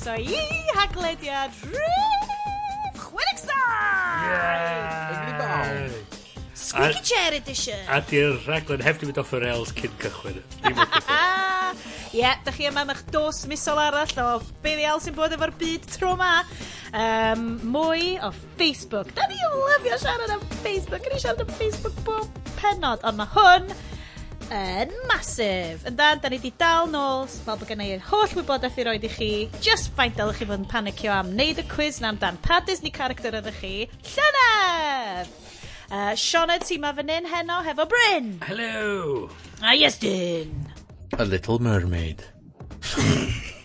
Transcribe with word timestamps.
croeso 0.00 0.16
i 0.16 0.40
haglediad 0.76 1.50
rhif 1.62 3.00
chwedegsa! 3.00 3.60
Squeaky 6.54 7.02
Chair 7.02 7.34
Edition. 7.34 7.80
A 7.88 8.00
di'r 8.08 8.38
rhaglen 8.46 8.82
heb 8.84 9.00
di 9.00 9.08
mynd 9.08 9.18
off 9.20 9.32
yr 9.36 9.44
rails 9.44 9.72
cyn 9.76 9.92
cychwyn. 10.00 10.40
Ie, 12.10 12.20
yeah, 12.22 12.38
da 12.44 12.52
chi 12.54 12.68
yma 12.68 12.84
am 12.84 12.92
eich 12.94 13.02
dos 13.12 13.42
misol 13.50 13.80
arall 13.82 14.16
o 14.22 14.28
be 14.64 14.74
ddial 14.78 15.02
sy'n 15.02 15.16
bod 15.16 15.34
efo'r 15.36 15.52
byd 15.60 15.88
tro 15.92 16.14
ma. 16.18 16.32
Um, 16.90 17.58
mwy 17.74 18.16
o 18.24 18.32
Facebook. 18.58 19.12
Da 19.18 19.28
ni 19.30 19.38
lyfio 19.40 20.00
siarad 20.00 20.36
am 20.36 20.44
Facebook. 20.64 21.04
Yn 21.06 21.16
ni 21.16 21.22
siarad 21.22 21.44
am 21.44 21.54
Facebook 21.60 21.96
bob 22.06 22.42
penod. 22.60 23.04
Ond 23.08 23.20
mae 23.20 23.34
hwn 23.36 23.72
yn 24.50 24.90
masif. 25.08 25.84
Yn 25.86 25.96
dan, 25.96 26.18
da 26.22 26.28
ni 26.28 26.38
wedi 26.40 26.52
dal 26.58 26.88
nôl, 26.90 27.26
fel 27.30 27.58
bod 27.60 27.68
gen 27.70 27.82
i'r 27.84 28.02
holl 28.10 28.32
wybodaeth 28.34 28.78
i 28.82 28.86
roed 28.86 29.06
i 29.06 29.10
chi. 29.12 29.30
Just 29.62 29.92
faint 29.98 30.16
dylech 30.18 30.40
chi 30.40 30.48
fod 30.48 30.60
yn 30.64 30.68
panicio 30.70 31.12
am 31.14 31.30
wneud 31.34 31.62
y 31.62 31.64
quiz 31.70 32.00
na 32.02 32.10
amdan 32.10 32.40
pa 32.42 32.60
Disney 32.66 32.92
character 32.94 33.32
ydych 33.38 33.60
chi. 33.62 33.74
Llynedd! 34.14 35.30
Uh, 35.90 36.14
Sione, 36.18 36.58
ti 36.62 36.78
ma 36.82 36.92
fan 36.94 37.10
hyn 37.10 37.26
heno 37.30 37.62
hefo 37.66 37.86
Bryn. 37.90 38.28
Hello. 38.46 39.30
A 39.62 39.74
yes, 39.74 39.98
Dyn. 40.02 40.50
A 41.18 41.24
Little 41.24 41.58
Mermaid. 41.58 42.24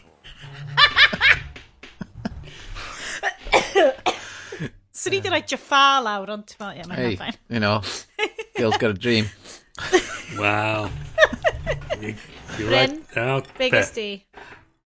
Swn 4.96 5.14
i 5.14 5.18
wedi 5.20 5.30
rhoi 5.30 5.42
Jaffa 5.50 6.00
lawr, 6.02 6.30
ond 6.38 6.46
ti'n 6.50 6.62
meddwl, 6.62 6.78
ie, 6.80 6.86
mae'n 6.90 7.20
hey, 7.20 7.36
you 7.54 7.60
know, 7.62 7.82
girl's 8.58 8.78
got 8.82 8.90
a 8.90 8.98
dream. 8.98 9.30
Wow. 10.38 10.90
you, 12.02 12.16
you 12.58 12.66
Bryn, 12.68 13.04
like, 13.16 13.18
oh, 13.18 13.44
biggest 13.58 13.96
di. 13.96 14.26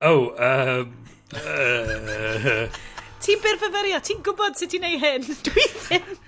Oh, 0.01 0.29
um, 0.37 0.95
uh, 1.33 2.67
Ti'n 3.19 3.41
berfyfyrio, 3.43 3.99
ti'n 3.99 4.21
gwybod 4.23 4.57
sut 4.57 4.71
ti'n 4.71 4.87
ei 4.87 4.99
hyn? 5.01 5.25
Dwi 5.45 5.65
ddim. 5.75 6.19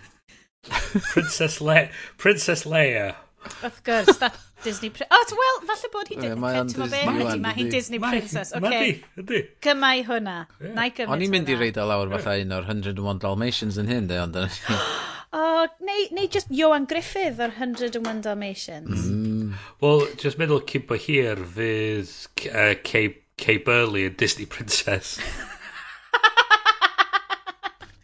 Princess, 1.13 1.61
Le 1.63 1.87
Princess 2.21 2.65
Leia. 2.67 3.15
Of 3.63 3.79
gwrs, 3.83 4.19
that 4.19 4.35
Disney 4.61 4.91
princess. 4.91 5.07
Oh, 5.09 5.37
well, 5.39 5.61
falle 5.65 5.89
bod 5.93 6.11
hi... 6.11 6.17
Yeah, 6.21 6.35
mae 6.37 6.59
hi'n 6.59 6.67
Disney. 6.69 7.39
Mae 7.41 7.55
hi'n 7.55 7.71
Disney 7.71 8.01
princess. 8.03 8.51
Mae 8.61 8.75
hi, 8.75 8.91
ydy. 9.23 9.45
Cymau 9.65 10.03
hwnna. 10.05 10.35
Yeah. 10.59 10.75
Na 10.75 10.85
i 10.85 10.93
gymryd. 10.93 11.15
O'n 11.15 11.25
i'n 11.25 11.33
mynd 11.33 11.49
i 11.49 11.57
reid 11.57 11.79
o 11.81 11.87
lawr 11.89 12.11
fatha 12.17 12.35
un 12.43 12.53
o'r 12.59 12.67
101 12.69 13.23
Dalmatians 13.23 13.81
yn 13.81 13.89
hyn, 13.89 14.11
de, 14.11 14.19
ond... 14.21 14.37
O, 15.33 15.65
neu, 15.79 16.07
neu 16.11 16.27
just 16.27 16.47
Johan 16.51 16.85
Griffith 16.85 17.39
o'r 17.39 17.53
101 17.55 18.19
Dalmatians. 18.25 19.05
Mm. 19.07 19.53
Wel, 19.79 20.03
just 20.19 20.35
meddwl 20.41 20.59
cyn 20.67 20.83
bo 20.89 20.97
hir 20.99 21.39
fydd 21.55 22.11
uh, 22.51 22.75
Kay, 22.83 23.13
Kay 23.39 23.61
Burley 23.63 24.03
yn 24.09 24.17
Disney 24.19 24.45
Princess. 24.45 25.15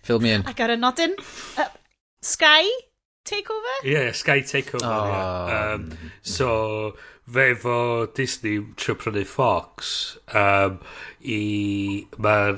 Fill 0.07 0.23
me 0.23 0.31
in. 0.37 0.47
Ac 0.47 0.63
ar 0.63 0.71
y 0.71 0.79
nodyn, 0.79 1.19
uh, 1.59 1.67
Sky 2.23 2.63
Takeover? 3.27 3.75
Yeah, 3.83 4.15
Sky 4.15 4.39
Takeover. 4.47 4.87
Oh. 4.87 5.11
Yeah. 5.11 5.75
Um, 5.75 5.91
so, 6.23 6.95
fe 7.27 7.51
fo 7.59 8.07
Disney 8.15 8.63
trio 8.79 8.95
prynu 8.95 9.27
Fox 9.27 10.15
um, 10.31 10.79
i... 11.19 12.07
Mae 12.23 12.55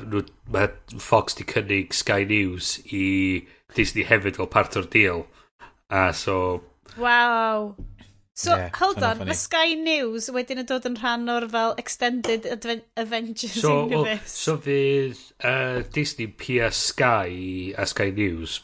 ma 0.54 0.70
Fox 1.02 1.42
di 1.42 1.50
cynnig 1.50 1.98
Sky 1.98 2.22
News 2.30 2.78
i 2.94 3.50
Disney 3.76 4.06
hefyd 4.08 4.40
fel 4.40 4.50
part 4.52 4.78
o'r 4.80 4.90
deal. 4.90 5.26
A 5.90 6.10
so... 6.14 6.64
Wow. 6.98 7.76
So, 8.40 8.56
yeah, 8.56 8.70
hold 8.80 9.04
on, 9.04 9.20
mae 9.28 9.36
Sky 9.36 9.76
News 9.76 10.30
wedyn 10.32 10.62
yn 10.62 10.68
dod 10.70 10.86
yn 10.88 10.96
rhan 11.02 11.28
o'r 11.28 11.44
fel 11.52 11.74
Extended 11.82 12.46
Adven 12.48 12.86
Avengers 12.96 13.58
so, 13.60 13.82
Universe. 13.84 14.32
So 14.32 14.56
fydd 14.64 15.20
uh, 15.44 15.84
Disney 15.92 16.30
Pia 16.32 16.70
Sky 16.72 17.74
a 17.76 17.86
Sky 17.90 18.14
News. 18.16 18.62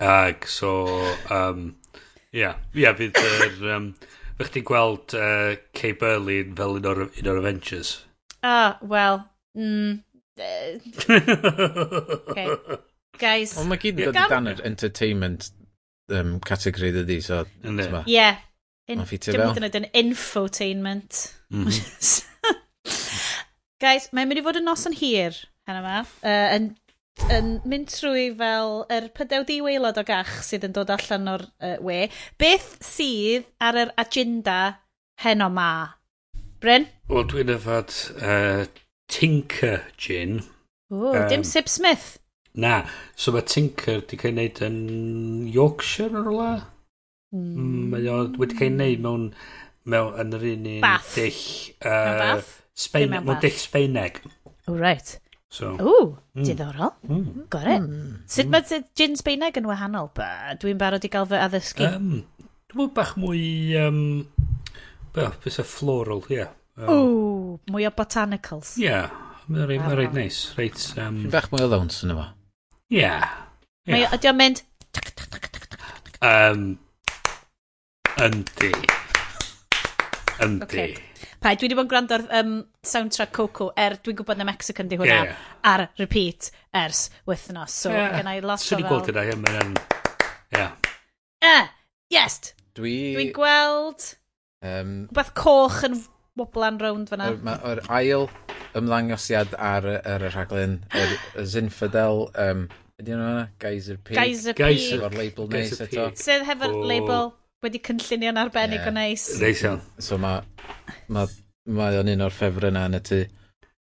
Ag, 0.00 0.48
so, 0.48 0.88
um, 1.28 1.74
yeah, 2.32 2.56
yeah, 2.72 2.96
fydd 2.96 3.20
yr... 3.20 3.60
Um, 3.76 3.92
Fych 4.38 4.52
ti'n 4.54 4.62
gweld 4.62 5.14
uh, 5.18 5.56
Kay 5.74 5.96
Berlin 5.98 6.52
fel 6.58 6.76
un 6.78 6.84
o'r, 6.86 7.00
un 7.10 7.30
o'r 7.30 7.40
Avengers? 7.40 7.96
Ah, 8.46 8.78
well, 8.82 9.24
mm, 9.58 9.98
uh, 10.38 10.78
okay 12.30 12.46
guys. 13.20 13.56
Ond 13.60 13.70
mae 13.70 13.80
gyd 13.82 14.00
yn 14.00 14.10
dod 14.10 14.20
i 14.20 14.26
dan 14.32 14.50
yr 14.52 14.62
entertainment 14.66 15.50
um, 16.14 16.36
category 16.44 16.92
dydi, 16.94 17.20
so... 17.24 17.44
Ie. 17.64 17.88
Yeah. 18.10 18.40
Mae'n 18.88 19.08
ffitio 19.08 19.34
fel. 19.34 19.52
Dim 19.52 19.60
yn 19.60 19.68
oed 19.68 19.78
yn 19.82 19.88
infotainment. 20.00 21.22
Mhm. 21.52 21.72
Guys, 23.82 24.08
mae'n 24.16 24.30
mynd 24.30 24.40
i 24.40 24.42
fod 24.42 24.58
yn 24.58 24.64
nos 24.66 24.88
yn 24.88 24.96
hir, 24.98 25.36
hana 25.68 25.82
yma. 25.84 25.98
Uh, 26.24 26.46
yn 26.56 26.70
yn 27.34 27.48
mynd 27.68 27.90
trwy 27.90 28.28
fel 28.38 28.84
yr 28.94 29.08
er 29.10 29.28
di 29.28 29.38
diweilod 29.48 29.98
o 30.00 30.04
gach 30.06 30.30
sydd 30.46 30.68
yn 30.68 30.74
dod 30.76 30.90
allan 30.94 31.32
o'r 31.34 31.44
uh, 31.44 31.76
we. 31.84 32.06
Beth 32.40 32.76
sydd 32.84 33.48
ar 33.60 33.78
yr 33.82 33.92
agenda 33.98 34.58
heno 35.24 35.48
ma? 35.52 35.72
Bryn? 36.62 36.88
Wel, 37.10 37.26
dwi'n 37.30 37.52
yfad 37.54 37.94
uh, 38.22 38.64
Tinker 39.10 39.82
Gin. 39.98 40.40
O, 40.90 41.12
uh, 41.12 41.26
dim 41.30 41.44
Sip 41.46 41.70
Smith. 41.70 42.16
Na. 42.58 42.82
So 43.14 43.34
mae 43.34 43.46
Tinker 43.46 44.00
wedi 44.02 44.18
cael 44.18 44.34
ei 44.34 44.48
wneud 44.50 44.62
yn 44.66 44.80
Yorkshire 45.54 46.18
ar 46.18 46.32
ola. 46.32 46.50
Hmm. 47.30 47.54
Mm. 47.54 47.86
Mae 47.92 48.10
o 48.10 48.18
wedi 48.40 48.58
cael 48.58 48.72
ei 48.72 48.96
wneud 48.96 49.04
mewn, 49.06 49.26
mewn 49.94 50.18
yn 50.24 50.36
yr 50.38 50.46
un 50.54 50.68
un 50.74 50.82
Bath. 50.84 51.14
dill... 51.18 51.40
Uh, 51.78 52.18
bath? 52.24 52.54
Sbaen, 52.78 53.10
mewn 53.14 53.26
bath. 53.30 53.42
dill 53.46 53.58
Sbeineg. 53.58 54.20
O, 54.46 54.52
oh, 54.72 54.76
right. 54.78 55.16
So. 55.50 55.72
O, 55.80 55.94
mm. 56.36 56.44
diddorol. 56.44 56.92
Mm. 57.08 57.46
Got 57.50 57.66
it. 57.66 57.86
Mm. 57.86 58.16
Sut 58.28 58.50
mae 58.52 58.82
gin 58.98 59.16
Sbeineg 59.18 59.56
yn 59.58 59.68
wahanol? 59.70 60.10
Dwi'n 60.62 60.80
barod 60.80 61.06
i 61.06 61.10
gael 61.12 61.28
fy 61.30 61.40
addysgu. 61.40 61.86
Um, 61.88 62.10
Dwi'n 62.68 62.82
meddwl 62.82 62.94
bach 62.98 63.14
mwy... 63.18 63.42
Um, 63.80 64.02
beth 65.16 65.46
y 65.48 65.64
floral, 65.66 66.20
ie. 66.28 66.42
Yeah. 66.42 66.52
Um, 66.78 66.90
o, 66.92 66.98
mwy 67.72 67.88
o 67.88 67.94
botanicals. 67.96 68.76
Ie, 68.78 68.86
yeah. 68.90 69.14
mae'n 69.48 69.66
reit, 69.70 69.82
mae 69.82 69.96
reit 69.98 70.14
neis. 70.14 70.42
Reit, 70.58 70.84
um, 71.02 71.24
bach 71.32 71.48
mwy 71.50 71.64
o 71.64 71.70
ddawns 71.72 72.04
yn 72.06 72.14
yma. 72.14 72.28
Ia. 72.88 73.18
Mae 73.88 74.06
o... 74.06 74.12
Ydy 74.16 74.30
o'n 74.30 74.38
mynd... 74.38 74.62
Yym. 76.24 76.62
Yndi. 78.24 78.70
Yndi. 80.40 80.64
Okay. 80.64 80.94
Pa, 81.38 81.52
dwi 81.52 81.68
wedi 81.68 81.76
bod 81.76 81.84
yn 81.84 81.90
gwrando 81.92 82.16
ar 82.16 82.24
um, 82.40 82.54
soundtrack 82.82 83.34
Coco 83.36 83.68
er 83.78 83.98
dwi'n 84.00 84.16
gwybod 84.18 84.40
na 84.40 84.46
Mexican 84.48 84.88
di 84.90 84.96
hwnna 84.98 85.18
yeah. 85.28 85.44
ar 85.68 85.84
repeat 86.00 86.48
ers 86.74 87.04
wythnos. 87.28 87.76
So, 87.84 87.92
yeah. 87.92 88.16
gen 88.16 88.32
i 88.32 88.40
lot 88.40 88.56
o 88.56 88.64
fel... 88.64 88.80
Swn 88.80 88.86
i 88.86 88.88
gweld 88.88 89.12
yna, 89.12 89.26
ie, 89.28 89.36
mae'n... 89.44 89.76
Ie. 90.56 90.66
Eh, 91.52 91.70
yes! 92.16 92.40
Dwi... 92.78 92.96
Dwi'n 93.18 93.34
gweld... 93.36 94.14
Um, 94.64 94.96
Beth 95.14 95.36
coch 95.38 95.84
yn 95.86 96.00
woblan 96.40 96.80
rownd 96.80 97.12
fyna. 97.12 97.34
O'r, 97.34 97.42
ma, 97.44 97.60
or 97.68 97.84
ail 98.00 98.30
ymddangosiad 98.80 99.54
ar, 99.54 99.88
ar 99.98 100.26
y 100.26 100.30
rhaglen, 100.32 100.78
yr 100.96 101.16
y 101.42 101.46
Zinfidel, 101.48 102.24
um, 102.44 102.64
ydy 103.00 103.14
nhw 103.14 103.28
yna? 103.32 103.44
Geyser 103.62 103.98
Peak. 103.98 104.18
Geyser 104.18 104.56
Peak. 104.58 104.86
Efo'r 104.98 105.18
label 105.18 105.50
neis 105.52 105.76
eto. 105.84 106.08
Sydd 106.18 106.46
hefo'r 106.48 106.76
label 106.88 107.32
wedi 107.64 107.82
cynllunio'n 107.88 108.40
arbennig 108.40 108.82
yeah. 108.82 108.90
o 108.90 108.94
neis. 108.94 109.28
Neis 109.42 109.64
iawn. 109.66 109.82
So 110.02 110.18
mae 110.22 110.42
ma, 111.12 111.26
ma 111.66 111.90
o'n 112.00 112.12
un 112.14 112.26
o'r 112.26 112.34
ffefr 112.34 112.70
yna 112.70 112.86
yn 112.90 112.98
y 112.98 113.02
tu. 113.08 113.24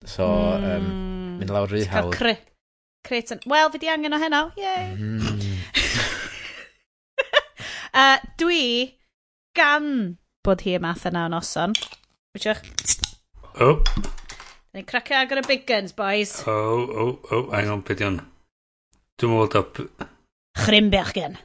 So, 0.06 0.28
um, 0.28 0.92
mynd 1.40 1.50
lawr 1.50 1.70
rhy 1.72 1.82
hawdd. 1.90 2.14
Cre 2.14 2.36
creu 3.08 3.40
Wel, 3.46 3.70
fi 3.70 3.78
di 3.78 3.88
angen 3.88 4.14
o 4.14 4.18
heno. 4.18 4.50
Yay! 4.56 4.94
Mm. 4.94 5.40
uh, 8.00 8.18
dwi, 8.38 8.94
gan 9.56 10.18
bod 10.44 10.62
hi 10.66 10.76
yma 10.78 10.94
thynna 10.98 11.26
o 11.26 11.32
noson, 11.32 11.76
wytiwch? 12.36 12.62
Oh. 13.64 13.82
Da 14.68 14.76
ni'n 14.76 14.88
cracio 14.88 15.16
agor 15.16 15.40
y 15.40 15.46
big 15.48 15.62
guns, 15.68 15.94
boys. 15.96 16.34
O, 16.44 16.52
oh, 16.52 16.80
o, 16.84 17.04
oh, 17.04 17.12
o, 17.30 17.36
oh, 17.38 17.44
hang 17.54 17.70
on, 17.72 17.84
beth 17.88 18.02
ywn. 18.04 18.18
Dwi'n 19.18 19.32
meddwl 19.32 19.62
o... 19.64 20.06
Chrimbergen. 20.58 21.38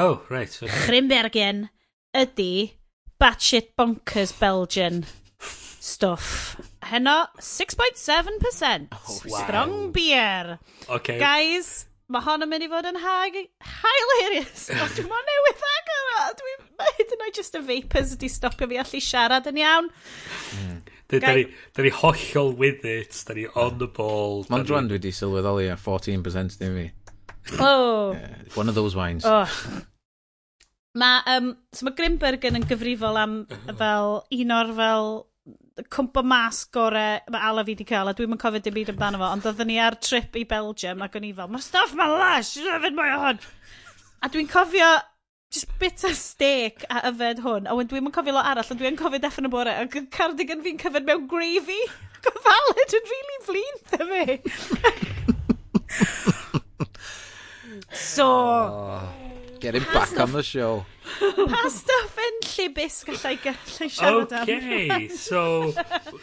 Oh, 0.00 0.22
right. 0.30 0.54
Okay. 0.62 0.84
Chrimbergen 0.86 1.66
ydy 2.16 2.78
batshit 3.20 3.74
bonkers 3.76 4.32
Belgian 4.38 5.04
stuff. 5.40 6.56
Heno, 6.88 7.26
6.7%. 7.36 8.88
Oh, 8.92 9.20
wow. 9.28 9.44
Strong 9.44 9.92
beer. 9.92 10.58
Okay. 10.88 11.18
Guys, 11.20 11.86
mae 12.08 12.24
hon 12.24 12.46
yn 12.46 12.50
mynd 12.50 12.64
i 12.64 12.70
fod 12.72 12.88
yn 12.88 13.00
hag... 13.04 13.36
Hilarious! 13.76 14.70
Ond 14.80 14.96
dwi'n 14.96 15.10
mwyn 15.10 15.28
newydd 15.32 15.66
agor 15.74 16.14
o. 16.14 16.22
Dwi'n 16.40 16.64
mynd 16.80 17.14
yn 17.16 17.26
oed 17.26 17.42
just 17.42 17.60
y 17.60 17.62
vapors 17.68 18.16
wedi 18.16 18.32
stopio 18.32 18.70
fi 18.72 18.80
allu 18.80 19.02
siarad 19.04 19.52
yn 19.52 19.60
iawn. 19.60 19.92
Hmm. 20.54 20.80
Da 21.10 21.34
ni, 21.34 21.46
da 21.74 21.82
ni 21.82 21.90
hollol 21.90 22.52
with 22.56 22.84
it, 22.84 23.22
da 23.26 23.34
ni 23.34 23.46
on 23.58 23.78
the 23.78 23.88
ball. 23.90 24.44
Mond 24.52 24.70
rwan 24.70 24.90
dwi 24.90 25.00
wedi 25.00 25.10
sylweddoli 25.14 25.70
ar 25.72 25.80
14% 25.80 26.58
ddim 26.60 26.76
fi. 26.78 26.86
Oh. 27.58 28.12
Uh, 28.14 28.28
one 28.54 28.68
of 28.68 28.76
those 28.76 28.94
wines. 28.94 29.24
Oh. 29.26 29.48
Mae, 30.94 31.22
um, 31.34 31.56
so 31.74 31.86
mae 31.86 31.96
Grimbergen 31.98 32.58
yn 32.58 32.66
gyfrifol 32.70 33.18
am 33.18 33.34
uh-huh. 33.46 33.74
fel 33.78 34.16
un 34.38 34.54
o'r 34.54 34.72
fel 34.78 35.12
cwmpa 35.90 36.22
mas 36.26 36.64
gore 36.74 37.04
mae 37.30 37.46
Ala 37.48 37.62
fi 37.64 37.74
wedi 37.74 37.86
cael 37.88 38.10
a 38.10 38.14
dwi'n 38.14 38.34
yn 38.34 38.40
cofio 38.40 38.62
dim 38.62 38.74
byd 38.76 38.90
amdano 38.92 39.20
fo 39.22 39.30
ond 39.32 39.46
oeddwn 39.48 39.70
ni 39.70 39.78
ar 39.80 39.96
trip 40.02 40.36
i 40.36 40.42
Belgium 40.48 41.04
ac 41.06 41.16
o'n 41.16 41.28
i 41.28 41.30
fel 41.36 41.48
mae'r 41.50 41.64
stuff 41.64 41.94
mae'n 41.96 42.16
lash, 42.20 42.50
dwi'n 42.58 42.82
fyd 42.84 42.98
mwy 42.98 43.14
o 43.14 43.20
hwn 43.22 43.40
a 44.20 44.28
dwi'n 44.28 44.50
cofio 44.50 44.90
just 45.50 45.78
bit 45.78 46.04
o 46.04 46.12
steak 46.14 46.84
a 46.90 47.00
yfed 47.10 47.42
hwn. 47.44 47.66
A 47.66 47.74
wedyn 47.74 47.90
dwi'n 47.90 48.04
mynd 48.06 48.14
cofio 48.14 48.34
lo 48.36 48.42
arall, 48.42 48.70
ond 48.70 48.80
dwi'n 48.80 48.98
cofio 48.98 49.20
deffyn 49.22 49.48
y 49.48 49.52
bore. 49.52 49.74
Ac 49.82 49.96
y 49.98 50.04
cardigan 50.14 50.62
fi'n 50.66 50.78
cyfed 50.80 51.08
mewn 51.08 51.26
gravy. 51.30 51.80
Ac 52.20 52.94
yn 52.98 53.10
really 53.14 53.38
flin, 53.48 53.76
dda 53.90 54.02
fi. 54.10 54.24
so... 58.10 58.28
Oh. 58.30 59.29
Get 59.60 59.74
him 59.74 59.84
back 59.92 60.18
on 60.18 60.32
the 60.32 60.42
show. 60.42 60.86
Pa 61.52 61.68
stuff 61.68 62.16
yn 62.24 62.38
lle 62.46 62.66
bus 62.72 62.94
gallai 63.04 63.34
gallai 63.42 63.88
siarad 63.92 64.32
am? 64.38 64.42
Okay, 64.48 65.08
so, 65.12 65.42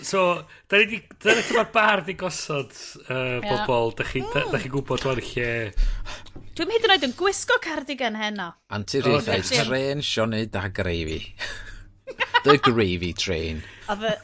so, 0.02 0.22
da 0.68 0.80
ni 0.82 0.86
di, 0.90 1.00
da 1.22 1.36
ni 1.38 1.44
dyma'r 1.46 1.70
bar 1.76 2.02
di 2.08 2.16
gosod 2.18 2.74
uh, 2.74 3.14
yeah. 3.14 3.46
bobl, 3.46 3.94
da 4.00 4.08
chi, 4.08 4.24
da, 4.26 4.42
mm. 4.42 4.54
da 4.56 4.62
chi 4.64 4.72
gwybod 4.74 5.06
o'r 5.12 5.22
lle... 5.22 5.50
Dwi'n 6.58 6.74
hyd 6.74 6.88
yn 6.88 6.94
oed 6.96 7.06
yn 7.06 7.14
gwisgo 7.20 7.60
cardigan 7.62 8.18
heno. 8.18 8.48
Antiriaethau, 8.74 9.44
oh, 9.44 9.66
tren 9.70 10.02
Sione 10.02 10.46
da 10.50 10.66
gravy. 10.74 11.20
The 12.48 12.58
gravy 12.64 13.12
train. 13.14 13.62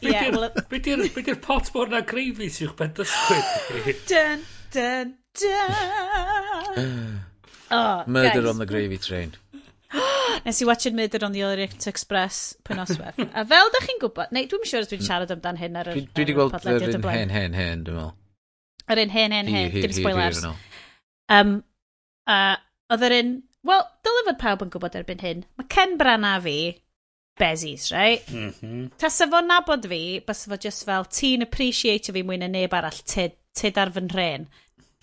Be 0.01 0.80
di'r 0.88 1.38
pot 1.44 1.69
mor 1.75 1.92
na 1.92 2.01
gravy 2.07 2.50
sy'ch 2.50 2.74
ben 2.80 2.95
dysgwyd? 2.98 4.01
Dun, 4.10 4.48
dun, 4.74 5.13
dun. 5.38 7.21
Oh, 7.73 8.03
Murder 8.07 8.41
guys. 8.41 8.49
on 8.49 8.59
the 8.59 8.65
Gravy 8.65 8.97
Train. 8.97 9.33
Nes 10.45 10.61
i 10.61 10.65
watched 10.65 10.93
Murder 10.93 11.23
on 11.25 11.31
the 11.31 11.43
Orient 11.43 11.87
Express 11.87 12.55
pwy 12.65 12.77
noswef. 12.77 13.17
a 13.17 13.45
fel 13.45 13.71
da 13.73 13.81
chi'n 13.85 14.01
gwybod, 14.01 14.33
neu 14.35 14.49
dwi'n 14.51 14.67
siŵr 14.69 14.85
os 14.85 14.91
dwi'n 14.91 15.01
mm. 15.01 15.07
siarad 15.07 15.33
amdan 15.33 15.59
hyn 15.61 15.79
ar 15.81 15.89
y 15.89 15.95
podlediad 15.95 16.13
Dwi 16.13 16.25
wedi 16.25 16.37
gweld 16.37 16.69
yr 16.69 16.99
un 16.99 17.09
hen, 17.17 17.33
hen, 17.33 17.57
hen, 17.57 17.83
dwi'n 17.87 17.99
meddwl. 17.99 18.13
Yr 18.93 19.01
un 19.05 19.13
hen, 19.15 19.35
hen, 19.37 19.51
hen, 19.55 19.75
dim 19.77 19.95
spoilers. 19.95 20.43
Um, 21.33 21.53
uh, 22.29 22.55
oedd 22.93 23.05
yr 23.09 23.17
un, 23.19 23.35
wel, 23.69 23.85
dylai 24.05 24.25
fod 24.29 24.41
pawb 24.41 24.65
yn 24.65 24.73
gwybod 24.73 24.97
erbyn 24.99 25.23
hyn. 25.23 25.45
Mae 25.59 25.69
Ken 25.71 25.95
Brana 26.01 26.35
fi, 26.43 26.57
Bezis, 27.39 27.87
right? 27.91 28.27
Mm 28.29 28.51
-hmm. 28.59 28.89
Tasa 29.01 29.25
fo 29.29 29.41
nabod 29.41 29.87
fi, 29.89 30.19
bys 30.27 30.45
fo 30.49 30.57
just 30.57 30.85
fel, 30.85 31.05
ti'n 31.05 31.45
appreciate 31.45 32.13
fi 32.13 32.21
mwy 32.21 32.37
na 32.37 32.47
neb 32.47 32.73
arall, 32.77 32.99
tyd 33.09 33.79
ar 33.81 33.93
fy 33.95 34.05
nhren. 34.05 34.45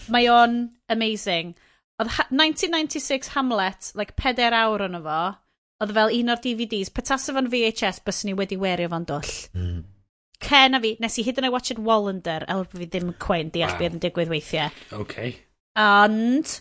Mae 0.09 0.29
o'n 0.31 0.61
amazing. 0.89 1.57
Oedd 2.01 2.17
1996 2.33 3.35
Hamlet, 3.35 3.93
like, 3.99 4.17
peder 4.17 4.55
awr 4.57 4.87
o'n 4.87 4.97
fo, 5.05 5.21
oedd 5.85 5.95
fel 5.97 6.15
un 6.17 6.33
o'r 6.33 6.41
DVDs, 6.41 6.93
petas 6.97 7.29
fo'n 7.29 7.51
VHS, 7.53 8.01
bys 8.07 8.23
ni 8.25 8.33
wedi 8.39 8.57
werio 8.61 8.89
fo'n 8.93 9.05
dwll. 9.11 9.35
Mm. 9.57 9.83
Ken 10.41 10.77
a 10.77 10.81
fi, 10.81 10.95
nes 11.03 11.19
i 11.21 11.25
hyd 11.27 11.43
yn 11.43 11.51
oed 11.51 11.55
watched 11.55 11.83
Wallander, 11.85 12.47
el 12.49 12.65
fi 12.73 12.89
ddim 12.89 13.13
cwein 13.21 13.53
deall 13.53 13.75
wow. 13.75 13.83
beth 13.83 13.99
yn 13.99 14.03
digwydd 14.07 14.33
weithiau. 14.33 14.73
Okay. 15.03 15.35
Ond, 15.81 16.55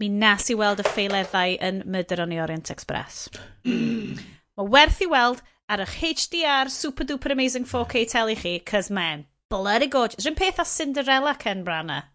mi 0.00 0.08
nes 0.08 0.48
i 0.48 0.56
weld 0.56 0.80
y 0.80 0.86
ffeileddau 0.88 1.58
yn 1.68 1.82
Murder 1.84 2.24
on 2.24 2.32
the 2.32 2.40
Orient 2.40 2.72
Express. 2.72 3.28
Hmm. 3.68 4.16
Mae 4.56 4.72
werth 4.72 5.04
i 5.04 5.10
weld 5.10 5.44
ar 5.68 5.84
eich 5.84 6.00
HDR 6.00 6.72
Super 6.72 7.04
Duper 7.04 7.36
Amazing 7.36 7.68
4K 7.68 8.08
teli 8.14 8.40
chi, 8.40 8.56
cos 8.64 8.88
man, 8.88 9.28
bloody 9.52 9.92
gorgeous. 9.92 10.24
Rwy'n 10.24 10.40
peth 10.40 10.64
a 10.64 10.68
Cinderella 10.68 11.36
Ken 11.36 11.64
Branagh. 11.68 12.08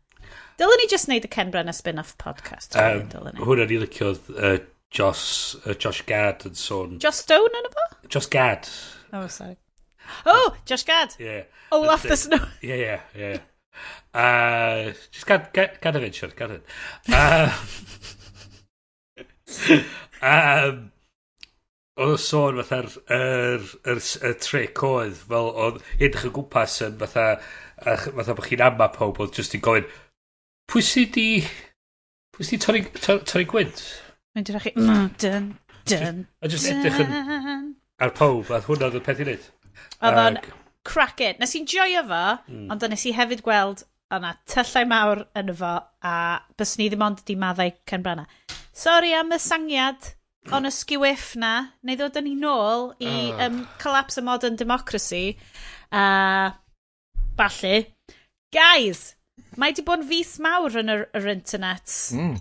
Dylen 0.59 0.81
ni 0.81 0.89
just 0.91 1.07
wneud 1.07 1.23
y 1.23 1.29
Ken 1.31 1.51
Brenner 1.53 1.75
spin-off 1.75 2.17
podcast. 2.19 2.75
Um, 2.75 3.05
Hwna 3.39 3.67
ni 3.69 3.77
liciodd 3.79 4.25
uh, 4.35 4.57
Josh, 4.91 5.55
uh, 5.63 5.75
Josh 5.79 6.01
Gad 6.09 6.43
yn 6.49 6.57
sôn. 6.59 6.97
Josh 6.99 7.21
Stone 7.23 7.61
yn 7.61 7.69
y 7.69 7.71
bo? 7.75 7.85
Josh 8.11 8.27
Gad. 8.33 8.67
Oh, 9.13 9.27
sorry. 9.31 9.55
Oh, 10.25 10.57
Josh 10.67 10.83
Gad. 10.83 11.15
Yeah. 11.19 11.43
Olaf 11.71 12.03
uh, 12.03 12.09
the 12.09 12.17
Snow. 12.17 12.43
Yeah, 12.61 12.75
yeah, 12.75 12.99
yeah. 13.15 13.37
Uh, 14.13 14.91
just 15.13 15.25
gad, 15.29 15.47
gad, 15.55 15.79
gad 15.79 15.95
yn 16.01 16.11
siwr, 16.17 16.35
gad 16.35 16.59
Uh, 17.07 17.55
Um, 20.19 20.89
oedd 21.99 22.17
y 22.17 22.19
sôn 22.19 22.59
fatha'r 22.59 22.89
er, 23.15 23.63
er, 23.87 24.01
er 24.27 24.35
trick 24.43 24.83
oedd, 24.83 25.15
fel 25.31 25.47
oedd 25.63 25.79
edrych 25.95 26.27
y 26.27 26.31
gwmpas 26.35 26.75
yn 26.83 26.99
fatha, 26.99 27.29
fatha 27.79 28.35
bod 28.35 28.49
chi'n 28.49 28.65
amma 28.67 28.89
pob, 28.91 29.23
oedd 29.23 29.39
jyst 29.39 29.55
yn 29.55 29.63
gofyn, 29.63 29.87
Pwy 30.69 30.83
sy 30.85 31.07
di... 31.09 31.27
Pwy 32.35 32.45
sy 32.45 32.57
di 32.57 32.61
torri, 32.61 32.83
tor, 33.01 33.23
torri 33.25 33.47
gwynt? 33.49 33.81
Mae'n 34.37 34.45
dyrach 34.45 34.67
chi... 34.67 34.73
Mm, 34.77 35.07
dyn, 35.21 35.47
dyn, 35.89 36.19
A 36.45 36.51
just 36.51 36.69
edrych 36.69 36.99
yn... 37.01 37.71
Ar 37.99 38.13
pob, 38.15 38.51
a 38.53 38.59
hwnna 38.67 38.91
oedd 38.91 38.99
y 38.99 39.01
peth 39.03 39.23
i 39.23 39.25
wneud. 39.25 39.47
Oedd 40.05 40.19
o'n 40.21 40.37
crackin. 40.85 41.39
Nes 41.41 41.57
i'n 41.57 41.65
joio 41.69 42.05
fo, 42.05 42.21
mm. 42.45 42.69
ond 42.69 42.85
nes 42.93 43.07
i 43.09 43.15
hefyd 43.17 43.41
gweld 43.47 43.83
o'na 44.13 44.35
tyllau 44.49 44.85
mawr 44.93 45.25
yn 45.41 45.51
fo, 45.57 45.73
a 46.05 46.13
bys 46.61 46.77
ni 46.77 46.89
ddim 46.91 47.05
ond 47.07 47.25
di 47.25 47.35
maddau 47.39 47.73
Cenbrana. 47.89 48.29
Sorry 48.69 49.15
am 49.17 49.33
y 49.33 49.41
sangiad 49.41 50.13
ond 50.53 50.69
y 50.69 50.73
sgiwiff 50.73 51.33
na, 51.41 51.53
neu 51.81 51.97
ddod 51.97 52.21
yn 52.21 52.29
ni 52.29 52.35
nôl 52.39 52.91
i 53.01 53.13
uh. 53.33 53.45
um, 53.47 53.63
Collapse 53.81 54.21
of 54.21 54.29
Modern 54.29 54.57
Democracy, 54.59 55.33
a 55.89 56.03
uh, 56.05 56.57
balli. 57.41 57.87
Guys, 58.53 59.15
Mae 59.59 59.75
di 59.75 59.85
bod 59.85 60.03
yn 60.03 60.09
fus 60.11 60.37
mawr 60.43 60.77
yn 60.81 60.93
yr, 60.93 61.05
yr 61.17 61.27
internet. 61.33 61.95
Mm. 62.15 62.37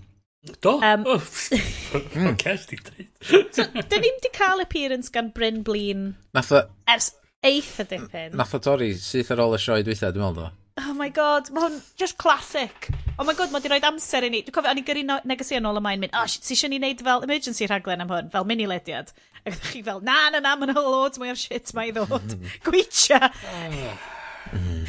Do? 0.62 0.76
Um, 0.80 1.02
oh, 1.06 1.18
Ces 1.18 2.66
di 2.70 2.78
dweud. 2.78 3.08
so, 3.52 3.64
dyn 3.74 4.04
ni'n 4.04 4.20
di 4.22 4.30
cael 4.32 4.62
appearance 4.62 5.10
gan 5.12 5.32
Bryn 5.34 5.64
Blin 5.66 6.12
Nath 6.36 6.52
o, 6.54 6.62
ers 6.88 7.10
eitha 7.44 7.84
dipyn. 7.90 8.36
nath 8.38 8.54
o 8.54 8.60
dorri 8.62 8.92
syth 9.02 9.32
ar 9.34 9.42
ôl 9.44 9.56
y 9.58 9.60
sioe 9.60 9.82
dwythau, 9.86 10.14
dwi'n 10.14 10.24
meddwl 10.24 10.38
do. 10.46 10.48
Oh 10.78 10.94
my 10.94 11.08
god, 11.10 11.50
mae 11.50 11.64
hwn 11.66 11.80
just 11.98 12.18
classic. 12.22 12.88
Oh 13.18 13.26
my 13.26 13.34
god, 13.34 13.50
mae 13.50 13.64
di 13.64 13.70
roed 13.72 13.86
amser 13.88 14.28
i 14.28 14.30
ni. 14.30 14.44
Dwi'n 14.46 14.54
cofio, 14.54 14.70
o'n 14.70 14.78
i 14.78 14.84
gyrru 14.86 15.02
no- 15.08 15.18
yn 15.26 15.66
ôl 15.66 15.80
y 15.80 15.82
mae'n 15.84 16.04
mynd, 16.04 16.14
oh, 16.14 16.26
shit, 16.30 16.46
si 16.46 16.70
ni 16.70 16.78
wneud 16.78 17.02
fel 17.02 17.26
emergency 17.26 17.66
rhaglen 17.66 18.04
am 18.04 18.12
hwn, 18.14 18.30
fel 18.30 18.46
mini-lediad. 18.46 19.10
Ac 19.42 19.56
ydych 19.56 19.72
chi 19.74 19.82
fel, 19.90 20.00
na, 20.06 20.20
na, 20.30 20.42
na, 20.44 20.54
mae'n 20.60 20.74
loads 20.78 21.18
mwy 21.18 21.34
o'r 21.34 21.40
shit 21.40 21.74
mae 21.74 21.90
i 21.90 21.96
ddod. 21.96 22.36
Gweithio. 22.66 23.18
Hmm. 24.54 24.86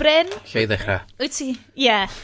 Bryn? 0.00 0.30
Lle 0.52 0.64
i 0.64 0.68
ddechrau? 0.70 1.02
Wyt 1.20 1.34
ti, 1.36 1.50
ie. 1.52 1.84
Yeah. 1.84 2.20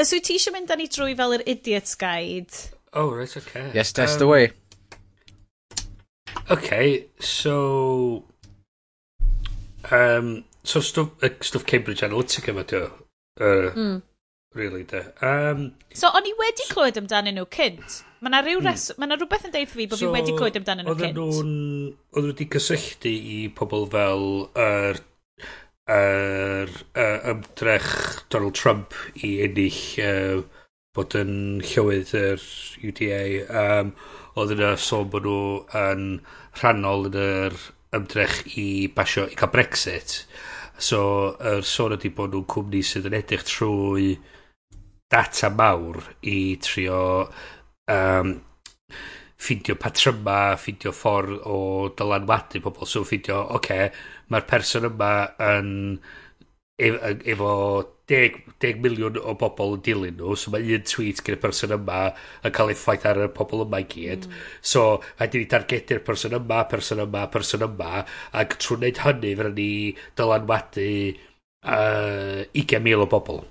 Os 0.00 0.12
wyt 0.14 0.24
ti 0.24 0.38
eisiau 0.38 0.54
mynd 0.54 0.72
â 0.72 0.78
ni 0.80 0.88
drwy 0.88 1.16
fel 1.18 1.36
yr 1.36 1.44
idiot's 1.52 1.94
guide? 2.00 2.62
Oh, 2.92 3.10
right, 3.12 3.36
okay. 3.36 3.70
Yes, 3.76 3.92
test 3.92 4.20
um, 4.20 4.28
away. 4.28 4.48
way. 4.48 4.52
Okay, 6.50 7.06
so... 7.20 8.24
Um, 9.90 10.44
so, 10.64 10.80
stwff 10.80 11.22
uh, 11.22 11.34
stuff 11.44 11.66
Cambridge 11.66 12.00
Analytica 12.06 12.52
yma, 12.54 12.64
diw. 12.64 12.88
Uh, 13.40 13.44
er, 13.44 13.70
mm. 13.76 14.00
Really, 14.54 14.84
de. 14.84 15.04
Um, 15.24 15.70
so, 15.92 16.08
o'n 16.12 16.28
i 16.28 16.34
wedi 16.40 16.68
clywed 16.68 17.00
amdanyn 17.00 17.36
nhw 17.36 17.46
cynt. 17.52 18.02
Mae 18.20 18.32
yna 18.32 18.42
rhyw 18.44 18.60
hmm. 18.60 18.68
res... 18.68 18.90
Mm. 18.92 19.00
Mae 19.00 19.08
yna 19.08 19.16
rhywbeth 19.20 19.46
yn 19.48 19.54
deud 19.54 19.70
fi 19.72 19.86
bod 19.88 20.00
so, 20.00 20.08
fi 20.08 20.16
wedi 20.16 20.36
clywed 20.36 20.58
amdanyn 20.60 20.88
nhw 20.88 20.96
cynt. 20.98 21.16
Oedden 21.16 21.32
nhw'n... 21.36 21.54
Oedden 22.12 22.28
nhw 22.28 22.34
wedi 22.34 22.48
cysylltu 22.56 23.16
i 23.36 23.38
pobl 23.56 23.88
fel... 23.92 24.28
Uh, 24.52 25.00
yr 25.90 26.70
uh, 26.94 27.30
ymdrech 27.32 27.90
Donald 28.30 28.54
Trump 28.54 28.94
i 29.26 29.34
ennill 29.46 29.80
uh, 30.04 30.42
bod 30.94 31.16
yn 31.18 31.34
llywydd 31.64 32.12
yr 32.18 32.44
UDA 32.86 33.22
um, 33.62 33.94
oedd 34.38 34.54
yna 34.54 34.74
sôn 34.78 35.10
bod 35.10 35.26
nhw 35.26 35.42
yn 35.80 36.04
rhannol 36.60 37.08
yn 37.10 37.18
yr 37.22 37.58
ymdrech 37.98 38.42
i 38.60 38.68
basio 38.94 39.26
i 39.28 39.38
cael 39.38 39.52
Brexit 39.54 40.22
so 40.78 41.02
yr 41.52 41.66
sôn 41.66 41.96
ydy 41.96 42.12
bod 42.14 42.36
nhw'n 42.36 42.48
cwmni 42.54 42.84
sydd 42.86 43.10
yn 43.10 43.18
edrych 43.18 43.44
trwy 43.48 44.14
data 45.12 45.50
mawr 45.52 46.00
i 46.22 46.38
trio 46.62 47.02
um, 47.90 48.32
ffindio 49.42 49.74
patryma, 49.80 50.54
ffindio 50.60 50.92
ffordd 50.94 51.40
o 51.50 51.58
dylanwadu 51.98 52.62
pobl. 52.62 52.86
So 52.86 53.02
ffindio, 53.06 53.40
oce, 53.56 53.58
okay, 53.58 53.88
mae'r 54.32 54.48
person 54.48 54.88
yma 54.88 55.12
yn 55.52 55.72
ef, 56.82 56.96
efo 57.34 57.52
10, 58.12 58.38
10 58.60 58.80
miliwn 58.84 59.18
o 59.20 59.34
bobl 59.38 59.76
yn 59.76 59.82
dilyn 59.86 60.16
nhw, 60.18 60.34
so 60.36 60.52
mae 60.52 60.74
un 60.76 60.86
tweet 60.88 61.22
gyda'r 61.24 61.42
person 61.42 61.74
yma 61.76 62.00
yn 62.42 62.54
cael 62.56 62.72
effaith 62.74 63.06
ar 63.08 63.22
y 63.24 63.28
pobl 63.36 63.64
yma 63.64 63.82
i 63.82 63.88
gyd. 63.88 64.26
Mm. 64.28 64.40
So, 64.72 64.84
rhaid 65.18 65.36
i 65.36 65.42
ni 65.42 65.50
targedu'r 65.52 66.02
person 66.06 66.36
yma, 66.38 66.64
person 66.70 67.02
yma, 67.06 67.26
person 67.32 67.66
yma, 67.68 68.04
ac 68.42 68.58
trwy 68.60 68.80
wneud 68.80 69.02
hynny, 69.06 69.34
fyddwn 69.38 69.56
ni 69.58 69.70
dylanwadu 70.18 70.88
uh, 71.12 72.42
20,000 72.52 73.06
o 73.06 73.08
bobl. 73.14 73.44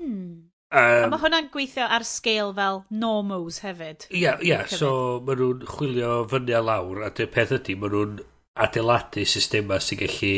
Mm. 0.00 0.30
Um, 0.72 1.02
a 1.04 1.08
mae 1.12 1.20
hwnna'n 1.20 1.50
gweithio 1.52 1.84
ar 1.84 2.04
sgêl 2.08 2.54
fel 2.56 2.78
normos 2.96 3.58
hefyd. 3.60 4.06
Ie, 4.08 4.22
yeah, 4.22 4.40
yeah, 4.40 4.64
so 4.64 5.20
maen 5.26 5.42
nhw'n 5.42 5.66
chwilio 5.68 6.22
fyny 6.30 6.56
a 6.56 6.62
lawr, 6.64 7.02
a 7.04 7.10
dy 7.12 7.26
peth 7.28 7.52
ydy, 7.58 7.76
maen 7.76 7.92
nhw'n 7.92 8.14
adeiladu 8.60 9.24
systema 9.24 9.78
sy'n 9.80 10.00
gallu 10.02 10.32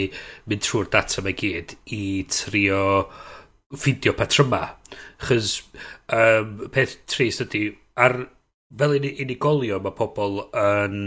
mynd 0.51 0.63
trwy'r 0.63 0.91
data 0.93 1.23
mae 1.25 1.35
gyd 1.39 1.75
i 1.97 2.03
trio 2.31 2.83
ffidio 3.75 4.15
patryma. 4.19 4.63
Chos 5.25 5.57
um, 6.15 6.69
peth 6.75 7.01
trist 7.11 7.43
ydy, 7.47 7.67
ar, 7.99 8.21
fel 8.79 8.95
unigolio 8.99 9.81
mae 9.83 9.97
pobl 9.99 10.45
yn 10.51 11.01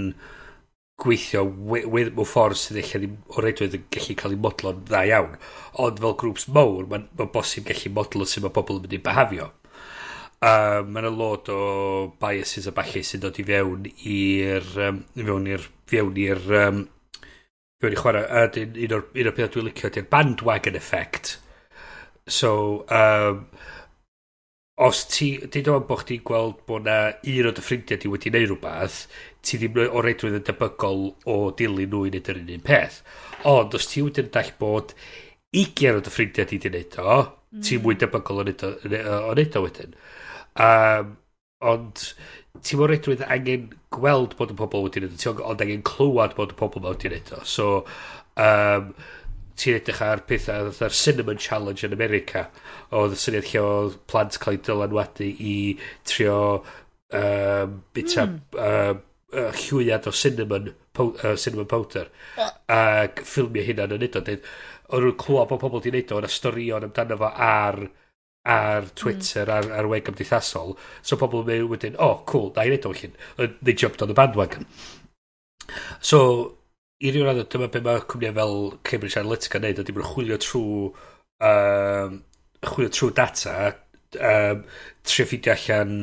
gweithio 0.97 1.43
mewn 1.45 2.25
ffordd 2.25 2.57
sydd 2.57 2.81
eich 2.81 2.95
ddim 2.97 3.15
o 3.29 3.43
reidwydd 3.43 3.77
yn 3.77 3.85
gallu 3.93 4.17
cael 4.17 4.33
ei 4.33 4.41
modlo'n 4.43 4.83
dda 4.89 5.03
iawn. 5.11 5.37
Ond 5.83 6.01
fel 6.03 6.17
grŵps 6.23 6.47
mowr, 6.51 6.89
mae'n 6.89 7.07
ma 7.19 7.29
bosib 7.31 7.69
gallu 7.69 7.93
modlo 7.95 8.27
sydd 8.27 8.47
mae 8.47 8.55
pobl 8.57 8.81
yn 8.81 8.83
mynd 8.87 8.97
i 8.97 9.01
behafio. 9.07 9.51
Um, 10.37 10.91
mae'n 10.93 11.07
y 11.07 11.13
lot 11.15 11.47
o 11.49 11.61
biases 12.21 12.67
a 12.69 12.75
falle 12.75 13.01
sy'n 13.05 13.23
dod 13.23 13.39
i 13.41 13.45
fewn 13.47 13.87
i'r 13.87 14.67
um, 14.89 14.99
fewn 15.15 15.47
i'r 15.53 15.63
fewn 15.89 16.19
i'r 16.21 16.43
um, 16.65 16.83
Fi 17.77 17.85
wedi 17.85 17.97
chwarae, 17.99 18.25
a 18.25 18.47
un 18.57 18.93
o'r, 18.95 19.03
un 19.13 19.27
o'r 19.29 19.35
peth 19.37 19.51
dwi'n 19.53 19.67
licio 19.67 19.89
di'r 19.93 20.07
bandwagon 20.09 20.77
effect. 20.79 21.35
So, 22.25 22.85
um, 22.89 23.43
os 24.81 25.03
ti, 25.13 25.27
dyn 25.53 25.69
o'n 25.73 25.85
bod 25.89 26.01
chdi'n 26.01 26.23
gweld 26.25 26.63
bod 26.69 26.87
na 26.87 26.97
un 27.21 27.49
o 27.49 27.51
dy 27.53 27.65
ffrindiau 27.65 28.01
di 28.01 28.09
wedi 28.09 28.31
gwneud 28.33 28.49
rhywbeth, 28.49 28.97
ti 29.45 29.59
ddim 29.61 29.77
o 29.85 30.01
reidrwydd 30.01 30.39
yn 30.39 30.47
debygol 30.47 31.05
o 31.29 31.37
dilyn 31.59 31.93
nhw 31.93 32.01
i 32.07 32.11
wneud 32.15 32.31
yr 32.33 32.41
un 32.41 32.65
peth. 32.65 32.99
Ond, 33.53 33.77
os 33.77 33.89
ti 33.93 34.01
wedi'n 34.05 34.33
dall 34.33 34.51
bod 34.57 34.95
20 35.53 35.99
o 35.99 36.01
dy 36.01 36.15
ffrindiau 36.15 36.49
di 36.49 36.57
wedi 36.57 36.73
gwneud 36.73 36.99
o, 37.03 37.19
mm. 37.53 37.63
ti'n 37.69 37.85
mwy 37.85 38.01
debygol 38.01 38.41
o 38.41 38.47
wneud 38.47 39.57
o, 39.61 39.63
wedyn. 39.67 39.93
Um, 40.65 41.13
ond, 41.73 42.09
ti'n 42.63 42.81
mor 42.81 42.93
edrych 42.93 43.23
angen 43.27 43.69
gweld 43.93 44.35
bod 44.39 44.53
y 44.53 44.57
pobl 44.57 44.87
wedi 44.87 45.03
neud 45.03 45.27
o, 45.29 45.35
ond 45.51 45.63
angen 45.63 45.85
clywed 45.87 46.35
bod 46.37 46.53
y 46.53 46.59
pobl 46.59 46.83
wedi 46.87 47.11
neud 47.13 47.31
o. 47.37 47.43
So, 47.47 47.69
um, 48.41 48.91
ti'n 49.57 49.79
edrych 49.79 50.01
ar 50.05 50.23
pethau, 50.29 50.71
ar 50.85 50.95
Cinnamon 50.95 51.41
Challenge 51.41 51.85
yn 51.87 51.95
America, 51.95 52.47
oedd 52.93 53.15
y 53.15 53.19
syniad 53.21 53.49
lle 53.51 53.63
oedd 53.65 53.99
plant 54.11 54.37
cael 54.43 54.57
ei 54.57 54.63
dylanwadu 54.67 55.29
i 55.51 55.57
trio 56.07 56.39
um, 57.17 57.77
bita 57.95 58.27
mm. 58.27 58.39
uh, 58.53 58.93
uh, 59.33 59.61
llwyad 59.65 60.09
o 60.09 60.13
cinnamon, 60.13 60.71
pow, 60.93 61.13
uh, 61.23 61.35
cinnamon 61.35 61.69
powder 61.71 62.09
uh. 62.37 62.51
ac 62.73 63.23
ffilmio 63.25 63.65
hynna'n 63.65 63.97
yn 63.97 64.05
neud 64.05 64.19
o. 64.19 64.25
Oedd 64.87 65.03
nhw'n 65.03 65.17
clywed 65.19 65.49
bod 65.49 65.63
pobl 65.63 65.81
wedi'i 65.81 65.95
neud 65.97 66.13
o, 66.13 66.21
yna 66.21 66.31
storion 66.31 66.85
amdano 66.87 67.17
fo 67.19 67.31
ar 67.47 67.81
ar 68.55 68.85
mm. 68.85 68.93
Twitter 68.99 69.47
mm. 69.47 69.55
ar 69.57 69.81
ar 69.81 69.89
weg 69.91 70.05
gymdeithasol 70.07 70.75
so 71.01 71.19
pobl 71.19 71.43
yn 71.43 71.49
mynd 71.49 71.73
wedyn 71.73 71.97
o 71.97 72.11
oh, 72.11 72.21
cool 72.29 72.51
da 72.55 72.65
i 72.65 72.71
wneud 72.71 72.87
o 72.89 72.93
llun 72.93 73.17
they 73.61 73.73
jumped 73.73 74.03
on 74.03 74.11
the 74.11 74.17
bandwagon 74.17 74.67
so 76.11 76.21
i 77.03 77.11
ryw 77.13 77.27
radd 77.27 77.43
dyma 77.53 77.69
beth 77.73 77.85
mae 77.85 78.05
cwmniau 78.13 78.37
fel 78.39 78.55
Cambridge 78.89 79.19
Analytica 79.21 79.59
yn 79.59 79.67
neud 79.67 79.83
ydy 79.83 79.97
bod 79.97 80.09
chwilio 80.13 80.39
trwy 80.41 80.87
um, 81.49 82.21
chwilio 82.71 82.93
trwy 82.93 83.11
data 83.19 83.57
um, 84.31 84.63
trio 85.05 85.27
ffidio 85.29 85.53
allan 85.53 85.93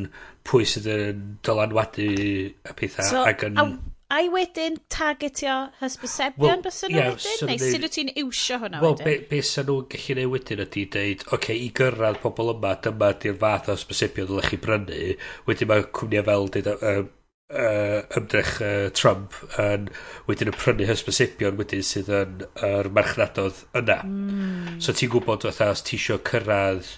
pwy 0.45 0.69
sydd 0.69 0.87
yn 0.93 1.27
dylanwadu 1.47 2.07
y 2.13 2.77
pethau 2.77 3.09
so, 3.09 3.25
ac 3.27 3.47
yn... 3.49 3.59
A 3.59 3.67
a 4.14 4.21
i 4.23 4.30
wedyn 4.33 4.78
targetio 4.92 5.56
hysbysebion 5.80 6.47
well, 6.47 6.62
bys 6.66 6.80
nhw 6.87 6.94
yeah, 6.99 7.11
wedyn? 7.11 7.38
So 7.40 7.50
neu 7.50 7.59
sut 7.64 7.87
wyt 7.88 7.97
ti'n 7.99 8.12
iwsio 8.23 8.61
hwnna 8.62 8.85
well, 8.85 8.94
wedyn? 8.94 9.11
Wel, 9.11 9.18
be, 9.25 9.28
be 9.33 9.42
sy'n 9.50 9.68
nhw'n 9.71 9.90
gallu 9.97 10.18
neud 10.21 10.33
wedyn 10.37 10.64
ydy 10.68 10.87
dweud, 10.94 11.26
oce, 11.26 11.35
okay, 11.38 11.59
i 11.66 11.73
gyrraedd 11.80 12.23
pobl 12.23 12.54
yma, 12.54 12.76
dyma 12.87 13.11
di'r 13.25 13.37
fath 13.42 13.68
o 13.68 13.76
hysbysebion 13.76 14.30
ddylech 14.30 14.50
chi 14.52 14.62
brynu. 14.64 15.02
Wedyn 15.50 15.71
mae 15.73 15.87
cwmniau 15.99 16.26
fel 16.30 16.50
dweud, 16.54 16.73
uh, 16.75 17.04
uh, 17.52 18.00
ymdrech 18.16 18.54
uh, 18.62 18.88
Trump 18.97 19.37
yn 19.61 19.88
wedyn 20.28 20.50
yn 20.50 20.59
prynu 20.59 20.88
hysbysebion 20.88 21.59
wedyn 21.61 21.85
sydd 21.87 22.11
yn 22.12 22.44
yr 22.44 22.68
er 22.71 22.90
marchnadodd 22.94 23.64
yna. 23.80 24.00
Mm. 24.09 24.76
So 24.85 24.94
ti'n 24.97 25.12
gwybod 25.12 25.47
fatha 25.49 25.73
os 25.75 25.85
ti 25.85 25.99
eisiau 25.99 26.23
cyrraedd 26.26 26.94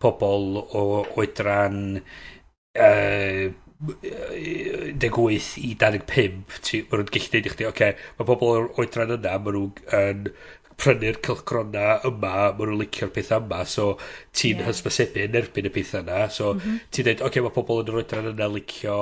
pobl 0.00 0.62
o 0.64 0.84
oedran 1.20 2.00
uh, 2.00 3.50
deg 3.80 5.16
wyth 5.16 5.54
i 5.60 5.72
dau 5.80 5.94
ddeg 5.94 6.06
pump, 6.08 6.56
ti, 6.64 6.82
ma 6.88 6.98
nhw'n 6.98 7.12
gallu 7.14 7.30
dweud 7.32 7.46
i 7.48 7.52
chdi, 7.52 7.66
oce, 7.66 7.70
okay, 7.70 8.08
mae 8.18 8.28
pobl 8.28 8.50
o'r 8.50 8.66
oedran 8.80 9.14
yna, 9.16 9.36
maen 9.40 9.56
nhw'n 9.56 10.34
prynu'r 10.80 11.20
cylchrona 11.24 11.86
yma, 12.08 12.34
maen 12.58 12.60
nhw'n 12.60 12.82
licio'r 12.82 13.12
pethau 13.14 13.40
yma, 13.40 13.62
so 13.68 13.94
ti'n 14.36 14.60
yeah. 14.60 14.68
hysbysebu 14.68 15.24
yn 15.24 15.40
erbyn 15.40 15.70
y 15.70 15.72
pethau 15.72 16.04
yna, 16.04 16.26
so 16.32 16.52
mm 16.54 16.60
-hmm. 16.60 16.82
ti'n 16.92 17.08
dweud, 17.08 17.24
oce, 17.24 17.30
okay, 17.30 17.46
mae 17.46 17.56
pobl 17.56 17.80
yn 17.80 17.92
yr 17.94 18.02
oedran 18.02 18.30
yna 18.34 18.50
licio 18.52 19.00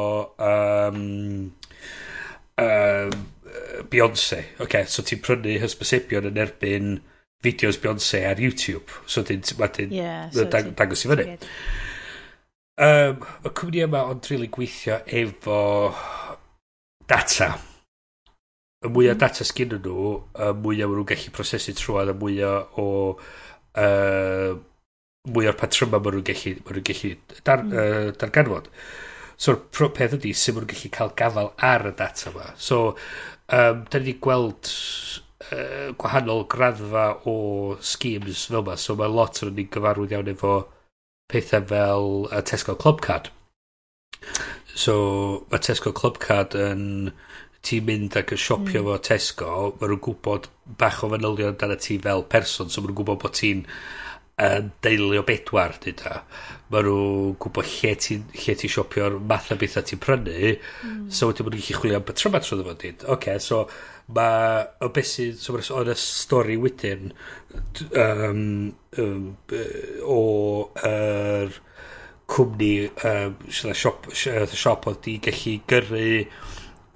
um, 0.53 1.03
um, 2.63 3.19
Beyoncé, 3.91 4.45
oce, 4.45 4.65
okay, 4.69 4.87
so 4.87 5.03
ti'n 5.03 5.25
prynu 5.27 5.59
hysbysebion 5.65 6.31
yn 6.31 6.39
erbyn 6.47 6.99
fideos 7.43 7.83
Beyoncé 7.83 8.23
ar 8.31 8.39
YouTube, 8.43 9.03
so 9.11 9.27
ti'n 9.27 9.43
yeah, 9.91 10.31
so 10.31 10.47
dangos 10.47 11.07
i 11.07 11.15
fyny 11.15 11.39
um, 12.79 13.25
y 13.45 13.51
cwmni 13.59 13.83
yma 13.85 14.05
ond 14.11 14.27
rili 14.29 14.37
really 14.37 14.53
gweithio 14.55 15.01
efo 15.07 15.59
data. 17.09 17.51
Y 18.85 18.91
mwyaf 18.95 19.17
mm. 19.17 19.21
data 19.25 19.47
sgyn 19.47 19.75
nhw, 19.75 20.15
y 20.39 20.51
mwyaf 20.63 20.93
nhw'n 20.93 21.09
gallu 21.11 21.35
prosesu 21.35 21.75
trwad, 21.75 22.13
y 22.13 22.17
mwyaf 22.21 22.79
o, 22.79 22.87
uh, 23.83 24.53
mwy 25.35 25.51
o'r 25.51 25.59
patryma 25.59 25.99
maen 25.99 26.19
nhw'n 26.19 26.29
gallu, 26.29 26.55
ma 26.63 26.77
nhw 26.77 26.85
gallu 26.91 27.13
dar, 27.43 27.65
mm. 27.65 27.75
uh, 27.75 28.13
darganfod. 28.21 28.71
So'r 29.39 29.59
peth 29.97 30.15
ydy 30.19 30.35
sy'n 30.35 30.55
maen 30.55 30.67
nhw'n 30.67 30.75
gallu 30.77 30.95
cael 30.95 31.13
gafael 31.19 31.53
ar 31.73 31.91
y 31.91 31.95
data 31.99 32.31
yma. 32.31 32.53
So, 32.55 32.81
um, 33.51 33.85
da 33.91 33.99
ni 33.99 34.13
wedi 34.13 34.19
gweld 34.23 34.71
uh, 35.51 35.91
gwahanol 35.99 36.47
graddfa 36.55 37.11
o 37.27 37.39
schemes 37.83 38.47
fel 38.47 38.63
yma, 38.63 38.79
so 38.79 38.95
mae 38.99 39.11
lot 39.11 39.43
o'n 39.43 39.57
ni'n 39.59 39.73
gyfarwydd 39.75 40.15
iawn 40.15 40.37
efo 40.37 40.59
pethau 41.29 41.67
fel 41.69 42.09
y 42.33 42.43
Tesco 42.49 42.77
Club 42.81 43.03
Card. 43.05 43.31
So, 44.75 45.47
mae 45.51 45.61
Tesco 45.65 45.95
Club 45.97 46.21
Card 46.23 46.59
yn... 46.59 47.13
Ti'n 47.69 47.83
mynd 47.89 48.15
ac 48.15 48.31
yn 48.31 48.39
siopio 48.39 48.85
mm. 48.85 48.87
fo 48.87 48.97
Tesco, 49.03 49.47
mae 49.81 49.89
nhw'n 49.91 49.99
gwybod 50.05 50.45
bach 50.79 51.01
o 51.03 51.09
fanylion 51.11 51.57
dan 51.59 51.73
y 51.75 51.77
ti 51.83 51.97
fel 51.99 52.23
person, 52.31 52.71
so 52.71 52.81
mae 52.81 52.87
nhw'n 52.87 52.99
gwybod 53.01 53.19
bod 53.25 53.35
ti'n 53.35 53.65
yn 54.47 54.69
deulio 54.87 55.25
bedwar, 55.27 55.75
dyd 55.83 56.05
a. 56.07 56.21
Mae 56.71 56.87
nhw'n 56.87 57.35
gwybod 57.43 57.67
lle 57.67 57.97
ti'n 57.99 58.29
ti 58.31 58.71
siopio'r 58.71 59.19
math 59.19 59.51
o 59.51 59.59
bethau 59.59 59.83
ti'n 59.91 60.01
prynu, 60.05 60.37
mm. 60.55 61.03
so 61.11 61.33
wedyn 61.33 61.49
mae 61.49 61.57
nhw'n 61.57 61.67
gallu 61.67 61.81
chwilio 61.81 61.99
am 61.99 62.15
y 62.15 62.17
tryma 62.23 62.43
trwy 62.45 62.61
ddefo, 62.61 62.77
dyd. 62.85 63.03
Oce, 63.03 63.17
okay, 63.17 63.43
so 63.43 63.65
mae 64.17 64.65
o 64.85 64.89
beth 64.95 65.09
sydd 65.11 65.41
so 65.43 65.57
o'n 65.77 65.91
y 65.93 65.97
stori 66.01 66.57
wedyn 66.61 67.11
um, 67.93 68.45
um, 69.03 69.25
o 70.09 70.21
yr 70.81 71.51
er, 71.51 71.59
cwmni 72.29 72.73
um, 73.09 73.37
siop, 73.49 74.11
siop 74.13 74.89
oedd 74.91 75.01
di 75.05 75.17
gallu 75.25 75.55
gyrru 75.71 76.11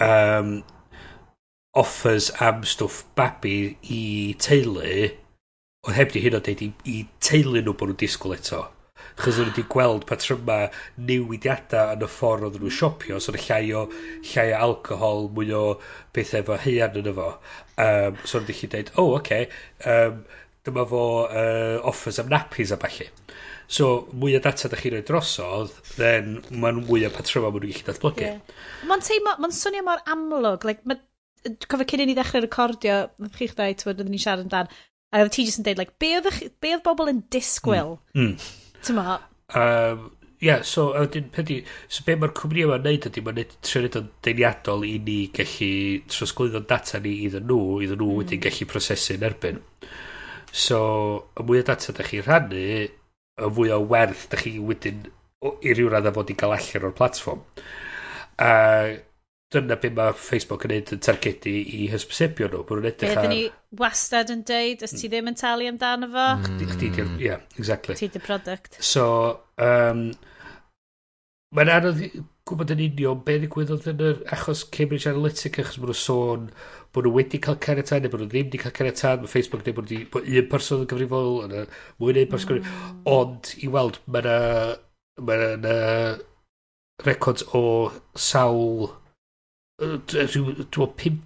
um, 0.05 0.53
offers 1.83 2.31
am 2.45 2.65
stwff 2.69 3.05
babi 3.17 3.57
i 3.97 4.03
teulu. 4.41 5.09
Oedd 5.83 5.99
heb 5.99 6.13
di 6.15 6.23
hyn 6.23 6.37
o 6.37 6.43
deud 6.45 6.65
i, 6.65 6.69
i 6.85 6.99
teulu 7.25 7.63
nhw 7.63 7.75
bod 7.75 7.93
nhw'n 7.93 8.01
disgwyl 8.05 8.37
eto. 8.37 8.67
Chos 9.21 9.39
o'n 9.41 9.51
wedi 9.51 9.65
gweld 9.73 10.07
patryma 10.09 10.59
newidiadau 10.97 11.97
yn 11.97 12.05
y 12.07 12.11
ffordd 12.11 12.47
oedd 12.49 12.59
nhw'n 12.59 12.71
mm. 12.71 12.77
siopio. 12.79 13.21
So 13.21 13.35
yna 13.35 13.43
llai 13.45 13.73
o, 13.77 13.87
llai 14.33 14.49
o 14.53 14.61
alcohol, 14.69 15.27
mwy 15.37 15.53
o 15.57 15.65
bethau 16.17 16.41
efo 16.43 16.59
heian 16.65 16.97
yn 17.01 17.11
efo. 17.13 17.29
Um, 17.77 18.21
so 18.25 18.41
o'n 18.41 18.49
wedi 18.49 18.71
dweud, 18.73 18.93
o, 18.97 19.05
oh, 19.05 19.17
oce, 19.19 19.21
okay, 19.21 19.49
um, 19.89 20.23
dyma 20.67 20.85
fo 20.89 21.03
uh, 21.27 21.79
offers 21.89 22.21
am 22.23 22.31
nappies 22.33 22.73
a 22.73 22.79
falle. 22.81 23.09
So, 23.73 24.07
mwy 24.13 24.37
o 24.37 24.43
data 24.43 24.69
da 24.69 24.77
chi 24.77 24.91
roi 24.93 25.01
drosodd, 25.07 25.73
then 25.97 26.41
mae'n 26.51 26.83
mwy 26.85 27.07
o 27.09 27.13
patryma 27.13 27.49
maen 27.49 27.65
nhw'n 27.65 27.73
gallu 27.73 27.89
datblygu. 27.89 28.27
Yeah. 28.27 28.65
Mae'n 28.89 29.05
teimlo, 29.07 29.37
mae'n 29.41 29.57
swnio 29.57 29.85
mor 29.87 30.03
amlwg, 30.13 30.67
like, 30.69 30.85
ma, 30.89 30.99
cofio 31.69 31.89
cyn 31.89 32.05
i 32.05 32.09
ni 32.11 32.17
ddechrau 32.19 32.45
recordio, 32.45 32.99
mae'n 33.21 33.37
chi'ch 33.39 33.55
dweud, 33.59 33.87
oedden 33.89 34.13
ni'n 34.13 34.25
siarad 34.25 34.45
amdan, 34.45 34.73
a 35.13 35.23
ti 35.33 35.47
jyst 35.47 35.63
yn 35.63 35.69
dweud, 35.69 35.81
like, 35.81 35.97
be 36.03 36.13
oedd, 36.19 36.29
be 36.61 36.75
oedd 36.77 36.85
bobl 36.85 37.13
yn 37.13 37.25
disgwyl? 37.33 37.97
Mm. 38.13 38.35
Mm 38.35 38.62
Ti'n 38.83 38.99
ma? 38.99 39.19
Um, 39.59 40.11
yeah, 40.43 40.63
so, 40.67 40.89
ydyn, 40.99 41.29
pedi, 41.35 41.61
so 41.87 42.05
be 42.07 42.17
mae'r 42.19 42.35
cwmni 42.39 42.65
yma'n 42.67 42.83
neud 42.87 43.07
ydy, 43.11 43.23
mae'n 43.23 43.43
trio 43.63 43.85
neud 43.85 43.99
yn 44.01 44.09
deiniadol 44.27 44.87
i 44.89 44.97
ni 45.07 45.19
gallu 45.37 45.71
trosglwyddo'n 46.11 46.67
data 46.71 47.01
ni 47.03 47.15
iddyn 47.29 47.47
nhw, 47.51 47.79
iddyn 47.85 48.01
nhw 48.01 48.11
mm. 48.11 48.19
wedyn 48.23 48.43
gallu 48.47 48.69
prosesu'n 48.73 49.29
erbyn. 49.29 49.63
So, 50.51 50.81
y 51.39 51.47
mwy 51.47 51.63
o 51.63 51.69
data 51.69 51.95
da 51.97 52.07
chi 52.09 52.21
rhannu, 52.25 52.67
y 53.43 53.53
fwy 53.59 53.73
o 53.73 53.81
werth 53.93 54.27
da 54.33 54.41
chi 54.41 54.59
wedyn 54.59 55.07
i 55.43 55.73
ryw 55.75 55.89
radd 55.91 56.11
a 56.11 56.13
fod 56.15 56.31
i 56.31 56.37
gael 56.39 56.55
allan 56.57 56.89
o'r 56.89 56.99
platform. 56.99 57.47
A 58.43 58.51
uh, 58.51 58.93
dyna 59.53 59.79
beth 59.83 59.95
mae 59.99 60.17
Facebook 60.19 60.67
yn 60.67 60.75
neud 60.75 60.93
yn 60.97 61.05
targedu 61.07 61.53
i 61.53 61.87
hysbysebio 61.93 62.51
nhw. 62.51 62.65
Mae 62.67 62.81
nhw'n 62.81 62.91
edrych 62.91 63.23
ar... 63.23 63.31
ni 63.31 63.45
wastad 63.79 64.33
yn 64.35 64.45
deud, 64.49 64.85
os 64.87 64.97
ti 64.97 65.11
ddim 65.13 65.31
yn 65.33 65.39
talu 65.39 65.71
amdano 65.71 66.11
fo. 66.13 66.27
Mm. 66.41 66.75
Chdi 66.75 66.91
di'r, 66.97 67.09
mm. 67.09 67.23
yeah, 67.23 67.47
exactly. 67.59 67.97
Ti 67.99 68.11
di'r 68.15 68.27
product. 68.27 68.79
So, 68.85 69.07
um, 69.63 70.07
mae'n 71.57 71.73
anodd 71.79 72.05
gwybod 72.49 72.73
yn 72.75 72.87
union 72.89 73.21
be 73.27 73.37
ddigwyddodd 73.39 73.91
yn 73.93 74.01
yr 74.03 74.23
achos 74.35 74.65
Cambridge 74.75 75.11
Analytica, 75.11 75.63
achos 75.63 75.79
bod 75.79 75.93
nhw'n 75.93 76.01
sôn 76.01 76.49
bod 76.93 77.07
nhw 77.07 77.13
wedi 77.17 77.41
cael 77.43 77.61
caniatad, 77.63 78.03
neu 78.03 78.13
bod 78.13 78.25
nhw 78.25 78.33
ddim 78.33 78.49
wedi 78.49 78.61
cael 78.61 78.75
caniatad, 78.77 79.23
mae 79.23 79.31
Facebook 79.31 79.63
neu 79.67 79.77
bod, 79.77 79.87
di, 79.89 80.01
bod 80.13 80.27
un 80.27 80.49
person 80.51 80.83
yn 80.83 80.91
gyfrifol, 80.91 81.31
yna 81.47 81.67
mwy 82.03 82.17
neu 82.17 82.31
person 82.33 82.59
mm. 82.59 82.99
ond 83.13 83.53
i 83.63 83.71
weld, 83.73 84.01
mae 84.13 84.25
yna, 84.25 84.41
mae 85.29 85.47
yna 85.55 85.77
records 87.07 87.47
o 87.57 87.65
sawl 88.19 88.91
rhyw, 89.81 90.53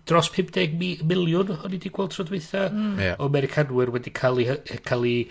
dros 0.06 0.30
50 0.32 0.76
miliwn 1.04 1.52
o'n 1.52 1.68
i 1.68 1.76
wedi 1.76 1.92
gweld 1.92 2.14
tro 2.14 2.24
dweitha 2.28 2.68
mm. 2.70 2.98
yeah. 3.02 3.18
o 3.18 3.28
Americanwyr 3.28 3.92
wedi 3.94 4.12
cael 4.14 4.40
eu, 4.44 4.56
cael 4.86 5.06
eu 5.10 5.24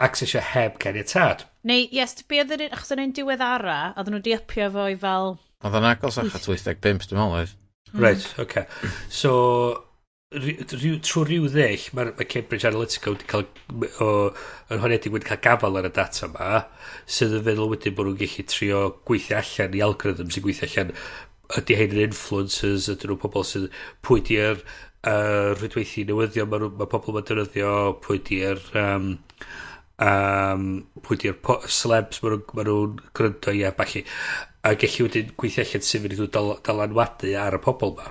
accessio 0.00 0.40
heb 0.40 0.78
caniatad. 0.80 1.44
Neu, 1.68 1.84
yes, 1.92 2.16
be 2.28 2.40
oedd 2.40 2.54
yr 2.56 2.70
achos 2.70 2.94
yna'n 2.94 3.12
diwedd 3.16 3.44
ara, 3.44 3.92
oedden 3.98 4.16
nhw 4.16 4.24
di 4.24 4.36
upio 4.38 4.70
fo 4.72 4.88
i 4.88 4.96
fel... 5.00 5.34
Oedd 5.60 5.76
yn 5.76 5.88
agos 5.90 6.16
ach 6.22 6.38
at 6.38 6.48
85, 6.48 7.10
dwi'n 7.10 7.20
meddwl. 7.20 7.36
oedd. 7.42 7.56
Hmm. 7.90 8.00
Right, 8.00 8.26
okay. 8.40 8.64
So, 9.12 9.32
trwy 10.30 11.24
rhyw 11.26 11.50
ddeill, 11.50 11.88
mae 11.98 12.14
ma 12.14 12.26
Cambridge 12.32 12.68
Analytica 12.68 13.12
wedi 13.12 13.28
cael, 13.28 13.44
o, 14.00 14.10
yn 14.70 14.80
honedig 14.80 15.12
wedi 15.12 15.28
cael 15.28 15.42
gafel 15.44 15.80
ar 15.80 15.90
y 15.90 15.92
data 15.96 16.28
yma, 16.30 16.62
sydd 17.04 17.34
yn 17.40 17.44
feddwl 17.48 17.72
wedyn 17.74 17.96
bod 17.98 18.08
nhw'n 18.08 18.20
gallu 18.22 18.46
trio 18.48 18.84
gweithio 19.10 19.40
allan 19.42 19.74
i 19.76 19.82
algorithm 19.84 20.30
sy'n 20.32 20.46
gweithio 20.46 20.70
allan 20.70 20.94
ydy 21.58 21.78
hyn 21.78 21.96
yn 21.96 22.04
influencers, 22.08 22.88
ydyn 22.92 23.12
nhw 23.12 23.18
pobl 23.22 23.46
sydd 23.46 23.70
pwy 24.06 24.22
di'r 24.28 24.60
uh, 24.60 25.56
rhydweithi 25.56 26.06
newyddion 26.08 26.50
mae, 26.50 26.68
ma 26.78 26.88
pobl 26.90 27.16
mae'n 27.16 27.26
dynyddio, 27.30 27.72
pwy 28.04 28.20
di'r 28.28 28.62
um, 28.80 29.10
um, 30.04 30.68
pwy 31.06 31.18
di'r 31.24 31.40
celebs 31.66 32.22
mae 32.22 32.36
nhw'n 32.36 32.46
ma 32.56 32.66
nhw 32.68 32.78
gryndo, 33.16 33.56
ie, 33.56 33.74
falle. 33.80 34.04
A 34.60 34.74
gallu 34.76 35.06
wedyn 35.06 35.34
gweithio 35.40 35.64
allan 35.64 35.84
sy'n 35.88 36.02
fynd 36.04 36.16
i 36.18 36.30
dal, 36.36 36.54
dalanwadu 36.66 37.34
ar 37.40 37.56
y 37.56 37.60
pobl 37.64 37.94
yma. 37.94 38.10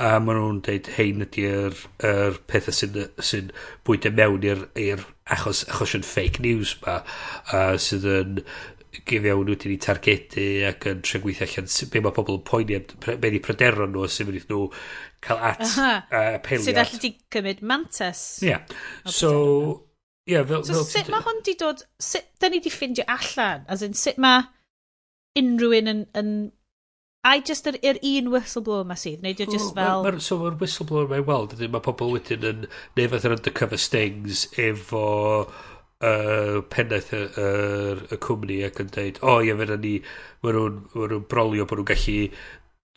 A 0.00 0.10
maen 0.22 0.38
nhw'n 0.38 0.60
dweud 0.64 0.90
hein 0.96 1.24
ydy'r 1.26 1.78
er 2.06 2.38
pethau 2.50 2.76
sy'n, 2.76 3.00
sy 3.18 3.42
bwydo 3.86 4.12
mewn 4.14 4.46
i'r 4.46 5.02
achos, 5.30 5.64
achosion 5.68 6.06
fake 6.06 6.42
news 6.46 6.76
yma, 6.78 7.00
uh, 7.50 7.74
sydd 7.82 8.06
yn 8.08 8.44
gefio 8.90 9.36
nhw 9.38 9.54
wedi 9.54 9.76
targedu 9.82 10.46
ac 10.68 10.86
yn 10.90 11.02
tre 11.06 11.20
gweithio 11.22 11.46
allan 11.46 11.92
be 11.92 12.02
mae 12.04 12.14
pobl 12.16 12.38
yn 12.38 12.46
poeni 12.48 12.78
am, 12.80 12.88
be 13.22 13.30
di 13.30 13.42
pryderon 13.44 13.94
nhw 13.94 14.08
sy'n 14.10 14.30
mynd 14.30 14.50
nhw 14.50 14.62
cael 15.24 15.42
at 15.50 15.66
uh, 15.68 16.00
apeliad. 16.36 16.66
Sydd 16.66 16.82
allu 16.82 17.02
di 17.02 17.12
cymryd 17.32 17.62
mantis 17.66 18.22
Ie. 18.42 18.50
Yeah. 18.50 18.78
So, 19.06 19.32
ie. 20.26 20.34
Yeah, 20.34 20.46
fel, 20.46 20.64
so 20.66 20.80
fel 20.80 20.88
sut 20.90 21.12
mae 21.12 21.26
hwn 21.26 21.44
di 21.46 21.56
dod, 21.58 21.84
sut 22.02 22.32
da 22.42 22.50
ni 22.50 22.62
di 22.62 22.72
ffindio 22.72 23.06
allan? 23.10 23.66
As 23.70 23.84
in, 23.86 23.94
sut 23.98 24.18
mae 24.22 24.46
unrhyw 25.38 25.76
un 25.80 25.94
yn, 25.94 26.02
yn 26.18 26.32
I 27.20 27.42
just 27.44 27.66
yr, 27.68 27.76
yr 27.84 27.98
un 28.00 28.30
whistleblower 28.32 28.86
ma 28.88 28.94
sydd, 28.96 29.20
neu 29.20 29.34
diolch 29.36 29.52
just 29.52 29.74
fel... 29.76 30.04
Ma, 30.06 30.12
ma, 30.16 30.22
so 30.24 30.38
mae'r 30.40 30.54
whistleblower 30.62 31.10
mae'n 31.10 31.26
weld, 31.28 31.52
mae 31.68 31.82
pobl 31.84 32.14
wedyn 32.14 32.46
yn 32.48 32.62
neu 32.96 33.10
fath 33.12 33.26
yr 33.28 33.34
undercover 33.36 33.80
stings 33.80 34.46
efo 34.56 35.02
uh, 36.00 36.60
pennaeth 36.72 37.12
y, 37.16 37.24
y, 37.26 37.50
y 38.16 38.20
cwmni 38.24 38.62
ac 38.68 38.80
yn 38.84 38.94
dweud, 38.94 39.20
o 39.24 39.36
oh, 39.36 39.44
ie, 39.44 39.56
fe 39.58 39.76
ni, 39.76 39.96
mae 40.44 40.56
nhw'n 40.56 40.80
ma 40.94 41.10
nhw 41.12 41.20
brolio 41.30 41.68
bod 41.68 41.82
nhw'n 41.82 41.92
gallu 41.92 42.18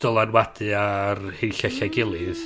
dylanwadu 0.02 0.70
ar 0.76 1.20
hyn 1.38 1.52
llechau 1.54 1.86
mm. 1.86 1.92
gilydd. 1.94 2.40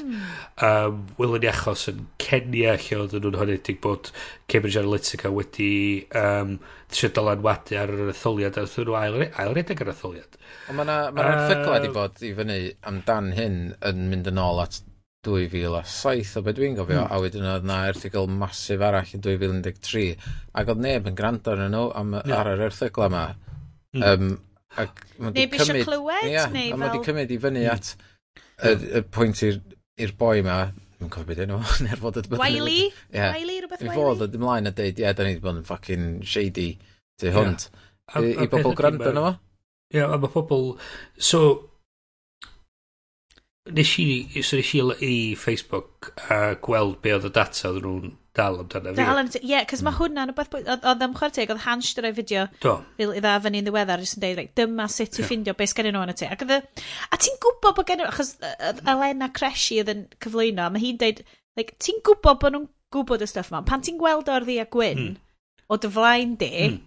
Um, 0.64 0.98
Wylwn 1.18 1.42
ni 1.42 1.48
achos 1.50 1.86
yn 1.90 2.02
Kenya 2.20 2.74
lle 2.76 2.98
oedd 3.02 3.16
nhw'n 3.18 3.38
honedig 3.40 3.80
bod 3.84 4.10
Cambridge 4.50 4.82
Analytica 4.82 5.32
wedi 5.34 5.70
um, 6.18 6.58
trio 6.92 7.10
dylanwadu 7.16 7.78
ar 7.80 7.94
yr 7.94 8.12
etholiad 8.12 8.58
a 8.58 8.66
wrthyn 8.66 8.88
nhw 8.88 8.98
ail, 9.00 9.18
ail 9.30 9.54
redeg 9.56 9.82
yr 9.84 9.94
etholiad. 9.94 10.38
Ond 10.68 10.78
mae 10.78 10.86
yna 10.86 10.98
ma 11.14 11.24
uh, 11.24 11.32
erthyglau 11.32 11.74
wedi 11.78 11.94
bod 11.96 12.22
i 12.26 12.34
fyny 12.36 12.60
amdan 12.92 13.32
hyn 13.38 13.58
yn 13.90 14.04
mynd 14.12 14.30
yn 14.32 14.42
ôl 14.44 14.62
at 14.66 14.82
2007 15.26 16.36
o 16.38 16.42
beth 16.46 16.58
dwi'n 16.58 16.76
gofio, 16.78 17.00
mm. 17.02 17.12
a 17.12 17.20
wedyn 17.22 17.46
oedd 17.50 17.66
na 17.66 17.78
erthigol 17.90 18.28
masif 18.30 18.82
arall 18.86 19.14
yn 19.16 19.24
2013, 19.24 20.28
ac 20.60 20.72
oedd 20.72 20.84
neb 20.84 21.08
yn 21.10 21.16
gwrando 21.18 21.54
arnyn 21.54 21.74
nhw 21.74 21.88
am, 21.98 22.14
yeah. 22.20 22.36
ar 22.38 22.52
yr 22.54 22.66
erthigol 22.68 23.08
yma. 23.08 23.24
Mm. 23.96 24.04
Um, 24.10 24.36
ac 24.78 25.02
neb 25.24 25.56
eisiau 25.58 25.82
clywed? 25.88 26.28
Ia, 26.30 26.46
neu 26.54 26.74
a 26.74 26.78
mae 26.78 26.92
wedi 26.92 27.06
cymryd 27.08 27.32
i 27.34 27.40
fyny 27.42 27.64
hmm. 27.64 27.72
at 27.74 27.94
y, 28.68 28.74
y 29.00 29.02
pwynt 29.14 29.42
i'r 29.42 30.14
boi 30.18 30.36
yma, 30.42 30.60
Dwi'n 30.98 31.10
cofio 31.14 31.28
beth 31.28 31.40
enw, 31.44 31.58
neu'r 31.86 32.00
fod 32.02 32.16
ydy... 32.18 32.38
Wiley? 32.40 32.88
Yeah. 33.14 33.36
Wiley, 33.36 33.60
rhywbeth 33.62 33.84
Wiley? 33.84 33.94
fod 33.94 34.22
ydy 34.26 34.40
mlaen 34.42 34.66
a 34.66 34.72
deud, 34.74 34.98
ie, 34.98 35.12
da 35.14 35.26
ni 35.26 35.36
wedi 35.36 35.44
bod 35.44 35.60
yn 35.60 35.66
ffocin 35.66 36.08
shady 36.26 36.72
tu 37.22 37.30
hwnt. 37.34 37.68
Yeah. 37.70 38.18
I, 38.18 38.32
i 38.42 38.48
bobl 38.50 38.74
gwrando 38.74 39.06
yna 39.12 39.22
fo? 39.28 39.30
Ie, 39.94 40.02
a 40.02 40.18
mae 40.18 40.32
pobl... 40.32 40.66
So, 41.22 41.42
nes 43.74 43.90
i, 44.00 44.06
so 44.42 44.58
nes 44.58 44.70
i 44.74 44.80
i 45.04 45.18
Facebook 45.38 46.12
a 46.30 46.54
gweld 46.64 46.98
be 47.04 47.12
oedd 47.16 47.28
y 47.28 47.32
data 47.34 47.70
oedd 47.70 47.84
nhw'n 47.84 48.14
dal 48.38 48.60
amdano 48.62 48.92
fi. 48.92 48.98
Dal 49.00 49.20
amdano, 49.20 49.42
ie, 49.42 49.50
yeah, 49.50 49.66
cos 49.68 49.82
mae 49.86 49.96
hwnna'n 49.98 50.32
rhywbeth, 50.32 50.56
oedd 50.76 51.04
am 51.04 51.16
chwer 51.18 51.34
teg, 51.34 51.52
oedd 51.52 51.64
Hans 51.64 51.90
dy 51.96 52.04
roi 52.04 52.12
fideo 52.16 52.46
Do. 52.62 52.74
i 53.02 53.08
dda 53.10 53.36
fyny 53.44 53.62
yn 53.62 53.68
ddiweddar, 53.68 54.02
jyst 54.04 54.18
yn 54.18 54.24
deud, 54.24 54.40
like, 54.40 54.54
dyma 54.58 54.88
sut 54.92 55.18
i 55.18 55.26
ffindio, 55.26 55.56
beth 55.58 55.74
gen 55.76 55.90
nhw 55.90 56.04
yn 56.06 56.14
y 56.14 56.16
te. 56.18 56.30
Ac 56.32 56.44
oedd, 56.46 56.82
a 57.10 57.20
ti'n 57.20 57.38
gwybod 57.44 57.78
bod 57.78 57.88
gen 57.90 58.02
nhw, 58.02 58.10
achos 58.12 58.34
Elena 58.94 59.30
Creshi 59.34 59.80
oedd 59.82 59.94
yn 59.94 60.04
cyflwyno, 60.22 60.68
mae 60.74 60.84
hi'n 60.84 61.00
deud, 61.02 61.24
like, 61.58 61.76
ti'n 61.82 62.02
gwybod 62.06 62.42
bod 62.44 62.56
nhw'n 62.56 62.68
gwybod 62.94 63.26
y 63.26 63.30
stuff 63.30 63.52
yma, 63.52 63.64
pan 63.68 63.84
ti'n 63.84 63.98
gweld 64.00 64.30
o'r 64.32 64.46
ddi 64.46 64.60
a 64.62 64.68
gwyn, 64.70 65.02
mm. 65.04 65.64
o 65.68 65.80
dy 65.82 65.92
flaen 65.98 66.38
di, 66.40 66.52
mm 66.68 66.84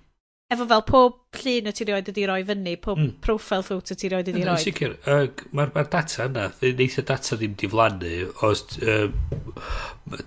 efo 0.51 0.67
fel 0.67 0.83
pob 0.87 1.39
llun 1.39 1.69
y 1.69 1.73
ti 1.75 1.87
rioed 1.87 2.09
wedi 2.11 2.27
roi 2.27 2.41
fyny, 2.47 2.75
pob 2.83 2.99
mm. 2.99 3.11
profile 3.23 3.63
photo 3.63 3.95
ti 3.95 4.09
rioed 4.11 4.27
wedi 4.31 4.43
roi. 4.47 4.57
Sicr, 4.59 4.97
sicr, 5.05 5.49
mae'r 5.55 5.73
ma 5.75 5.83
data 5.95 6.27
yna, 6.27 6.47
neith 6.79 6.99
y 6.99 7.05
data 7.07 7.37
ddim 7.39 7.55
diflannu, 7.61 8.13
os 8.47 8.65
uh, 8.83 9.07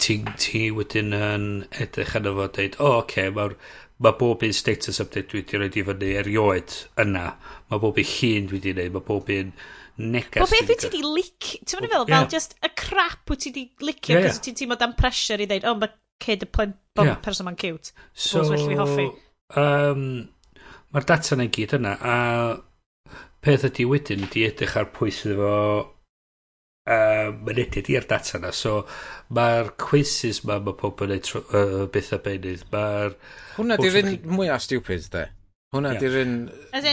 ti, 0.01 0.19
ti 0.41 0.67
wedyn 0.75 1.13
yn 1.19 1.49
edrych 1.85 2.17
yna 2.21 2.33
fo 2.39 2.49
dweud, 2.57 2.79
o, 2.81 2.89
oh, 2.89 2.99
oce, 3.03 3.05
okay, 3.05 3.35
mae'r 3.37 3.57
mae 4.05 4.17
bob 4.19 4.43
un 4.47 4.55
status 4.57 5.01
update 5.03 5.31
dwi 5.31 5.45
wedi 5.45 5.61
rhoi 5.61 5.71
i 5.71 5.87
fyny 5.91 6.13
erioed 6.23 6.77
yna. 7.05 7.27
Mae 7.71 7.83
bob 7.83 8.01
un 8.01 8.09
llun 8.15 8.49
dwi 8.51 8.61
wedi 8.61 8.73
gwneud, 8.75 8.95
mae 8.97 9.09
bob 9.11 9.35
un 9.35 9.53
negas. 10.01 10.41
Bob 10.41 10.55
beth 10.55 10.73
wyt 10.73 10.87
ti 10.87 10.91
wedi 10.91 11.03
lic, 11.19 11.51
ti'n 11.61 11.81
mynd 11.83 11.91
i 11.91 11.93
fel, 11.93 12.09
fel 12.11 12.33
just 12.33 12.57
y 12.65 12.73
crap 12.81 13.31
wyt 13.31 13.45
ti 13.45 13.53
wedi 13.53 13.67
licio, 13.85 14.17
yeah, 14.17 14.31
yeah. 14.31 14.41
ti'n 14.49 14.59
teimlo 14.59 14.81
dan 14.81 14.97
pressure 14.99 15.45
i 15.45 15.51
ddeud, 15.51 15.69
o, 15.69 15.77
oh, 15.77 15.83
mae 15.85 15.93
kid 16.25 16.49
y 16.49 16.51
plen, 16.51 16.75
bob 16.97 17.13
yeah. 17.13 17.21
person 17.23 17.49
ma'n 17.49 17.61
cute. 17.61 17.93
So, 18.17 18.43
hoffi 18.49 19.11
um, 19.61 20.07
mae'r 20.95 21.09
data 21.09 21.37
yna'n 21.37 21.53
gyd 21.55 21.77
yna, 21.79 21.97
a 22.01 22.15
peth 23.45 23.67
ydy 23.69 23.89
wedyn 23.91 24.25
ydy 24.29 24.47
edrych 24.49 24.79
ar 24.81 24.89
pwy 24.95 25.13
sydd 25.13 25.35
efo 25.37 25.57
uh, 26.89 27.29
mynediad 27.45 27.91
i'r 27.93 28.09
data 28.09 28.39
yna. 28.41 28.53
So, 28.57 28.83
mae'r 29.37 29.75
quizzes 29.81 30.43
ma, 30.49 30.59
mae 30.65 30.77
pobl 30.81 31.09
yn 31.09 31.23
gwneud 31.23 31.31
uh, 31.45 31.85
beth 31.87 32.13
bethau 32.15 32.25
benydd. 32.25 32.67
Hwna 33.59 33.79
di'r 33.81 34.01
un 34.03 34.13
mwyaf 34.39 34.65
stupid, 34.65 35.09
de. 35.13 35.29
Hwna 35.75 35.95
yeah. 35.95 36.03
di'r 36.03 36.19
un... 36.23 36.35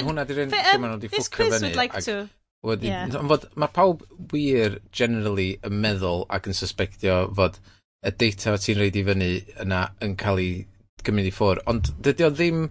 Hwna 0.10 0.28
di'r 0.30 0.46
un... 0.46 0.56
Um, 0.76 1.00
this 1.08 1.30
quiz 1.30 1.62
would 1.62 1.76
like 1.76 2.00
to... 2.06 2.24
Wedi, 2.62 2.92
yeah. 2.92 3.10
fod, 3.10 3.48
mae 3.58 3.74
pawb 3.74 4.04
wir 4.30 4.76
generally 4.94 5.56
yn 5.66 5.80
meddwl 5.82 6.28
ac 6.30 6.46
yn 6.52 6.54
suspectio 6.54 7.16
fod 7.34 7.56
y 8.06 8.12
data 8.14 8.54
ti'n 8.62 8.78
reid 8.78 9.00
i 9.00 9.04
fyny 9.08 9.30
yna 9.64 9.80
yn 10.06 10.14
cael 10.22 10.42
ei 10.44 10.52
gymryd 11.08 11.30
i 11.30 11.36
ffwr. 11.36 11.64
Ond 11.72 11.94
dydy 12.04 12.28
o 12.28 12.32
ddim... 12.34 12.66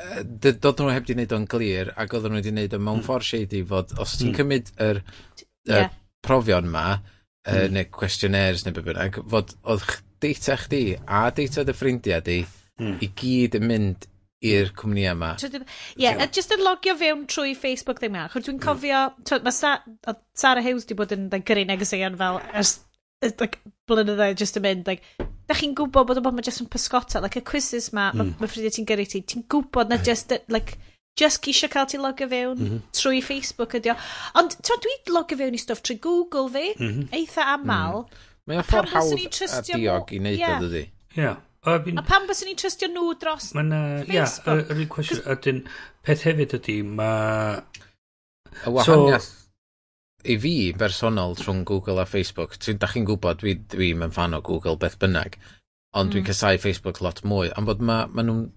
Dod 0.00 0.78
nhw 0.80 0.92
heb 0.94 1.04
di 1.04 1.12
wneud 1.12 1.32
o'n 1.36 1.42
glir, 1.50 1.90
ac 2.00 2.14
oedden 2.16 2.32
nhw 2.32 2.40
wedi 2.40 2.52
wneud 2.54 2.72
o 2.72 2.78
mewn 2.80 3.02
hmm. 3.02 3.04
ffordd 3.04 3.26
shady 3.28 3.58
fod, 3.68 3.90
os 4.00 4.14
ti'n 4.16 4.30
hmm. 4.30 4.38
cymryd 4.38 4.70
yr 4.80 5.02
yeah. 5.68 5.90
profion 6.24 6.70
ma, 6.72 6.86
uh, 6.96 7.52
mm. 7.52 7.74
neu 7.74 7.88
questionnaires 7.92 8.64
neu 8.64 8.76
bynnag, 8.76 9.20
fod 9.28 9.52
oedd 9.60 9.84
data 10.24 10.56
chdi 10.60 10.82
a 11.04 11.26
data 11.36 11.64
dy 11.68 11.74
ffrindiau 11.76 12.24
di 12.24 12.38
mm. 12.80 12.96
i 13.04 13.10
gyd 13.20 13.56
yn 13.60 13.66
mynd 13.68 14.08
i'r 14.40 14.72
cwmni 14.76 15.04
yma. 15.10 15.34
Ie, 15.36 15.60
yeah, 16.00 16.22
just 16.32 16.52
yn 16.56 16.64
logio 16.64 16.94
fewn 16.96 17.26
trwy 17.28 17.52
Facebook 17.58 18.00
ddim 18.00 18.16
yna. 18.16 18.28
Chwyr 18.32 18.46
dwi'n 18.46 18.56
hmm. 18.56 18.64
cofio, 18.64 19.02
mm. 19.20 19.44
mae 19.44 19.56
Sa 19.56 19.74
Sarah 20.32 20.64
Hughes 20.64 20.88
di 20.88 20.96
bod 20.96 21.12
yn 21.16 21.28
like, 21.28 21.44
gyrru 21.48 21.66
negeseuon 21.68 22.16
fel 22.20 22.40
ers 22.54 22.78
like, 23.40 23.60
blynyddoedd 23.88 24.40
just 24.40 24.56
yn 24.56 24.64
mynd, 24.64 24.88
like, 24.88 25.04
da 25.50 25.56
chi'n 25.58 25.74
gwybod 25.78 26.06
bod 26.08 26.20
o 26.20 26.22
bod 26.24 26.36
ma 26.36 26.44
jyst 26.46 26.62
yn 26.62 26.70
pysgota, 26.70 27.22
like 27.24 27.40
y 27.40 27.44
quizzes 27.46 27.90
ma, 27.96 28.10
mm. 28.14 28.20
mae 28.20 28.44
ma 28.44 28.50
ffrindiau 28.50 28.76
ti'n 28.76 28.88
gyrru 28.88 29.06
ti, 29.10 29.22
ti'n 29.32 29.44
gwybod 29.50 29.90
na 29.90 29.98
just, 30.06 30.32
like, 30.52 30.78
just 31.18 31.42
gisio 31.44 31.68
cael 31.72 31.88
ti 31.90 31.98
logio 31.98 32.28
fewn 32.30 32.56
mm 32.58 32.68
-hmm. 32.68 32.80
trwy 32.96 33.20
Facebook 33.26 33.74
ydi 33.80 33.92
o. 33.92 33.96
Ond, 34.38 34.56
ti'n 34.62 34.82
dwi 34.86 34.96
logio 35.16 35.40
fewn 35.42 35.58
i 35.58 35.62
stwff 35.62 35.82
trwy 35.82 35.98
Google 36.06 36.48
fi, 36.54 36.66
mm 36.78 36.88
-hmm. 36.88 37.08
eitha 37.18 37.46
aml. 37.56 38.04
Mm. 38.04 38.26
Mae 38.50 38.62
o 38.62 38.66
ffordd 38.66 38.94
hawdd 38.94 39.42
a 39.48 39.62
diog 39.72 40.12
i 40.14 40.22
wneud 40.22 40.38
yeah. 40.38 40.56
o 40.58 40.66
dydy. 40.66 40.86
Ie. 40.86 41.22
Yeah. 41.24 41.42
Uh. 41.66 41.76
A 42.00 42.02
pam 42.06 42.24
bys 42.28 42.40
ni'n 42.46 42.56
trystio 42.56 42.88
nhw 42.88 43.10
dros 43.20 43.50
ma 43.54 43.62
na, 43.62 43.80
Facebook? 44.06 44.14
Ie, 44.14 44.16
yeah, 44.16 44.70
yr 44.70 44.80
un 44.80 44.88
cwestiwn, 44.94 45.60
a 45.66 46.06
peth 46.06 46.24
hefyd 46.24 46.56
ydy, 46.56 46.80
mae... 46.82 47.60
Y 48.64 48.72
wahaniaeth 48.74 49.28
so, 49.28 49.39
i 50.24 50.36
fi 50.40 50.54
bersonol 50.76 51.36
rhwng 51.38 51.64
Google 51.68 52.02
a 52.02 52.06
Facebook, 52.08 52.56
ti'n 52.60 52.80
da 52.80 52.88
chi'n 52.90 53.06
gwybod 53.08 53.40
dwi 53.42 53.56
dwi 53.72 53.92
yn 53.94 54.14
fan 54.14 54.36
o 54.36 54.42
Google 54.44 54.76
beth 54.80 54.98
bynnag, 55.00 55.38
ond 55.96 56.10
mm. 56.10 56.14
dwi'n 56.14 56.26
casau 56.28 56.60
Facebook 56.60 57.00
lot 57.04 57.22
mwy, 57.24 57.52
ond 57.56 57.68
bod 57.68 57.84
ma, 57.84 58.02
ma 58.12 58.24
nhw'n, 58.26 58.48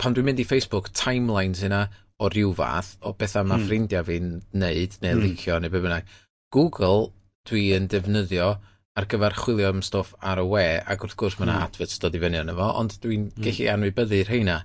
pan 0.00 0.16
dwi'n 0.16 0.30
mynd 0.30 0.42
i 0.42 0.46
Facebook, 0.48 0.92
timelines 0.96 1.64
yna 1.66 1.86
o 2.18 2.30
ryw 2.32 2.54
fath 2.58 2.96
o 3.06 3.12
bethau 3.18 3.46
mae 3.46 3.60
mm. 3.60 3.68
ffrindiau 3.68 4.06
fi'n 4.08 4.32
neud 4.58 4.98
neu 5.04 5.18
mm. 5.18 5.24
licio 5.26 5.58
neu 5.60 5.72
beth 5.74 5.84
bynnag. 5.86 6.14
Google 6.54 7.10
dwi 7.48 7.68
yn 7.76 7.88
defnyddio 7.92 8.54
ar 8.98 9.06
gyfer 9.10 9.36
chwilio 9.38 9.68
am 9.70 9.82
stwff 9.84 10.16
ar 10.26 10.40
y 10.42 10.46
we, 10.48 10.64
ac 10.80 11.04
wrth 11.04 11.18
gwrs 11.20 11.38
mae 11.38 11.46
yna 11.46 11.58
mm. 11.58 11.66
adverts 11.68 12.00
dod 12.02 12.16
i 12.16 12.22
fyny 12.22 12.40
yna 12.40 12.56
fo, 12.56 12.70
ond 12.80 12.96
dwi'n 13.04 13.28
mm. 13.28 13.44
gallu 13.44 13.68
anwybyddu 13.74 14.22
rheina. 14.28 14.62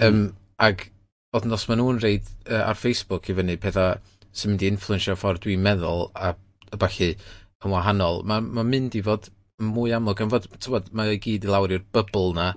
Mm. 0.00 0.06
Um. 0.08 0.22
Ac 0.60 0.90
oedd 1.32 1.46
nos 1.48 1.62
maen 1.70 1.78
nhw'n 1.80 2.00
reid 2.02 2.26
uh, 2.50 2.66
ar 2.66 2.76
Facebook 2.76 3.28
i 3.30 3.36
fyny 3.38 3.54
pethau 3.62 3.94
sy'n 4.32 4.54
mynd 4.54 4.64
i 4.64 4.70
influensio 4.70 5.16
ffordd 5.18 5.44
dwi'n 5.44 5.62
meddwl 5.64 6.08
a, 6.14 6.32
a 6.70 6.80
falle 6.80 7.12
yn 7.14 7.74
wahanol, 7.74 8.22
mae'n 8.28 8.50
ma 8.56 8.64
mynd 8.66 8.96
i 8.96 9.04
fod 9.04 9.30
mwy 9.60 9.94
amlwg. 9.96 10.22
Yn 10.24 10.32
fod, 10.32 10.48
tywed, 10.64 10.92
mae 10.96 11.14
o 11.14 11.22
gyd 11.22 11.46
i 11.46 11.50
lawr 11.50 11.74
i'r 11.76 11.86
bubl 11.94 12.34
na, 12.36 12.52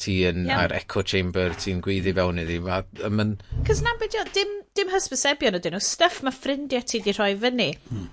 ti 0.00 0.20
yn 0.28 0.44
yeah. 0.48 0.64
ar 0.64 0.74
echo 0.76 1.02
chamber, 1.06 1.54
ti'n 1.58 1.80
gweiddi 1.84 2.14
fewn 2.16 2.42
iddi. 2.42 2.60
Mae'n... 2.64 3.34
Cys 3.68 3.82
na 3.84 3.94
beth 4.00 4.34
dim, 4.36 4.52
dim 4.76 4.92
hysbysebion 4.92 5.58
ydyn 5.58 5.76
nhw, 5.76 5.82
stuff 5.84 6.20
mae 6.26 6.34
ffrindiau 6.34 6.86
ti 6.86 7.02
di 7.04 7.14
rhoi 7.16 7.32
fyny. 7.40 7.72
Hmm. 7.88 8.10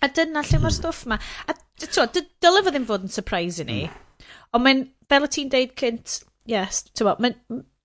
A 0.00 0.08
dyna 0.08 0.44
lle 0.44 0.60
mae'r 0.60 0.70
hmm. 0.70 0.78
stwff 0.78 1.06
ma. 1.10 1.18
A 1.46 1.56
twa, 1.86 2.06
dylai 2.14 2.64
fo 2.66 2.74
ddim 2.74 2.88
fod 2.88 3.06
yn 3.06 3.14
surprise 3.14 3.62
i 3.62 3.68
ni. 3.68 3.80
Hmm. 3.86 4.30
Ond 4.56 4.66
mae'n, 4.66 4.86
fel 5.10 5.26
y 5.26 5.32
ti'n 5.34 5.52
deud 5.52 5.74
cynt, 5.78 6.20
yes, 6.50 6.84
ti'n 6.94 7.10
mae'n 7.10 7.38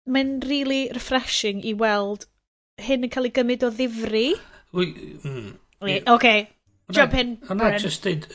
mae'n 0.05 0.35
really 0.45 0.85
refreshing 0.93 1.63
i 1.65 1.73
weld 1.77 2.27
hyn 2.85 3.05
yn 3.07 3.11
cael 3.13 3.29
ei 3.29 3.33
gymryd 3.33 3.65
o 3.65 3.71
ddifri. 3.73 4.27
Mm. 4.75 5.53
Wait, 5.81 6.07
okay. 6.07 6.49
Jump 6.91 7.13
in, 7.15 7.37
Hwna 7.47 7.79
just 7.79 8.03
dweud... 8.03 8.27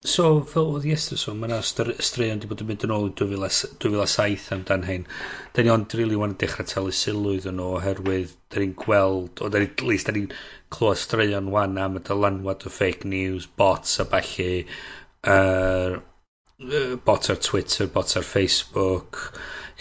So, 0.00 0.40
fel 0.48 0.70
oedd 0.72 0.86
Iestr 0.88 1.18
so, 1.20 1.34
mae 1.36 1.50
yna 1.50 1.58
straeon 1.60 2.38
wedi 2.38 2.48
bod 2.48 2.62
yn 2.64 2.68
mynd 2.70 2.84
yn 2.86 2.92
ôl 2.94 3.10
2007 3.20 4.46
amdan 4.56 4.86
hyn. 4.88 5.02
Da 5.52 5.60
ni 5.60 5.68
ond 5.68 5.92
rili 5.92 6.06
really 6.06 6.16
wan 6.16 6.38
dechrau 6.40 6.64
talu 6.64 6.94
sylwydd 6.96 7.50
yn 7.50 7.58
nhw 7.60 7.74
oherwydd 7.76 8.32
da 8.48 8.62
ni'n 8.62 8.72
gweld, 8.80 9.42
o 9.44 9.50
da 9.52 9.60
ni'n 9.60 9.84
least 9.84 10.08
da 10.08 10.14
ni'n 10.16 10.30
clywed 10.72 11.02
straeon 11.02 11.50
wan 11.52 11.76
am 11.84 12.00
y 12.00 12.04
dylanwad 12.08 12.64
o 12.64 12.72
fake 12.72 13.04
news, 13.12 13.44
bots 13.60 14.00
a 14.00 14.08
bachu, 14.08 14.64
uh, 15.28 16.00
bots 17.04 17.34
ar 17.34 17.44
Twitter, 17.44 17.92
bots 17.92 18.16
ar 18.16 18.24
Facebook, 18.24 19.20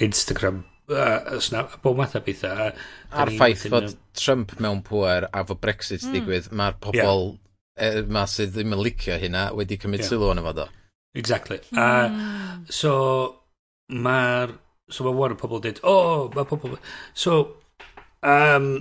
Instagram 0.04 0.66
uh, 0.92 1.38
os 1.38 1.52
na, 1.54 1.66
bob 1.84 2.00
math 2.00 2.18
o 2.20 2.22
bethau. 2.26 2.72
A'r 3.14 3.32
ffaith 3.36 3.68
fod 3.72 3.90
yn... 3.90 3.96
Trump 4.20 4.56
mewn 4.64 4.82
pwer 4.86 5.30
a 5.30 5.44
fod 5.48 5.62
Brexit 5.64 6.04
mm. 6.06 6.16
digwydd, 6.18 6.50
mae'r 6.60 6.78
pobl 6.84 7.24
yeah. 7.78 8.02
ma 8.12 8.26
sydd 8.30 8.56
ddim 8.56 8.76
yn 8.76 8.84
licio 8.84 9.18
hynna 9.22 9.50
wedi 9.58 9.80
cymryd 9.82 10.04
yeah. 10.04 10.12
sylw 10.12 10.34
yn 10.34 10.42
efo 10.44 10.56
do. 10.62 10.68
Exactly. 11.20 11.62
Mm. 11.72 11.80
Uh, 11.80 12.74
so, 12.82 12.94
mae'r... 13.96 14.58
So 14.90 15.06
mae 15.06 15.14
war 15.14 15.34
y 15.34 15.38
pobl 15.38 15.62
dweud, 15.62 15.82
o, 15.86 15.96
oh, 15.96 16.22
mae 16.34 16.48
pobl... 16.50 16.78
So, 17.14 17.40
um, 18.26 18.72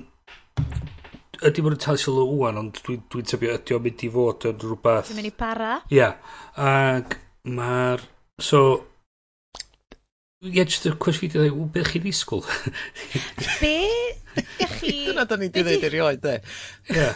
ydy 1.44 1.64
bod 1.64 1.76
yn 1.76 1.82
talu 1.84 2.00
sylw 2.00 2.22
wwan, 2.32 2.60
ond 2.62 2.80
dwi'n 2.86 3.02
dwi 3.12 3.24
tybio 3.28 3.56
ydy 3.58 3.76
o'n 3.76 3.84
mynd 3.84 4.04
i 4.06 4.12
fod 4.14 4.46
yn 4.48 4.62
rhywbeth... 4.64 5.10
Dwi'n 5.10 5.20
mynd 5.20 5.28
i 5.28 5.34
para. 5.36 5.74
Ia. 5.92 5.98
Yeah. 5.98 6.38
Ac 6.64 7.18
mae'r... 7.58 8.06
So, 8.40 8.62
Ie, 10.38 10.52
jyst 10.54 10.86
y 10.86 10.92
cwestiwn 11.02 11.26
i 11.26 11.32
ddweud, 11.34 11.70
beth 11.74 11.88
chi'n 11.90 12.04
ddisgwyl? 12.04 12.44
Be? 13.62 13.72
Ych 14.38 14.76
chi... 14.78 14.92
Dyna 15.08 15.24
da 15.26 15.38
ni 15.38 15.48
wedi 15.48 15.64
dweud 15.66 15.86
erioed, 15.88 16.20
de. 16.22 16.34
Ie. 16.94 17.06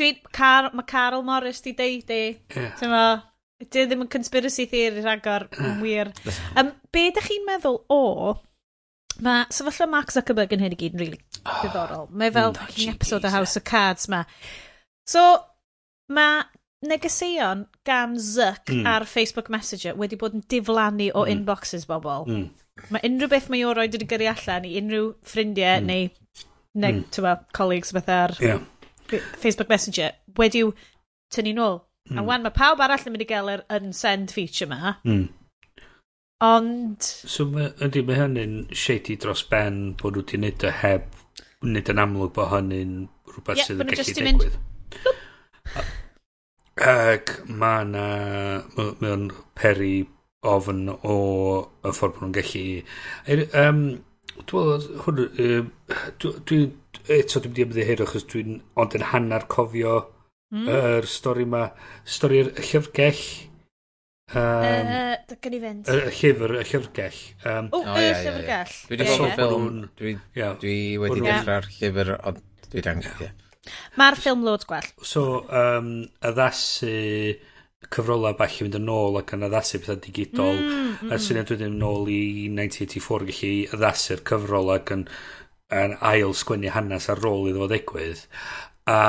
Dwi, 0.00 0.08
Car 0.32 0.70
mae 0.72 0.88
Carol 0.88 1.24
Morris 1.26 1.60
di 1.66 1.74
deud 1.76 2.14
i. 2.16 2.22
Ie. 2.32 2.70
Dwi 2.80 3.84
e 3.84 3.90
ddim 3.90 4.06
yn 4.06 4.10
conspiracy 4.12 4.64
theory 4.70 5.04
rhagor, 5.04 5.46
yn 5.60 5.76
wir. 5.84 6.14
Um, 6.56 6.72
be 6.94 7.10
da 7.12 7.24
chi'n 7.24 7.44
meddwl 7.48 7.82
o... 7.92 8.00
Mae 9.22 9.44
sefyllfa 9.52 9.86
Mark 9.92 10.10
Zuckerberg 10.16 10.56
yn 10.56 10.64
hyn 10.64 10.72
i 10.74 10.78
gyd 10.80 10.96
yn 10.96 11.04
really 11.04 11.20
ah, 11.44 11.60
diddorol. 11.60 12.08
Mae 12.10 12.32
fel 12.34 12.56
fucking 12.56 12.96
episode 12.96 13.28
o 13.28 13.30
House 13.36 13.60
of 13.60 13.68
Cards 13.68 14.08
ma. 14.10 14.24
So, 15.06 15.22
mae 16.10 16.40
negeseuon 16.88 17.64
gan 17.86 18.18
Zuck 18.20 18.72
mm. 18.72 18.86
ar 18.88 19.06
Facebook 19.08 19.50
Messenger 19.52 19.96
wedi 20.00 20.18
bod 20.20 20.36
yn 20.38 20.44
diflannu 20.50 21.10
o 21.12 21.24
mm. 21.24 21.32
inboxes 21.34 21.86
bobl. 21.90 22.28
Mm. 22.30 22.48
Mae 22.94 23.06
unrhyw 23.06 23.30
beth 23.30 23.48
mae 23.52 23.64
o 23.66 23.72
oed 23.72 23.96
wedi 23.96 24.08
gyrru 24.10 24.28
allan 24.32 24.68
i 24.68 24.74
unrhyw 24.80 25.12
ffrindiau 25.30 25.80
mm. 25.82 25.90
neu, 25.90 26.10
neu 26.74 26.98
mm. 26.98 27.06
tywa, 27.14 27.36
colleagues 27.56 27.94
beth 27.96 28.10
ar 28.12 28.36
yeah. 28.42 28.62
Facebook 29.38 29.70
Messenger 29.72 30.14
wedi'w 30.38 30.72
tynnu 31.34 31.54
nôl. 31.56 31.80
Mm. 32.10 32.18
A 32.18 32.20
hmm. 32.20 32.28
wan 32.28 32.42
mae 32.44 32.52
pawb 32.52 32.82
arall 32.84 33.06
yn 33.08 33.14
mynd 33.14 33.24
i 33.24 33.26
gael 33.28 33.48
yr 33.48 33.64
unsend 33.72 34.32
feature 34.34 34.68
ma. 34.68 34.96
Mm. 35.08 35.26
Ond... 36.44 37.00
So 37.00 37.46
ma, 37.48 37.70
ydy 37.84 38.02
mae 38.04 38.18
hynny'n 38.18 38.56
shady 38.76 39.16
dros 39.20 39.44
ben 39.48 39.94
bod 40.00 40.18
nhw 40.18 40.24
wedi 40.24 40.40
wneud 40.40 40.66
y 40.68 40.72
heb 40.82 41.06
wneud 41.64 41.92
yn 41.94 42.02
amlwg 42.02 42.34
bod 42.36 42.50
hynny'n 42.52 42.96
rhywbeth 43.30 43.62
yeah, 43.62 43.70
sydd 43.70 43.84
yn 43.84 43.92
gallu 43.94 44.16
digwydd. 44.18 44.58
Mynd... 44.58 45.92
Ac 46.82 47.36
mae 47.48 47.84
na... 47.90 48.06
Mae 48.74 49.12
o'n 49.12 49.28
peri 49.58 49.94
ofn 50.44 50.88
o 50.94 51.18
y 51.84 51.92
ffordd 51.94 52.18
bod 52.18 52.26
nhw'n 52.26 52.36
gallu... 52.38 52.66
Um, 53.54 53.84
er, 53.94 54.02
Dwi'n 54.50 54.88
hwn... 55.04 55.20
Dwi, 56.18 56.32
dwi, 56.50 56.58
eto 57.14 57.40
dwi'n 57.40 57.52
mynd 57.52 57.58
i 57.58 57.64
ymddiheir 57.68 58.02
achos 58.04 58.24
dwi'n 58.32 58.60
ond 58.80 58.94
yn 58.98 59.04
hanner 59.12 59.44
cofio 59.52 59.98
mm. 60.54 60.68
yr 60.74 61.08
stori 61.10 61.46
ma. 61.48 61.68
Stori'r 62.08 62.50
llyfrgell. 62.58 63.22
Um, 64.32 64.40
uh, 64.40 65.14
Dy 65.28 65.38
gen 65.44 65.56
i 65.58 65.60
fynd. 65.62 65.92
Y 65.92 65.98
llyfr, 66.18 66.56
y 66.58 66.66
llyfrgell. 66.70 67.22
Um, 67.44 67.70
o, 67.76 67.82
y 67.92 68.10
llyfrgell. 68.24 68.74
Dwi 68.88 68.98
wedi 68.98 69.08
bod 69.10 69.26
yn 69.28 69.34
ffilm. 69.36 69.80
Dwi 70.00 70.14
yeah. 70.38 70.58
dwi 70.62 70.76
wedi 71.02 71.24
dechrau'r 71.28 71.70
llyfr, 71.78 72.14
ond 72.30 72.44
dwi 72.72 72.86
angen. 72.90 73.43
Mae'r 73.98 74.16
ffilm 74.18 74.44
loads 74.46 74.68
gwell. 74.68 74.86
So, 75.06 75.44
um, 75.48 75.90
addasu 76.24 76.92
cyfrola 77.92 78.32
bach 78.38 78.58
i 78.58 78.64
fynd 78.64 78.78
yn 78.78 78.90
ôl 78.92 79.18
ac 79.20 79.34
yn 79.36 79.46
addasu 79.48 79.80
pethau 79.82 80.00
digidol. 80.02 80.56
Mm, 80.58 80.74
mm. 80.74 80.94
mm. 81.06 81.14
Y 81.14 81.20
syniad 81.22 81.52
wedyn 81.52 81.76
yn 81.76 81.86
ôl 81.86 82.10
i 82.12 82.20
1984 82.52 83.28
gallu 83.30 83.52
addasu'r 83.76 84.24
cyfrol 84.30 84.72
ac 84.76 84.94
yn, 84.96 85.04
yn 85.82 85.96
ail 86.12 86.36
sgwennu 86.36 86.72
hanes 86.74 87.10
ar 87.12 87.24
ôl 87.30 87.50
iddo 87.50 87.64
fo 87.64 87.70
ddigwydd. 87.72 88.24
A 88.90 89.00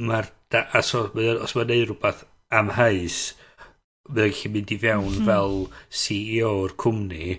mae'r... 0.00 0.32
A 0.50 0.80
so, 0.82 1.04
os 1.14 1.54
mae'n 1.54 1.68
neud 1.70 1.84
rhywbeth 1.92 2.24
am 2.58 2.72
hais, 2.74 3.20
mae'n 4.10 4.32
gallu 4.34 4.54
mynd 4.56 4.74
i 4.74 4.80
fewn 4.82 5.12
mm 5.12 5.28
fel 5.28 5.60
CEO 5.94 6.56
o'r 6.64 6.74
cwmni 6.80 7.38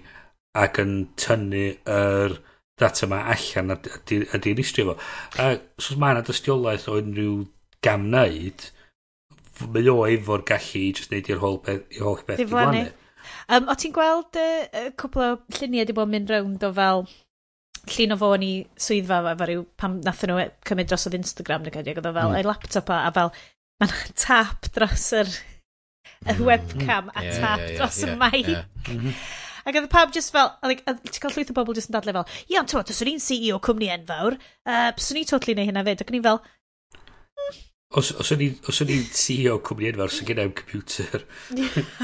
ac 0.61 0.81
yn 0.83 0.95
tynnu 1.19 1.67
yr... 1.81 2.39
Er, 2.39 2.39
data 2.81 3.07
yma 3.07 3.23
allan 3.33 3.75
a 3.75 3.79
a 3.79 4.41
di'n 4.43 4.61
istrio 4.63 4.91
fo. 4.91 4.97
A 5.41 5.51
so 5.81 5.97
mae 6.01 6.15
yna 6.15 6.25
dystiolaeth 6.27 6.89
o 6.91 6.97
unrhyw 6.99 7.41
gam 7.85 8.07
wneud, 8.09 8.67
mae 9.73 9.91
o 9.93 9.97
efo'r 10.09 10.45
gallu 10.51 10.85
i 10.85 10.93
just 10.97 11.13
neud 11.13 11.29
i'r 11.31 11.41
holl 11.43 11.59
beth 11.65 11.97
i 11.97 12.03
holl 12.03 12.21
beth 12.27 12.41
diflannu. 12.41 12.89
Um, 13.51 13.67
o 13.69 13.75
ti'n 13.77 13.93
gweld 13.95 14.37
y 14.39 14.47
uh, 14.65 14.87
cwpl 14.97 15.27
o 15.27 15.33
lluniau 15.57 15.83
wedi 15.83 15.95
bod 15.97 16.09
yn 16.09 16.15
mynd 16.15 16.33
rownd 16.33 16.65
o 16.65 16.71
fel 16.77 17.05
llun 17.89 18.15
o 18.15 18.17
fo 18.21 18.31
yn 18.37 18.45
ei 18.45 18.57
swyddfa 18.85 19.21
efo 19.33 19.47
rhyw 19.47 19.63
pam 19.81 19.97
nathyn 20.05 20.31
nhw 20.31 20.41
e, 20.41 20.47
cymryd 20.67 20.89
dros 20.91 21.07
oedd 21.09 21.17
Instagram 21.17 21.65
neu 21.65 21.73
cynnig 21.73 22.01
oedd 22.01 22.09
o 22.09 22.13
fel 22.17 22.31
mm. 22.31 22.37
ei 22.39 22.47
laptop 22.47 22.91
a, 22.93 22.99
a 23.07 23.13
fel 23.15 23.31
mae'n 23.81 23.95
tap 24.23 24.69
dros 24.75 25.07
yr 25.17 25.31
y 25.31 26.35
mm. 26.35 26.43
webcam 26.47 27.09
mm. 27.09 27.15
a 27.15 27.21
tap 27.21 27.31
yeah, 27.31 27.39
yeah, 27.39 27.69
yeah, 27.69 27.79
dros 27.79 28.03
y 28.05 28.11
mic. 28.21 28.51
Mhm. 28.87 29.15
Ac 29.65 29.77
oedd 29.77 29.89
pawb 29.91 30.13
just 30.15 30.33
fel, 30.35 30.53
like, 30.65 30.85
ti'n 30.85 31.21
cael 31.23 31.35
llwyth 31.35 31.53
o 31.53 31.57
bobl 31.57 31.77
just 31.77 31.91
yn 31.91 31.97
dadle 31.97 32.15
fel, 32.19 32.39
ie, 32.47 32.57
ond 32.61 32.71
ti'n 32.71 32.81
os 32.81 33.03
o'n 33.03 33.11
i'n 33.13 33.21
CEO 33.23 33.59
cwmni 33.63 33.91
enfawr, 33.97 34.39
uh, 34.65 34.89
os 34.95 35.11
o'n 35.11 35.21
i'n 35.21 35.29
totally 35.29 35.57
neu 35.57 35.69
hynna 35.69 35.85
fyd, 35.87 36.01
ac 36.03 36.11
o'n 36.11 36.19
i'n 36.21 36.25
fel, 36.29 36.41
mm. 36.41 37.61
Os, 37.99 38.13
os 38.15 38.31
o'n 38.31 38.41
i'n 38.47 39.05
CEO 39.11 39.57
cwmni 39.67 39.91
enfawr, 39.91 40.11
sy'n 40.15 40.29
gennau'n 40.29 40.55
computer. 40.55 41.25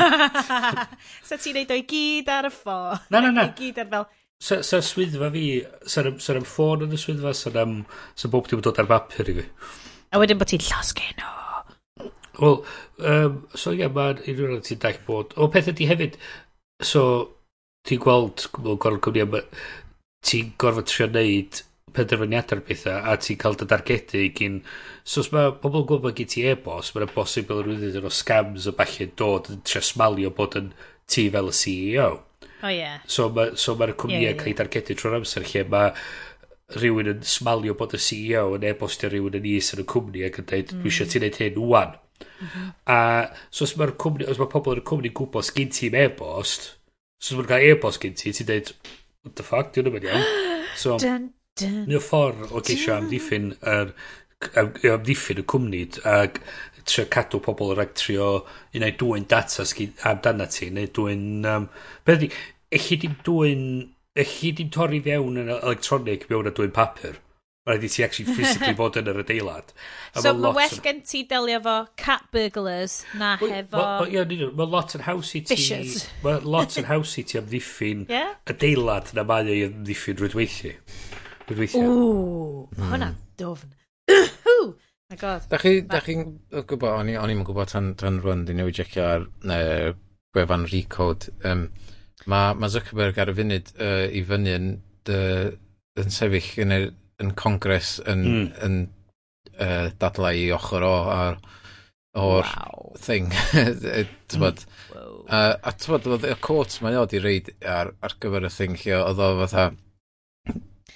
so 1.28 1.38
ti'n 1.40 1.62
neud 1.62 1.76
o'i 1.78 1.86
gyd 1.88 2.32
ar 2.34 2.50
y 2.50 2.52
ffôn. 2.52 3.06
Na, 3.14 3.22
na, 3.24 3.32
na. 3.32 3.46
I 3.48 3.56
gyd 3.62 3.84
ar 3.86 3.92
fel, 3.94 4.10
Sa'r 4.38 4.60
sa 4.62 4.78
swyddfa 4.86 5.32
fi, 5.34 5.44
sa'r 5.90 6.12
sa 6.22 6.36
ffôn 6.46 6.84
yn 6.86 6.92
y 6.94 6.98
swyddfa, 7.02 7.32
sa'r 7.34 7.56
am 7.64 7.72
sa 8.14 8.30
bob 8.30 8.46
dim 8.46 8.60
yn 8.60 8.66
dod 8.68 8.78
ar 8.84 8.90
bapur 8.90 9.32
i 9.32 9.34
fi. 9.40 9.46
A 10.14 10.20
wedyn 10.22 10.38
bod 10.38 10.52
ti'n 10.52 10.62
llosgen 10.62 11.24
o. 11.26 11.32
Wel, 12.38 12.60
um, 13.02 13.40
so 13.58 13.74
ie, 13.74 13.80
yeah, 13.82 13.90
mae'n 13.96 14.22
unrhyw 14.22 14.52
rhan 14.52 14.62
ti'n 14.68 14.84
dach 14.84 15.00
bod. 15.08 15.34
O, 15.42 15.48
peth 15.54 15.72
ydi 15.72 15.88
hefyd, 15.90 16.20
so, 16.86 17.02
ti'n 17.88 18.04
gweld 18.04 18.50
mewn 18.60 18.78
gwahanol 18.78 19.02
cwmnïau 19.08 19.32
ma' 19.34 19.46
ti'n 20.28 20.54
gorfod 20.60 20.92
trio 20.92 21.08
neud 21.14 21.64
penderfyniadau 21.98 22.60
ar 22.60 22.64
pethau 22.68 23.00
a 23.00 23.16
ti'n 23.22 23.40
cael 23.42 23.58
dy 23.58 23.68
dargedu 23.72 24.28
gyn 24.38 24.62
So 25.08 25.22
os 25.24 25.30
mae 25.32 25.54
pobl 25.56 25.86
yn 25.86 25.88
gwybod 25.88 26.04
bod 26.04 26.16
gen 26.18 26.28
ti 26.28 26.42
e-bost, 26.50 26.92
mae'n 26.92 27.14
bosib 27.14 27.46
bod 27.48 27.62
rhywun 27.64 28.08
o 28.08 28.10
scams 28.12 28.66
o 28.68 28.74
bach 28.76 28.98
yn 29.06 29.14
dod 29.16 29.46
yn 29.54 29.62
trio 29.64 29.80
smalio 29.88 30.34
bod 30.36 30.58
yn 30.60 30.74
ti 31.08 31.30
fel 31.32 31.48
y 31.48 31.54
CEO. 31.56 32.08
O 32.18 32.66
oh, 32.68 32.74
yeah. 32.74 32.98
So 33.08 33.30
mae'r 33.32 33.54
so 33.56 33.78
ma 33.80 33.88
cwmnïau 33.88 34.20
yeah, 34.20 34.34
yeah. 34.34 34.42
cael 34.42 34.52
ei 34.52 34.58
dargedu 34.60 34.98
trwy'r 35.00 35.16
amser 35.22 35.48
lle 35.48 35.64
mae 35.72 35.94
rhywun 36.76 37.14
yn 37.14 37.24
smalio 37.24 37.78
bod 37.80 37.96
y 37.96 38.02
CEO 38.04 38.50
yn 38.58 38.68
e-bostio 38.68 39.14
rhywun 39.14 39.40
yn 39.40 39.48
is 39.54 39.72
yn 39.78 39.86
y 39.86 39.88
cwmni 39.94 40.28
ac 40.28 40.42
yn 40.42 40.50
dweud, 40.52 40.76
mm. 40.76 40.84
dwi 40.84 40.92
eisiau 40.92 41.14
ti'n 41.14 41.24
neud 41.24 41.40
hyn 41.46 41.64
wwan. 41.64 41.96
Mm 42.28 42.50
-hmm. 42.52 42.70
A 42.92 43.00
so 43.48 43.64
os 43.64 43.78
mae'r 43.80 43.96
cwmni, 44.04 44.28
os 44.28 44.44
mae 44.44 44.52
pobl 44.52 44.76
yn 44.76 44.84
y 44.84 44.88
cwmni 44.92 45.14
gwybod 45.16 45.48
sgyn 45.48 45.72
ti'n 45.72 45.96
e-bost, 46.04 46.74
So 47.20 47.36
os 47.36 47.42
ma' 47.42 47.50
cael 47.50 47.74
e-bost 47.74 48.04
gen 48.04 48.14
ti, 48.18 48.32
ti'n 48.36 48.48
deud, 48.50 48.72
what 49.24 49.36
the 49.36 49.46
fuck, 49.46 49.74
diwn 49.74 49.90
ddim 49.90 50.00
yn 50.02 50.08
iawn. 50.12 50.30
So, 50.78 50.94
dun, 51.02 51.32
dun, 51.58 51.78
un 51.88 51.98
o'r 51.98 52.04
ffordd 52.06 52.52
o 52.54 52.60
geisio 52.62 52.94
amddiffyn 52.94 53.48
yr 53.72 53.94
am, 54.62 54.68
amddiffyn 54.86 55.42
y 55.42 55.46
cwmni 55.50 55.80
ac 56.06 56.38
trio 56.86 57.08
cadw 57.16 57.40
pobl 57.42 57.74
rhag 57.74 57.96
trio 57.98 58.28
i 58.74 58.78
wneud 58.78 59.00
dwy'n 59.02 59.26
data 59.32 59.66
amdana 60.12 60.46
ti 60.54 60.70
neu 60.70 60.92
dwy'n 60.94 61.48
um, 61.50 61.66
beth 62.06 62.22
di, 62.22 62.30
eich 62.70 62.92
i 62.94 63.00
dwy'n 63.02 63.64
eich 64.18 64.38
i 64.52 64.54
torri 64.74 65.02
fewn 65.08 65.42
yn 65.42 65.50
electronic 65.56 66.30
mewn 66.30 66.52
a 66.52 66.54
dwy'n 66.54 66.76
papur? 66.78 67.18
Mae 67.68 67.76
rhaid 67.76 67.84
i 67.84 67.90
ti 67.92 68.04
actually 68.06 68.32
physically 68.32 68.76
bod 68.80 68.96
yn 68.96 69.10
yr 69.12 69.18
adeilad. 69.26 69.74
A 70.16 70.22
so 70.24 70.32
mae 70.40 70.56
well 70.56 70.76
gen 70.86 71.02
ti 71.04 71.26
delio 71.28 71.58
efo 71.60 71.74
cat 72.00 72.24
burglars 72.32 73.02
na 73.20 73.34
well, 73.42 73.52
hefo... 73.52 73.82
Ie, 74.08 74.22
well, 74.24 74.54
mae 74.56 74.70
lot 74.72 74.94
yn 74.96 75.04
haws 75.04 75.34
i 75.36 75.42
ti... 75.44 75.58
Vicious. 75.58 76.06
Mae 76.24 76.40
lot 76.48 76.78
yn 76.80 76.88
haws 76.88 77.18
i 77.20 77.26
ti 77.28 77.42
amddiffyn 77.42 78.06
yeah? 78.08 78.38
adeilad 78.54 79.12
na 79.18 79.26
mae 79.28 79.52
ei 79.52 79.66
amddiffyn 79.66 80.16
rwydweithi. 80.22 80.72
Rwydweithi. 81.50 81.82
Ooh, 81.84 82.70
mm. 82.72 82.86
hwnna'n 82.94 83.18
dofn. 83.42 83.76
My 85.12 85.20
god. 85.20 85.50
Da 85.52 85.60
chi, 85.60 85.82
da 85.92 86.00
chi'n 86.04 86.24
gwybod, 86.56 87.04
o'n 87.04 87.12
i'n 87.34 87.44
gwybod 87.48 87.74
tan, 87.74 87.92
tan 88.00 88.22
rwan, 88.24 88.46
di 88.48 88.56
newid 88.56 88.80
jecio 88.80 89.04
ar 89.08 89.28
uh, 89.28 89.92
gwefan 90.36 90.64
Recode. 90.72 91.36
Um, 91.48 91.68
Mae 92.28 92.56
ma 92.60 92.68
Zuckerberg 92.72 93.20
ar 93.22 93.32
y 93.32 93.36
funud 93.38 93.70
uh, 93.80 94.06
i 94.12 94.24
fyny 94.28 94.50
yn, 94.52 94.72
uh, 95.14 95.52
yn 96.00 96.10
sefyll 96.12 96.50
yn 96.64 96.76
yr 96.76 96.88
yn 97.24 97.34
Congres 97.40 97.98
yn, 98.06 98.24
mm. 98.24 98.48
yn 98.66 98.78
uh, 99.58 99.90
dadlau 100.00 100.38
i 100.38 100.50
ochr 100.56 100.86
o 100.86 100.94
ar, 101.14 101.40
o'r 102.18 102.48
wow. 102.50 102.94
thing. 103.02 103.32
tybod, 104.32 104.64
wow. 104.94 105.14
uh, 105.26 105.54
a 105.58 105.74
tybod, 105.76 106.10
oedd 106.14 106.28
y 106.30 106.38
cwrt 106.46 106.80
mae 106.86 106.98
o 107.00 107.06
di 107.10 107.22
reid 107.24 107.52
ar, 107.66 107.94
ar 108.06 108.18
gyfer 108.22 108.50
y 108.50 108.54
thing 108.54 108.80
lle 108.84 109.00
oedd 109.02 109.24
o 109.24 109.30
fatha, 109.44 109.70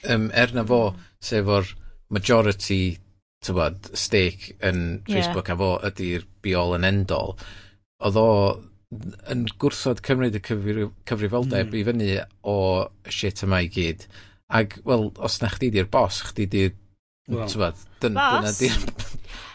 um, 0.10 0.30
er 0.34 0.56
na 0.58 0.66
fo, 0.68 0.84
hmm. 0.92 1.08
sef 1.32 1.56
o'r 1.58 1.72
majority 2.12 2.82
tybod, 3.42 3.94
stake 3.98 4.58
yn 4.68 5.02
Facebook 5.10 5.50
yeah. 5.50 5.56
a 5.56 5.62
fo 5.62 5.72
ydy'r 5.90 6.28
biol 6.46 6.78
yn 6.78 6.86
endol, 6.86 7.38
oedd 8.06 8.20
o 8.20 8.30
yn 9.32 9.46
gwrthod 9.62 10.02
cymryd 10.06 10.36
y 10.36 10.42
cyfri, 10.44 10.90
cyfrifoldeb 11.08 11.70
mm. 11.70 11.78
i 11.80 11.84
fyny 11.88 12.10
o 12.52 12.58
shit 13.08 13.44
yma 13.46 13.62
i 13.64 13.70
gyd. 13.72 14.04
Ac, 14.52 14.80
wel, 14.88 15.10
os 15.24 15.40
na 15.42 15.52
chdi 15.54 15.72
di'r 15.74 15.88
bos, 15.92 16.22
chdi 16.30 16.48
di'r... 16.52 16.74
Well, 17.32 17.48
tywed, 17.48 17.86
dyn, 18.04 18.18
dyna 18.18 18.52
di'r... 18.58 18.82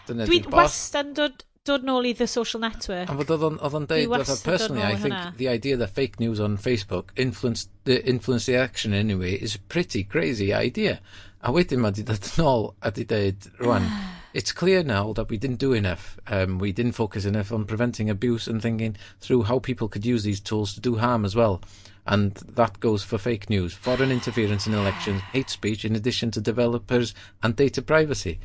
Dyna 0.07 0.29
di'r 0.31 0.49
bos. 0.49 0.57
wastad 0.57 1.13
dod, 1.19 1.45
dod 1.67 1.85
nôl 1.87 2.07
i 2.09 2.15
The 2.17 2.29
Social 2.31 2.63
Network. 2.63 3.11
A 3.11 3.17
fod 3.19 3.33
oedd 3.35 3.47
o'n 3.47 3.89
deud, 3.91 4.09
oedd 4.09 4.45
personally, 4.47 4.85
I 4.87 4.95
think 4.95 5.15
hana. 5.15 5.35
the 5.37 5.49
idea 5.49 5.77
that 5.77 5.91
fake 5.91 6.21
news 6.21 6.41
on 6.41 6.57
Facebook 6.57 7.11
influenced 7.17 7.71
the, 7.85 8.01
influence 8.09 8.47
the 8.47 8.57
action 8.57 8.95
anyway 8.95 9.35
is 9.35 9.55
a 9.57 9.59
pretty 9.59 10.05
crazy 10.05 10.53
idea. 10.55 11.01
A 11.43 11.53
wedyn 11.53 11.83
mae 11.83 11.95
di 11.95 12.07
dod 12.07 12.25
yn 12.31 12.47
ôl 12.47 12.71
a 12.81 12.93
di 12.95 13.05
deud, 13.05 13.51
rwan, 13.61 13.89
it's 14.37 14.53
clear 14.53 14.83
now 14.83 15.13
that 15.13 15.29
we 15.29 15.39
didn't 15.39 15.63
do 15.63 15.73
enough. 15.73 16.19
Um, 16.27 16.59
we 16.59 16.73
didn't 16.73 16.93
focus 16.93 17.25
enough 17.25 17.53
on 17.53 17.65
preventing 17.65 18.11
abuse 18.11 18.47
and 18.47 18.63
thinking 18.63 18.97
through 19.21 19.45
how 19.45 19.59
people 19.59 19.89
could 19.89 20.07
use 20.07 20.25
these 20.25 20.41
tools 20.41 20.75
to 20.75 20.81
do 20.81 20.97
harm 20.97 21.25
as 21.25 21.35
well 21.35 21.61
and 22.07 22.35
that 22.35 22.81
goes 22.81 23.03
for 23.03 23.19
fake 23.19 23.51
news, 23.51 23.75
foreign 23.75 24.11
interference 24.13 24.67
in 24.67 24.75
elections, 24.75 25.21
hate 25.33 25.51
speech 25.51 25.85
in 25.85 25.97
addition 25.97 26.31
to 26.31 26.41
developers 26.41 27.15
and 27.43 27.57
data 27.57 27.83
privacy. 27.83 28.39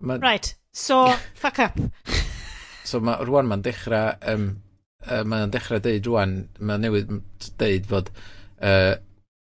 Ma... 0.00 0.18
Right, 0.20 0.54
so 0.72 1.14
fuck 1.34 1.58
up. 1.58 1.78
so 2.84 3.00
ma, 3.00 3.18
rwan 3.18 3.46
mae'n 3.46 3.62
dechrau, 3.62 4.16
um, 4.26 4.62
uh, 5.06 5.22
mae'n 5.22 5.52
dechrau 5.52 5.82
deud 5.82 6.08
rwan, 6.08 6.36
mae'n 6.58 6.86
newydd 6.88 7.16
deud 7.60 7.88
fod 7.90 8.12
uh, 8.62 8.96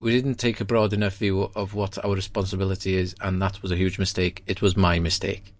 we 0.03 0.11
didn't 0.11 0.35
take 0.35 0.61
a 0.61 0.64
broad 0.64 0.92
enough 0.92 1.16
view 1.16 1.51
of 1.55 1.75
what 1.75 2.05
our 2.05 2.14
responsibility 2.14 2.96
is 2.96 3.14
and 3.20 3.40
that 3.40 3.62
was 3.62 3.70
a 3.70 3.77
huge 3.77 3.98
mistake. 3.98 4.42
It 4.46 4.61
was 4.61 4.77
my 4.77 4.98
mistake. 4.98 5.55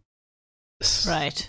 Right. 1.07 1.49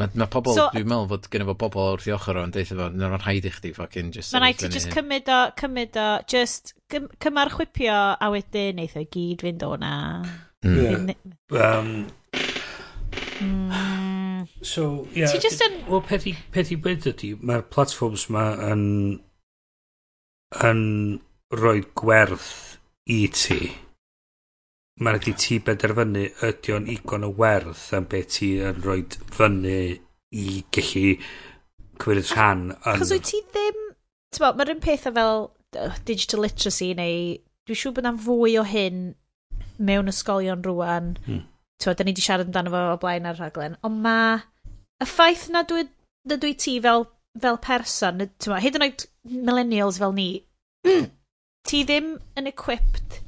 Mae 0.00 0.08
ma 0.16 0.26
pobl, 0.32 0.54
so, 0.56 0.66
dwi'n 0.72 0.86
meddwl 0.88 1.08
fod 1.10 1.26
gen 1.32 1.42
i 1.44 1.46
fod 1.50 1.58
pobl 1.60 1.90
wrth 1.92 2.06
i 2.08 2.14
ochr 2.14 2.38
o'n 2.40 2.52
deitha 2.54 2.76
fo, 2.78 2.86
na 2.94 3.10
mae'n 3.10 3.20
rhaid 3.20 3.48
i 3.48 3.52
chdi 3.52 3.72
ffocin 3.76 4.12
just... 4.14 4.32
Mae'n 4.32 4.46
rhaid 4.46 4.64
i 4.64 4.70
just 4.72 4.94
cymryd 4.94 5.28
o, 5.28 5.40
cymryd 5.60 5.98
o, 6.00 6.06
just 6.30 6.72
cym- 6.92 7.10
cymarchwipio 7.20 7.98
a 8.16 8.30
wedyn 8.32 8.78
neith 8.80 8.96
o'i 8.96 9.04
gyd 9.12 9.44
fynd 9.44 9.66
o 9.66 9.74
na. 9.82 9.92
Mm. 10.64 11.12
Yeah. 11.52 11.76
Um, 11.76 11.92
mm. 13.44 14.48
So, 14.62 15.06
yeah. 15.12 15.28
Ti 15.28 15.42
just 15.44 15.60
yn... 15.66 15.82
Wel, 15.90 16.04
peth 16.08 16.24
i, 16.30 16.34
peth 16.54 16.72
i 16.72 16.80
beth 16.80 17.10
ydy, 17.12 17.34
mae'r 17.44 17.66
platforms 17.72 18.28
ma 18.32 18.46
yn, 18.70 18.86
yn 20.64 20.82
rhoi 21.52 21.80
gwerth 21.98 22.78
i 23.10 23.26
ti 23.36 23.74
mae'n 25.00 25.16
rhaid 25.16 25.28
i 25.30 25.36
ti 25.40 25.58
benderfynu 25.64 26.24
ydy 26.46 26.74
o'n 26.76 26.88
igon 26.92 27.26
o 27.28 27.30
werth 27.38 27.86
am 27.96 28.08
beth 28.10 28.34
ti 28.36 28.50
yn 28.68 28.82
rhoi 28.84 29.04
fyny 29.36 29.76
i 30.36 30.48
gallu 30.74 31.14
cymryd 32.00 32.32
rhan 32.32 32.66
yn... 32.72 32.74
Achos 32.94 33.14
wyt 33.14 33.30
ti 33.30 33.40
ddim... 33.52 33.86
Bo, 34.40 34.52
Mae'r 34.56 34.74
un 34.74 34.82
pethau 34.82 35.14
fel 35.16 35.40
uh, 35.46 35.94
digital 36.08 36.44
literacy 36.44 36.90
neu... 36.98 37.38
Dwi'n 37.68 37.80
siŵr 37.80 37.94
bod 37.96 38.04
yna'n 38.04 38.20
fwy 38.24 38.58
o 38.60 38.66
hyn 38.66 39.00
mewn 39.80 40.12
ysgolion 40.12 40.64
rwan. 40.66 41.14
Hmm. 41.26 41.46
Twa, 41.80 41.94
da 41.96 42.04
ni 42.04 42.12
wedi 42.12 42.24
siarad 42.24 42.50
amdano 42.50 42.72
fo 42.74 42.84
o 42.92 43.00
blaen 43.00 43.28
ar 43.28 43.40
rhaglen. 43.40 43.78
Ond 43.86 44.02
mae 44.04 44.40
y 45.00 45.08
ffaith 45.08 45.48
na 45.54 45.64
dwi, 45.68 45.86
na 46.28 46.36
dwi 46.40 46.52
ti 46.60 46.76
fel, 46.84 47.06
fel 47.40 47.60
person, 47.64 48.26
twa, 48.42 48.60
hyd 48.60 48.76
yn 48.76 48.86
oed 48.88 49.06
millennials 49.48 50.00
fel 50.02 50.12
ni, 50.16 50.28
ti 51.68 51.82
ddim 51.88 52.14
yn 52.40 52.50
equipped 52.50 53.20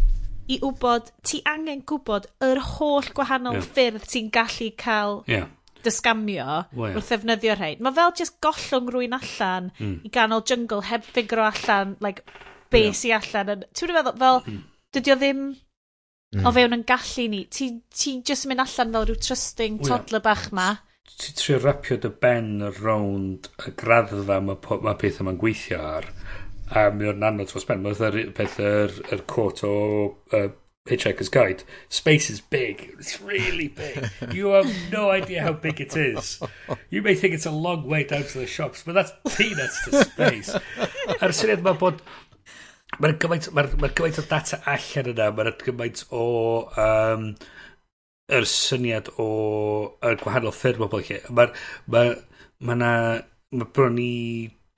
i 0.51 0.59
wybod, 0.63 1.11
ti 1.27 1.41
angen 1.49 1.83
gwybod 1.87 2.29
yr 2.45 2.61
holl 2.75 3.09
gwahanol 3.15 3.59
yeah. 3.59 3.67
ffyrdd 3.75 4.07
ti'n 4.11 4.31
gallu 4.35 4.71
cael 4.81 5.21
yeah. 5.31 5.49
dysgamio 5.87 6.47
well, 6.47 6.91
yeah. 6.91 6.97
wrth 6.99 7.11
ddefnyddio 7.13 7.57
rhain. 7.59 7.83
Mae 7.85 7.97
fel 7.99 8.15
just 8.19 8.39
gollwng 8.45 8.91
rwy'n 8.93 9.19
allan 9.19 9.71
mm. 9.71 9.83
i 9.83 9.87
hmm. 9.87 10.15
ganol 10.15 10.45
jungle 10.49 10.83
heb 10.89 11.07
ffigro 11.07 11.47
allan, 11.47 11.97
like, 12.05 12.27
be 12.73 12.87
yeah. 12.89 12.97
sy 12.99 13.13
allan. 13.15 13.67
Ti'n 13.71 13.95
meddwl, 13.95 14.17
fel, 14.19 14.41
mm. 14.47 14.63
dydy 14.97 15.15
o 15.15 15.19
ddim 15.21 15.43
mm. 15.49 16.41
o 16.41 16.47
hmm. 16.47 16.55
fewn 16.59 16.79
yn 16.79 16.87
gallu 16.91 17.29
ni. 17.35 17.45
Ti, 17.47 17.71
ti 17.95 18.17
just 18.27 18.51
mynd 18.51 18.67
allan 18.67 18.97
fel 18.97 19.11
rhyw 19.11 19.21
trusting 19.29 19.79
well, 19.79 19.93
toddler 19.95 20.25
bach 20.25 20.49
ma. 20.57 20.73
Ti 21.13 21.35
trio 21.39 21.59
rapio 21.63 21.99
dy 22.03 22.11
ben 22.23 22.55
rownd 22.81 23.51
y 23.63 23.75
graddfa 23.79 24.41
mae 24.43 24.59
ma 24.83 24.99
peth 24.99 25.23
yma'n 25.23 25.39
gweithio 25.39 25.83
ar 25.99 26.09
a 26.75 26.89
mi 26.91 27.09
o'n 27.11 27.25
anodd 27.27 27.53
dros 27.53 27.67
ben. 27.69 27.83
Mae'n 27.85 27.97
fatha'r 27.99 28.35
peth 28.37 28.59
yr, 28.63 28.99
yr 29.15 29.23
quote 29.31 29.65
o 29.69 29.77
uh, 30.37 30.49
Hitchhiker's 30.89 31.29
Guide. 31.29 31.65
Space 31.89 32.31
is 32.31 32.41
big. 32.41 32.95
It's 32.99 33.21
really 33.21 33.69
big. 33.69 34.09
You 34.33 34.49
have 34.57 34.71
no 34.91 35.11
idea 35.11 35.43
how 35.43 35.53
big 35.53 35.81
it 35.81 35.97
is. 35.97 36.41
You 36.91 37.03
may 37.03 37.15
think 37.15 37.35
it's 37.35 37.47
a 37.47 37.51
long 37.51 37.87
way 37.87 38.05
down 38.05 38.25
to 38.25 38.39
the 38.39 38.47
shops, 38.47 38.83
but 38.85 38.95
that's 38.95 39.13
peanuts 39.37 39.85
to 39.85 40.05
space. 40.05 40.55
A'r 41.21 41.35
syniad 41.37 41.65
mae 41.65 41.79
bod... 41.79 42.03
Mae'n 43.01 43.17
gymaint, 43.17 43.49
ma 43.57 43.65
ma 43.81 43.89
gymaint 43.89 44.21
o 44.21 44.25
data 44.29 44.59
allan 44.69 45.13
yna, 45.15 45.31
mae'n 45.37 45.53
gymaint 45.63 46.07
o... 46.13 46.25
Um, 46.79 47.29
yr 48.33 48.47
syniad 48.49 49.11
o 49.21 49.29
y 50.01 50.17
gwahanol 50.23 50.55
ffyrdd 50.57 50.81
mae 50.81 50.93
bod 50.93 51.09
lle. 51.09 51.21
Mae 51.29 51.53
ma, 51.95 52.05
ma, 52.73 52.77
ma, 52.83 52.93
ma 53.61 53.71
bron 53.77 53.99
i 54.01 54.13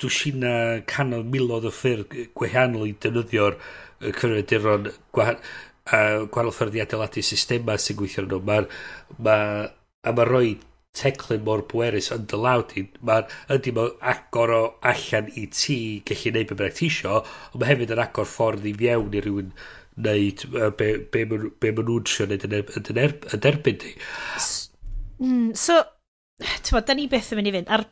dwsina 0.04 0.54
canol 0.90 1.24
milodd 1.34 1.68
o 1.68 1.72
ffyrdd 1.74 2.14
gwahanol 2.38 2.88
i 2.90 2.94
defnyddio'r 3.00 3.58
cyfrifiaduron 4.04 4.90
gwahan 5.14 5.40
a 5.84 6.00
gwahanol 6.28 6.54
ffyrdd 6.54 6.78
i 6.78 6.84
adeiladu 6.84 7.24
systema 7.24 7.76
sy'n 7.80 7.98
gweithio 7.98 8.24
nhw. 8.28 8.40
Mae'r 8.48 8.70
ma, 9.24 9.36
a 10.04 10.14
mae 10.16 10.28
rhoi 10.28 10.54
teclyn 10.94 11.42
mor 11.46 11.64
bwerus 11.70 12.10
yn 12.14 12.26
dylawd 12.30 12.74
i, 12.78 12.84
mae'n 13.06 13.32
ydy 13.56 13.72
mae 13.74 13.94
agor 14.14 14.52
o 14.54 14.60
allan 14.92 15.30
i 15.40 15.48
ti 15.50 15.78
gallu 16.06 16.34
neud 16.34 16.50
be 16.50 16.58
bynnag 16.60 16.76
ti 16.78 16.90
isio, 16.90 17.22
ond 17.50 17.62
mae 17.62 17.72
hefyd 17.72 17.94
yn 17.96 18.04
agor 18.04 18.30
ffordd 18.30 18.68
i 18.70 18.74
fiewn 18.78 19.16
i 19.16 19.24
rywun 19.24 19.50
wneud 19.96 20.44
be, 20.78 20.88
be, 21.10 21.24
be 21.26 21.72
maen 21.72 21.88
nhw'n 21.88 22.06
trio 22.10 22.28
wneud 22.28 22.46
yn, 22.48 22.56
er, 22.60 22.70
yn, 22.78 22.86
yn, 22.94 23.18
yn 23.38 23.50
erbyn 23.50 23.82
di. 23.82 23.92
Mm, 25.24 25.50
so, 25.58 25.80
ti'n 26.66 26.86
da 26.86 26.96
ni 26.96 27.10
beth 27.10 27.32
yn 27.34 27.40
mynd 27.40 27.50
i 27.50 27.56
fynd. 27.58 27.74
Ar 27.74 27.86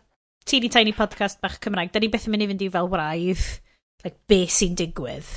teeny 0.48 0.70
tiny 0.72 0.94
podcast 0.96 1.40
bach 1.42 1.58
Cymraeg, 1.62 1.92
da 1.92 2.02
ni 2.02 2.10
beth 2.12 2.28
yn 2.28 2.34
mynd 2.36 2.46
i 2.46 2.50
fynd 2.52 2.66
i 2.66 2.70
fel 2.74 2.90
wraidd, 2.92 3.46
like, 4.04 4.18
be 4.30 4.44
sy'n 4.50 4.76
digwydd. 4.78 5.30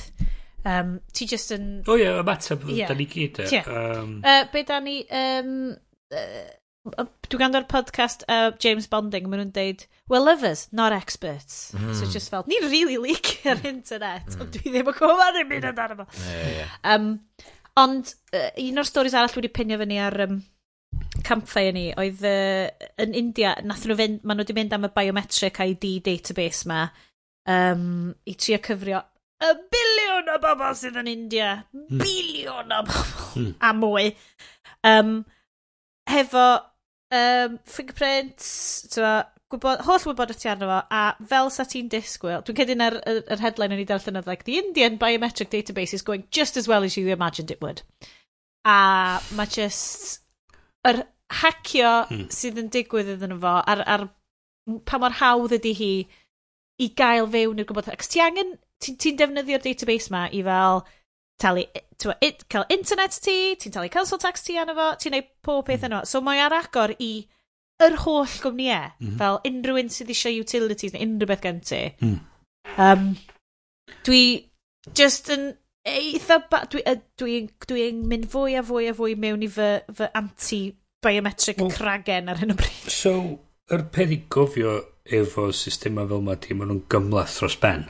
Um, 0.66 1.00
ti 1.14 1.28
just 1.30 1.54
yn... 1.54 1.82
O 1.86 1.94
oh, 1.94 1.98
ie, 2.00 2.08
yeah, 2.08 2.22
ymateb, 2.24 2.64
yeah. 2.74 2.90
da 2.90 2.98
ni 2.98 3.06
gyd. 3.10 3.42
Yeah. 3.54 3.68
Um... 3.70 4.22
Uh, 4.26 4.46
be 4.54 4.64
da 4.66 4.80
ni... 4.84 5.04
Um, 5.14 5.76
uh, 6.12 6.48
Dwi'n 6.86 7.42
gando'r 7.42 7.64
podcast 7.66 8.22
uh, 8.30 8.52
James 8.62 8.86
Bonding, 8.90 9.26
maen 9.26 9.40
nhw'n 9.42 9.54
deud, 9.56 9.86
we're 10.10 10.22
lovers, 10.22 10.68
not 10.70 10.94
experts. 10.94 11.72
Mm. 11.74 11.94
So 11.98 12.06
hmm. 12.06 12.12
just 12.14 12.30
felt, 12.30 12.46
ni'n 12.46 12.68
really 12.70 13.00
leak 13.02 13.40
ar 13.42 13.58
hmm. 13.58 13.72
internet, 13.72 14.28
mm. 14.30 14.36
ond 14.38 14.44
hmm. 14.44 14.52
dwi 14.54 14.74
ddim 14.76 14.92
yn 14.92 14.98
gwybod 15.00 15.40
yn 15.42 15.50
mynd 15.50 15.66
amdano 15.72 15.98
fo. 16.04 16.28
Um, 16.94 17.08
ond, 17.82 18.14
uh, 18.38 18.52
un 18.62 18.84
o'r 18.84 18.90
storys 18.90 19.18
arall 19.18 19.34
wedi 19.40 19.50
pinio 19.54 19.80
fyny 19.82 19.98
ar 20.06 20.20
um, 20.28 20.38
campfire 21.26 21.74
ni, 21.76 21.90
oedd 21.98 22.22
uh, 22.30 22.70
yn 23.02 23.18
India, 23.18 23.56
nath 23.66 23.88
nhw 23.88 23.98
fynd, 24.00 24.24
maen 24.24 24.40
nhw 24.40 24.46
wedi 24.46 24.58
mynd 24.60 24.78
am 24.78 24.88
y 24.88 24.94
biometric 24.96 25.60
ID 25.66 25.90
database 26.06 26.70
ma 26.70 26.86
um, 27.50 28.14
i 28.30 28.38
trio 28.38 28.62
cyfrio 28.64 29.04
y 29.44 29.52
biliwn 29.74 30.32
o 30.32 30.38
bobl 30.42 30.76
sydd 30.78 30.98
yn 31.02 31.12
India. 31.12 31.52
Mm. 31.76 32.02
Biliwn 32.02 32.74
o 32.74 32.82
bobl. 32.88 33.16
Mm. 33.36 33.54
A 33.60 33.72
mwy. 33.76 34.10
Um, 34.88 35.16
hefo 36.10 36.46
um, 37.12 37.58
fingerprints, 37.68 38.50
tywa, 38.94 39.16
gwybod, 39.52 39.84
holl 39.88 40.06
wybod 40.10 40.34
o 40.34 40.38
ti 40.38 40.52
arno 40.52 40.70
fo, 40.70 40.80
a 40.88 41.30
fel 41.32 41.52
sa 41.54 41.66
ti'n 41.70 41.90
disgwyl, 41.92 42.44
dwi'n 42.46 42.60
cedyn 42.62 42.86
ar 42.86 43.00
yr 43.12 43.44
headline 43.44 43.76
yn 43.76 43.84
ei 43.84 43.90
darllen 43.90 44.22
oedd, 44.22 44.30
like, 44.30 44.48
the 44.48 44.60
Indian 44.62 45.00
biometric 45.02 45.52
database 45.54 45.98
is 45.98 46.06
going 46.06 46.26
just 46.32 46.58
as 46.58 46.70
well 46.72 46.88
as 46.88 46.98
you 46.98 47.10
imagined 47.14 47.52
it 47.52 47.62
would. 47.66 47.84
A 48.66 49.20
mae 49.38 49.52
just, 49.52 50.22
yr, 50.88 51.04
hacio 51.34 51.94
hmm. 52.10 52.28
sydd 52.34 52.60
yn 52.62 52.70
digwydd 52.74 53.16
iddyn 53.16 53.34
nhw 53.34 53.42
fo 53.42 53.56
ar, 53.66 53.82
ar 53.86 54.06
pa 54.86 55.00
mor 55.02 55.18
hawdd 55.22 55.56
ydy 55.58 55.74
hi 55.78 55.94
i 56.82 56.92
gael 56.98 57.30
fewn 57.32 57.62
i'r 57.62 57.68
gwybodaeth. 57.70 57.96
Ac 57.96 58.12
ti 58.12 58.22
angen, 58.24 58.56
ti'n 58.84 59.00
ti, 59.02 59.14
defnyddio'r 59.18 59.64
database 59.64 60.12
ma 60.14 60.26
i 60.28 60.42
fel 60.46 60.84
talu, 61.42 61.66
twa, 62.02 62.16
it, 62.24 62.46
cael 62.52 62.68
internet 62.74 63.18
ti, 63.24 63.56
ti'n 63.60 63.76
talu 63.76 63.92
council 63.94 64.22
tax 64.22 64.46
ti 64.46 64.58
arno 64.60 64.76
fo, 64.78 64.92
ti'n 65.00 65.16
neud 65.16 65.32
pob 65.46 65.66
peth 65.68 65.82
hmm. 65.86 65.92
yno. 65.94 66.04
So 66.10 66.22
mae 66.26 66.44
ar 66.44 66.56
agor 66.60 66.96
i 67.00 67.14
yr 67.84 67.98
holl 68.06 68.32
gwmnïau, 68.44 68.94
mm 69.00 69.08
-hmm. 69.08 69.18
fel 69.20 69.42
unrhyw 69.50 69.82
un 69.82 69.92
sydd 69.92 70.12
eisiau 70.14 70.40
utilities 70.44 70.94
neu 70.94 71.04
unrhyw 71.04 71.32
beth 71.32 71.44
gen 71.44 71.60
ti. 71.60 71.82
Mm. 72.00 72.20
Um, 72.80 73.10
dwi 74.08 74.22
just 74.96 75.30
yn 75.34 75.54
eitha... 75.86 76.40
Dwi'n 76.50 76.70
dwi, 76.72 76.96
dwi, 77.20 77.36
dwi 77.68 77.90
mynd 78.12 78.30
fwy 78.32 78.56
a 78.60 78.64
fwy 78.64 78.90
a 78.90 78.96
fwy 78.96 79.18
mewn 79.20 79.44
i 79.44 79.50
fy, 79.52 79.70
fy 79.92 80.08
anti 80.16 80.62
biometric 81.06 81.62
well, 81.62 81.74
cragen 81.74 82.32
ar 82.34 82.42
hyn 82.42 82.54
o 82.54 82.60
bryd. 82.60 82.92
So, 82.92 83.16
yr 83.72 83.80
er 83.80 83.90
peth 83.94 84.14
i 84.14 84.22
gofio 84.32 84.78
efo 85.06 85.52
systema 85.54 86.06
fel 86.10 86.24
yma 86.24 86.38
di, 86.42 86.58
maen 86.58 86.72
nhw'n 86.74 86.86
gymlaeth 86.92 87.40
dros 87.40 87.58
ben. 87.62 87.86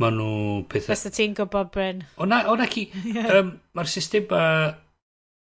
Maen 0.00 0.18
nhw 0.20 0.64
pethau... 0.68 0.92
Fysa 0.92 1.12
ti'n 1.12 1.36
gwybod, 1.36 1.70
Bryn. 1.72 2.02
O 2.20 2.28
na, 2.28 2.42
o 2.52 2.56
na 2.58 2.68
ci. 2.68 2.86
yeah. 3.16 3.38
um, 3.38 3.54
Mae'r 3.76 3.88
systema 3.88 4.40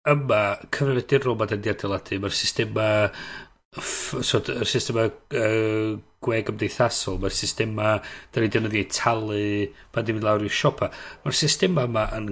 yma, 0.05 0.41
cyfrifiadurol 0.69 1.39
ma'n 1.39 1.55
dod 1.55 1.65
i 1.65 1.73
adeiladu, 1.73 2.21
mae'r 2.21 2.37
systema... 2.43 2.87
So, 3.75 4.39
yr 4.39 4.69
systema 4.69 5.09
uh, 5.09 5.95
gwe 6.23 6.37
gymdeithasol, 6.47 7.17
mae'r 7.19 7.33
systema 7.35 7.97
da 8.31 8.43
ni 8.43 8.51
dynoddi 8.53 8.79
ei 8.79 8.87
talu, 8.87 9.39
pan 9.91 10.05
dim 10.07 10.21
i 10.21 10.23
lawr 10.23 10.45
i'r 10.45 10.53
siopa. 10.61 10.91
Mae'r 11.25 11.35
systema 11.35 11.83
yma 11.89 12.05
yn 12.15 12.29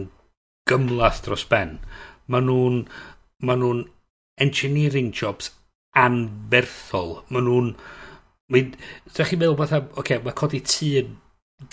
gymlaeth 0.70 1.26
dros 1.26 1.44
ben. 1.50 1.80
Maen 2.32 2.48
nhw'n 2.48 2.80
ma 3.44 3.58
nhw 3.60 3.74
engineering 4.42 5.12
jobs 5.14 5.52
anferthol. 5.98 7.22
Maen 7.30 7.50
nhw'n... 7.50 7.76
Dych 8.54 9.30
chi'n 9.32 9.40
meddwl 9.42 9.58
fatha, 9.58 9.80
oce, 9.86 10.00
okay, 10.02 10.22
mae 10.22 10.36
codi 10.38 10.62
tŷ 10.68 10.90
yn 11.02 11.14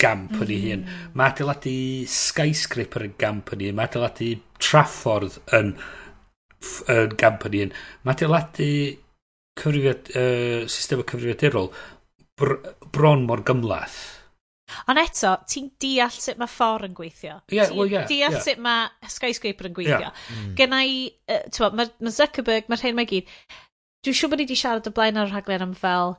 gamp 0.01 0.37
yn 0.39 0.53
ei 0.53 0.61
hun. 0.63 0.85
Mm. 0.85 1.09
Mae 1.17 1.33
adeiladu 1.33 1.73
skyscraper 2.09 3.07
yn 3.09 3.17
gamp 3.21 3.51
yn 3.53 3.63
ei 3.65 3.71
hun. 3.71 3.77
Mae 3.79 3.89
adeiladu 3.89 4.31
traffordd 4.61 5.39
yn, 5.57 5.73
yn 6.95 7.15
gamp 7.21 7.45
yn 7.49 7.57
ei 7.57 7.65
hun. 7.65 7.75
Mae 8.05 8.15
adeiladu 8.15 8.69
cyfrifiad, 9.61 10.13
uh, 10.15 10.69
system 10.71 11.03
o 11.03 11.07
cyfrifiadurol 11.11 11.69
br 12.39 12.57
bron 12.95 13.27
mor 13.27 13.43
gymlaeth. 13.47 13.99
Ond 14.91 15.01
eto, 15.01 15.35
ti'n 15.49 15.69
deall 15.81 16.15
sut 16.15 16.41
mae 16.41 16.51
ffordd 16.51 16.89
yn 16.89 16.97
gweithio. 16.97 17.37
Yeah, 17.51 17.69
ti'n 17.69 17.79
well, 17.79 17.91
yeah, 17.91 18.07
deall 18.09 18.37
yeah. 18.37 18.45
sut 18.47 18.63
mae 18.63 19.11
skyscraper 19.11 19.71
yn 19.71 19.77
gweithio. 19.77 19.99
Yeah. 20.07 20.25
Mm. 20.37 20.55
Gynna 20.59 20.81
i, 20.87 20.97
uh, 21.31 21.43
ti'n 21.49 21.77
mae 21.79 21.91
ma 21.91 22.15
Zuckerberg, 22.15 22.71
mae'r 22.71 22.87
hyn 22.87 22.97
mae 22.97 23.09
gyd. 23.09 23.31
Dwi'n 24.01 24.17
siŵr 24.17 24.33
bod 24.33 24.41
ni 24.41 24.49
wedi 24.49 24.57
siarad 24.57 24.89
o 24.89 24.93
blaen 24.95 25.19
ar 25.21 25.29
y 25.29 25.33
rhaglen 25.33 25.67
am 25.67 25.73
fel, 25.77 26.15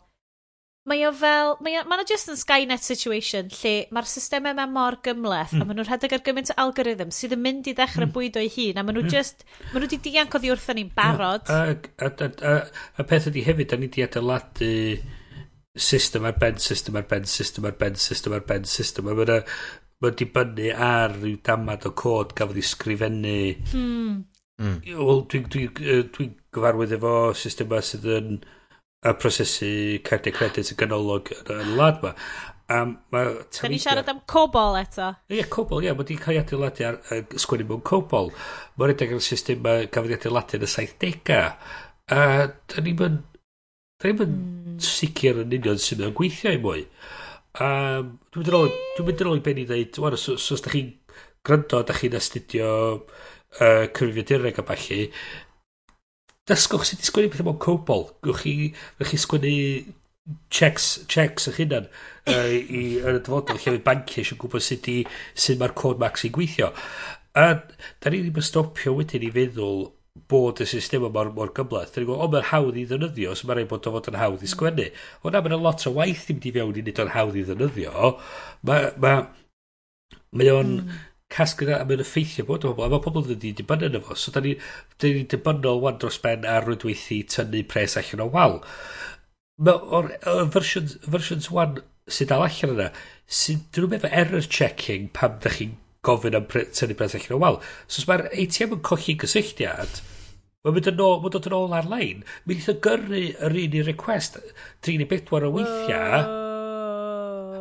mae 0.89 1.05
o 1.07 1.13
fel, 1.15 1.53
mae 1.63 1.79
o, 1.79 1.83
mae 1.87 2.03
o 2.03 2.07
just 2.09 2.31
yn 2.31 2.39
Skynet 2.39 2.83
situation 2.83 3.51
lle 3.61 3.75
mae'r 3.95 4.09
systemau 4.11 4.55
yma 4.55 4.67
mor 4.71 4.97
gymleth 5.07 5.55
mm. 5.55 5.63
a 5.63 5.67
maen 5.69 5.79
nhw'n 5.79 5.89
rhedeg 5.89 6.17
ar 6.17 6.25
gymaint 6.27 6.51
o 6.51 6.57
algorithm 6.65 7.13
sydd 7.15 7.37
yn 7.37 7.43
mynd 7.45 7.71
i 7.71 7.75
ddechrau 7.79 8.09
mm. 8.09 8.15
bwyd 8.17 8.39
o'i 8.41 8.51
hun 8.57 8.81
a 8.81 8.85
maen 8.87 8.99
nhw 8.99 9.05
mm. 9.07 9.13
just, 9.13 9.47
maen 9.71 9.85
nhw 9.85 9.87
wedi 9.87 10.01
dianc 10.09 10.35
oddi 10.39 10.51
wrtho 10.51 10.75
ni'n 10.79 10.91
barod. 10.97 11.47
A, 11.47 11.61
a, 12.03 12.11
a, 12.11 12.31
a, 12.51 12.57
a, 12.99 13.07
peth 13.07 13.31
ydy 13.31 13.45
hefyd, 13.47 13.71
da 13.71 13.79
ni 13.79 13.91
wedi 13.91 14.07
adeiladu 14.09 14.73
system 15.77 16.27
ar 16.29 16.37
ben 16.41 16.59
system 16.61 16.97
ar 16.97 17.07
ben 17.09 17.25
system 17.25 17.65
ar 17.65 17.77
ben 17.79 17.95
system 17.97 18.33
ar 18.37 18.45
ben 18.49 18.65
system 18.65 19.09
a 19.09 19.15
mae'n 19.17 19.35
mae'n 20.03 20.19
dibynnu 20.19 20.73
ar 20.89 21.15
rhyw 21.17 21.39
damad 21.47 21.87
o 21.89 21.95
cod 21.97 22.35
gafodd 22.39 22.61
i 22.61 22.65
sgrifennu 22.67 23.37
hmm. 23.73 24.17
hmm. 24.61 24.81
Wel, 24.87 25.23
dwi'n 25.33 25.47
dwi, 25.53 25.69
dwi, 25.79 26.01
dwi 26.17 26.29
gyfarwydd 26.53 26.97
efo 26.99 27.15
system 27.39 27.71
yma 27.71 27.81
sydd 27.87 28.09
yn 28.19 28.43
a 29.03 29.15
prosesu 29.19 29.99
cardiau 30.07 30.35
credit 30.37 30.71
y 30.71 30.79
ganolog 30.79 31.33
yn 31.43 31.63
y 31.73 31.77
lad 31.79 32.03
ma. 32.05 32.13
Um, 32.73 32.93
ma 33.13 33.25
da 33.27 33.69
ni 33.69 33.81
siarad 33.83 34.09
am 34.09 34.21
cobol 34.31 34.79
eto. 34.79 35.09
Ie, 35.27 35.41
yeah, 35.41 35.49
cobol, 35.51 35.83
ie. 35.83 35.89
Yeah, 35.89 35.97
mae 35.99 36.07
wedi 36.07 36.19
cael 36.23 36.39
ei 36.39 36.43
adeiladu 36.45 36.87
ar 36.89 37.01
uh, 37.03 37.23
sgwennu 37.43 37.67
mewn 37.69 37.83
cobol. 37.89 38.31
Mae'n 38.79 38.95
edrych 38.95 39.17
ar 39.17 39.25
y 39.25 39.27
system 39.27 39.67
uh, 39.67 39.83
gafodd 39.93 40.15
ei 40.15 40.21
adeiladu 40.21 40.61
yn 40.61 40.69
y 40.69 40.71
70au. 40.77 41.43
A 42.15 42.23
da 42.47 42.87
ni'n... 42.87 43.19
Da 44.03 44.13
ni'n... 44.13 44.39
Hmm. 44.73 44.89
sicr 44.89 45.43
yn 45.45 45.55
union 45.59 45.81
sydd 45.81 46.05
yn 46.07 46.17
gweithio 46.17 46.55
i 46.57 46.61
mwy. 46.63 46.87
Um, 47.61 48.15
dwi'n 48.33 48.41
mynd 48.41 48.51
yn 48.51 48.59
ôl, 48.59 48.75
dwi'n 48.97 49.09
mynd 49.09 49.23
yn 49.23 49.31
ôl 49.31 49.41
i 49.41 49.45
ben 49.45 49.61
i 49.61 49.69
ddeud, 49.69 49.99
wan, 50.03 50.17
os, 50.17 50.29
os, 50.33 50.51
os 50.57 50.65
da 50.65 50.73
chi'n 50.73 50.93
gryndo, 51.45 51.83
da 51.85 51.97
chi'n 51.97 52.17
astudio 52.17 52.69
uh, 52.97 53.85
cyfrifiadureg 53.93 54.61
a 54.63 54.65
falle, 54.71 55.01
dysgwch 56.49 56.87
sut 56.89 57.03
i 57.05 57.09
sgwennu 57.09 57.33
pethau 57.33 57.51
mewn 57.51 57.61
cobol. 57.63 58.07
Gwch 58.25 58.45
chi, 58.47 58.55
gwch 58.99 59.13
chi 59.13 59.21
sgwennu 59.21 59.57
checks, 60.55 60.89
checks 61.13 61.49
eich 61.51 61.61
hunan 61.61 61.89
uh, 61.91 62.49
i, 62.49 62.83
yn 63.03 63.19
y 63.19 63.21
dyfodol 63.21 63.59
lle 63.61 63.77
mae 63.77 63.85
banci 63.85 64.23
eisiau 64.23 64.41
gwybod 64.41 64.65
sut, 64.65 64.89
i, 64.89 65.03
sut 65.35 65.61
mae'r 65.61 65.77
cod 65.79 66.01
max 66.03 66.27
i 66.27 66.33
gweithio. 66.35 66.73
A 67.39 67.49
da 67.57 68.13
ni 68.13 68.23
ddim 68.23 68.41
yn 68.41 68.49
stopio 68.49 68.97
wedyn 68.97 69.29
i 69.29 69.33
feddwl 69.35 69.85
bod 70.29 70.61
y 70.61 70.67
system 70.69 71.07
yma 71.07 71.13
mor, 71.13 71.31
mor 71.37 71.53
gymleth. 71.57 71.95
Dyn 71.95 72.05
ni'n 72.05 72.11
gweld, 72.11 72.25
o, 72.25 72.29
mae'n 72.33 72.49
hawdd 72.51 72.81
i 72.81 72.85
ddefnyddio, 72.89 73.37
so 73.37 73.49
mae'n 73.49 73.63
rhaid 73.63 73.71
bod 73.71 73.87
o 73.89 73.93
fod 73.95 74.11
yn 74.11 74.19
hawdd 74.21 74.45
i 74.45 74.51
sgwennu. 74.51 74.89
O 75.23 75.33
na, 75.33 75.41
mae'n 75.45 75.63
lot 75.65 75.87
o 75.89 75.95
waith 75.97 76.27
i 76.29 76.37
mynd 76.37 76.49
i 76.49 76.53
fewn 76.57 76.81
i 76.81 76.85
nid 76.85 77.01
o'n 77.01 77.15
hawdd 77.15 77.39
i 77.41 77.45
ddefnyddio. 77.49 78.11
Mae 78.69 78.91
ma, 79.01 79.13
mae 80.37 80.51
o'n 80.53 80.75
mm. 80.75 80.99
casglu 81.33 81.73
a 81.77 81.81
mae'n 81.89 82.05
effeithio 82.05 82.45
bod 82.49 82.67
o 82.69 82.75
bobl, 82.75 82.89
a 82.89 82.93
mae 82.93 83.05
pobl 83.07 83.25
wedi 83.31 83.55
dibynnu 83.57 83.89
yn 83.89 84.05
fo. 84.05 84.19
So, 84.21 84.35
da 84.35 84.45
ni'n 84.45 84.61
da 85.01 85.15
ni 85.15 85.25
dibynnol 85.33 85.81
wan 85.85 86.01
dros 86.03 86.21
ben 86.25 86.45
ar 86.49 86.69
rydweithi 86.69 87.23
tynnu 87.33 87.65
pres 87.73 87.97
allan 88.01 88.27
o 88.27 88.29
wal. 88.37 88.61
Mae 89.65 89.81
o'r 89.97 90.13
versions, 90.53 90.99
versions 91.09 91.49
1 91.53 91.81
sydd 92.13 92.33
dal 92.33 92.45
allan 92.45 92.77
yna, 92.77 92.93
sydd, 93.25 93.65
dyn 93.73 93.87
nhw'n 93.87 93.97
meddwl 93.97 94.19
error 94.21 94.53
checking 94.59 95.09
pam 95.17 95.41
da 95.41 95.53
chi'n 95.57 95.79
gofyn 96.07 96.35
am 96.39 96.49
tynnu 96.51 96.97
pres 96.99 97.15
allan 97.19 97.37
o 97.37 97.41
wal. 97.43 97.61
So 97.87 98.03
os 98.03 98.09
mae'r 98.09 98.27
ATM 98.33 98.77
yn 98.77 98.83
colli 98.87 99.15
gysylltiad, 99.23 100.01
mae'n 100.63 100.77
mynd 100.77 100.91
yn 100.93 101.03
ôl, 101.05 101.19
mae'n 101.23 101.35
dod 101.37 101.49
yn 101.51 101.57
ôl 101.59 101.77
ar-lein. 101.79 102.25
Mi 102.47 102.57
eitha 102.59 102.75
gyrru 102.87 103.25
yr 103.33 103.59
un 103.65 103.77
i 103.79 103.85
request 103.87 104.41
3 104.87 104.99
neu 104.99 105.11
4 105.13 105.49
o 105.49 105.53
weithiau. 105.57 106.25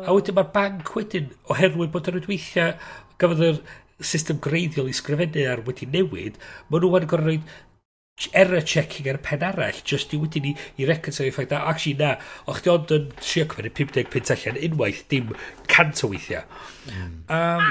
A 0.02 0.14
wedyn 0.16 0.38
mae'r 0.38 0.54
banc 0.54 0.94
wedyn, 0.98 1.30
oherwydd 1.54 1.92
bod 1.94 2.10
yr 2.10 2.22
weithiau, 2.26 2.74
gafodd 3.22 3.44
yr 3.52 3.60
system 4.02 4.40
greiddiol 4.42 4.90
i 4.90 4.96
sgrifennu 4.98 5.46
ar 5.46 5.62
wedi 5.68 5.86
newid, 5.90 6.40
maen 6.68 6.82
nhw 6.82 6.90
wedi 6.96 7.10
gorau 7.12 7.30
rhoi 7.30 7.42
error 8.38 8.62
checking 8.62 9.08
ar 9.10 9.18
y 9.18 9.22
pen 9.24 9.42
arall 9.46 9.78
just 9.88 10.12
i 10.14 10.18
wedyn 10.20 10.50
i, 10.50 10.52
i 10.78 10.86
reconcile 10.86 11.30
i 11.30 11.34
ffaith 11.34 11.54
actually 11.56 11.94
na, 11.98 12.16
o'ch 12.50 12.62
di 12.62 12.70
ond 12.70 12.92
yn 12.94 13.08
trio 13.18 13.46
cymryd 13.50 13.74
50 13.78 14.10
pint 14.12 14.32
allan 14.34 14.60
unwaith 14.68 15.02
dim 15.10 15.32
cant 15.70 16.02
o 16.06 16.10
weithiau 16.12 16.44
mm. 16.90 17.14
um, 17.32 17.64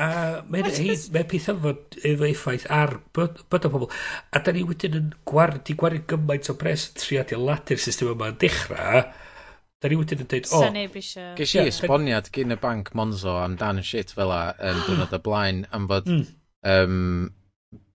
A 0.00 0.06
mae 0.48 0.62
mae 0.64 1.24
pethau 1.28 1.58
fod 1.60 1.96
efo 2.00 2.24
effaith 2.28 2.64
ar 2.72 2.94
bod 3.12 3.66
o 3.68 3.72
pobl. 3.72 3.90
A 4.32 4.40
da 4.40 4.54
ni 4.54 4.62
wedyn 4.64 4.96
yn 4.96 5.10
gwar, 5.28 5.58
di 5.66 5.76
gwario 5.78 6.06
gymaint 6.08 6.48
o 6.48 6.56
bres 6.60 6.86
tri 6.96 7.18
adeiladu'r 7.20 7.82
system 7.82 8.14
yma 8.14 8.30
yn 8.32 8.38
dechrau. 8.40 9.02
Da 9.82 9.90
ni 9.90 9.98
wedyn 10.00 10.24
yn 10.24 10.30
dweud, 10.30 10.48
o... 10.48 10.62
Oh, 10.62 10.96
Ges 11.36 11.54
i 11.58 11.64
esboniad 11.66 12.32
gyn 12.32 12.56
y 12.56 12.58
banc 12.62 12.92
Monzo 12.96 13.36
amdan 13.42 13.82
shit 13.84 14.14
fel 14.16 14.32
a 14.32 14.42
yn 14.70 14.80
dwrnod 14.86 15.16
y 15.18 15.22
blaen 15.28 15.64
am 15.76 15.88
fod... 15.92 16.08
Mm. 16.08 16.26
Um, 16.72 17.00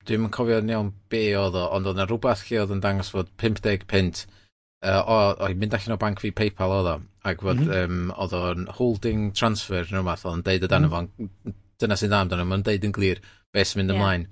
Dwi'n 0.07 0.23
yn 0.23 0.31
cofio'n 0.31 0.69
iawn 0.71 0.89
be 1.11 1.25
oedd 1.35 1.55
o, 1.59 1.65
ond 1.75 1.87
oedd 1.89 1.97
yna 1.97 2.05
rhywbeth 2.07 2.45
lle 2.47 2.61
oedd 2.61 2.71
yn 2.77 2.83
dangos 2.83 3.09
fod 3.11 3.27
50 3.43 3.81
pint 3.91 4.21
uh, 4.23 5.01
o, 5.01 5.17
o, 5.35 5.49
mynd 5.51 5.75
allan 5.75 5.97
o 5.97 5.99
banc 5.99 6.21
fi 6.23 6.31
PayPal 6.31 6.75
oedd 6.77 6.87
o, 6.93 6.93
ac 7.27 7.43
fod, 7.43 7.59
mm 7.59 7.67
-hmm. 7.67 7.97
um, 8.07 8.13
oedd 8.15 8.35
o'n 8.37 8.69
holding 8.77 9.25
transfer 9.35 9.83
neu 9.89 9.99
rhywbeth, 9.99 10.23
oedd 10.23 10.37
yn 10.37 10.45
deud 10.47 10.63
o 10.63 10.69
dan 10.71 10.87
mm 10.87 10.93
-hmm. 10.93 11.17
fo'n 11.49 11.57
dyna 11.81 11.97
sy'n 11.99 12.11
dda 12.11 12.23
amdano, 12.25 12.45
mae'n 12.47 12.65
deud 12.67 12.87
yn 12.87 12.95
glir 12.95 13.21
beth 13.53 13.71
sy'n 13.71 13.81
mynd 13.81 13.93
yeah. 13.93 13.99
ymlaen. 14.01 14.27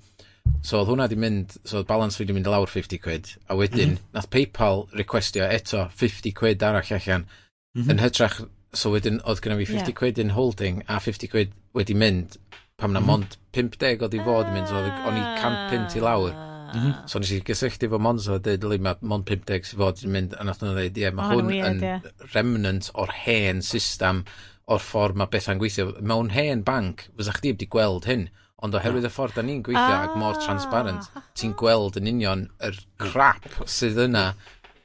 So 0.66 0.80
oedd 0.80 0.90
hwnna 0.92 1.08
di 1.10 1.18
mynd, 1.18 1.56
so 1.66 1.80
oedd 1.80 1.88
balance 1.88 2.18
fi 2.18 2.24
wedi 2.24 2.36
mynd 2.36 2.50
lawr 2.50 2.70
50 2.70 3.02
quid, 3.02 3.32
a 3.50 3.56
wedyn, 3.58 3.96
mm 3.96 3.96
-hmm. 3.96 4.14
nath 4.14 4.30
PayPal 4.30 4.86
requestio 4.94 5.46
eto 5.46 5.86
50 6.02 6.34
quid 6.38 6.62
arall 6.62 6.92
allan, 6.98 7.26
mm 7.26 7.82
-hmm. 7.82 7.90
yn 7.94 8.02
hytrach, 8.02 8.40
so 8.72 8.92
wedyn 8.94 9.20
oedd 9.24 9.42
gyda 9.42 9.58
fi 9.60 9.68
50 9.72 9.90
yeah. 9.90 9.98
quid 10.00 10.18
in 10.22 10.34
holding, 10.38 10.82
a 10.88 11.00
50 11.00 11.30
quid 11.32 11.54
wedi 11.74 11.94
mynd, 11.94 12.38
pam 12.76 12.92
na 12.92 13.00
mm 13.00 13.04
-hmm. 13.04 13.08
mond 13.10 13.38
50 13.52 14.02
oedd 14.02 14.18
i 14.18 14.24
fod 14.24 14.52
mynd, 14.52 14.68
so 14.68 14.82
o'n 14.82 15.16
i 15.20 15.24
150 15.40 15.98
i 15.98 16.04
lawr. 16.04 16.34
Mm 16.66 16.80
-hmm. 16.82 17.08
So 17.08 17.18
nes 17.18 17.30
i 17.30 17.40
gysylltu 17.40 17.88
fo 17.88 17.98
Monzo 18.02 18.34
a 18.34 18.38
dweud, 18.42 18.64
li, 18.64 18.78
mae 18.82 18.98
mond 19.00 19.24
50 19.28 19.64
sydd 19.64 19.78
fod 19.80 20.02
yn 20.04 20.12
mynd, 20.12 20.34
a 20.34 20.44
nath 20.44 20.62
nhw'n 20.62 20.74
dweud, 20.74 20.98
ie, 20.98 21.04
yeah, 21.04 21.14
mae 21.14 21.30
oh, 21.30 21.38
hwn 21.38 21.46
weird, 21.52 21.68
yn 21.68 21.82
yeah. 21.84 22.00
remnant 22.34 22.90
o'r 22.94 23.12
hen 23.24 23.62
system 23.62 24.24
o'r 24.66 24.82
ffordd 24.82 25.18
mae 25.20 25.30
bethau'n 25.30 25.60
gweithio. 25.62 25.92
Mewn 26.02 26.32
hen 26.34 26.64
banc, 26.66 27.06
fysa 27.18 27.36
chdi 27.36 27.54
wedi 27.54 27.68
gweld 27.70 28.08
hyn, 28.10 28.26
ond 28.64 28.74
oherwydd 28.78 29.06
y 29.06 29.12
ffordd 29.12 29.36
da 29.38 29.44
ni'n 29.46 29.62
gweithio 29.66 29.94
ah. 29.94 30.08
ac 30.08 30.16
mor 30.18 30.38
transparent, 30.42 31.10
ti'n 31.38 31.54
gweld 31.60 31.98
yn 32.00 32.10
union 32.10 32.46
yr 32.66 32.78
crap 33.02 33.46
sydd 33.70 34.00
yna 34.08 34.30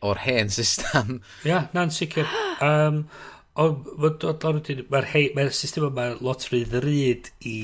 o'r 0.05 0.21
hen 0.25 0.53
system. 0.53 1.19
Ia, 1.45 1.49
yeah, 1.49 1.67
na'n 1.75 1.93
sicr. 1.93 2.29
Um, 2.65 3.05
ond 3.61 3.89
mae'r 4.91 5.09
ma 5.35 5.47
system 5.55 5.89
yma 5.89 6.11
lot 6.21 6.45
rhy 6.49 6.63
ddryd 6.69 7.33
i 7.49 7.57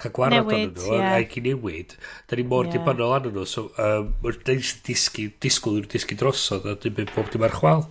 cael 0.00 0.14
gwarad 0.16 0.48
newid, 0.48 0.78
nhw 0.80 0.96
yeah. 0.96 1.16
ac 1.18 1.36
i 1.36 1.42
newid. 1.44 1.96
Da 2.28 2.38
ni 2.38 2.44
mor 2.48 2.68
yeah. 2.68 2.78
dibynol 2.78 3.16
anyn 3.18 3.34
nhw, 3.36 3.46
so 3.48 3.68
um, 3.76 4.12
da 4.24 4.56
ni'n 4.56 4.84
disgu, 4.86 5.28
disgwyl 5.44 5.82
i'r 5.82 5.90
disgu 5.92 6.16
drosodd 6.20 6.68
a 6.72 6.76
dwi'n 6.80 6.96
byd 7.02 7.12
bob 7.16 7.32
dim 7.32 7.44
ar 7.44 7.56
chwal. 7.56 7.84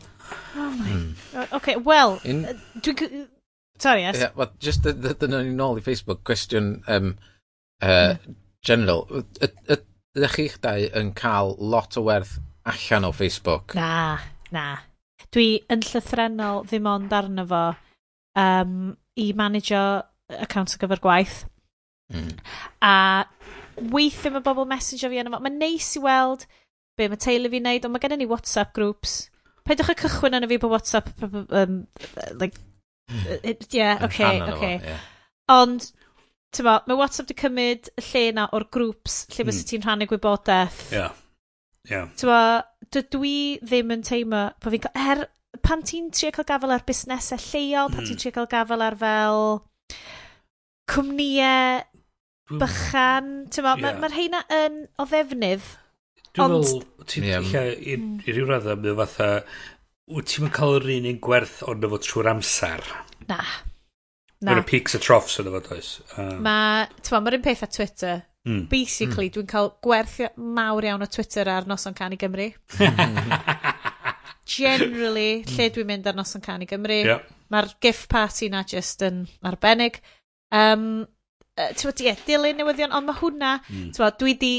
Oh 0.57 0.71
my... 0.73 0.87
Hmm. 0.87 1.45
Okay, 1.57 1.77
well, 1.77 2.17
In... 2.25 2.47
dwi 2.81 2.95
Sorry, 3.79 4.01
yes. 4.01 4.19
Yeah, 4.19 4.31
well, 4.35 4.51
just 4.59 4.83
dyna 4.83 5.43
ni 5.43 5.55
nôl 5.55 5.79
i 5.79 5.83
Facebook, 5.83 6.23
cwestiwn 6.27 6.81
um, 6.87 7.13
uh, 7.81 7.87
yeah. 7.87 8.17
general. 8.65 9.07
Ydych 9.39 10.35
chi'ch 10.35 10.59
dau 10.63 10.87
yn 10.99 11.13
cael 11.15 11.55
lot 11.59 11.95
o 11.99 12.03
werth 12.07 12.37
allan 12.67 13.07
o 13.07 13.13
Facebook? 13.15 13.75
Na, 13.79 14.19
na. 14.51 14.67
Dwi 15.31 15.61
yn 15.71 15.83
llythrenol 15.85 16.65
ddim 16.67 16.89
ond 16.89 17.13
arno 17.15 17.45
fo 17.47 17.63
um, 18.39 18.75
i 19.19 19.31
manager 19.37 20.03
account 20.41 20.75
ar 20.75 20.83
gyfer 20.83 21.03
gwaith. 21.03 21.43
Mm. 22.13 22.31
A 22.83 22.93
weithio 23.93 24.33
mae 24.33 24.43
bobl 24.43 24.67
messenger 24.67 25.11
fi 25.11 25.21
yna 25.21 25.31
fo. 25.31 25.41
Mae'n 25.45 25.59
neis 25.61 25.93
i 25.95 26.03
weld 26.03 26.47
be 26.99 27.07
mae 27.07 27.21
teulu 27.21 27.51
fi'n 27.53 27.67
neud, 27.69 27.85
ond 27.85 27.95
mae 27.95 28.03
gennym 28.03 28.23
ni 28.23 28.29
WhatsApp 28.29 28.73
groups. 28.75 29.21
Paidwch 29.67 29.93
y 29.93 30.01
cychwyn 30.01 30.35
yna 30.39 30.49
fi 30.49 30.59
po 30.59 30.71
WhatsApp 30.71 31.13
um, 31.23 31.83
like, 32.41 32.57
Ie, 33.09 33.55
yeah, 33.73 33.97
oce, 34.05 34.05
okay, 34.05 34.41
oce. 34.45 34.71
Yeah. 34.85 35.07
Ond, 35.53 35.87
ti'n 36.53 36.61
tyma, 36.61 36.75
mae 36.89 36.99
WhatsApp 36.99 37.29
di 37.29 37.37
cymryd 37.39 37.89
y 37.97 38.05
lle 38.05 38.23
na 38.37 38.47
o'r 38.55 38.67
grŵps 38.73 39.23
lle 39.33 39.43
mm. 39.43 39.49
bys 39.49 39.65
ti'n 39.69 39.85
rhannu 39.85 40.09
gwybodaeth. 40.09 40.79
Ie. 40.91 40.99
Yeah. 40.99 41.17
Yeah. 41.89 42.07
Tyma, 42.19 42.39
dydw 42.93 43.25
i 43.25 43.35
ddim 43.65 43.95
yn 43.97 44.05
teimlo 44.05 44.47
bod 44.61 44.75
fi'n 44.75 44.87
cael... 44.87 45.03
Er, 45.15 45.27
pan 45.65 45.81
ti'n 45.85 46.11
trio 46.13 46.31
cael 46.35 46.47
gafel 46.47 46.75
ar 46.75 46.85
busnesau 46.85 47.41
lleol, 47.49 47.89
pan 47.89 48.03
mm. 48.03 48.07
ti'n 48.07 48.15
hmm. 48.15 48.21
trio 48.21 48.35
cael 48.35 48.49
gafel 48.51 48.85
ar 48.85 48.97
fel 48.99 49.43
cwmnïau 50.89 52.59
bychan, 52.61 53.29
ti'n 53.53 53.65
ma, 53.65 53.75
yeah. 53.75 53.81
mae'r 53.83 53.99
ma 54.01 54.09
heina 54.13 54.41
yn 54.53 54.81
o 54.97 55.05
ddefnydd. 55.09 55.65
Dwi'n 56.37 56.53
meddwl, 56.53 56.85
ti'n 57.09 57.27
yeah. 57.27 57.49
i, 57.73 57.97
hmm. 57.97 58.21
i 58.25 58.35
ryw 58.35 58.47
raddau, 58.49 58.77
mae 58.81 58.95
fatha, 59.01 59.29
wyt 60.09 60.31
ti'n 60.33 60.53
cael 60.53 60.79
yr 60.79 60.87
un 60.95 61.09
un 61.11 61.19
gwerth 61.23 61.59
ond 61.69 61.85
efo 61.85 61.99
trwy'r 62.01 62.31
amser. 62.31 62.85
Na. 63.29 63.39
Na. 64.39 64.53
Mae'n 64.53 64.65
peaks 64.67 64.95
a 64.95 65.01
troughs 65.03 65.39
yn 65.41 65.49
efo 65.51 65.61
does. 65.65 65.91
Um. 66.15 66.39
Mae, 66.45 66.87
ti'n 67.03 67.15
ma, 67.15 67.23
mae'r 67.25 67.39
un 67.39 67.45
peth 67.45 67.65
a 67.65 67.69
Twitter. 67.69 68.23
Mm. 68.47 68.63
Basically, 68.71 69.27
mm. 69.27 69.33
dwi'n 69.35 69.49
cael 69.51 69.73
gwerth 69.83 70.17
mawr 70.37 70.87
iawn 70.87 71.03
o 71.05 71.09
Twitter 71.11 71.49
ar 71.51 71.67
Noson 71.69 71.97
Can 71.97 72.15
i 72.15 72.19
Gymru. 72.21 72.47
Generally, 74.49 75.43
lle 75.51 75.69
dwi'n 75.75 75.89
mynd 75.91 76.07
ar 76.09 76.17
Noson 76.17 76.43
Can 76.45 76.65
i 76.65 76.69
Gymru. 76.69 77.01
Yeah. 77.05 77.25
Mae'r 77.53 77.73
gift 77.83 78.07
party 78.09 78.49
na 78.53 78.63
just 78.67 79.03
yn 79.05 79.25
arbennig. 79.45 79.99
Um, 80.55 81.03
ti'n 81.59 81.91
bod, 81.91 82.01
ie, 82.05 82.15
dilyn 82.25 82.57
newyddion, 82.61 82.95
ond 82.95 83.09
mae 83.09 83.19
hwnna, 83.19 83.51
mm. 83.67 83.91
ti'n 83.91 84.05
bod, 84.05 84.17
dwi 84.23 84.37
di, 84.39 84.53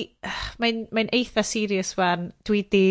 mae'n 0.63 0.85
mae 0.95 1.11
eitha 1.17 1.43
serious 1.47 1.97
wan, 1.99 2.29
dwi 2.47 2.63
di 2.71 2.85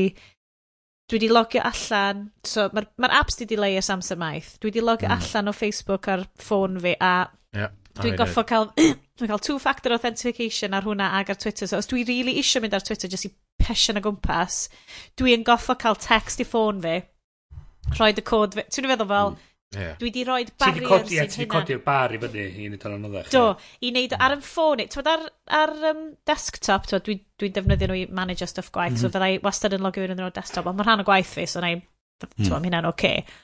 dwi 1.09 1.17
wedi 1.17 1.29
logio 1.33 1.63
allan, 1.65 2.29
so 2.45 2.67
mae'r 2.73 2.87
ma 3.01 3.09
apps 3.19 3.39
di 3.39 3.47
delay 3.49 3.77
ys 3.79 3.89
amser 3.93 4.19
maith, 4.21 4.55
dwi 4.61 4.69
wedi 4.69 4.85
logio 4.85 5.09
mm. 5.09 5.17
allan 5.17 5.51
o 5.51 5.53
Facebook 5.55 6.09
ar 6.13 6.25
ffôn 6.41 6.77
fi 6.83 6.93
a 7.01 7.13
yeah, 7.57 7.73
dwi'n 7.99 8.17
goffo 8.19 8.45
cael, 8.47 8.69
dwi'n 9.17 9.31
cael 9.31 9.43
two-factor 9.47 9.95
authentication 9.95 10.77
ar 10.77 10.85
hwnna 10.85 11.09
ag 11.19 11.33
ar 11.33 11.39
Twitter, 11.41 11.67
so 11.67 11.81
os 11.81 11.89
dwi 11.89 12.05
really 12.07 12.37
eisiau 12.41 12.63
mynd 12.63 12.77
ar 12.77 12.85
Twitter 12.85 13.11
jyst 13.11 13.29
i 13.29 13.33
pesyn 13.59 13.99
o 13.99 14.05
gwmpas, 14.05 14.67
dwi'n 15.19 15.45
goffo 15.47 15.75
cael 15.81 15.97
text 15.99 16.45
i 16.45 16.47
ffôn 16.47 16.83
fi, 16.85 16.99
rhoi 17.97 18.13
y 18.13 18.25
cod 18.25 18.59
fi, 18.59 18.67
ti'n 18.69 18.91
feddwl 18.93 19.13
fel, 19.13 19.33
mm 19.33 19.45
Yeah. 19.75 19.93
Dwi 20.01 20.09
wedi 20.09 20.23
rhoi 20.25 20.45
barriers 20.57 20.79
i'n 20.81 21.13
hynna. 21.13 21.25
Ti 21.29 21.41
wedi 21.43 21.49
codi'r 21.51 21.81
bar 21.85 22.13
i 22.15 22.17
fyny 22.21 22.39
i 22.41 22.69
wneud 22.71 22.85
o'n 22.87 22.95
anoddach. 22.95 23.27
Do, 23.29 23.43
i 23.85 23.91
wneud 23.91 24.15
ar 24.17 24.33
y 24.33 24.39
ffôn. 24.41 24.81
Twyd 24.89 25.09
ar, 25.11 25.27
ar 25.59 25.73
um, 25.91 25.99
desktop, 26.25 26.87
dwi'n 26.89 27.03
dwi, 27.05 27.17
dwi 27.37 27.51
defnyddio 27.53 27.91
nhw 27.91 27.99
i 27.99 28.07
manage 28.17 28.47
stuff 28.49 28.71
gwaith, 28.73 28.95
mm 28.95 28.97
-hmm. 28.97 29.03
so 29.03 29.11
mhm. 29.11 29.13
fyddai 29.13 29.45
wastad 29.45 29.77
yn 29.77 29.85
logio 29.85 30.07
yn 30.09 30.25
o'r 30.25 30.33
desktop, 30.33 30.71
ond 30.71 30.79
mae'n 30.79 30.89
rhan 30.89 31.03
o 31.03 31.07
gwaith 31.11 31.35
fi, 31.37 31.45
so 31.45 31.61
na 31.61 31.69
i, 31.75 31.77
mm. 31.77 32.49
am 32.49 32.65
hynna'n 32.65 32.89
oce. 32.89 33.13
Okay. 33.13 33.39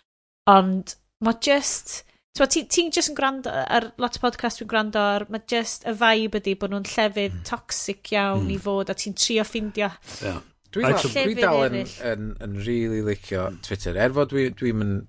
Ond 0.55 0.97
mae 1.26 1.39
just... 1.45 2.01
Ti'n 2.36 2.49
ti, 2.51 2.65
ti 2.67 2.89
just 2.91 3.13
yn 3.13 3.15
gwrando 3.15 3.51
ar 3.53 3.91
lot 4.01 4.17
o 4.17 4.19
podcast 4.19 4.59
dwi'n 4.59 4.67
gwrando 4.73 4.99
ar, 4.99 5.30
mae 5.32 5.45
just 5.47 5.86
y 5.88 5.93
vibe 5.95 6.41
ydi 6.41 6.57
bod 6.59 6.73
nhw'n 6.73 6.89
llefydd 6.89 7.38
mm. 7.38 7.45
toxic 7.47 8.11
iawn 8.11 8.41
mm. 8.41 8.49
i 8.49 8.57
hmm. 8.57 8.65
fod 8.65 8.91
a 8.91 8.95
ti'n 8.97 9.15
trio 9.15 9.45
ffindio 9.47 9.88
yeah. 10.19 10.41
Dwi, 10.76 10.84
dwi 10.99 11.38
dal 11.38 11.61
yn, 11.69 11.78
yn, 11.80 11.93
yn, 12.09 12.26
yn 12.43 12.57
really 12.65 12.99
licio 13.05 13.45
Twitter. 13.63 13.95
Er 13.95 14.11
fod 14.11 14.34
dwi'n 14.34 14.57
dwi, 14.59 14.73
dwi 14.73 15.05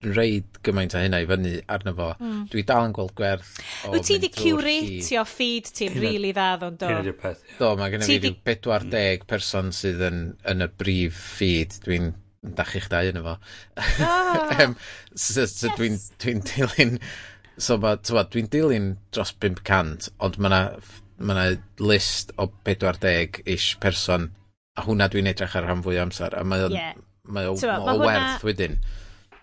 reid 0.00 0.60
gymaint 0.64 0.94
o 0.96 1.00
hynna 1.02 1.20
i 1.20 1.26
fyny 1.28 1.58
arno 1.68 1.92
fo. 1.96 2.08
Mm. 2.20 2.44
Dwi 2.52 2.62
dal 2.68 2.86
yn 2.88 2.94
gweld 2.96 3.12
gwerth 3.18 3.50
o 3.84 3.92
Wyt 3.92 4.06
ti 4.08 4.16
wedi 4.16 4.30
curatio 4.32 5.24
feed 5.28 5.68
ti'n 5.76 5.92
rili 5.92 6.06
really 6.06 6.30
dda 6.36 6.46
ddo'n 6.62 6.78
do? 6.80 6.88
Hyn 6.88 7.02
ydy'r 7.02 7.18
peth. 7.20 7.42
ie. 7.44 7.58
Do, 7.58 7.74
mae 7.76 7.92
gen 7.92 8.06
i 8.06 8.16
fi 8.24 8.32
40 8.48 9.26
person 9.28 9.68
sydd 9.76 10.00
yn, 10.08 10.22
yn 10.48 10.64
y 10.64 10.70
brif 10.80 11.18
feed. 11.40 11.76
Dwi'n 11.84 12.14
dach 12.56 12.72
i'ch 12.78 12.88
dau 12.92 13.10
yno 13.10 13.26
fo. 13.26 13.36
Ah. 13.76 14.64
um, 14.64 14.78
so, 15.14 15.44
so 15.44 15.68
yes. 15.68 15.76
Dwi'n 15.76 16.00
dwi 16.22 16.34
dilyn... 16.48 16.96
So, 17.60 17.76
dwi'n 17.76 18.48
dilyn 18.48 18.86
dros 19.12 19.34
500, 19.36 20.08
ond 20.24 20.38
mae 20.40 20.48
yna 20.48 20.60
ma, 21.20 21.34
na, 21.36 21.44
list 21.82 22.32
o 22.40 22.46
40-ish 22.64 23.74
person, 23.82 24.30
a 24.80 24.86
hwnna 24.86 25.10
dwi'n 25.12 25.28
edrych 25.28 25.58
ar 25.58 25.66
rhan 25.68 25.84
fwy 25.84 25.98
o 25.98 26.06
amser, 26.06 26.32
a 26.32 26.40
mae 26.48 26.64
o, 26.64 26.70
yeah. 26.72 26.96
mae 27.28 27.50
o, 27.50 27.58
ma 27.60 27.92
o 27.92 27.98
werth 28.00 28.46
wedyn. 28.48 28.78
Hwnna 28.80 28.99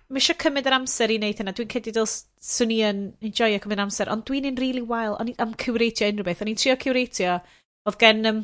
mi 0.10 0.22
eisiau 0.22 0.38
cymryd 0.40 0.68
yr 0.70 0.78
amser 0.78 1.12
i 1.12 1.18
wneud 1.20 1.42
hynna. 1.42 1.54
Dwi'n 1.56 1.72
cedi 1.72 1.94
dyl 1.96 2.08
swn 2.08 2.74
i 2.76 2.82
yn 2.88 3.02
enjoyo 3.30 3.62
cymryd 3.64 3.84
amser, 3.84 4.12
ond 4.14 4.26
dwi'n 4.28 4.48
un 4.52 4.60
really 4.62 4.84
wael. 4.84 5.18
O'n 5.20 5.32
i 5.32 5.36
am 5.44 5.56
cywreitio 5.60 6.10
unrhyw 6.12 6.28
beth. 6.28 6.44
O'n 6.46 6.52
i'n 6.54 6.60
trio 6.62 6.78
cywreitio. 6.84 7.40
Oedd 7.88 8.00
gen 8.04 8.32
um, 8.32 8.44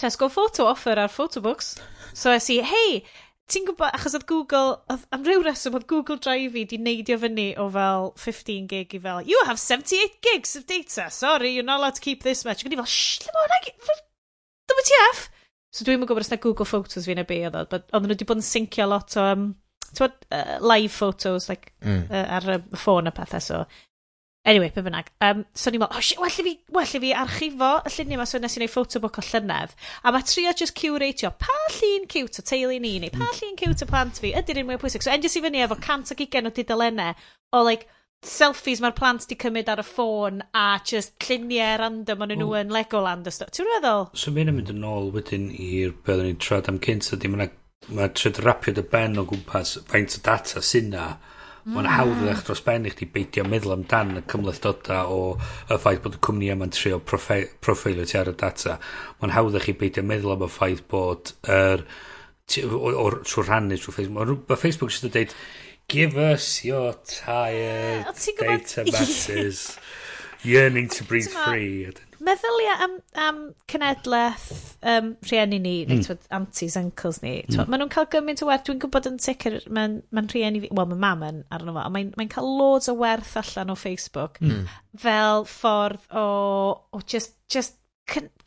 Tesco 0.00 0.28
photo 0.28 0.66
offer 0.66 0.98
ar 0.98 1.12
photobooks. 1.12 1.74
So 2.14 2.32
es 2.34 2.48
i, 2.50 2.58
hei, 2.66 3.02
ti'n 3.50 3.66
gwybod, 3.68 3.92
achos 3.96 4.16
oedd 4.18 4.26
Google, 4.30 4.78
oedd, 4.90 5.04
am 5.14 5.24
ryw 5.26 5.44
reswm, 5.44 5.76
oedd 5.78 5.86
Google 5.90 6.18
Drive 6.22 6.58
i 6.58 6.64
di 6.68 6.78
neidio 6.82 7.18
fyny 7.22 7.52
o 7.60 7.68
fel 7.74 8.10
15 8.20 8.68
gig 8.70 8.94
i 8.96 9.00
fel, 9.02 9.22
you 9.28 9.40
have 9.48 9.60
78 9.60 10.18
gigs 10.24 10.56
of 10.58 10.66
data, 10.66 11.08
sorry, 11.10 11.52
you're 11.54 11.66
not 11.66 11.80
allowed 11.80 11.98
to 11.98 12.04
keep 12.04 12.22
this 12.22 12.44
much. 12.44 12.64
Gwni 12.64 12.78
fel, 12.80 12.90
shh, 12.90 13.24
lle 13.24 13.34
mae'n 13.34 14.02
WTF? 14.74 15.26
So 15.74 15.84
dwi'n 15.86 16.00
mwyn 16.00 16.08
gwybod 16.08 16.24
os 16.24 16.32
na 16.32 16.40
Google 16.42 16.66
Photos 16.68 17.06
fi'n 17.08 17.20
y 17.22 17.26
be 17.28 17.42
oedd, 17.48 17.74
ond 17.74 18.06
nhw 18.06 18.14
wedi 18.14 18.26
bod 18.28 18.40
yn 18.40 18.46
syncio 18.46 18.86
lot 18.88 19.16
o 19.20 19.26
um, 19.34 19.48
twod, 19.96 20.14
uh, 20.30 20.58
live 20.60 20.92
photos 20.92 21.48
like, 21.48 21.72
mm. 21.84 22.06
uh, 22.10 22.38
ar 22.38 22.54
y 22.56 22.60
ffôn 22.76 23.10
a 23.10 23.12
pethau. 23.14 23.42
So, 23.42 23.64
anyway, 24.44 24.70
pe 24.74 24.84
bynnag. 24.84 25.08
Um, 25.24 25.44
so 25.54 25.72
ni'n 25.72 25.82
meddwl, 25.82 25.96
oh, 25.96 26.04
shit, 26.04 26.20
well 26.20 26.28
i 26.28 26.46
fi, 26.46 26.54
well 26.74 26.84
i 26.84 27.02
fi 27.06 27.12
archifo 27.24 27.72
y 27.80 27.94
lluniau 27.96 28.18
yma 28.20 28.28
so 28.28 28.40
nes 28.42 28.56
i 28.58 28.62
wneud 28.62 28.74
photobook 28.74 29.18
o 29.22 29.26
llynedd. 29.30 29.74
A 30.04 30.12
mae 30.14 30.28
trio 30.28 30.52
just 30.58 30.76
curatio 30.78 31.32
pa 31.40 31.58
llun 31.78 32.08
cute 32.10 32.42
o 32.42 32.46
teulu 32.46 32.78
ni, 32.78 32.96
neu 33.02 33.14
pa 33.14 33.24
hmm. 33.24 33.40
llun 33.40 33.58
cute 33.60 33.86
o 33.86 33.90
plant 33.90 34.22
fi, 34.22 34.34
ydy'r 34.36 34.62
un 34.62 34.70
mwy 34.70 34.80
pwysig. 34.82 35.04
So 35.06 35.14
endis 35.14 35.38
i 35.38 35.44
fyny 35.44 35.64
efo 35.64 35.80
cant 35.80 36.12
o 36.12 36.54
dudalennau 36.54 37.14
o, 37.54 37.62
like, 37.64 37.88
selfies 38.24 38.80
mae'r 38.80 38.94
plant 38.96 39.26
di 39.28 39.36
cymryd 39.40 39.68
ar 39.68 39.82
y 39.82 39.84
ffôn 39.86 40.40
a 40.56 40.64
just 40.88 41.12
lluniau 41.24 41.78
random 41.80 42.24
o'n 42.24 42.32
nhw 42.38 42.54
yn 42.60 42.72
Legoland 42.72 43.28
a 43.28 43.32
stuff. 43.34 43.52
Ti'n 43.54 43.68
meddwl? 43.68 44.08
So 44.16 44.32
mae'n 44.34 44.52
mynd 44.56 44.72
yn 44.72 44.86
ôl 44.88 45.10
wedyn 45.14 45.50
i'r 45.52 45.92
beth 46.06 46.22
o'n 46.22 46.30
i'n 46.32 46.40
trad 46.40 46.70
am 46.72 46.80
cynt, 46.84 47.10
ydy 47.16 47.30
mae'n 47.30 47.52
mae 47.92 48.10
tryd 48.16 48.40
drapio 48.40 48.74
dy 48.76 48.84
ben 48.90 49.20
o 49.20 49.26
gwmpas 49.28 49.78
faint 49.90 50.18
o 50.18 50.22
data 50.24 50.62
sy'n 50.64 50.90
na. 50.94 51.06
Mae'n 51.64 51.86
mm. 51.86 51.92
hawdd 51.96 52.18
ddech 52.20 52.42
dros 52.44 52.60
ben 52.64 52.84
i 52.84 52.92
chdi 52.92 53.08
beidio 53.12 53.44
meddwl 53.48 53.72
amdan 53.78 54.18
y 54.20 54.24
cymlethdota 54.28 55.04
o 55.08 55.20
y 55.38 55.78
ffaith 55.80 56.02
bod 56.04 56.18
y 56.18 56.22
cwmni 56.26 56.50
yma'n 56.52 56.74
trio 56.76 56.98
profe 57.00 57.38
profeilio 57.64 58.04
ti 58.08 58.18
ar 58.20 58.28
y 58.32 58.36
data. 58.40 58.76
Mae'n 59.20 59.32
hawdd 59.36 59.56
ddech 59.56 59.70
chi 59.70 59.76
beidio 59.80 60.04
meddwl 60.04 60.36
am 60.36 60.44
y 60.44 60.50
ffaith 60.52 60.84
bod 60.92 61.32
yr 61.48 61.84
er, 61.84 61.86
trwy 62.44 63.46
rhannu 63.46 63.78
trwy 63.80 63.96
Facebook 63.96 64.48
mae 64.50 64.60
Facebook 64.60 64.92
sydd 64.92 65.08
yn 65.08 65.14
dweud 65.14 65.36
give 65.88 66.16
us 66.16 66.64
your 66.64 66.94
tired 67.08 68.04
yeah, 68.04 68.32
data 68.38 68.84
masses 68.90 69.78
yearning 70.42 70.88
to 70.88 71.04
breathe 71.04 71.28
free 71.28 71.88
meddylia 72.24 72.74
am, 72.84 72.94
am 73.20 73.40
cenedlaeth 73.70 74.48
um, 74.84 75.10
rhieni 75.28 75.60
ni, 75.62 75.74
mm. 75.84 75.92
neu 75.92 76.06
hmm. 76.06 76.26
aunties, 76.38 76.76
uncles 76.80 77.20
ni. 77.22 77.34
Mm. 77.48 77.68
Maen 77.68 77.84
nhw'n 77.84 77.92
cael 77.92 78.08
gymaint 78.12 78.42
o 78.44 78.48
werth. 78.48 78.64
Dwi'n 78.68 78.80
gwybod 78.82 79.08
yn 79.10 79.20
sicr, 79.22 79.58
mae'n 79.74 79.98
ma 80.14 80.24
rhieni 80.26 80.64
fi, 80.64 80.70
wel, 80.74 80.88
mae 80.92 81.02
mam 81.04 81.24
yn 81.28 81.42
arno 81.54 81.76
fo, 81.76 81.84
mae'n 81.94 82.12
mae 82.20 82.30
cael 82.32 82.50
loads 82.58 82.90
o 82.92 82.96
werth 83.00 83.36
allan 83.40 83.72
o 83.74 83.78
Facebook 83.78 84.40
mm. 84.42 84.64
fel 85.04 85.46
ffordd 85.50 86.08
o, 86.16 86.26
o 86.94 87.04
just, 87.06 87.36
just 87.52 87.78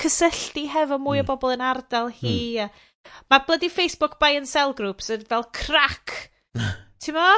cysylltu 0.02 0.68
hefo 0.70 1.00
mwy 1.02 1.18
mm. 1.18 1.22
o 1.22 1.24
hmm. 1.24 1.30
bobl 1.32 1.56
yn 1.56 1.66
ardal 1.66 2.12
hi. 2.20 2.38
Mm. 2.68 2.84
Mae 3.32 3.46
bloody 3.48 3.72
Facebook 3.72 4.20
buy 4.20 4.36
and 4.38 4.50
sell 4.50 4.76
groups 4.78 5.10
yn 5.14 5.26
fel 5.30 5.48
crack. 5.56 6.30
Ti'n 7.04 7.18
mo? 7.18 7.32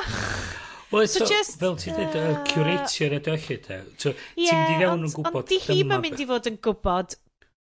Well, 0.91 1.05
so, 1.07 1.19
so 1.19 1.25
just, 1.29 1.59
fel 1.61 1.75
ti'n 1.77 1.93
dweud, 1.93 2.15
uh, 2.17 2.43
curatio 2.49 3.11
radio 3.11 3.35
allu, 3.35 3.57
te. 3.61 3.77
So, 4.01 4.13
yeah, 4.35 4.49
ti'n 4.49 4.57
mynd 4.57 4.73
i 4.73 4.79
fewn 4.81 5.03
yn 5.05 5.13
gwybod... 5.13 5.35
Ond 5.37 5.51
di 5.51 5.59
hi 5.61 5.77
ma'n 5.85 6.01
mynd 6.01 6.23
i 6.23 6.25
fod 6.29 6.49
yn 6.49 6.57
gwybod 6.65 7.15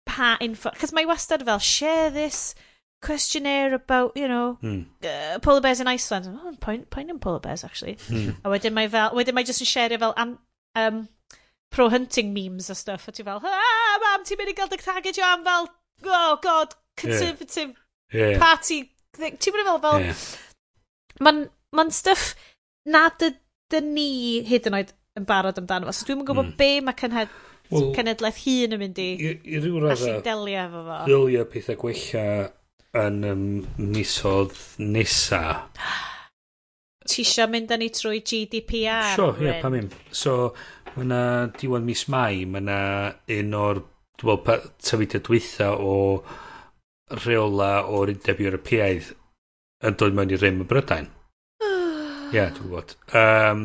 pa 0.08 0.30
info... 0.46 0.72
Cos 0.80 0.96
mae 0.96 1.10
wastad 1.10 1.44
fel, 1.48 1.60
share 1.60 2.10
this 2.16 2.56
questionnaire 3.04 3.76
about, 3.76 4.16
you 4.16 4.30
know, 4.32 4.58
hmm. 4.62 4.88
uh, 5.04 5.40
polar 5.44 5.62
bears 5.62 5.84
in 5.84 5.92
Iceland. 5.92 6.30
Oh, 6.32 6.56
point, 6.62 6.90
point 6.90 7.12
in 7.12 7.20
polar 7.20 7.44
bears, 7.44 7.66
actually. 7.68 7.98
Hmm. 8.08 8.40
A 8.46 8.54
wedyn 8.54 8.76
mae 8.78 8.88
fel, 8.96 9.12
wedyn 9.20 9.36
mae 9.36 9.48
just 9.48 9.66
yn 9.66 9.70
share 9.70 9.92
e 9.92 10.00
fel 10.00 10.16
am, 10.16 10.38
um, 10.80 11.04
pro-hunting 11.76 12.34
memes 12.34 12.72
a 12.72 12.80
stuff. 12.80 13.10
A 13.12 13.12
ti 13.12 13.28
fel, 13.28 13.44
ah, 13.44 13.96
mam, 14.08 14.24
ti'n 14.24 14.40
mynd 14.40 14.56
i 14.56 14.58
gael 14.58 14.72
dy 14.72 14.80
target 14.80 15.20
am 15.20 15.44
fel, 15.44 15.68
oh 16.08 16.40
god, 16.42 16.80
conservative 16.96 17.76
yeah. 18.14 18.38
yeah. 18.38 18.40
party. 18.40 18.86
Ti'n 19.20 19.36
mynd 19.36 19.66
i 19.66 19.68
fel, 19.68 19.82
fel, 19.84 20.06
yeah. 20.08 20.28
mae'n 21.28 21.50
ma 21.76 21.92
stuff 21.92 22.38
nad 22.88 23.28
ydyn 23.28 23.92
ni 23.96 24.10
hyd 24.48 24.70
yn 24.70 24.80
oed 24.80 24.94
yn 25.18 25.28
barod 25.28 25.60
amdano 25.62 25.90
fo. 25.90 25.96
So 25.96 26.08
dwi'n 26.08 26.22
yn 26.22 26.28
gwybod 26.28 26.52
mm. 26.52 26.58
be 26.60 26.70
mae 26.86 26.98
cynhed, 27.00 27.34
well, 27.72 27.90
cenedlaeth 27.96 28.44
hun 28.46 28.78
yn 28.78 28.84
mynd 28.84 29.02
i. 29.02 29.08
I, 29.18 29.34
i 29.56 29.62
ryw 29.64 29.82
radda. 29.84 30.20
delio 30.26 30.64
efo 30.66 30.84
fo. 30.88 31.00
Dylio 31.10 31.48
pethau 31.52 31.82
gwella 31.82 32.28
yn 32.98 33.20
um, 33.32 33.44
misodd 33.82 34.56
nesa. 34.84 35.44
Ti 37.08 37.22
isio 37.24 37.46
mynd 37.48 37.72
â 37.72 37.78
ni 37.80 37.88
trwy 37.96 38.20
GDPR? 38.20 39.14
Sure, 39.16 39.38
ie, 39.40 39.48
yeah, 39.48 39.62
pa 39.64 39.72
mynd. 39.72 39.94
So, 40.12 40.52
mae 40.96 41.06
yna 41.06 41.22
diwedd 41.56 41.86
mis 41.88 42.04
Mai, 42.12 42.44
mae 42.50 42.60
yna 42.66 42.80
un 43.38 43.56
o'r 43.56 43.80
well, 44.28 44.42
tyfidiau 44.84 45.24
dwytha 45.24 45.70
o 45.78 45.94
rheola 47.24 47.86
o'r 47.88 48.12
undeb 48.12 48.42
Ewropeaidd 48.44 49.14
yn 49.88 49.96
dod 50.00 50.18
mewn 50.18 50.34
i 50.34 50.40
rym 50.42 50.66
y 50.66 50.68
Brydain. 50.68 51.08
Ie, 52.28 52.36
yeah, 52.36 52.52
dwi'n 52.52 52.68
gwybod. 52.68 52.94
Um, 53.16 53.64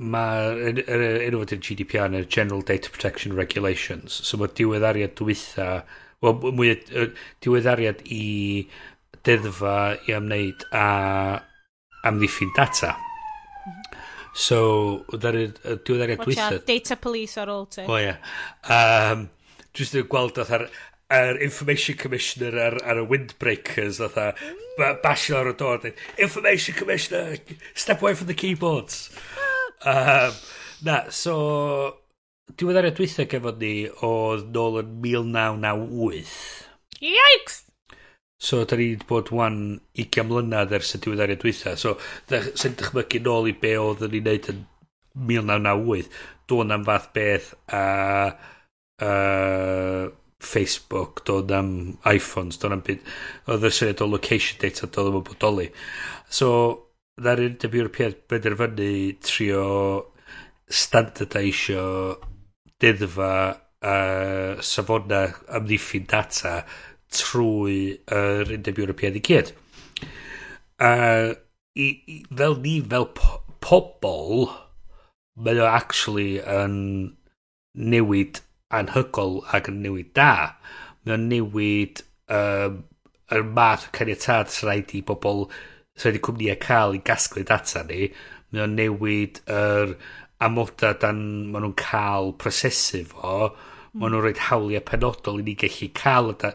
Mae'r 0.00 0.78
er, 0.80 1.02
enw 1.26 1.42
fod 1.42 1.50
yn 1.58 1.64
GDPR 1.66 2.08
neu 2.08 2.24
General 2.24 2.62
Data 2.64 2.88
Protection 2.88 3.34
Regulations. 3.36 4.14
So 4.24 4.40
mae 4.40 4.48
diweddariad 4.56 5.12
dwytha, 5.18 5.66
wel, 6.24 6.38
mwy 6.56 6.72
diweddariad 7.44 8.00
i 8.08 8.24
deddfa 9.28 9.74
i 10.08 10.16
amwneud 10.16 10.64
a 10.72 10.86
amddiffyn 12.08 12.54
data. 12.56 12.94
Mm 12.96 13.74
-hmm. 13.74 14.00
So, 14.32 15.04
diweddariad 15.12 16.24
dwytha... 16.24 16.62
Data 16.64 16.96
Police 16.96 17.40
ar 17.40 17.52
ôl 17.52 17.68
ti. 17.68 17.84
O, 17.84 17.98
ie. 18.00 18.16
Um, 18.72 19.28
Jyst 19.76 19.94
yn 20.00 20.08
gweld 20.10 20.38
oedd 20.40 20.50
ar 20.56 20.64
yr 21.10 21.40
information 21.42 21.96
commissioner 21.98 22.54
ar, 22.58 22.76
ar 22.86 23.00
y 23.02 23.06
windbreakers 23.10 23.98
fatha 24.02 24.30
ba 24.78 24.92
basio 25.02 25.40
ar 25.40 25.50
y 25.50 25.54
dor 25.58 25.80
dweud 25.82 25.98
information 26.18 26.76
commissioner 26.78 27.38
step 27.74 28.02
away 28.02 28.14
from 28.14 28.28
the 28.28 28.34
keyboards. 28.34 29.10
Um, 29.82 30.36
na 30.86 31.02
so 31.10 31.34
diweddariad 32.56 32.96
dwythau 32.98 33.26
gyfod 33.30 33.58
ni 33.62 33.74
oedd 34.06 34.46
nôl 34.54 34.80
yn 34.82 34.94
1998 35.02 36.30
yikes! 37.02 37.64
So 38.40 38.62
da 38.64 38.78
ni 38.78 38.92
wedi 38.94 39.08
bod 39.08 39.32
wan 39.36 39.58
20 39.98 40.28
mlynedd 40.28 40.72
ers 40.78 40.94
y 40.96 41.02
diweddariad 41.04 41.42
dwythau 41.42 41.76
so 41.80 41.96
sy'n 42.30 42.78
dychmygu 42.78 43.24
nôl 43.26 43.50
i 43.50 43.56
be 43.64 43.74
oedd 43.80 44.06
ni'n 44.06 44.30
neud 44.30 44.52
yn 44.54 44.62
1998 45.26 46.22
dwi'n 46.50 46.74
am 46.74 46.86
fath 46.86 47.10
beth 47.16 47.52
a 47.74 47.84
uh, 49.02 50.06
Facebook, 50.40 51.24
doedd 51.28 51.52
am 51.54 51.72
iPhones, 52.08 52.58
doedd 52.60 52.76
am 52.76 52.84
byd. 52.86 53.02
Oedd 53.50 53.66
y 53.68 53.72
syniad 53.76 54.04
o 54.04 54.08
location 54.10 54.60
data, 54.62 54.88
doedd 54.88 55.12
am 55.12 55.24
bodoli. 55.26 55.68
So, 56.32 56.50
na'r 57.20 57.44
un 57.44 57.58
dim 57.60 57.76
Ewropead 57.80 58.22
benderfynu 58.30 58.92
trio 59.24 59.66
standardisio 60.70 61.84
deddfa 62.80 63.34
a 63.80 63.92
uh, 63.96 64.60
safona 64.60 65.22
amddiffyn 65.56 66.04
data 66.08 66.58
trwy 67.16 67.76
yr 68.12 68.56
undeb 68.56 68.80
Ewropead 68.80 69.16
i 69.20 69.22
gyd. 69.24 69.54
A 70.80 70.90
uh, 70.90 71.30
i, 71.76 71.88
i, 72.06 72.18
fel 72.36 72.58
ni, 72.64 72.78
fel 72.82 73.08
po 73.16 73.40
pobl, 73.60 74.48
mae 75.40 75.60
o 75.60 75.68
actually 75.68 76.40
yn 76.40 76.76
newid 77.74 78.40
anhygol 78.78 79.40
ac 79.56 79.70
yn 79.72 79.82
newid 79.84 80.12
da. 80.16 80.32
Mae 81.04 81.16
o'n 81.16 81.28
newid 81.30 82.02
um, 82.30 82.80
yr 83.34 83.44
math 83.56 83.88
o 83.88 83.92
caniatad 83.96 84.52
sy'n 84.52 84.68
rhaid 84.68 84.94
i 84.98 85.02
bobl 85.06 85.46
sy'n 85.50 86.10
rhaid 86.10 86.20
i 86.20 86.24
cwmnïau 86.26 86.60
cael 86.62 86.96
i 86.98 87.02
gasglu 87.10 87.44
data 87.46 87.84
ni. 87.88 88.10
Mae 88.50 88.64
o'n 88.66 88.76
newid 88.78 89.42
yr 89.50 89.96
amoda 90.44 90.94
dan 91.02 91.20
maen 91.50 91.66
nhw'n 91.66 91.76
cael 91.80 92.32
prosesu 92.40 93.02
fo. 93.10 93.50
Maen 93.94 94.14
nhw'n 94.14 94.24
rhoi 94.24 94.36
hawliau 94.48 94.86
penodol 94.86 95.42
i 95.42 95.46
ni 95.46 95.56
gallu 95.58 95.90
cael 96.00 96.32
y 96.34 96.54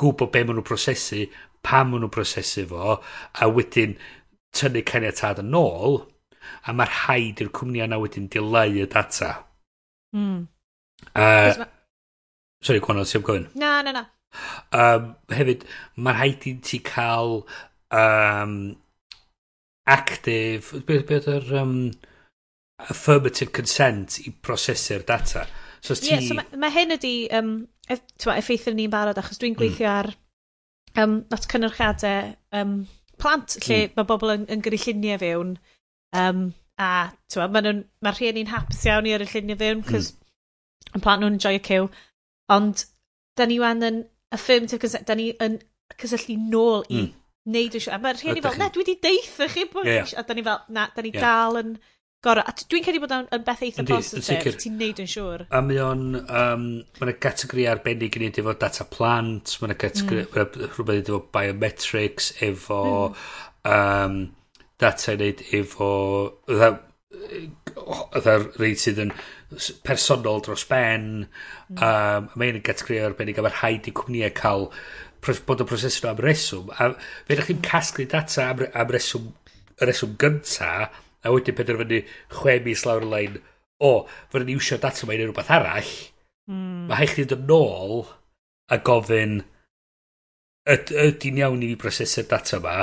gwybod 0.00 0.32
be 0.32 0.44
maen 0.44 0.58
nhw'n 0.60 0.68
prosesu, 0.70 1.26
pam 1.66 1.90
maen 1.90 2.04
nhw'n 2.04 2.14
prosesu 2.14 2.66
fo, 2.70 2.96
a 3.42 3.50
wedyn 3.50 3.98
tynnu 4.56 4.82
caniatad 4.86 5.42
yn 5.42 5.58
ôl, 5.58 6.00
a 6.66 6.74
mae'r 6.74 6.96
haid 7.04 7.42
i'r 7.42 7.52
cwmnïau 7.56 7.88
yna 7.88 8.00
wedyn 8.02 8.30
dileu 8.32 8.80
y 8.82 8.88
data. 8.90 9.34
Mm. 10.16 10.46
Uh, 11.14 11.52
ma... 11.62 11.68
Sorry, 12.64 12.82
Gwanol, 12.84 13.08
ti'n 13.08 13.24
gofyn? 13.24 13.48
Na, 13.58 13.80
na, 13.86 13.94
na. 13.96 14.04
Um, 14.76 15.14
hefyd, 15.32 15.64
mae'n 15.96 16.18
rhaid 16.18 16.46
i 16.46 16.54
ti 16.64 16.78
cael 16.86 17.40
um, 17.90 18.54
active, 19.90 20.84
beth 20.86 21.06
be 21.08 21.18
yr 21.18 21.50
um, 21.58 21.74
affirmative 22.88 23.52
consent 23.56 24.20
i 24.24 24.32
prosesu'r 24.44 25.04
data. 25.08 25.46
So, 25.80 25.96
ti... 25.96 26.12
yeah, 26.12 26.22
so 26.24 26.36
mae 26.38 26.60
ma 26.60 26.70
hyn 26.72 26.94
ydi, 26.96 27.14
um, 27.36 27.54
eff, 27.90 28.04
effeithio 28.36 28.74
ni'n 28.76 28.92
barod, 28.92 29.18
achos 29.20 29.40
dwi'n 29.40 29.56
hmm. 29.56 29.62
gweithio 29.62 29.88
mm. 29.88 29.96
ar 29.98 31.04
um, 31.04 31.18
not 31.32 31.48
cynnyrchiadau 31.50 32.34
um, 32.60 32.76
plant, 33.20 33.56
lle 33.64 33.82
mm. 33.86 33.96
mae 33.96 34.08
bobl 34.08 34.34
yn, 34.36 34.46
yn 34.52 34.64
gyrru 34.64 34.80
lluniau 34.84 35.20
fewn, 35.22 35.54
um, 36.16 36.46
a 36.80 36.90
mae'r 37.36 37.70
ma, 37.72 37.74
ma 38.04 38.14
rhieni'n 38.14 38.52
hapus 38.52 38.86
iawn 38.88 39.08
i 39.08 39.16
ar 39.16 39.24
y 39.24 39.28
lluniau 39.32 39.60
fewn, 39.60 39.84
cos 39.88 40.12
mm 40.12 40.19
yn 40.94 41.04
pan 41.04 41.22
nhw'n 41.22 41.38
y 41.38 41.60
cyw, 41.66 41.88
ond 42.50 42.84
da 43.38 43.46
ni 43.46 43.60
wan 43.62 43.86
yn 43.86 44.02
affirmative 44.34 44.80
consent, 44.82 45.06
da 45.08 45.16
ni 45.18 45.30
yn 45.42 45.60
cysylltu 46.00 46.36
nôl 46.40 46.84
i 46.88 47.04
mm. 47.04 47.14
neud 47.54 47.78
y 47.78 47.82
siw. 47.82 47.94
A 47.94 48.00
mae'r 48.02 48.20
rhieni 48.20 48.44
fel, 48.44 48.58
na, 48.60 48.70
dwi 48.72 48.84
wedi 48.84 48.98
deitha 49.02 49.48
chi 49.50 49.66
bod 49.70 49.88
yeah, 49.88 50.04
yeah. 50.04 50.20
A 50.20 50.26
da 50.26 50.36
ni 50.36 50.44
fel, 50.46 50.60
na, 50.76 50.88
da 50.94 51.04
ni 51.04 51.14
yeah. 51.14 51.24
dal 51.24 51.60
yn 51.60 51.72
gorau. 52.24 52.44
A 52.46 52.54
dwi'n 52.60 52.84
credu 52.84 53.02
bod 53.02 53.14
yn 53.16 53.46
beth 53.46 53.64
eitha 53.66 53.86
positif, 53.88 54.58
ti'n 54.60 54.76
neud 54.80 55.00
yn 55.02 55.10
siŵr. 55.10 55.46
A 55.56 55.62
mae 55.64 55.80
o'n, 55.84 56.04
um, 56.20 56.66
mae 56.98 57.06
yna 57.06 57.16
categori 57.22 57.66
arbennig 57.70 58.18
i 58.18 58.24
neud 58.24 58.42
efo 58.42 58.56
data 58.60 58.86
plant, 58.90 59.56
mae 59.60 59.70
yna 59.70 59.78
categori, 59.80 60.26
mm. 60.26 60.68
rhywbeth 60.74 61.02
efo 61.06 61.22
biometrics, 61.38 62.34
efo 62.46 62.82
mm. 63.08 63.18
um, 63.72 64.20
data 64.80 65.16
i 65.16 65.20
neud 65.24 65.44
efo, 65.62 65.90
oedd 66.60 68.58
reit 68.60 68.82
sydd 68.82 69.04
yn, 69.06 69.14
personol 69.86 70.42
dros 70.44 70.64
ben. 70.70 71.26
Mm. 71.70 71.78
um, 71.78 72.30
mae'n 72.38 72.58
yn 72.60 72.66
gategori 72.66 73.00
arbennig 73.04 73.38
a 73.38 73.44
mae'r 73.46 73.60
haid 73.62 73.90
i 73.90 73.94
cwmnïau 73.96 74.34
cael 74.36 74.68
bod 75.46 75.62
y 75.62 75.68
proses 75.68 75.98
nhw 76.00 76.12
am 76.12 76.24
reswm. 76.24 76.72
A 76.76 76.92
fe 77.26 77.36
ydych 77.36 77.50
chi'n 77.50 77.64
casglu 77.66 78.08
data 78.10 78.48
am, 78.50 78.64
am 78.72 78.94
reswm 78.94 79.30
y 79.80 79.88
reswm 79.88 80.16
gynta 80.20 80.72
a 80.90 81.34
wedyn 81.34 81.56
penderfynu 81.56 82.02
chwe 82.38 82.56
mis 82.64 82.86
lawr 82.88 83.04
y 83.04 83.10
lein 83.10 83.36
o, 83.80 83.92
fydden 84.32 84.48
ni 84.48 84.56
iwsio 84.56 84.80
data 84.80 85.08
mae'n 85.08 85.26
rhywbeth 85.26 85.52
arall. 85.56 85.92
Mm. 86.50 86.88
mae 86.88 86.96
rhaid 86.98 87.12
chi 87.14 87.24
dod 87.30 87.44
yn 87.44 87.52
ôl 87.54 88.00
a 88.74 88.78
gofyn 88.86 89.36
yd, 90.70 90.90
ydy'n 90.90 91.38
iawn 91.44 91.62
i 91.62 91.68
fi 91.70 91.76
brosesu'r 91.78 92.26
data 92.30 92.58
yma 92.58 92.78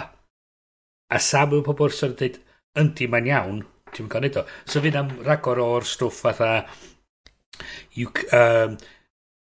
a 1.10 1.20
sam 1.24 1.56
yw 1.56 1.66
pobl 1.66 1.92
sy'n 1.96 2.16
dweud 2.20 2.38
yndi 2.80 3.08
mae'n 3.12 3.30
iawn. 3.32 3.60
Ti'n 3.96 4.12
cael 4.12 4.28
neud 4.28 4.38
o. 4.42 4.46
So 4.66 4.84
fi'n 4.84 5.00
am 5.00 5.16
ragor 5.28 5.64
o'r 5.64 5.88
stwff 5.88 6.22
fatha... 6.28 6.52
You, 7.98 8.12
um, 8.34 8.78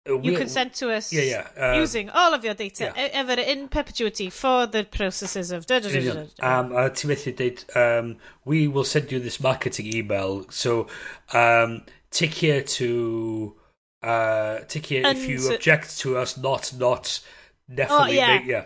You 0.06 0.36
consent 0.38 0.72
to 0.74 0.92
us 0.94 1.12
yeah, 1.12 1.22
yeah, 1.22 1.72
uh, 1.72 1.80
using 1.80 2.10
all 2.10 2.32
of 2.32 2.44
your 2.44 2.54
data 2.54 2.92
yeah. 2.94 3.08
ever 3.12 3.32
in 3.32 3.66
perpetuity 3.66 4.30
for 4.30 4.66
the 4.66 4.84
processes 4.84 5.50
of... 5.50 5.66
Da, 5.66 5.80
da, 5.80 5.88
da, 5.88 6.00
da, 6.00 6.14
da. 6.14 6.60
Um, 6.60 6.70
a 6.70 6.90
ti'n 6.90 7.10
methu 7.10 7.32
dweud, 7.34 7.64
um, 7.74 8.12
we 8.44 8.68
will 8.68 8.84
send 8.84 9.10
you 9.10 9.18
this 9.18 9.40
marketing 9.40 9.90
email, 9.92 10.46
so 10.48 10.86
um, 11.32 11.82
take 12.12 12.34
here 12.34 12.62
to... 12.62 13.56
Uh, 14.00 14.60
take 14.68 14.86
here 14.86 15.02
if 15.04 15.26
you 15.26 15.42
object 15.52 15.98
to 15.98 16.16
us 16.16 16.36
not, 16.36 16.72
not, 16.78 17.20
oh, 17.68 17.74
definitely, 17.74 18.20
oh, 18.20 18.22
yeah. 18.22 18.38
Make, 18.38 18.46
yeah. 18.46 18.64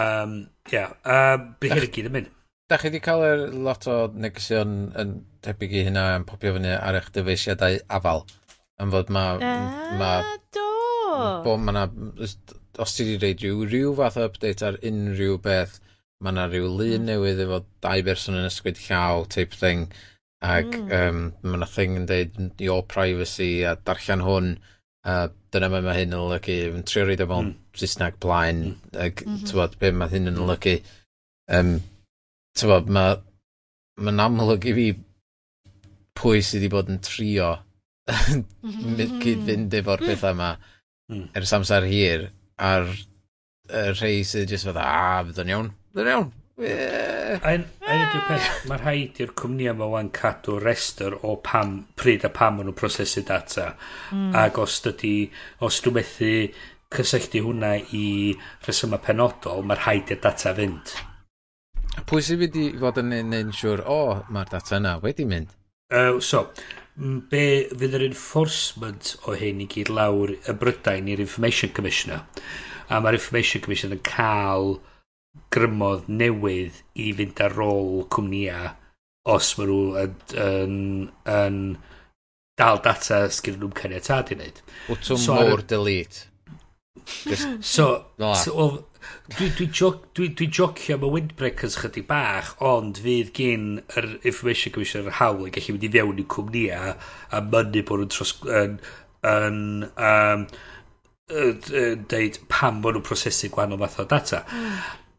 Um, 0.00 0.48
yeah. 0.72 0.92
Um, 1.04 1.56
be 1.60 1.68
hyn 1.68 1.84
yn 1.84 1.92
gyd 1.92 2.08
yn 2.08 2.14
mynd. 2.16 2.36
Da 2.70 2.76
chi 2.78 2.86
wedi 2.86 3.00
cael 3.02 3.24
er 3.26 3.40
lot 3.66 3.86
o 3.90 3.96
negesion 4.14 4.74
yn 5.00 5.14
tebyg 5.42 5.72
i 5.74 5.80
hynna 5.88 6.04
yn 6.20 6.26
popio 6.28 6.52
fyny 6.54 6.70
ar 6.76 6.98
eich 7.00 7.08
dyfeisiadau 7.16 7.80
afal? 7.98 8.22
Yn 8.82 8.92
fod 8.94 9.10
ma... 9.16 9.24
E, 9.42 9.54
ma 9.98 10.10
do! 10.54 10.68
Bo, 11.42 11.56
ma 11.58 11.74
na, 11.74 11.82
os 12.22 12.94
ti 12.94 13.08
wedi 13.08 13.18
reid 13.24 13.42
rhyw, 13.42 13.66
rhyw 13.66 13.96
fath 13.98 14.20
o 14.20 14.28
update 14.28 14.62
ar 14.68 14.78
unrhyw 14.86 15.40
beth, 15.42 15.80
mae 16.22 16.38
na 16.38 16.46
rhyw 16.46 16.70
lun 16.70 17.00
mm. 17.00 17.10
newydd 17.10 17.42
efo 17.48 17.60
dau 17.82 18.06
berson 18.06 18.38
yn 18.38 18.46
ysgwyd 18.52 18.78
llaw 18.86 19.26
type 19.34 19.58
thing, 19.58 19.86
ac 20.46 20.70
mm. 20.70 20.88
um, 21.02 21.28
mae 21.42 21.64
na 21.64 21.72
thing 21.74 21.98
yn 21.98 22.06
deud 22.06 22.62
your 22.62 22.86
privacy 22.86 23.52
a 23.66 23.74
darllen 23.82 24.22
hwn, 24.30 24.50
a 25.10 25.20
dyna 25.50 25.74
mae 25.74 25.88
mae 25.88 26.04
hyn 26.04 26.14
yn 26.14 26.22
olygu, 26.22 26.60
yn 26.70 26.86
trio 26.86 27.10
reid 27.10 27.26
o 27.26 27.26
e 27.26 27.34
mewn 27.34 27.54
mm. 27.56 27.62
Saesneg 27.82 28.22
blaen, 28.22 28.68
ac 28.94 29.24
mm 29.26 29.32
-hmm. 29.32 29.46
tywod, 29.50 29.80
be 29.82 29.90
mae 29.90 30.14
hyn 30.14 30.30
yn 30.30 30.38
mm. 30.38 30.44
olygu. 30.46 30.82
Um, 31.50 31.80
t'mod 32.58 32.90
ma' 32.96 33.14
ma'n 34.06 34.24
amlwg 34.26 34.66
i 34.70 34.74
fi 34.78 34.88
pwy 36.20 36.42
sydd 36.44 36.64
wedi 36.64 36.72
bod 36.72 36.90
yn 36.92 37.00
trio 37.04 37.52
mhm. 38.10 38.42
my- 38.96 39.08
cyd-fynd 39.22 39.78
efo'r 39.80 40.04
petha 40.08 40.34
'ma 40.34 40.50
hmm. 40.56 41.30
ers 41.38 41.54
amser 41.56 41.86
hir 41.90 42.28
a'r 42.60 42.90
y 43.70 43.86
rhei 43.94 44.22
sy 44.26 44.44
jyst 44.50 44.66
fydda, 44.66 44.84
a 44.84 45.24
fydd 45.28 45.42
o'n 45.44 45.54
iawn 45.54 45.72
fydd 45.94 46.04
o'n 46.04 46.14
iawn 46.14 46.30
ie. 46.60 46.72
A 47.40 47.52
hyn 47.54 47.64
ydy'r 47.88 48.24
peth, 48.28 48.48
mae 48.68 48.80
rhaid 48.80 49.20
i'r 49.22 49.32
cwmni 49.38 49.68
yma 49.70 49.88
wan 49.90 50.10
cadw 50.14 50.58
restr 50.62 51.16
o 51.26 51.36
pam, 51.44 51.76
pryd 51.98 52.26
a 52.26 52.30
pam 52.34 52.58
maen 52.58 52.68
nhw'n 52.68 52.78
prosesu 52.78 53.22
data. 53.26 53.70
Hmm. 54.10 54.34
Ac 54.36 54.58
os 54.60 54.80
dydy, 54.84 55.14
os 55.66 55.80
dwi'n 55.84 55.96
methu 55.96 56.32
cysylltu 56.90 57.44
hwnna 57.46 57.76
i 57.96 58.06
rhesymau 58.66 59.02
penodol, 59.04 59.64
mae 59.64 59.78
rhaid 59.80 60.12
i'r 60.12 60.22
data 60.26 60.54
fynd. 60.56 60.94
Pwy 62.08 62.22
sy'n 62.24 62.40
mynd 62.40 62.56
i 62.60 62.66
fod 62.80 63.00
yn 63.02 63.12
neud 63.30 63.54
siwr, 63.56 63.82
o, 63.84 63.98
oh, 64.12 64.22
mae'r 64.32 64.50
data 64.52 64.78
yna 64.78 64.96
wedi 65.02 65.26
mynd? 65.28 65.52
Uh, 65.90 66.20
so, 66.22 66.46
be 67.30 67.44
fydd 67.70 67.96
yr 67.98 68.06
enforcement 68.06 69.14
o 69.26 69.34
hyn 69.38 69.62
i 69.64 69.68
gyd 69.70 69.90
lawr 69.92 70.34
y 70.36 70.54
Brydain 70.60 71.08
i'r 71.10 71.22
Information 71.24 71.72
Commissioner 71.76 72.22
a 72.90 72.98
mae'r 73.00 73.18
Information 73.18 73.62
Commissioner 73.64 73.98
yn 73.98 74.04
cael 74.06 74.74
grymodd 75.54 76.08
newydd 76.10 76.80
i 76.98 77.10
fynd 77.18 77.42
ar 77.44 77.56
ôl 77.62 78.04
cwmnïa 78.14 78.74
os 79.30 79.52
maen 79.58 79.70
nhw 79.70 79.80
yn, 80.00 80.16
yn, 80.42 80.74
yn 81.30 81.60
dal 82.58 82.80
data 82.84 83.22
sgyn 83.32 83.60
nhw'n 83.60 83.76
caniatad 83.76 84.32
i 84.34 84.38
wneud. 84.38 84.60
Wtwm 84.90 85.22
so, 85.22 85.36
mowr 85.38 85.62
delete. 85.70 86.26
Just, 87.24 87.46
so, 87.64 87.86
no. 88.20 88.32
so, 88.34 88.66
Dwi'n 89.30 89.52
dwi 89.58 89.68
joc, 89.74 90.02
dwi, 90.16 90.30
dwi 90.38 90.48
jocio 90.50 90.96
am 90.96 91.06
y 91.06 91.12
windbreakers 91.14 91.78
chydig 91.82 92.08
bach, 92.08 92.54
ond 92.66 92.98
fydd 93.04 93.30
gen 93.36 93.68
yr 93.94 94.08
Information 94.22 94.74
Commissioner 94.74 95.18
hawl 95.20 95.46
yn 95.46 95.54
gallu 95.54 95.76
mynd 95.76 95.86
i 95.86 95.92
fewn 95.94 96.22
i 96.22 96.26
cwmnïa 96.34 96.80
a 96.90 97.44
mynnu 97.52 97.84
bod 97.86 98.04
nhw'n 98.04 98.12
tros... 98.16 98.34
yn, 98.58 98.80
yn 99.30 99.62
um, 99.94 100.46
deud 101.30 102.40
pam 102.50 102.80
bod 102.82 102.96
nhw'n 102.96 103.06
prosesu 103.06 103.50
gwahanol 103.52 103.80
fath 103.84 104.00
o 104.02 104.08
data. 104.10 104.42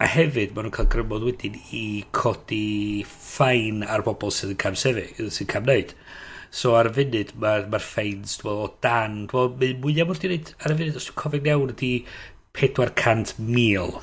A 0.01 0.09
hefyd, 0.09 0.55
maen 0.55 0.67
nhw'n 0.67 0.75
cael 0.75 0.89
grymod 0.91 1.23
wedyn 1.27 1.55
i 1.77 1.85
codi 2.15 3.05
ffain 3.07 3.85
ar 3.85 4.03
bobl 4.07 4.33
sydd 4.33 4.55
yn 4.55 4.61
cam 4.65 4.77
sefyg, 4.79 5.15
sy'n 5.29 5.49
cam 5.51 5.67
wneud. 5.67 5.95
So 6.51 6.73
ar 6.75 6.89
y 6.89 6.91
funud, 6.97 7.29
mae'r 7.39 7.67
ma, 7.69 7.77
ma 7.77 7.79
ffains, 7.79 8.33
dwi'n 8.41 8.49
meddwl, 8.49 8.65
o 8.65 8.83
dan, 8.83 9.13
dwi'n 9.31 9.53
meddwl, 9.55 9.77
mwyaf 9.85 10.09
mwyn 10.09 10.17
wedi'i 10.17 10.31
wneud 10.33 10.49
ar 10.59 10.73
y 10.73 10.79
funud, 10.81 10.97
os 10.99 11.07
dwi'n 11.07 11.19
cofio'n 11.21 11.51
iawn, 11.53 11.71
ydy 11.77 11.91
pedwar 12.57 12.93
cant 12.95 13.37
mil. 13.39 13.99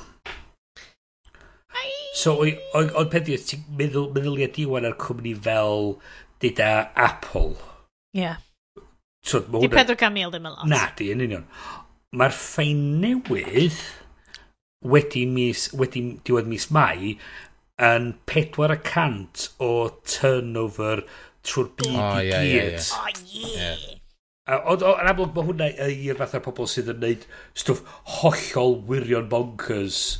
So, 2.19 2.35
oedd 2.43 3.11
peth 3.13 3.29
yw, 3.31 3.39
ti'n 3.47 3.61
meddwl, 3.79 4.09
meddyliau 4.15 4.51
diwan 4.55 4.87
ar 4.89 4.95
cwmni 4.99 5.31
fel 5.45 5.93
dyda 6.43 6.71
Apple. 6.99 7.53
Ie. 8.17 8.25
Yeah. 8.25 8.41
So, 9.23 9.39
di 9.39 9.69
400 9.69 10.09
mil 10.15 10.33
ddim 10.33 10.49
yn 10.49 10.55
lot. 10.55 10.67
Na, 10.67 10.81
di, 10.97 11.11
yn 11.13 11.23
union. 11.23 11.45
Mae'r 12.19 12.35
ffein 12.35 12.81
newydd 13.03 13.77
wedi 14.89 15.23
mis, 15.29 15.69
wedi 15.77 16.03
diwedd 16.27 16.49
mis 16.49 16.67
Mai 16.75 17.13
yn 17.87 18.11
400 18.27 19.47
o 19.63 19.71
turnover 20.07 21.05
trwy'r 21.47 21.71
byd 21.79 21.95
oh, 21.95 22.19
i 22.19 22.27
yeah, 22.27 22.43
gyd. 22.43 22.51
Yeah, 22.51 22.67
yeah. 22.73 22.91
Oh, 22.99 23.25
yeah. 23.29 23.79
yeah. 23.85 23.98
Ond 24.49 24.85
yn 24.85 25.11
amlwg 25.11 25.35
mae 25.35 25.45
hwnna 25.49 25.69
i'r 25.89 26.17
fath 26.19 26.39
o 26.39 26.41
pobl 26.45 26.69
sydd 26.69 26.89
yn 26.95 27.03
neud 27.03 27.27
stwff 27.57 27.85
hollol 28.19 28.79
wirion 28.89 29.29
bonkers. 29.31 30.19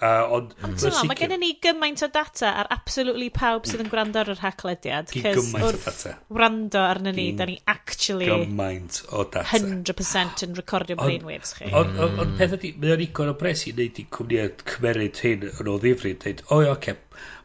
Uh, 0.00 0.22
ond 0.32 0.52
ond 0.64 0.78
ti'n 0.80 0.88
meddwl, 0.88 1.08
mae 1.10 1.18
gennym 1.18 1.42
ni 1.42 1.50
gymaint 1.60 2.00
o 2.00 2.06
data 2.08 2.54
ar 2.62 2.70
absolutely 2.72 3.26
pawb 3.36 3.66
sydd 3.68 3.82
yn 3.84 3.90
gwrando 3.92 4.22
ar 4.22 4.30
yr 4.32 4.38
haglediad. 4.40 5.10
Di 5.12 5.20
gymaint 5.20 5.66
o 5.66 5.72
data. 5.76 6.14
wrando 6.32 6.80
arnyn 6.80 7.18
ni, 7.18 7.26
da 7.36 7.44
ni 7.50 7.58
actually... 7.68 8.30
Gymaint 8.30 9.02
o 9.12 9.26
data. 9.26 9.44
100% 9.60 10.46
yn 10.46 10.56
recordio 10.56 10.96
brainwaves 11.02 11.52
chi. 11.58 11.68
Ond 11.68 12.00
on, 12.00 12.16
on, 12.24 12.32
peth 12.40 12.56
ydy, 12.56 12.72
mae 12.80 12.94
o'n 12.96 13.04
igon 13.04 13.34
o 13.34 13.36
bres 13.42 13.66
i 13.68 13.74
wneud 13.76 14.00
i 14.00 14.06
cwmniad 14.16 14.64
cymeryd 14.72 15.20
hyn 15.26 15.44
yn 15.52 15.68
o 15.68 15.76
ddifri, 15.84 16.16
dweud, 16.24 16.40
o 16.48 16.62
oce, 16.62 16.72
okay, 16.72 16.96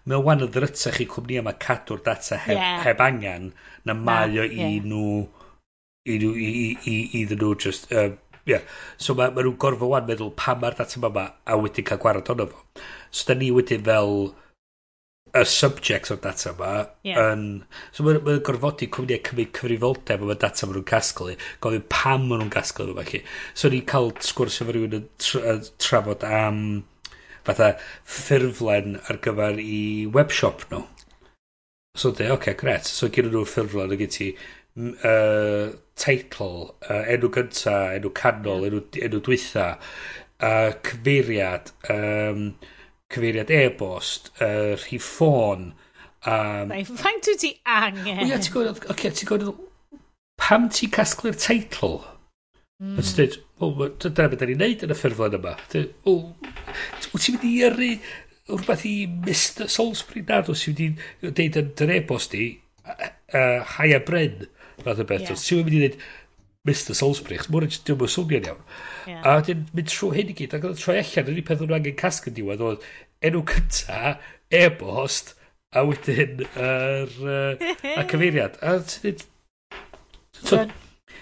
mae 0.07 0.21
o'n 0.21 0.28
wan 0.30 0.47
yn 0.47 0.55
ddrytach 0.55 1.03
i 1.03 1.09
cwmniad 1.11 1.49
mae 1.49 1.59
cadw'r 1.59 2.07
data 2.07 2.39
heb, 2.47 2.55
yeah. 2.55 2.80
heb 2.88 3.03
angen 3.03 3.51
na 3.84 3.99
mae 3.99 4.32
o 4.39 4.47
yeah. 4.47 4.71
i 4.71 4.80
nhw 4.86 5.26
i 6.06 6.20
nhw 6.22 6.32
i, 6.38 6.47
i, 6.47 6.72
i, 6.91 6.95
iddyn 7.24 7.41
nhw 7.41 7.56
just 7.58 7.91
um, 7.91 8.18
yeah. 8.45 8.62
so 8.97 9.16
mae 9.18 9.34
ma 9.34 9.43
nhw'n 9.43 9.60
gorfod 9.62 9.91
wan 9.91 10.08
meddwl 10.08 10.34
pa 10.38 10.53
mae'r 10.60 10.78
data 10.78 10.99
yma 11.01 11.28
a 11.45 11.60
wedyn 11.62 11.88
cael 11.89 12.01
gwarad 12.01 12.32
ono 12.34 12.49
fo 12.51 12.66
so 13.10 13.30
da 13.30 13.38
ni 13.39 13.51
wedyn 13.56 13.86
fel 13.88 14.14
y 15.36 15.43
subjects 15.51 16.14
o'r 16.14 16.22
data 16.24 16.51
yma 16.53 16.72
yeah. 17.08 17.32
yn, 17.34 17.45
so 17.91 18.06
mae'n 18.06 18.22
ma 18.28 18.38
gorfodi 18.45 18.88
cwmnïau 18.93 19.24
cymryd 19.30 19.53
cyfrifoldeb 19.58 20.26
o'r 20.28 20.41
data 20.43 20.68
maen 20.70 20.78
nhw'n 20.78 20.89
casglu 20.91 21.38
gofyn 21.66 21.88
pam 21.91 22.28
maen 22.30 22.43
nhw'n 22.43 22.53
casglu 22.53 22.91
fo 22.91 22.99
felly 23.01 23.24
so 23.53 23.72
ni'n 23.74 23.88
cael 23.93 24.12
sgwrs 24.30 24.60
efo 24.62 24.76
rhywun 24.76 24.99
yn 24.99 25.08
tra, 25.26 25.56
trafod 25.82 26.28
am 26.30 26.60
fatha 27.45 27.72
ffurflen 28.18 28.99
ar 29.10 29.20
gyfer 29.26 29.58
i 29.62 29.80
webshop 30.14 30.68
nhw 30.70 30.86
so 31.95 32.12
dde, 32.12 32.28
oce, 32.28 32.36
okay, 32.38 32.56
gret 32.60 32.86
so 32.91 33.10
gyda 33.10 33.34
nhw 33.34 33.45
ffurflen 33.49 33.95
o 33.95 33.99
gyd 33.99 34.14
ti 34.14 34.30
uh, 34.76 35.71
teitl, 35.99 36.55
uh, 36.89 37.03
enw 37.11 37.32
gynta, 37.34 37.76
enw 37.95 38.11
canol, 38.17 38.65
enw, 38.67 38.82
enw 39.07 39.21
dwytha, 39.23 39.67
uh, 40.43 40.71
cyfeiriad, 40.86 41.71
um, 41.93 42.49
cyfeiriad 43.13 43.53
e-bost, 43.55 44.34
uh, 44.39 44.73
rhi 44.82 44.99
ffôn. 45.01 45.71
Um, 46.26 46.73
Faint 46.97 47.30
wyt 47.30 47.41
ti 47.43 47.53
angen? 47.69 48.26
Ia, 48.26 48.41
ti'n 48.41 48.51
gwybod, 48.55 48.84
okay, 48.91 49.13
ti'n 49.13 49.30
gwybod, 49.32 49.63
pam 50.41 50.67
ti'n 50.73 50.93
casglu'r 50.95 51.39
teitl? 51.39 52.01
Mm. 52.84 52.97
Ond 52.97 53.07
ti'n 53.07 53.17
dweud, 53.21 53.39
wel, 53.61 53.95
dyna 54.03 54.28
beth 54.32 54.41
da 54.41 54.49
ni'n 54.49 54.61
neud 54.63 54.86
yn 54.86 54.91
y 54.91 54.99
ffurflen 54.99 55.39
yma. 55.39 55.55
Wyt 55.71 55.95
ti'n 56.03 57.38
mynd 57.38 57.47
i 57.47 57.55
yrru 57.69 57.91
rhywbeth 58.45 58.84
i 58.86 58.97
Mr 59.07 59.69
Salisbury 59.71 60.26
nad 60.28 60.51
os 60.51 60.65
ti'n 60.65 60.97
mynd 61.23 61.39
i 61.39 61.47
dweud 61.47 61.61
yn 61.61 61.71
dy 61.80 61.99
e-bost 62.01 62.36
i, 62.36 62.49
uh, 62.86 63.61
Haia 63.78 64.01
Bryn, 64.05 64.43
Fath 64.84 65.01
o 65.01 65.07
beth. 65.07 65.28
Yeah. 65.30 65.39
Siw 65.39 65.61
yn 65.61 65.67
mynd 65.69 65.78
i 65.78 65.82
ddweud 65.84 65.99
Mr 66.65 66.97
Salisbury, 66.97 67.38
chos 67.38 67.51
mwyn 67.53 67.69
ddim 67.69 68.01
yn 68.01 68.11
swnio'n 68.11 68.47
iawn. 68.49 68.61
Yeah. 69.05 69.21
A 69.21 69.36
wedyn 69.39 69.67
mynd 69.78 69.91
trwy 69.91 70.15
hyn 70.17 70.32
i 70.32 70.38
gyd, 70.38 70.55
ac 70.57 70.65
oedd 70.65 70.80
troi 70.82 70.97
allan, 70.97 71.28
yr 71.28 71.36
unig 71.36 71.45
peth 71.45 71.61
o'n 71.61 71.76
angen 71.78 71.97
casg 71.99 72.30
yn 72.32 72.38
diwedd 72.39 72.63
oedd 72.65 72.88
enw 73.30 73.43
cynta, 73.51 74.15
e-bost, 74.61 75.36
a 75.76 75.84
wedyn 75.86 76.41
yr 76.47 76.57
er, 76.65 77.13
uh, 77.21 77.93
a 77.93 78.07
cyfeiriad. 78.09 78.57
A 78.65 78.80
ti'n 78.82 79.21
so, 80.41 80.63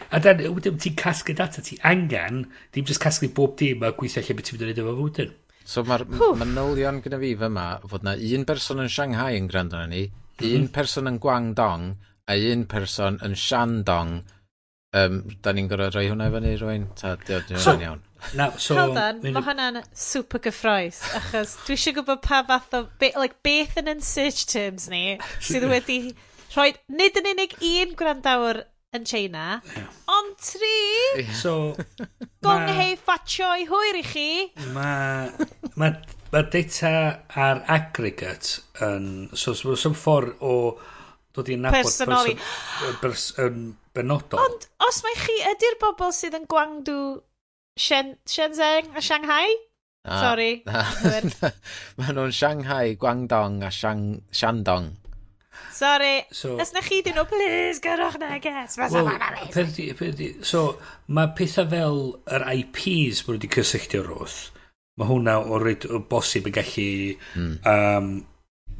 a 0.08 0.22
dan, 0.24 0.46
wedyn 0.56 0.80
ti'n 0.80 0.96
casglu 1.00 1.36
data, 1.36 1.64
ti 1.66 1.76
angen, 1.92 2.46
dim 2.72 2.88
jyst 2.88 3.04
casglu 3.04 3.32
bob 3.36 3.58
dim 3.60 3.84
a 3.84 3.92
gweithio 3.98 4.24
lle 4.24 4.38
beth 4.40 4.52
ti'n 4.52 4.60
mynd 4.62 4.66
i 4.66 4.72
wneud 4.72 4.84
efo 4.86 4.96
fwydyn. 5.02 5.36
So 5.68 5.84
mae'r 5.88 6.08
manylion 6.40 7.04
gyda 7.04 7.20
fi 7.20 7.36
fyma 7.40 7.68
fod 7.88 8.04
na 8.08 8.16
un 8.16 8.48
person 8.48 8.84
yn 8.84 8.92
Shanghai 8.92 9.36
yn 9.40 9.52
gwrando 9.52 9.80
na 9.80 9.92
ni, 9.92 10.06
mhm. 10.40 10.56
un 10.56 10.72
person 10.76 11.12
yn 11.12 11.20
Guangdong, 11.24 11.94
a 12.30 12.38
un 12.54 12.66
person 12.70 13.20
yn 13.26 13.36
Shandong, 13.36 14.18
um, 14.96 15.22
da 15.44 15.54
ni'n 15.54 15.70
gorau 15.72 15.92
rhoi 15.92 16.08
hwnna 16.10 16.30
fyny 16.34 16.56
rwy'n, 16.62 16.90
ta 17.00 17.16
diod 17.20 17.50
ni'n 17.52 17.64
so, 17.64 17.74
iawn. 17.82 18.04
Na, 18.40 18.50
so... 18.56 18.78
Hold 18.80 19.00
on, 19.02 19.24
mae 19.26 19.44
hwnna'n 19.44 19.82
super 19.98 20.44
gyffroes, 20.44 21.02
achos 21.20 21.58
dwi 21.66 21.76
eisiau 21.76 21.98
gwybod 22.00 22.22
pa 22.24 22.44
fath 22.48 22.78
o, 22.78 22.86
be, 23.02 23.12
like, 23.20 23.42
beth 23.46 23.76
yn 23.82 23.92
yn 23.92 24.06
search 24.06 24.46
terms 24.54 24.88
ni, 24.92 25.18
sydd 25.44 25.68
wedi 25.72 25.98
rhoi, 26.54 26.72
nid 26.94 27.20
yn 27.20 27.34
unig 27.34 27.58
un 27.74 27.98
gwrandawr 28.00 28.64
yn 28.94 29.08
China, 29.10 29.60
yeah. 29.74 29.92
ond 30.14 30.40
tri... 30.40 30.74
Yeah. 31.18 31.36
So... 31.36 31.54
Gong 32.46 32.68
ma, 32.68 32.74
hei 32.78 32.96
ffatio'i 33.00 33.68
hwyr 33.68 34.00
i 34.00 34.04
chi. 34.06 34.30
Mae 34.76 35.24
ma, 35.76 35.92
ma 36.32 36.44
data 36.54 36.92
ar 37.34 37.64
aggregate 37.74 38.62
yn... 38.86 39.32
So, 39.34 39.52
so, 39.52 39.74
so, 39.74 39.80
so 39.90 39.96
ffordd 39.98 40.38
o 40.46 40.56
dod 41.34 41.50
i'n 41.50 41.64
nabod 41.66 41.82
personoli. 41.82 42.36
person, 42.38 42.98
bers, 43.02 43.28
yn 43.42 43.62
benodol. 43.96 44.42
Ond 44.44 44.68
os 44.88 45.04
mae 45.06 45.20
chi 45.20 45.38
ydy'r 45.54 45.78
bobl 45.82 46.14
sydd 46.16 46.38
yn 46.40 46.50
Gwangdu, 46.50 46.98
Shen, 47.80 48.18
Shenzhen 48.30 48.92
a 48.94 49.02
Shanghai? 49.02 49.56
Ah, 50.06 50.20
Sorry. 50.22 50.64
Na. 50.68 50.84
Maen 51.98 52.20
nhw'n 52.20 52.36
Shanghai, 52.36 52.94
Guangdong 53.00 53.64
a 53.66 53.72
Shang, 53.72 54.22
Shandong. 54.32 54.92
Sorry. 55.72 56.26
So, 56.32 56.58
Os 56.62 56.74
na 56.74 56.82
chi 56.86 57.02
dyn 57.06 57.18
nhw, 57.18 57.26
please, 57.30 57.82
gyrwch 57.82 58.20
na 58.22 58.38
ges. 58.44 58.78
Well, 58.78 59.10
perdi, 59.54 59.88
perdi. 59.98 60.30
So, 60.46 60.78
mae 61.08 61.32
pethau 61.38 61.70
fel 61.72 62.02
yr 62.38 62.46
IPs 62.54 63.24
bod 63.26 63.40
wedi 63.40 63.50
cysylltu 63.56 64.04
o'r 64.04 64.12
wrth. 64.20 64.42
Mae 65.00 65.10
hwnna 65.10 65.40
o 65.42 65.58
reid 65.62 65.88
o 65.90 66.04
bosib 66.10 66.50
yn 66.50 66.58
gallu 66.60 66.90
mm. 67.40 67.56
um, 67.74 68.12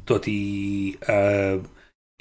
dod 0.06 0.28
i... 0.30 0.42
Um, 1.10 1.70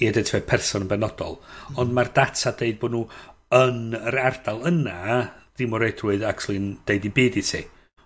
i 0.04 0.10
identifio 0.12 0.44
person 0.48 0.86
yn 0.86 0.92
benodol, 0.92 1.40
mm. 1.40 1.78
ond 1.82 1.96
mae'r 1.96 2.12
data 2.16 2.54
deud 2.60 2.80
bod 2.82 2.96
nhw 2.96 3.06
yn 3.54 3.96
yr 4.00 4.20
ardal 4.24 4.66
yna, 4.70 5.22
ddim 5.54 5.76
o 5.76 5.82
reidrwydd 5.82 6.26
actually'n 6.28 6.74
deud 6.90 7.08
i 7.08 7.14
byd 7.14 7.40
i 7.40 7.46
ti. 7.48 7.64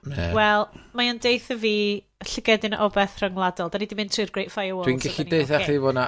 Yeah. 0.08 0.34
Wel, 0.36 0.68
mae'n 0.96 1.20
deitha 1.24 1.58
fi 1.60 1.74
llygedyn 2.28 2.76
o 2.80 2.88
beth 2.94 3.18
rhyngwladol. 3.22 3.70
Da 3.72 3.80
ni 3.80 3.88
wedi 3.88 3.98
mynd 4.00 4.14
trwy'r 4.14 4.32
Great 4.34 4.54
Firewall. 4.54 4.86
Dwi'n 4.88 5.02
gallu 5.04 5.26
deitha 5.32 5.62
chi 5.66 5.78
fod 5.84 5.98
na, 5.98 6.08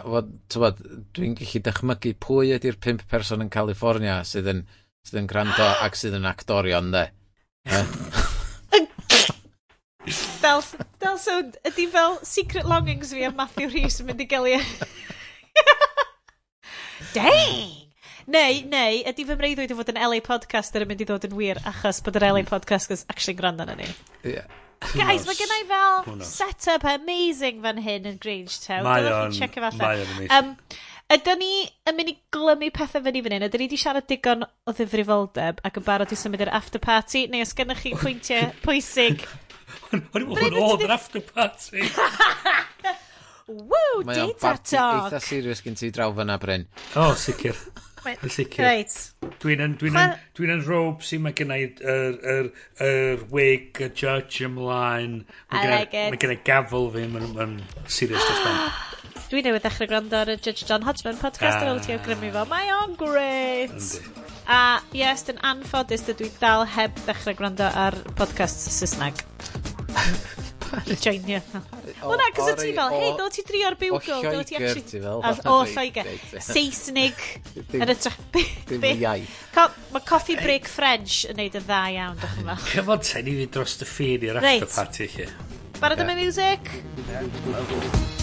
fod, 0.53 0.81
dwi'n 1.17 1.35
gallu 1.39 1.61
dychmygu 1.67 2.13
pwy 2.23 2.53
ydy'r 2.57 2.79
pimp 2.81 3.05
person 3.11 3.43
yn 3.45 3.51
California 3.53 4.19
sydd 4.27 4.49
yn, 4.53 4.63
sydd 5.05 5.21
yn 5.23 5.29
gwrando 5.31 5.67
ac 5.85 5.99
sydd 5.99 6.17
yn 6.19 6.29
actorion, 6.29 6.91
de. 6.95 7.05
fel, 10.41 10.63
fel 11.01 11.19
so, 11.21 11.37
ydy 11.69 11.87
fel 11.93 12.19
secret 12.25 12.67
longings 12.69 13.13
fi 13.13 13.27
a 13.27 13.33
Matthew 13.35 13.69
Rhys 13.73 13.99
yn 14.01 14.09
mynd 14.09 14.23
i 14.25 14.29
gael 14.29 14.49
e. 14.55 14.59
Dang! 17.15 17.69
Neu, 18.29 18.59
neu, 18.69 18.99
ydy 19.09 19.25
fy 19.25 19.35
mreiddwyd 19.39 19.71
i 19.73 19.77
fod 19.77 19.89
yn 19.89 19.97
LA 20.03 20.19
podcaster 20.25 20.83
yn 20.85 20.91
mynd 20.91 20.99
i 21.01 21.07
ddod 21.09 21.25
yn 21.25 21.37
wir 21.37 21.57
achos 21.69 22.03
bod 22.05 22.19
yr 22.19 22.27
LA 22.27 22.43
hmm. 22.43 22.49
podcasters 22.51 23.05
actually 23.09 23.37
gwrando 23.39 23.65
na 23.65 23.77
ni. 23.79 23.87
Yeah. 24.21 24.45
Guys, 24.93 25.25
mae 25.27 25.35
gennau 25.35 25.65
fel 25.69 26.21
set-up 26.23 26.85
amazing 26.87 27.63
fan 27.65 27.81
hyn 27.83 28.05
yn 28.07 28.21
Grangetown. 28.21 28.85
Mae 28.85 29.09
o'n, 29.09 29.33
mae 29.33 29.49
o'n 29.49 29.73
amazing. 29.73 30.29
Um, 30.37 30.53
Ydyn 31.09 31.39
ni 31.41 31.53
yn 31.89 31.95
mynd 31.97 32.11
i 32.11 32.13
glymu 32.35 32.67
pethau 32.69 33.01
fyny 33.01 33.23
fan 33.25 33.33
hyn? 33.33 33.47
Ydyn 33.47 33.63
ni 33.63 33.65
wedi 33.65 33.81
siarad 33.81 34.05
digon 34.11 34.45
o 34.45 34.73
ddifrifoldeb 34.77 35.63
ac 35.65 35.79
yn 35.81 35.85
barod 35.87 36.13
i 36.13 36.17
symud 36.21 36.43
i'r 36.45 36.53
after 36.53 36.81
party? 36.83 37.25
Neu 37.33 37.41
os 37.41 37.55
gennych 37.57 37.81
chi 37.81 37.95
pwyntiau 37.97 38.51
pwysig? 38.67 39.25
Hwn 39.89 40.05
oedd 40.13 40.85
yr 40.85 40.93
after 40.93 41.25
party! 41.33 41.89
Woo, 43.49 44.03
Mae 44.05 44.21
o'n 44.21 44.33
data 44.33 44.39
parti 44.43 44.75
talk. 44.77 45.05
eitha 45.07 45.21
serious 45.25 45.63
gen 45.65 45.77
ti 45.79 45.89
draw 45.93 46.11
fyna, 46.13 46.37
Bryn. 46.41 46.67
O, 46.93 47.09
oh, 47.09 47.13
sicr. 47.17 47.57
Yn 48.09 48.31
sicr. 48.31 48.63
Reit. 48.63 48.93
Dwi'n 49.41 49.63
yn, 49.63 49.73
dwi'n 49.79 49.97
yn, 49.99 50.13
dwi'n 50.37 50.53
yn 50.53 50.61
robe 50.67 51.03
sy'n 51.03 51.23
mae 51.25 51.35
gennau 51.35 51.65
yr, 51.65 52.19
yr, 52.33 52.51
yr 52.85 53.25
wig, 53.33 53.81
y 53.81 53.89
judge 53.97 54.45
ymlaen. 54.45 55.23
I 55.51 55.65
like 55.67 55.97
it. 55.97 56.13
Mae 56.13 56.21
gennau 56.21 56.39
gafel 56.47 56.87
fi, 56.93 57.07
mae'n 57.11 57.59
serious 57.89 58.23
dros 58.29 58.45
Dwi 59.29 59.43
newydd 59.45 59.61
ddechrau 59.61 59.89
gwrando 59.91 60.17
ar 60.17 60.31
y 60.33 60.39
Judge 60.39 60.65
John 60.65 60.85
Hodgman 60.87 61.19
podcast 61.21 61.59
ah. 61.59 61.67
ar 61.67 61.75
ôl 61.75 61.83
ti 61.85 61.93
awgrymu 61.93 62.31
fo. 62.33 62.47
Mae 62.49 62.71
o'n 62.79 62.95
great. 62.97 63.99
A 64.49 64.79
yes, 64.95 65.27
yn 65.29 65.41
anffodus 65.45 66.07
dydw 66.07 66.25
i 66.25 66.33
dal 66.41 66.65
heb 66.77 66.97
ddechrau 67.03 67.37
gwrando 67.37 67.69
ar 67.69 67.97
podcast 68.17 68.69
Saesneg. 68.73 69.21
Joinio. 71.03 71.41
O 72.05 72.15
na, 72.19 72.29
cos 72.35 72.51
o 72.51 72.55
ti 72.59 72.73
fel, 72.75 72.93
hei, 72.95 73.11
do 73.17 73.27
ti 73.33 73.43
drio'r 73.47 73.77
bilgo? 73.79 73.99
O 73.99 74.21
Lloegr, 74.23 74.81
ti 74.85 75.01
fel. 75.01 75.23
O 75.49 75.57
Lloegr. 75.65 76.09
E. 76.09 76.43
Saesnig. 76.43 77.17
Yn 77.73 77.93
y 77.93 77.97
tra... 77.97 78.13
Dim 78.69 78.87
iaith. 78.91 79.41
Mae 79.93 80.05
Coffee 80.05 80.37
Break 80.39 80.69
French 80.69 81.23
yn 81.29 81.39
neud 81.41 81.57
yn 81.59 81.65
dda 81.65 81.81
iawn, 81.95 82.21
dych 82.21 82.37
chi'n 82.37 82.51
fel. 82.51 82.63
Cyfon 82.75 83.03
ten 83.09 83.31
i 83.31 83.35
fi 83.41 83.49
dros 83.57 83.77
dy 83.81 83.89
ffin 83.89 84.29
i'r 84.29 84.41
after 84.43 84.71
party 84.75 85.09
chi. 85.15 85.29
Barod 85.79 86.05
am 86.05 86.15
y 86.15 86.21
music? 86.25 88.18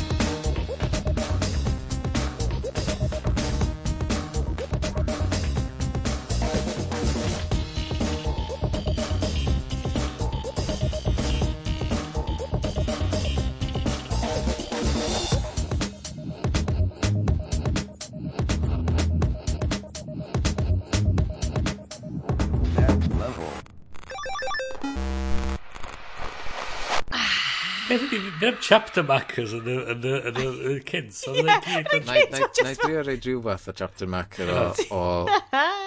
Neu'r 28.36 28.56
chapter 28.60 29.04
markers 29.06 29.54
yn 29.56 29.68
y, 29.70 29.74
yn 29.92 30.02
y, 30.04 30.14
yn 30.28 30.38
y, 30.40 30.46
yn 30.46 30.72
y 30.76 30.80
kids. 30.84 31.22
Na 31.32 31.56
i 31.56 32.74
drio 32.76 33.04
reid 33.06 33.24
rhyw 33.24 33.38
fath 33.46 33.70
o 33.70 33.74
chapter 33.76 34.08
marker 34.10 34.50
o... 34.52 34.64
o 34.92 35.04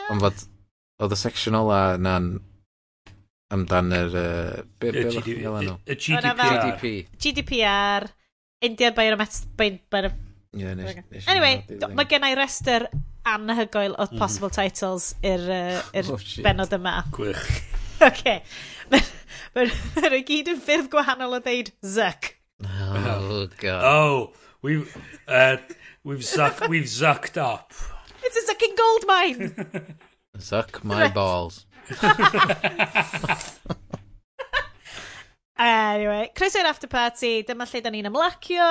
ond 0.09 0.23
fod... 0.23 0.47
Oedd 0.99 1.13
y 1.15 1.17
section 1.19 1.55
ola 1.55 1.81
na'n 2.01 2.31
amdan 3.55 3.93
yr... 3.95 4.17
Y 4.81 4.95
GDPR. 5.99 7.05
GDPR. 7.21 8.09
Indian 8.65 8.97
Biometric... 8.97 10.17
Yeah, 10.57 10.73
nes, 10.73 10.97
nes 11.13 11.27
anyway, 11.29 11.61
mae 11.93 12.09
gen 12.09 12.25
i 12.25 12.33
rester 12.33 12.87
anhygoel 13.29 13.93
o 13.93 14.07
mm. 14.07 14.17
possible 14.17 14.49
titles 14.49 15.11
i'r 15.21 15.45
uh, 15.53 16.01
oh, 16.09 16.17
benod 16.41 16.73
yma. 16.79 17.03
Gwych. 17.13 17.45
Oce. 17.45 17.67
Okay. 17.99 18.39
Mae'n 19.55 20.21
gyd 20.23 20.47
yn 20.53 20.59
ffyrdd 20.63 20.87
gwahanol 20.93 21.35
o 21.35 21.39
ddeud 21.43 21.73
Zuck. 21.83 22.38
Oh, 22.65 23.47
God. 23.57 23.83
Oh, 23.83 24.31
we've, 24.61 24.95
uh, 25.27 25.57
we've, 26.03 26.19
zuck, 26.19 26.67
we've 26.69 26.83
zucked 26.85 27.37
up. 27.37 27.71
It's 28.23 28.35
a 28.37 28.41
sucking 28.41 28.75
gold 28.77 29.05
mine. 29.07 29.97
Suck 30.37 30.83
my 30.83 31.03
Right. 31.03 31.13
balls. 31.13 31.65
Anyway, 35.59 36.29
croeso 36.39 36.61
i'r 36.61 36.67
after 36.69 36.87
party, 36.87 37.41
dyma 37.43 37.65
lle 37.67 37.81
da 37.83 37.91
ni'n 37.91 38.07
ymlacio. 38.07 38.67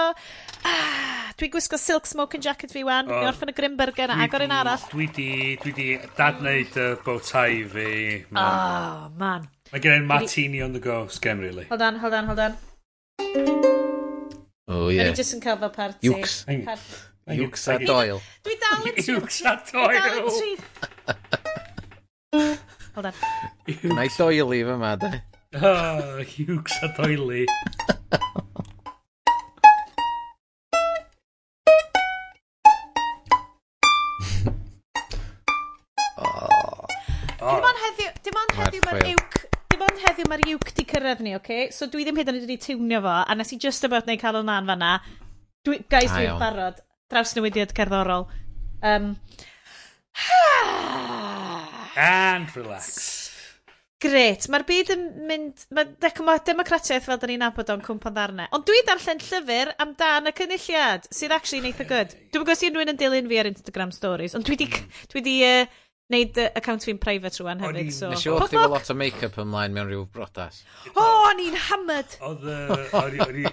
Ah, 0.64 1.26
Dwi'n 1.36 1.50
gwisgo 1.52 1.76
silk 1.78 2.08
smoking 2.08 2.40
jacket 2.40 2.72
fi 2.72 2.80
wan, 2.88 3.04
dwi'n 3.10 3.26
oh, 3.26 3.28
orffen 3.28 3.52
y 3.52 3.54
grim 3.58 3.76
burger 3.76 4.08
na 4.08 4.16
agor 4.24 4.46
un 4.46 4.54
arall. 4.56 4.80
Dwi 4.94 5.10
di, 5.12 5.28
dwi 5.60 5.74
di 5.76 5.88
dadneud 6.16 6.78
y 6.80 6.86
bow 7.04 7.20
tie 7.28 7.60
fi. 7.74 7.90
Ah, 8.32 8.32
Mae 8.32 8.48
Oh, 8.48 9.12
man. 9.20 9.48
gen 9.84 9.98
i'n 10.00 10.08
martini 10.08 10.64
on 10.64 10.72
the 10.72 10.80
go, 10.80 11.02
sgem, 11.12 11.44
really. 11.44 11.68
Hold 11.68 11.84
on, 11.90 12.00
hold 12.00 12.14
on, 12.22 12.24
hold 12.32 12.40
on. 12.48 13.76
Oh, 14.68 14.90
ie. 14.92 14.98
Yeah. 14.98 15.08
O'n 15.08 15.16
jyst 15.16 15.32
yn 15.32 15.40
cael 15.40 15.56
fel 15.62 15.70
party. 15.72 16.10
Iwcs. 16.10 16.32
Party. 16.44 16.98
Iwcs 17.40 17.62
a 17.72 17.78
Doyle. 17.80 18.18
Dwi 18.44 18.56
dal 18.60 18.82
yn 18.84 18.98
tri. 18.98 19.14
Iwcs 19.14 19.38
a 19.48 19.54
doel. 19.70 20.28
Hold 22.98 23.08
on. 23.08 23.16
Gwna 23.80 24.04
i 24.04 24.12
doeli 24.12 24.60
fy 24.68 24.76
ma, 24.82 24.92
da. 25.00 25.10
Oh, 25.56 26.20
Iwcs 26.44 26.76
a 26.84 26.92
Doyle. 26.98 27.46
Dim 37.38 37.64
ond 37.64 37.80
heddiw, 37.86 38.10
dim 38.26 38.36
ond 38.44 38.56
heddiw 38.58 38.82
ma'r 38.84 39.06
iwc 39.14 39.37
ond 39.98 40.06
heddiw 40.06 40.28
mae'r 40.30 40.44
uwc 40.54 40.74
di 40.76 40.84
cyrraedd 40.86 41.22
ni, 41.24 41.34
oce? 41.34 41.42
Okay? 41.42 41.70
So 41.74 41.88
dwi 41.90 42.06
ddim 42.06 42.18
hyd 42.20 42.30
yn 42.30 42.38
oed 42.38 42.46
wedi 42.46 42.58
tiwnio 42.62 43.02
fo, 43.02 43.14
a 43.26 43.34
nes 43.34 43.54
i 43.54 43.58
just 43.60 43.86
about 43.88 44.06
neu 44.06 44.18
cael 44.20 44.38
o'n 44.40 44.52
an 44.52 44.68
fanna. 44.70 44.92
Dwi, 45.66 45.80
guys, 45.90 46.12
dwi'n 46.14 46.38
barod. 46.40 46.78
Draws 47.10 47.34
newidiad 47.38 47.74
cerddorol. 47.74 48.28
Um, 48.84 49.16
And 51.98 52.52
relax. 52.54 53.16
Gret, 53.98 54.44
mae'r 54.46 54.62
byd 54.68 54.92
yn 54.94 55.00
mynd... 55.26 55.64
Mae 55.74 56.42
democratiaeth 56.46 57.08
fel 57.08 57.18
da 57.18 57.26
ni'n 57.26 57.42
nabod 57.42 57.72
o'n 57.74 57.82
cwmpa'n 57.82 58.14
ddarnau. 58.14 58.50
Ond 58.54 58.66
dwi 58.68 58.84
darllen 58.86 59.18
llyfr 59.24 59.72
amdan 59.82 60.30
y 60.30 60.34
cynulliad, 60.38 61.08
sydd 61.10 61.34
actually 61.34 61.64
neitha 61.64 61.88
good. 61.88 62.14
Dwi'n 62.30 62.44
gwybod 62.44 62.60
sy'n 62.60 62.76
rhywun 62.76 62.92
yn 62.94 63.00
dilyn 63.00 63.30
fi 63.32 63.40
ar 63.42 63.50
Instagram 63.50 63.90
stories, 63.96 64.38
ond 64.38 64.46
dwi 64.46 64.60
di, 64.60 64.68
dwi 65.10 65.24
di 65.26 65.34
uh, 65.48 65.80
Neud 66.08 66.38
uh, 66.40 66.48
account 66.56 66.86
fi'n 66.88 66.96
private 67.00 67.36
rwan 67.42 67.58
hefyd, 67.60 67.90
so... 67.92 68.08
Nes 68.08 68.22
i 68.24 68.30
wrth 68.32 68.54
i 68.54 68.56
fel 68.56 68.70
lot 68.72 68.88
o 68.88 68.94
make-up 68.96 69.34
ymlaen 69.42 69.74
mewn 69.76 69.90
rhyw 69.90 70.06
brodas. 70.14 70.62
O, 70.94 71.04
o'n 71.04 71.42
i'n 71.44 71.56
hammered! 71.68 72.14
Oedd 72.24 72.46
y... 72.48 73.44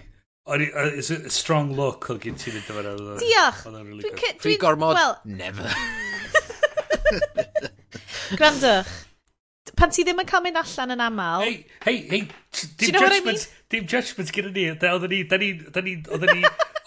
O'n 0.46 0.62
i... 0.64 0.70
It's 0.96 1.12
a 1.12 1.30
strong 1.34 1.74
look 1.76 2.08
oedd 2.14 2.22
gen 2.24 2.40
ti'n 2.40 2.56
edrych 2.62 2.72
efo'r... 2.72 3.20
Diolch! 3.20 3.60
Dwi'n... 4.06 4.40
Free 4.40 4.56
gormod? 4.62 4.96
Well, 4.96 5.20
Never. 5.26 5.68
Grandwch. 8.40 8.94
Pan 9.76 9.92
ti 9.92 10.06
ddim 10.06 10.22
yn 10.24 10.28
cael 10.30 10.44
mynd 10.46 10.60
allan 10.62 10.94
yn 10.96 11.02
aml... 11.04 11.42
Hei, 11.44 11.56
hei, 11.84 11.98
hei, 12.12 12.22
dim 12.80 12.96
judgment, 12.96 13.42
dim 13.74 13.84
judgment 13.92 14.30
gyda 14.32 14.52
ni. 14.56 14.70
Oedden 14.78 15.12
ni, 15.12 15.20
da 15.28 15.36
ni, 15.42 15.50
oedden 16.08 16.40
ni, 16.40 16.44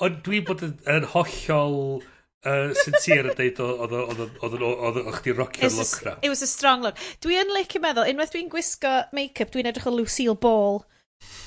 ond 0.07 0.23
dwi'n 0.25 0.45
bod 0.49 0.65
yn 0.65 1.05
hollol... 1.13 2.01
Uh, 2.47 2.71
sincere 2.85 3.33
yn 3.33 3.35
deud 3.35 3.59
oedd 3.65 5.01
chdi 5.17 5.33
rocio'r 5.35 5.75
look 5.75 5.97
na. 6.07 6.13
It 6.23 6.31
was 6.31 6.43
a 6.43 6.47
strong 6.47 6.85
look. 6.87 7.01
Dwi 7.25 7.41
yn 7.41 7.51
licio 7.51 7.83
meddwl, 7.83 8.07
unwaith 8.13 8.31
dwi'n 8.35 8.51
gwisgo 8.53 8.93
make-up, 9.17 9.51
dwi'n 9.55 9.67
edrych 9.73 9.89
o 9.91 9.95
Lucille 9.97 10.39
Ball. 10.39 10.85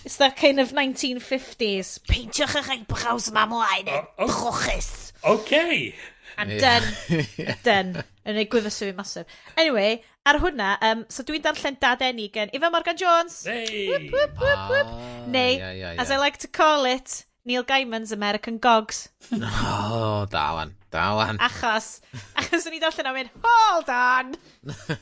It's 0.03 0.17
that 0.17 0.35
kind 0.35 0.59
of 0.59 0.73
1950s. 0.75 2.01
Peintiwch 2.09 2.57
eich 2.59 2.71
eich 2.75 2.83
bachawns 2.89 3.29
yma 3.31 3.45
mlaen 3.47 3.87
yn 3.87 4.33
chwchus. 4.35 4.91
Okay. 5.23 5.93
And 6.37 6.51
yeah. 6.51 6.81
done. 6.81 7.55
done. 7.63 8.03
Yn 8.27 8.43
ei 8.43 8.49
gwyfysu 8.51 8.89
fi 8.89 8.93
masif. 8.97 9.39
Anyway, 9.55 10.01
ar 10.27 10.41
hwnna, 10.43 10.73
um, 10.89 11.05
so 11.09 11.23
dwi'n 11.25 11.43
darllen 11.45 11.79
dad 11.81 12.03
enni 12.05 12.27
gen 12.35 12.51
Ifa 12.53 12.69
Morgan 12.73 12.99
Jones. 12.99 13.43
Hey. 13.47 13.87
Whoop, 13.87 14.11
whoop, 14.11 14.43
whoop, 14.43 14.69
whoop. 14.73 14.91
Ah, 14.91 15.25
Neu, 15.31 15.55
yeah, 15.55 15.71
yeah, 15.71 15.93
yeah. 15.93 16.01
as 16.01 16.11
I 16.11 16.19
like 16.19 16.37
to 16.43 16.51
call 16.51 16.85
it, 16.85 17.23
Neil 17.45 17.63
Gaiman's 17.63 18.11
American 18.11 18.57
Gogs. 18.59 19.09
oh, 19.33 20.27
dalan, 20.29 20.75
dalan. 20.93 21.39
Achos, 21.41 22.01
achos 22.37 22.67
o'n 22.69 22.75
i 22.77 22.81
ddollen 22.81 23.09
am 23.09 23.17
mynd, 23.17 23.31
hold 23.41 23.89
on! 23.89 24.35
yeah. 24.69 24.97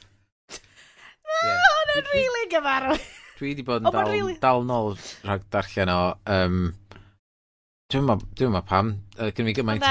Oh, 1.60 1.96
yn 1.98 2.06
really 2.14 2.46
gyfarwydd. 2.54 3.10
Dwi 3.40 3.54
wedi 3.54 3.66
bod 3.68 3.84
yn 3.84 3.92
dal, 3.92 4.12
really... 4.12 4.38
dal 4.40 4.64
nôl 4.68 4.96
rhag 5.28 5.44
darllen 5.52 5.92
o... 5.92 6.04
Um, 6.28 6.62
Dwi'n 7.90 8.06
ma, 8.06 8.14
dwi 8.38 8.48
ma 8.54 8.60
pam, 8.62 8.92
uh, 9.18 9.32
gen 9.34 9.48
e? 9.48 9.50
i 9.52 9.54
gymaint 9.58 9.86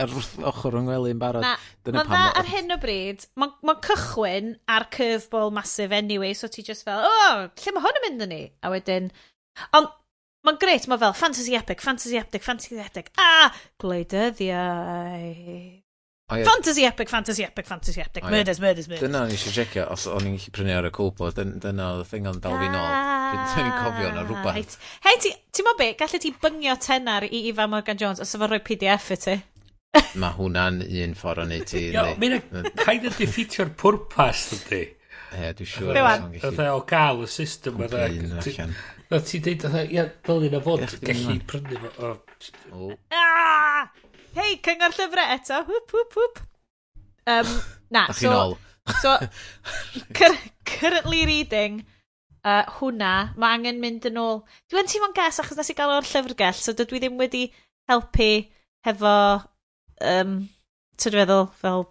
ar 0.00 0.12
ochr 0.48 0.78
yng 0.78 0.86
Ngweli 0.86 1.10
yn 1.12 1.18
barod. 1.20 1.44
Na, 1.44 1.52
Dyna 1.84 2.00
ma 2.00 2.04
pam. 2.08 2.22
E 2.30 2.40
ar 2.40 2.48
hyn 2.48 2.72
o 2.72 2.78
bryd, 2.80 3.26
mae'n 3.36 3.52
ma 3.68 3.74
cychwyn 3.84 4.54
ar 4.72 4.86
curveball 4.94 5.52
masif 5.52 5.92
anyway, 5.92 6.32
so 6.32 6.48
ti 6.48 6.64
just 6.64 6.86
fel, 6.88 7.04
o, 7.04 7.12
oh, 7.26 7.44
lle 7.60 7.74
mae 7.76 7.84
hwn 7.84 8.00
yn 8.00 8.04
mynd 8.06 8.26
yn 8.26 8.32
ni? 8.32 8.40
A 8.64 8.72
wedyn, 8.72 9.10
ond 9.76 9.92
Mae'n 10.46 10.60
gret, 10.62 10.84
mae 10.86 11.00
fel 11.02 11.14
fantasy 11.18 11.56
epic, 11.58 11.80
fantasy 11.82 12.20
epic, 12.20 12.44
fantasy 12.46 12.76
epic, 12.78 13.08
a 13.18 13.48
gwleidyddiau. 13.82 15.24
Fantasy 16.30 16.84
epic, 16.86 17.08
fantasy 17.10 17.42
epic, 17.42 17.66
fantasy 17.66 18.00
epic, 18.00 18.22
o, 18.22 18.30
murders, 18.30 18.60
murders, 18.62 18.86
murders. 18.86 19.02
Dyna 19.02 19.24
o'n 19.26 19.34
eisiau 19.34 19.54
checio, 19.56 19.88
os 19.90 20.06
o'n 20.10 20.28
i'n 20.28 20.36
gallu 20.38 20.54
prynu 20.54 20.72
ar 20.76 20.86
y 20.86 20.92
cwlbod, 20.94 21.40
dyna 21.64 21.88
oedd 21.96 22.04
y 22.04 22.08
thing 22.12 22.30
o'n 22.30 22.38
dal 22.44 22.54
fi 22.60 22.70
nôl. 22.70 22.86
Dwi'n 23.56 23.74
cofio 23.74 24.08
na 24.14 24.22
rhywbeth. 24.22 24.78
Hei, 25.06 25.18
ti'n 25.26 25.66
mo 25.66 25.74
be, 25.78 25.88
gallu 25.98 26.22
ti 26.22 26.30
byngio 26.46 26.74
tenar 26.82 27.26
i 27.26 27.42
Ifa 27.50 27.66
Morgan 27.70 27.98
Jones 28.02 28.22
os 28.22 28.34
efo 28.38 28.46
rhoi 28.46 28.62
PDF 28.66 29.06
i 29.16 29.20
ti? 29.26 29.36
Mae 30.22 30.34
hwnna'n 30.38 30.82
un 30.86 31.14
ffordd 31.18 31.42
o'n 31.42 31.54
neud 31.56 31.66
ti. 31.72 31.88
Mae'n 31.94 32.38
kind 32.84 33.06
of 33.10 33.18
defeatio'r 33.18 33.74
pwrpas, 33.82 34.46
ydy. 34.60 34.84
Ie, 35.34 35.54
dwi'n 35.58 35.72
siŵr. 35.74 35.94
Dwi'n 35.94 36.06
siŵr. 36.06 36.28
Dwi'n 36.34 36.54
siŵr. 36.54 36.66
Dwi'n 36.66 37.34
siŵr. 37.34 37.56
Dwi'n 37.66 37.78
siŵr. 37.78 37.80
Dwi'n 37.80 37.90
siŵr. 37.90 38.12
Dwi'n 38.14 38.46
siŵr. 38.46 38.46
Dwi'n 38.46 38.54
siŵr. 38.54 38.94
Na 39.10 39.20
ti 39.22 39.38
dweud 39.42 39.64
oedd 39.68 39.92
ia, 39.94 40.04
dylun 40.26 40.58
o 40.58 40.60
fod 40.64 40.84
gallu 41.06 41.36
prynu 41.46 41.80
fo. 41.96 42.12
O. 42.74 42.92
Ah! 43.14 43.86
Hei, 44.36 44.56
cyngor 44.64 44.94
llyfrau 44.96 45.34
eto. 45.36 45.60
Whoop, 45.68 45.92
whoop, 45.94 46.16
whoop. 46.18 46.40
Um, 47.26 47.52
na, 47.90 48.08
so... 48.12 48.32
Ol. 48.32 48.56
so, 49.02 49.16
currently 50.66 51.24
reading 51.26 51.80
uh, 52.46 52.62
hwnna, 52.78 53.12
mae 53.38 53.56
angen 53.56 53.80
mynd 53.82 54.06
yn 54.10 54.20
ôl. 54.22 54.42
Dwi'n 54.70 54.90
teimlo'n 54.90 55.14
ges 55.16 55.40
achos 55.42 55.58
nes 55.58 55.72
i 55.72 55.76
gael 55.78 55.94
o'r 55.96 56.06
llyfrgell, 56.06 56.58
so 56.58 56.74
dydw 56.76 56.98
i 56.98 57.02
ddim 57.02 57.18
wedi 57.20 57.46
helpu 57.90 58.30
hefo, 58.86 59.16
um, 60.12 60.36
ti'n 60.98 61.18
feddwl, 61.20 61.48
fel 61.62 61.86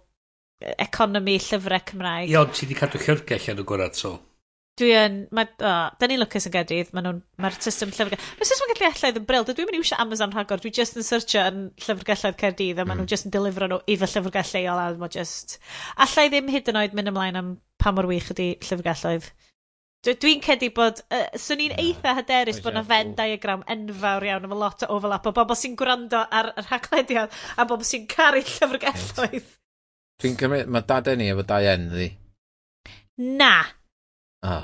e-, 0.62 0.76
economi 0.86 1.36
llyfrau 1.40 1.84
Cymraeg. 1.90 2.32
Iawn, 2.32 2.52
ti 2.52 2.64
wedi 2.64 2.78
cadw 2.80 3.02
llyfrgell 3.02 3.52
yn 3.52 3.64
y 3.64 3.68
gwrdd, 3.72 4.00
so 4.00 4.16
dwi 4.76 4.90
yn, 4.92 5.14
mae, 5.32 5.48
o, 5.56 5.68
oh, 5.70 5.94
da 5.96 6.08
ni'n 6.08 6.20
lwcus 6.20 6.48
yn 6.50 6.52
Gedrydd, 6.52 6.90
maen 6.92 7.06
nhw'n, 7.08 7.20
mae'r 7.40 7.54
system 7.64 7.92
llyfrgell. 7.96 8.20
Mae'r 8.36 8.48
system 8.50 8.68
llyfrgelloedd 8.72 9.20
yn 9.22 9.26
bryl, 9.28 9.46
dwi 9.48 9.64
mynd 9.64 9.78
i 9.78 9.80
wisio 9.80 9.96
Amazon 10.02 10.34
rhagor, 10.34 10.60
dwi 10.60 10.72
just 10.76 10.98
yn 11.00 11.06
searchio 11.06 11.44
yn 11.48 11.62
llyfrgelloedd 11.80 12.36
Caerdydd, 12.42 12.82
a 12.82 12.84
maen 12.84 13.00
nhw'n 13.00 13.06
hmm. 13.06 13.12
just 13.14 13.28
yn 13.28 13.32
delifro 13.32 13.70
nhw 13.70 13.78
i 13.88 13.96
fy 13.96 14.10
llyfrgell 14.12 14.52
leol, 14.58 14.82
a 14.82 15.00
mae 15.00 15.14
just, 15.16 15.56
allai 16.04 16.26
ddim 16.28 16.52
hyd 16.52 16.68
yn 16.72 16.80
oed 16.82 16.96
mynd 16.98 17.12
ymlaen 17.12 17.40
am 17.40 17.52
pa 17.80 17.92
mor 17.96 18.08
wych 18.10 18.28
ydi 18.34 18.50
llyfrgelloedd. 18.66 19.30
Dwi'n 20.06 20.18
dwi 20.22 20.34
cedi 20.44 20.68
bod, 20.76 21.00
uh, 21.08 21.24
swn 21.40 21.64
i'n 21.64 21.78
eitha 21.82 22.12
hyderus 22.20 22.60
bod 22.62 22.76
yna 22.76 22.84
fen 22.86 23.14
diagram 23.16 23.64
enfawr 23.72 24.28
iawn 24.28 24.44
efo 24.46 24.58
lot 24.60 24.84
o 24.84 24.90
overlap 24.94 25.24
o 25.26 25.32
bobl 25.34 25.56
sy'n 25.58 25.74
gwrando 25.80 26.20
ar 26.20 26.52
y 26.52 26.66
rhaglediad 26.66 27.32
a 27.56 27.66
bobl 27.66 27.88
sy'n 27.88 28.04
caru 28.12 28.44
llyfrgelloedd. 28.44 29.48
Dwi'n 30.22 30.38
cymryd, 30.38 30.70
mae 30.70 30.86
dad 30.86 31.10
e 31.10 31.16
ni 31.18 31.32
efo 31.32 31.42
dau 31.48 31.66
en, 31.72 31.88
ddi? 31.90 32.06
Na, 33.40 33.50
O. 34.44 34.56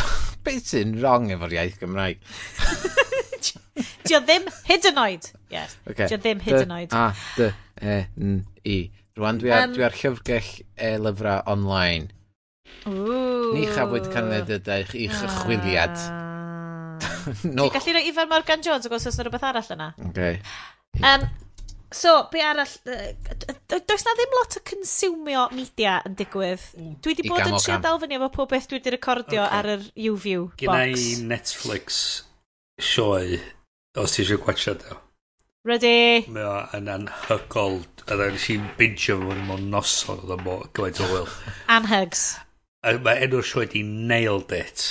Be 0.44 0.56
sy'n 0.64 0.96
wrong 1.00 1.30
efo'r 1.34 1.54
iaith 1.58 1.78
Gymraeg? 1.82 2.22
Dio 4.08 4.20
ddim 4.24 4.48
hyd 4.66 4.86
yn 4.90 4.98
oed. 5.00 5.28
Yes. 5.52 5.76
Okay. 5.88 6.08
Dio 6.10 6.18
ddim 6.20 6.40
hyd 6.44 6.64
yn 6.64 6.72
oed. 6.74 6.94
A, 6.96 7.10
D, 7.36 7.50
E, 7.80 7.98
N, 8.20 8.40
I. 8.66 8.78
Rwan 9.18 9.38
dwi 9.40 9.52
ar, 9.52 9.68
Um, 9.68 9.74
dwi 9.76 9.84
ar 9.86 9.96
llyfrgell 9.96 10.50
e-lyfrau 10.90 11.44
online. 11.50 12.10
Ooh. 12.88 13.52
Ni 13.54 13.66
chafwyd 13.74 14.08
canlyniadau 14.14 14.86
i'ch 14.96 15.22
ychwiliad. 15.28 15.96
Dwi'n 16.00 16.16
ah. 16.16 17.44
Nwch. 17.56 17.74
gallu 17.76 17.94
rhoi 17.96 18.06
Ifan 18.10 18.30
Morgan 18.30 18.62
Jones 18.64 18.88
o 18.88 18.94
os 18.96 19.06
oes 19.06 19.18
yna 19.18 19.26
rhywbeth 19.26 19.46
arall 19.50 19.72
yna. 19.76 19.88
Okay. 20.10 20.40
Um, 21.04 21.26
So, 21.92 22.28
be 22.30 22.40
arall... 22.40 22.70
Does 23.68 24.04
na 24.06 24.14
ddim 24.14 24.34
lot 24.38 24.56
o 24.56 24.62
consumio 24.62 25.46
media 25.54 25.98
yn 26.06 26.14
digwydd. 26.18 26.62
Mm, 26.78 26.96
dwi 27.02 27.14
wedi 27.16 27.26
bod 27.26 27.48
yn 27.48 27.56
tri 27.58 27.78
dal 27.82 27.98
fyny 28.02 28.18
efo 28.18 28.28
pob 28.36 28.52
beth 28.52 28.68
dwi 28.70 28.78
wedi 28.78 28.94
recordio 28.94 29.42
okay. 29.42 29.56
ar 29.58 29.70
yr 29.74 29.86
YouView 30.06 30.46
box. 30.52 30.60
Gynna 30.62 30.84
i 30.94 31.16
Netflix 31.32 32.00
sioe, 32.80 33.40
os 33.98 34.14
ti 34.14 34.22
eisiau 34.22 34.42
gwachio 34.44 34.76
o. 34.94 35.00
Ready? 35.66 36.30
Mae 36.32 36.46
o 36.46 36.54
yn 36.78 36.88
anhygol. 36.94 37.82
E, 37.82 38.06
a 38.10 38.16
dda 38.16 38.30
nes 38.32 38.46
i'n 38.54 38.70
bintio 38.78 39.18
fo 39.20 39.34
yn 39.34 39.42
mor 39.50 39.60
nosol. 39.74 40.22
Ydyn 40.24 40.46
mor 40.46 40.64
gyfaint 40.70 41.02
o 41.02 41.10
wyl. 41.10 41.28
Anhygs. 41.74 42.28
Mae 43.02 43.26
enw'r 43.26 43.44
sioe 43.44 43.66
di 43.74 43.82
Nailed 43.84 44.54
It. 44.56 44.86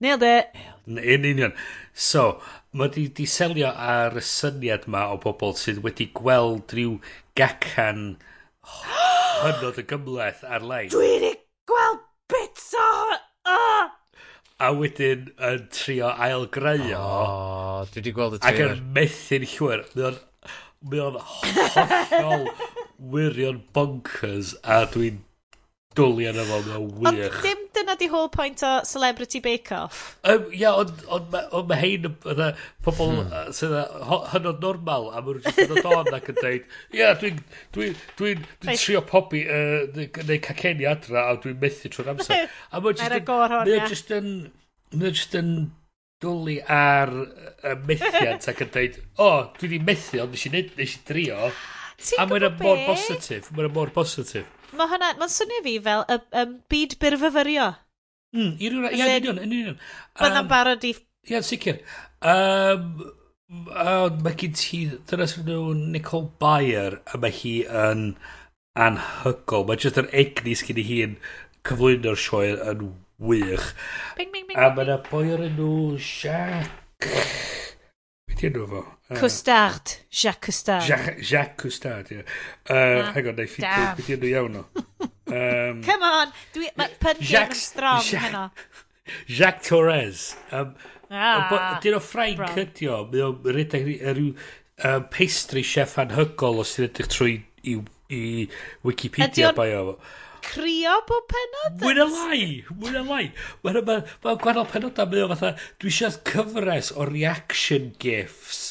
Nailed 0.00 0.22
it. 0.22 0.54
Yn 0.88 1.24
union. 1.28 1.52
So, 1.92 2.40
mae 2.72 2.88
di, 2.94 3.02
di 3.12 3.26
selio 3.28 3.68
ar 3.68 4.14
y 4.16 4.22
syniad 4.24 4.86
ma 4.88 5.02
o 5.12 5.18
bobl 5.20 5.52
sydd 5.60 5.82
wedi 5.84 6.06
gweld 6.16 6.72
rhyw 6.72 6.94
gacan 7.36 8.16
hynod 9.42 9.82
y 9.82 9.84
gymleth 9.90 10.40
ar-lein. 10.48 10.88
Dwi 10.94 11.04
wedi 11.04 11.34
gweld 11.68 12.00
bits 12.32 12.72
o... 12.80 12.88
Ah! 13.44 13.92
A 14.60 14.72
wedyn 14.76 15.28
yn 15.50 15.68
trio 15.76 16.08
ailgreu 16.16 16.88
o. 16.96 17.04
Oh, 17.04 17.78
dwi 17.92 18.00
wedi 18.00 18.16
gweld 18.16 18.38
y 18.38 18.40
trio. 18.40 18.54
Ac 18.56 18.78
yn 18.78 18.84
methu'n 18.96 19.48
llwyr. 19.52 19.84
Mae 20.80 21.04
o'n 21.10 21.20
hollol 21.20 22.48
wirion 23.12 23.60
bonkers 23.76 24.56
a 24.64 24.86
dwi'n 24.94 25.20
dwlu 25.98 26.22
yna 26.30 26.44
fo, 26.46 26.58
mae'n 26.66 26.84
wych. 27.02 27.08
Ond 27.10 27.42
dim 27.42 27.62
dyna 27.74 27.96
di 27.98 28.06
whole 28.10 28.28
point 28.30 28.62
o 28.62 28.70
Celebrity 28.86 29.40
Bake 29.42 29.72
Off? 29.74 30.18
Um, 30.22 30.44
ia, 30.54 30.70
ond 30.78 30.92
on, 31.08 31.24
on, 31.34 31.48
on 31.58 31.66
mae 31.70 31.80
hein, 31.80 32.06
yna, 32.30 32.50
e, 32.52 32.68
pobl 32.86 33.10
hmm. 33.16 33.50
sydd 33.56 33.74
hynod 34.30 34.62
normal, 34.62 35.08
a 35.10 35.22
mae'n 35.24 35.40
rhywbeth 35.40 35.74
yn 35.74 35.82
dod 35.88 36.12
ac 36.14 36.30
yn 36.30 36.38
dweud, 36.38 36.68
ia, 36.94 37.10
dwi'n 37.18 37.40
dwi, 37.74 37.88
dwi, 38.20 38.36
dwi, 38.36 38.36
dwi 38.62 38.76
trio 38.84 39.02
popi, 39.08 39.42
uh, 39.50 39.82
neu 39.96 40.38
caceni 40.46 40.86
adra, 40.90 41.26
a 41.26 41.40
dwi'n 41.42 41.58
methu 41.64 41.90
trwy'r 41.90 42.14
amser. 42.14 42.46
A 42.70 42.84
mae'n 42.84 43.02
just, 43.02 43.18
agor 43.18 43.56
hwn, 43.56 43.74
ia. 43.74 43.90
just 43.90 44.14
yn, 44.14 44.30
mae'n 44.94 45.18
just 45.18 45.36
yn 45.40 45.52
dwlu 46.22 46.60
ar 46.70 47.10
y 47.16 47.74
methiant 47.88 48.48
ac 48.52 48.62
yn 48.62 48.72
dweud, 48.78 49.02
o, 49.16 49.26
oh, 49.26 49.42
dwi 49.58 49.72
wedi 49.74 49.82
methu, 49.90 50.22
ond 50.22 50.38
nes 50.38 50.94
i 50.94 51.04
drio. 51.10 51.50
Ti'n? 52.00 52.16
A 52.22 52.24
mae'n 52.30 52.46
mor 52.62 52.78
positif, 52.86 53.50
mae'n 53.58 53.74
mor 53.74 53.90
positif 53.92 54.46
mae 54.76 54.90
hwnna, 54.90 55.12
mae'n 55.20 55.32
swnio 55.32 55.62
fi 55.66 55.76
fel 55.84 56.04
y 56.06 56.18
y 56.40 56.44
byd 56.72 56.98
byrfyfyrio. 57.02 57.70
Mm, 58.36 58.50
i 58.62 58.70
rwy'n 58.70 58.90
yn 58.90 59.00
union, 59.06 59.40
yn 59.42 59.54
union. 59.56 59.80
Bydd 60.20 60.38
um, 60.38 60.50
barod 60.50 60.84
i... 60.86 60.92
Ie, 61.30 61.40
sicr. 61.44 61.80
Um, 62.20 63.00
uh, 63.74 64.08
mae 64.22 64.36
gen 64.38 64.54
ti, 64.58 64.84
dyna 65.10 65.26
sy'n 65.30 65.48
nhw 65.48 65.74
Nicole 65.96 66.30
Bayer, 66.42 67.00
a 67.10 67.20
mae 67.20 67.34
hi 67.34 67.54
yn 67.66 68.12
anhygol. 68.78 69.66
Mae 69.68 69.80
jyst 69.82 69.98
yr 70.00 70.10
egni 70.22 70.54
sgyn 70.58 70.80
i 70.80 70.86
hi 70.86 71.00
yn 71.08 71.16
cyflwyno'r 71.66 72.20
sioe 72.20 72.54
yn 72.72 72.86
wych. 73.20 73.72
Bing, 74.20 74.30
bing, 74.32 74.46
bing, 74.48 74.58
a 74.58 74.70
mae 74.76 74.86
yna 74.86 75.00
boi 75.10 75.26
o'r 75.34 75.46
enw 75.48 75.72
Shaq. 76.00 76.70
Di 78.40 78.48
enw 78.48 78.66
fo? 78.70 78.82
Cwstard. 79.20 79.96
Jacques 80.08 80.46
Cwstard. 80.46 80.86
Jacques, 80.86 81.20
Jacques 81.20 81.56
Cwstard, 81.60 82.12
ie. 82.14 82.22
Uh, 82.22 82.72
ah, 82.72 83.10
hang 83.12 83.26
on, 83.28 83.36
na 83.36 83.44
i 83.44 83.50
ffitio. 83.50 83.88
Beth 83.98 84.12
enw 84.16 84.30
iawn 84.34 84.62
o? 84.62 84.66
Um, 85.30 85.76
Come 85.86 86.02
on! 86.02 86.32
Dwi, 86.50 86.66
ma, 86.74 86.88
pun 86.98 87.20
Jacques, 87.20 87.54
strong 87.54 88.02
Jacques, 88.02 88.24
heno. 88.24 88.50
Jacques 89.28 89.62
Torres. 89.62 90.34
Um, 90.50 90.72
ah, 91.08 91.78
Dyn 91.84 91.94
o 91.94 92.00
Ffrainc 92.02 92.58
ydi 92.58 92.88
o. 92.90 93.04
Mae 93.12 93.22
o'n 93.28 93.36
rhedeg 93.46 93.86
rhyw 93.86 94.32
um, 94.32 95.06
pastry 95.14 95.62
chef 95.62 95.94
anhygol 96.02 96.58
os 96.64 96.74
ti'n 96.74 96.88
edrych 96.88 97.12
trwy 97.14 97.36
i, 97.62 97.76
i 98.10 98.24
Wikipedia 98.86 99.52
bio 99.54 99.84
fo 99.92 99.94
crio 100.46 100.96
bob 101.08 101.30
penod? 101.30 101.78
Mwy 101.84 101.96
na 101.98 102.08
lai, 102.10 102.42
mwy 102.72 102.96
na 102.96 103.04
lai. 103.06 103.22
Mae'n 103.64 103.80
ma, 103.86 104.00
ma 104.24 104.34
gwahanol 104.34 104.68
penodau, 104.72 105.08
mae 105.10 105.24
o 105.24 105.30
fatha, 105.34 105.54
dwi 105.82 105.92
eisiau 105.92 106.20
cyfres 106.32 106.92
o 106.96 107.08
reaction 107.08 107.92
gifs 108.02 108.70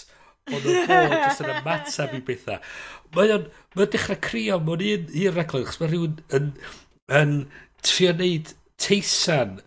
ond 0.49 0.65
y 0.65 0.75
bod 0.87 1.13
jyst 1.13 1.43
yn 1.43 1.51
ymateb 1.53 2.13
i 2.17 2.21
bethau. 2.25 2.59
Mae 3.15 3.33
o'n, 3.35 3.47
mae'n 3.77 3.91
dechrau 3.93 4.21
crio 4.25 4.59
mewn 4.65 4.85
un, 4.85 5.09
un 5.23 5.35
raglen, 5.35 5.65
chos 5.67 5.81
mae 5.81 5.91
rhywun 5.91 6.15
yn, 6.37 6.51
yn 7.19 7.35
trio 7.85 8.13
neud 8.17 8.53
teisan. 8.81 9.59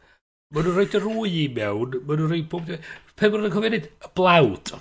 Mae 0.53 0.65
nhw'n 0.65 0.77
rhoi 0.77 0.89
dy 0.93 1.03
rwy 1.03 1.35
i 1.45 1.47
mewn, 1.59 2.01
mae 2.01 2.19
nhw'n 2.19 2.33
rhoi 2.33 2.43
bob... 2.55 2.73
Pe 3.19 3.29
mae 3.29 3.43
nhw'n 3.43 3.55
cofio 3.55 3.73
neud 3.75 3.89
y 3.93 4.13
blawd. 4.19 4.75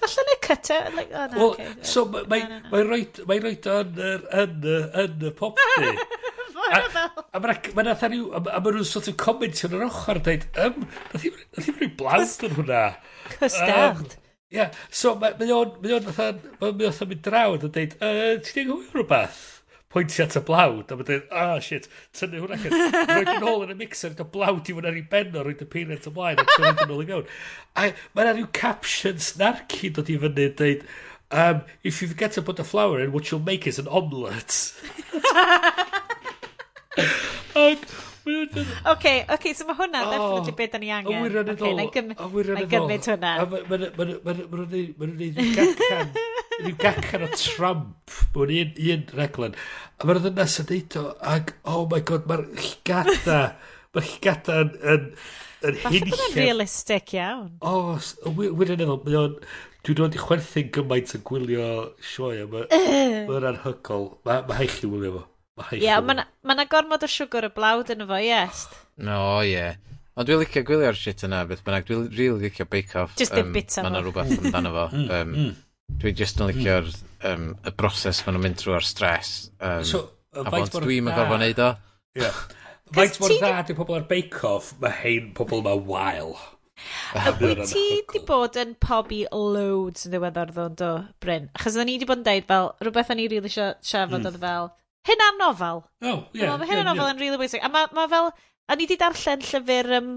Falle 0.00 0.24
neu 0.28 0.38
cyta, 0.46 0.78
like, 0.96 1.12
oh, 1.12 1.26
na, 1.26 1.36
Wel, 1.36 1.50
okay. 1.50 1.68
so 1.86 2.04
mae'n 2.10 2.30
mae, 2.30 2.42
no, 2.42 2.56
no, 2.56 2.62
no. 2.64 2.72
mae 2.72 2.86
roed, 2.88 3.20
mae 3.30 3.42
roed 3.44 3.68
o'n 3.70 4.00
yr, 4.08 4.24
yn, 4.42 4.66
yn 5.04 5.28
y 5.28 5.32
popty 5.38 5.68
ni. 5.84 5.92
A, 6.70 6.80
a 7.38 7.42
mae'n 7.42 7.92
atha 7.92 8.10
rhyw, 8.10 8.26
a, 8.36 8.42
a 8.56 8.62
nhw'n 8.64 8.88
sort 8.88 9.10
of 9.12 9.16
comment 9.20 9.62
yn 9.68 9.76
yr 9.78 9.86
ochr, 9.86 10.20
dweud, 10.26 10.48
ym, 10.66 10.82
nath 11.14 11.28
i'n 11.30 11.78
rhoi 11.78 11.92
blant 12.00 12.44
yn 12.48 12.58
hwnna. 12.58 12.82
Cystard. 13.36 14.18
Ie, 14.50 14.66
so 14.90 15.14
mae 15.22 15.34
o'n, 15.54 15.76
mae 15.78 15.94
o'n, 16.00 16.10
mae 16.58 16.90
o'n 16.90 17.00
mynd 17.06 17.24
draw, 17.26 17.54
a 17.54 17.62
dweud, 17.62 17.94
ti'n 17.94 18.62
ei 18.64 18.66
gwybod 18.66 18.96
rhywbeth? 18.98 19.40
pwyntio 19.90 20.24
at 20.24 20.36
y 20.38 20.42
blawd, 20.46 20.92
a 20.92 20.96
mae'n 20.96 21.06
dweud, 21.08 21.24
ah, 21.34 21.56
oh, 21.56 21.62
shit, 21.64 21.88
tynnu 22.14 22.44
hwnna 22.44 22.58
cyn. 22.62 22.74
Roed 23.10 23.30
yn 23.32 23.46
ôl 23.50 23.64
yn 23.64 23.72
y 23.74 23.78
mixer, 23.80 24.12
y 24.14 24.26
blawd 24.36 24.70
i 24.70 24.74
fod 24.76 24.86
ar 24.86 24.98
ei 24.98 25.06
ben 25.10 25.34
o, 25.34 25.42
roed 25.46 25.64
y 25.64 25.68
peanut 25.70 26.06
ymlaen, 26.10 26.38
a 26.38 26.44
tynnu 26.52 26.84
yn 26.86 26.92
ôl 26.94 27.02
i 27.02 27.08
mewn. 27.08 27.32
A 27.74 27.88
mae'n 28.14 28.30
rhyw 28.36 28.50
caption 28.54 29.18
snarky 29.24 29.90
dod 29.96 30.12
i 30.12 30.18
fyny, 30.22 30.46
dweud, 30.60 30.86
um, 31.30 31.64
if 31.82 32.02
you 32.02 32.08
forget 32.08 32.30
to 32.38 32.42
put 32.42 32.56
the 32.56 32.64
flour 32.64 33.00
in, 33.02 33.10
what 33.10 33.30
you'll 33.30 33.42
make 33.42 33.66
is 33.66 33.78
an 33.82 33.88
omelette. 33.88 34.74
Ac, 37.56 37.78
OK, 38.86 39.26
OK, 39.26 39.54
so 39.58 39.66
mae 39.66 39.74
hwnna 39.74 40.04
oh, 40.06 40.10
definitely 40.14 40.54
beth 40.58 40.72
da 40.74 40.78
ni 40.78 40.90
angen. 40.94 41.18
Awyr 41.18 41.42
yn 41.42 41.50
ôl. 41.56 41.82
Okay, 41.88 42.02
na 42.06 42.14
i 42.62 42.66
gymryd 42.70 43.10
hwnna. 43.10 43.32
Mae'n 43.66 45.16
rhaid 45.18 45.40
i 45.40 45.50
gacan 45.56 46.14
Yw 46.60 46.76
gacan 46.80 47.24
o 47.26 47.30
Trump. 47.38 48.14
Mae'n 48.34 48.52
un, 48.56 48.72
un 48.92 49.04
reglen. 49.16 49.56
A 50.00 50.08
mae'r 50.08 50.20
ddynas 50.24 50.58
yn 50.62 50.68
neud 50.70 50.98
o, 51.00 51.04
Ag, 51.34 51.54
oh 51.70 51.86
my 51.90 52.00
god, 52.08 52.28
mae'r 52.30 52.44
llgada, 52.56 53.40
mae'r 53.94 54.08
llgada 54.12 54.60
yn, 54.64 54.70
yn, 54.94 55.08
yn 55.68 55.80
hyn 55.86 56.06
Falle 56.12 56.28
yn 56.28 56.38
realistic 56.38 57.14
iawn. 57.16 57.50
O, 57.60 57.74
wyd 58.36 58.74
yn 58.76 58.80
meddwl, 58.80 59.02
mae 59.06 59.18
o'n, 59.20 59.36
dwi'n 59.86 60.00
dod 60.02 60.16
i 60.16 60.22
chwerthu'n 60.22 60.72
gymaint 60.76 61.14
yn 61.16 61.26
gwylio 61.28 61.68
sioe, 62.12 62.46
mae'n 62.52 63.48
anhygol. 63.52 64.10
Mae 64.28 64.44
ma 64.48 64.60
haich 64.60 64.80
chi 64.80 64.90
wylio 64.90 65.18
fo. 65.18 65.26
Ie, 65.74 65.82
yeah, 65.84 66.00
mae 66.00 66.24
yna 66.54 66.64
gormod 66.72 67.04
o 67.04 67.08
siwgr 67.10 67.50
y 67.50 67.52
blawd 67.52 67.92
yn 67.92 68.06
y 68.06 68.08
fo, 68.08 68.20
yes. 68.24 68.66
No, 69.00 69.20
ie. 69.44 69.56
Yeah. 69.56 69.80
Ond 70.18 70.28
dwi'n 70.28 70.40
licio 70.42 70.60
gwylio'r 70.66 70.96
shit 70.98 71.22
yna, 71.24 71.44
beth 71.48 71.62
bynnag, 71.64 71.86
dwi'n 71.88 72.06
rili 72.10 72.16
really 72.18 72.48
licio 72.48 72.66
Bake 72.68 72.96
Off. 72.98 73.12
Just 73.16 73.32
um, 73.38 73.52
bit 73.54 73.72
o. 73.78 73.84
Mae 73.84 73.92
yna 73.92 74.00
rhywbeth 74.04 74.34
amdano 74.36 74.72
fo. 74.74 74.86
Um, 75.20 75.34
Dwi 76.00 76.14
jyst 76.16 76.40
yn 76.40 76.52
licio'r 76.52 76.88
um, 77.30 77.50
y 77.66 77.74
broses 77.76 78.22
maen 78.24 78.36
nhw'n 78.36 78.46
mynd 78.46 78.60
trwy'r 78.62 78.86
stres. 78.86 79.34
Um, 79.58 79.84
so, 79.84 80.06
uh, 80.36 80.44
a 80.46 80.54
fod 80.54 80.86
dwi'n 80.86 81.04
mynd 81.06 81.18
gorfod 81.18 81.42
neud 81.42 81.62
o. 81.66 81.74
Yeah. 82.18 82.40
Faint 82.94 83.20
mor 83.22 83.34
dda 83.34 83.60
di 83.68 83.76
pobl 83.78 83.98
ar 83.98 84.06
Bake 84.10 84.40
Off, 84.48 84.72
mae 84.82 84.96
hein 85.02 85.30
pobl 85.36 85.60
yma 85.62 85.76
wael. 85.90 86.34
Wyt 87.40 87.62
ti 87.70 87.84
di 88.12 88.22
bod 88.26 88.56
yn 88.58 88.72
pobi 88.82 89.20
loads 89.30 90.06
yn 90.06 90.14
ddiweddar 90.14 90.52
ddod 90.54 90.76
do, 90.80 90.90
Bryn? 91.22 91.48
Achos 91.58 91.78
o'n 91.78 91.90
i 91.92 91.98
di 92.00 92.08
bod 92.08 92.22
yn 92.22 92.26
deud 92.26 92.48
fel, 92.48 92.70
rhywbeth 92.80 93.12
o'n 93.14 93.22
i 93.22 93.28
rili 93.28 93.38
really 93.38 93.52
siarad 93.52 94.16
hmm. 94.16 94.26
oedd 94.30 94.40
fel, 94.42 94.70
hyn 95.10 95.24
am 95.26 95.40
nofel. 95.40 95.84
Oh, 96.02 96.18
yeah. 96.36 96.56
Mae 96.58 96.70
hyn 96.70 96.82
am 96.82 96.90
nofel 96.90 97.12
yn 97.12 97.22
rili 97.22 97.40
bwysig. 97.40 97.62
A 97.62 97.70
mae 97.72 97.90
ma 97.96 98.08
fel, 98.10 98.32
o'n 98.72 98.82
i 98.82 98.88
di 98.90 98.98
darllen 99.00 99.46
llyfr, 99.46 99.92
um, 100.00 100.12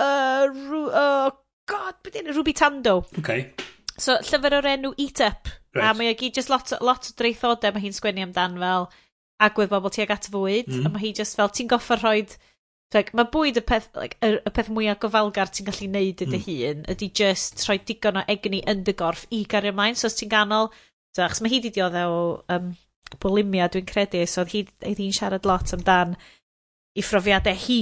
uh, 0.00 0.46
rw, 0.48 0.82
uh, 0.88 1.30
god, 1.70 2.00
beth 2.04 2.20
yna, 2.22 2.36
Ruby 2.36 2.56
Tando. 2.56 3.00
Okay. 3.20 3.50
So, 4.00 4.16
llyfr 4.26 4.58
o'r 4.58 4.70
enw 4.74 4.94
Eat 4.98 5.20
Up. 5.24 5.50
Right. 5.74 5.86
A 5.90 5.92
mae 5.98 6.12
o 6.12 6.16
gyd 6.18 6.38
just 6.38 6.50
lot, 6.50 6.70
lot 6.84 7.06
o 7.10 7.14
dreithodau 7.18 7.74
mae 7.74 7.82
hi'n 7.82 7.94
sgwennu 7.94 8.24
amdan 8.26 8.58
fel 8.62 8.88
agwedd 9.42 9.70
bobl 9.72 9.92
tuag 9.94 10.12
at 10.14 10.28
fwyd. 10.30 10.70
Mm. 10.70 10.80
A 10.80 10.88
mhm. 10.88 10.96
mae 10.96 11.04
hi 11.04 11.14
just 11.20 11.38
fel, 11.38 11.52
ti'n 11.52 11.70
goffa 11.70 12.00
rhoi... 12.00 12.26
Like, 12.94 13.10
mae 13.18 13.26
bwyd 13.26 13.56
y 13.58 13.62
peth, 13.66 13.88
like, 13.98 14.14
y, 14.22 14.36
y 14.38 14.50
peth 14.54 14.68
mwyaf 14.70 15.00
gofalgar 15.02 15.48
ti'n 15.50 15.66
gallu 15.66 15.88
neud 15.90 16.20
ydy 16.22 16.38
mm. 16.38 16.44
hun, 16.46 16.82
ydy 16.92 17.08
just 17.18 17.64
rhoi 17.66 17.80
digon 17.82 18.20
o 18.20 18.22
egni 18.30 18.60
yn 18.70 18.84
dy 18.86 18.94
gorff 18.94 19.24
i 19.34 19.40
gario 19.50 19.72
ymlaen. 19.74 19.98
So, 19.98 20.06
os 20.10 20.18
ti'n 20.20 20.30
ganol... 20.30 20.70
So, 21.14 21.24
achos 21.24 21.42
mae 21.42 21.50
hi 21.50 21.60
di 21.62 21.72
dioddau 21.74 22.14
o 22.14 22.22
um, 22.54 22.70
bulimia, 23.22 23.66
dwi'n 23.70 23.86
credu. 23.88 24.22
So, 24.30 24.44
oedd 24.44 24.54
hi, 24.54 24.62
hi'n 24.86 25.14
siarad 25.14 25.46
lot 25.46 25.74
amdan 25.74 26.14
i 26.94 27.02
phrofiadau 27.02 27.58
hi 27.66 27.80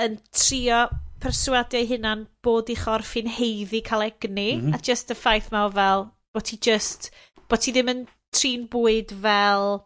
yn 0.00 0.18
trio 0.32 0.84
perswadio 1.22 1.80
ei 1.80 1.88
hunan 1.90 2.26
bod 2.44 2.70
i 2.72 2.76
chorff 2.78 3.14
hi'n 3.16 3.30
heiddi 3.36 3.82
cael 3.86 4.06
egni, 4.08 4.48
mm 4.56 4.66
-hmm. 4.66 4.74
a 4.74 4.82
just 4.88 5.14
y 5.14 5.16
ffaith 5.18 5.52
ma 5.54 5.66
o 5.68 5.70
fel, 5.70 6.08
bod 6.34 6.48
ti 6.48 6.58
just, 6.66 7.10
bod 7.48 7.62
ti 7.62 7.72
ddim 7.72 7.92
yn 7.92 8.04
trin 8.34 8.66
bwyd 8.72 9.14
fel 9.22 9.80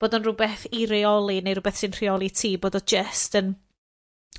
bod 0.00 0.14
o'n 0.14 0.24
rhywbeth 0.24 0.66
i 0.72 0.84
reoli 0.90 1.40
neu 1.42 1.56
rhywbeth 1.56 1.80
sy'n 1.80 1.96
rheoli 1.96 2.30
ti, 2.30 2.52
bod 2.56 2.78
o 2.78 2.82
just 2.92 3.34
yn 3.38 3.54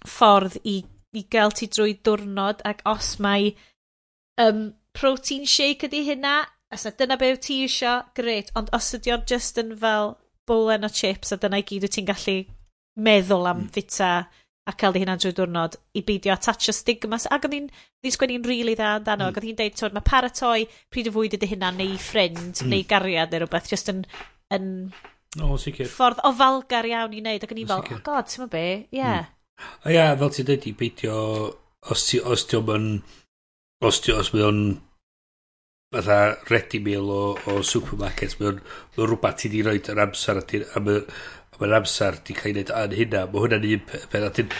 ffordd 0.07 0.55
i, 0.63 0.78
i 1.20 1.26
gael 1.36 1.55
ti 1.55 1.67
drwy 1.67 1.97
diwrnod 2.07 2.63
ac 2.70 2.84
os 2.89 3.17
mae 3.24 3.51
um, 4.39 4.70
protein 4.95 5.45
shake 5.47 5.89
ydy 5.89 6.05
hynna, 6.07 6.38
os 6.74 6.86
na 6.86 6.93
dyna 6.95 7.17
beth 7.20 7.43
ti 7.47 7.61
eisiau, 7.65 8.05
gret, 8.15 8.53
ond 8.59 8.72
os 8.76 8.93
ydy 8.95 9.13
o'n 9.15 9.28
just 9.30 9.59
yn 9.61 9.76
fel 9.84 10.15
bwlen 10.49 10.88
o 10.88 10.91
chips 11.01 11.36
a 11.36 11.39
dyna 11.41 11.59
i 11.61 11.67
gyd 11.67 11.86
wyt 11.86 11.97
ti'n 11.97 12.07
gallu 12.07 12.38
meddwl 13.09 13.49
am 13.51 13.65
mm. 13.65 13.74
fita 13.76 14.13
a 14.70 14.74
cael 14.78 14.97
ei 14.97 15.03
hunan 15.03 15.22
drwy 15.22 15.34
diwrnod 15.36 15.78
i 15.97 16.03
beidio 16.05 16.34
atatio 16.36 16.74
stigmas. 16.76 17.28
Ac 17.34 17.47
oedd 17.47 17.55
hi'n 17.57 17.70
ni 17.70 18.11
sgwenni'n 18.13 18.45
rili 18.45 18.61
really 18.61 18.76
dda 18.78 18.95
amdano. 18.97 19.28
Mm. 19.28 19.32
Ac 19.32 19.39
oedd 19.39 19.47
hi'n 19.47 19.59
deud, 19.59 19.78
twyd, 19.80 19.95
mae 19.95 20.07
paratoi 20.09 20.65
pryd 20.93 21.09
o 21.09 21.15
fwyd 21.15 21.38
ydy 21.39 21.51
hynna 21.53 21.72
neu 21.76 21.95
ffrind 22.01 22.61
mm. 22.61 22.74
neu 22.74 22.86
gariad 22.89 23.34
neu 23.34 23.43
rhywbeth, 23.43 23.72
just 23.72 23.89
yn, 23.93 24.03
yn 24.55 24.67
o, 25.41 25.55
sicr. 25.61 25.89
ffordd 25.89 26.22
ofalgar 26.30 26.89
iawn 26.89 27.15
i 27.17 27.24
wneud. 27.24 27.45
Ac 27.45 27.55
o'n 27.55 27.63
i 27.63 27.70
fel, 27.72 27.86
oh 27.86 28.03
god, 28.05 28.30
ti'n 28.30 28.51
be, 28.51 28.65
ie. 28.76 28.99
Yeah. 29.01 29.26
Mm. 29.26 29.72
A 29.80 29.89
ia, 29.89 29.95
yeah, 29.95 30.13
fel 30.22 30.36
ti'n 30.36 30.51
deud, 30.51 30.70
i 30.70 30.76
beidio, 30.84 31.15
os 31.89 32.05
ti, 32.09 32.22
os 32.22 32.45
ti 32.47 32.59
o'n, 32.59 32.91
os 33.89 34.03
ti, 34.05 34.13
os 34.15 34.32
mae 34.36 34.45
o'n 34.47 34.61
fatha 35.89 36.38
ready 36.51 36.80
meal 36.86 37.09
o, 37.09 37.24
o 37.49 37.61
supermarkets 37.65 38.38
mae 38.38 38.51
o'n 38.51 38.59
rhywbeth 38.99 39.39
ti 39.41 39.49
di 39.49 39.63
roed 39.65 39.89
yr 39.89 40.03
amser 40.03 40.38
a, 40.38 40.43
ti, 40.45 40.61
a 40.61 40.82
mae 40.86 41.01
Mae'r 41.60 41.80
amser 41.80 42.20
di 42.26 42.36
cael 42.38 42.60
ei 42.60 42.68
wneud 42.68 42.93
yn 42.93 42.97
hynna. 43.01 43.26
Mae 43.28 43.43
hwnna'n 43.45 43.70
un 43.70 43.86
peth. 43.89 44.18
Adyn, 44.20 44.53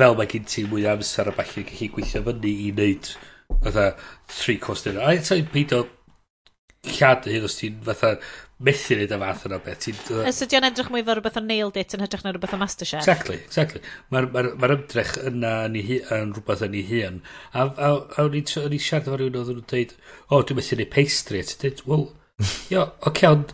fel 0.00 0.16
mae 0.16 0.30
gen 0.32 0.48
ti 0.48 0.64
mwy 0.68 0.86
amser 0.90 1.28
a 1.30 1.36
falle 1.36 1.66
gallu 1.68 1.90
gweithio 1.94 2.24
fyny 2.26 2.52
i 2.52 2.72
wneud 2.72 3.12
fatha 3.64 3.90
tri 4.32 4.56
cost 4.62 4.88
yna. 4.90 5.04
A 5.04 5.14
eto 5.16 5.38
i'n 5.38 5.52
peidio 5.52 5.84
llad 6.96 7.26
hyn 7.30 7.46
os 7.46 7.56
ti'n 7.58 7.78
fatha 7.86 8.16
methu 8.66 8.96
wneud 8.96 9.12
y 9.12 9.18
fath 9.20 9.44
yna 9.48 9.58
beth. 9.64 9.88
Ys 10.30 10.42
ydy 10.46 10.58
o'n 10.58 10.68
edrych 10.70 10.88
mwy 10.92 11.04
fel 11.04 11.18
rhywbeth 11.18 11.36
o 11.36 11.42
nailed 11.44 11.76
it 11.80 11.96
yn 11.96 12.04
hytrach 12.04 12.24
na 12.24 12.32
rhywbeth 12.32 12.54
o 12.56 12.60
Masterchef? 12.60 13.02
Exactly, 13.02 13.36
exactly. 13.44 13.82
Mae'r 14.14 14.28
ma, 14.32 14.44
ma, 14.56 14.70
ymdrech 14.72 15.16
yna 15.28 15.54
yn, 15.68 15.76
yn 15.76 16.32
rhywbeth 16.36 16.64
yn 16.64 16.76
ei 16.78 16.84
hun. 16.88 17.18
A, 17.52 17.66
a, 17.66 17.90
a 18.16 18.24
o'n 18.24 18.38
i 18.38 18.44
siarad 18.48 19.10
efo 19.10 19.18
rhywun 19.18 19.40
oedd 19.42 19.52
nhw'n 19.52 19.66
dweud, 19.72 19.96
o, 20.30 20.40
dwi'n 20.40 20.60
methu 20.60 20.78
wneud 20.78 20.92
pastry. 20.94 21.42
Ti'n 21.44 21.60
dweud, 21.66 21.84
wel, 21.90 22.06
jo, 22.72 22.86
oce, 22.86 23.10
okay, 23.10 23.32
ond 23.34 23.52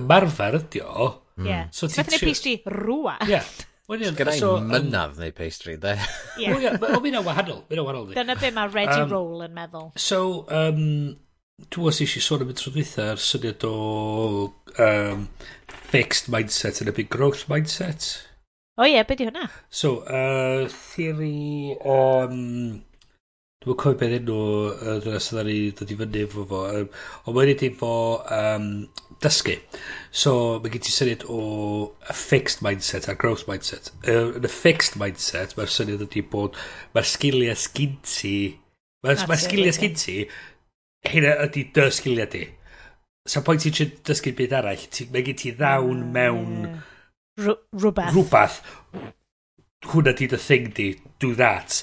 ymarfer 0.00 0.58
ydi 0.62 0.82
o. 0.86 1.10
Hmm. 1.36 1.48
Ie. 1.48 1.60
So 1.74 1.88
ti'n 1.90 2.08
fath 2.08 2.24
pastry 2.24 2.56
rwa. 2.68 3.18
Ie. 3.28 3.42
Wel, 3.90 4.04
Gyda 4.16 4.32
so, 4.38 4.54
mynadd 4.64 5.18
neu 5.20 5.32
pastry, 5.36 5.74
de. 5.80 5.96
Ie. 6.40 6.52
O, 6.54 7.00
mi'n 7.02 7.18
wahanol. 7.26 7.64
Mi'n 7.68 7.82
wahanol. 7.82 8.12
Dyna 8.14 8.36
be 8.40 8.52
mae 8.54 8.70
ready 8.72 9.00
um, 9.02 9.10
roll 9.10 9.42
yn 9.44 9.52
meddwl. 9.56 9.90
So, 10.00 10.20
um, 10.54 10.84
dwi'n 11.66 11.90
os 11.90 12.00
eisiau 12.00 12.24
sôn 12.24 12.44
am 12.44 12.52
y 12.54 12.56
tro 12.56 12.72
dweitha 12.72 13.10
ar 13.12 13.20
syniad 13.20 13.66
o 13.68 13.74
um, 14.86 15.26
fixed 15.92 16.30
mindset 16.32 16.80
yn 16.84 16.92
y 16.92 16.96
big 16.96 17.10
growth 17.12 17.44
mindset. 17.52 18.08
O 18.78 18.86
ie, 18.86 18.94
yeah, 18.94 19.04
be 19.04 19.18
di 19.18 19.26
hwnna? 19.28 19.50
So, 19.68 19.98
uh, 20.06 20.70
theory 20.94 21.76
o... 21.82 21.98
Um, 22.22 22.80
Dwi'n 23.62 23.76
cofio 23.78 23.98
beth 24.00 24.14
enw 24.16 24.36
y 24.72 24.94
dyna 25.04 25.18
sydd 25.22 25.38
ar 25.38 25.48
ei 25.52 25.66
dod 25.78 25.90
i 25.92 25.96
fyny 26.00 26.22
efo 26.24 26.42
fo. 26.50 26.62
Um, 26.66 26.88
ond 27.28 27.36
mae'n 27.36 27.50
edrych 27.52 27.76
fo 27.78 27.92
um, 28.34 28.64
dysgu. 29.22 29.56
So, 30.12 30.32
mae 30.62 30.72
gen 30.72 30.82
ti 30.84 30.92
syniad 30.92 31.24
o 31.32 31.42
a 32.10 32.16
fixed 32.16 32.62
mindset 32.64 33.08
a 33.08 33.14
growth 33.18 33.46
mindset. 33.48 33.90
Uh, 34.04 34.34
yn 34.36 34.46
y 34.46 34.50
fixed 34.52 34.98
mindset, 35.00 35.54
mae'r 35.56 35.72
syniad 35.72 36.04
ydy 36.04 36.24
bod 36.32 36.58
mae'r 36.96 37.08
sgiliau 37.08 37.58
sgyn 37.58 37.96
ti... 38.06 38.36
Mae'r 39.02 39.24
mae 39.30 39.40
sgiliau 39.40 39.74
sgyn 39.74 39.96
ti, 39.98 40.18
hynna 41.08 41.32
ydy 41.46 41.64
dy 41.74 41.88
sgiliau 41.94 42.28
di. 42.34 42.44
So, 43.28 43.42
pwynt 43.46 43.64
ti'n 43.64 43.96
dysgu 44.06 44.34
byd 44.38 44.54
arall, 44.58 44.86
ti, 44.92 45.08
mae 45.14 45.24
gen 45.26 45.40
ti 45.40 45.54
ddawn 45.56 46.06
mewn... 46.14 46.54
rhywbeth. 47.40 48.12
rhywbeth. 48.12 48.60
Hwna 49.88 50.14
di 50.18 50.28
dy 50.30 50.38
thing 50.38 50.70
di, 50.76 50.88
do 51.22 51.32
that. 51.38 51.80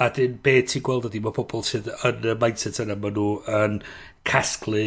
A 0.00 0.08
dyn, 0.14 0.38
be 0.44 0.60
ti'n 0.64 0.84
gweld 0.84 1.10
ydy, 1.10 1.20
mae 1.24 1.34
pobl 1.36 1.64
sydd 1.66 1.90
yn 2.08 2.30
y 2.30 2.38
mindset 2.40 2.80
yna, 2.84 2.96
maen 3.00 3.18
nhw 3.18 3.28
yn 3.58 3.78
casglu 4.28 4.86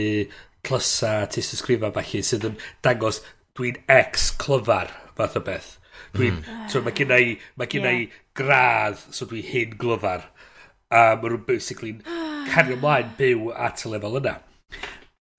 Plusa 0.65 1.15
ti 1.31 1.43
subscribe 1.45 1.91
falle 1.95 2.21
sydd 2.25 2.49
yn 2.49 2.59
dangos 2.85 3.21
dwi'n 3.57 3.81
ex 3.91 4.31
clyfar 4.41 4.91
fath 5.15 5.37
o 5.39 5.43
beth. 5.45 5.75
Dwi'n, 6.15 6.41
mm. 6.41 6.67
so 6.71 6.81
mae 6.83 6.95
gen 6.95 7.13
i, 7.15 7.35
mae 7.59 7.69
gen 7.71 7.87
yeah. 7.87 8.03
i 8.03 8.35
gradd, 8.37 8.99
so 9.15 9.27
dwi 9.29 9.43
hyn 9.45 9.75
glyfar. 9.79 10.27
A 10.91 11.15
mae 11.19 11.31
nhw'n 11.31 11.45
basically 11.47 11.95
cario 12.51 12.77
ymlaen 12.77 13.15
byw 13.19 13.49
at 13.55 13.85
y 13.85 13.91
lefel 13.93 14.19
yna. 14.21 14.37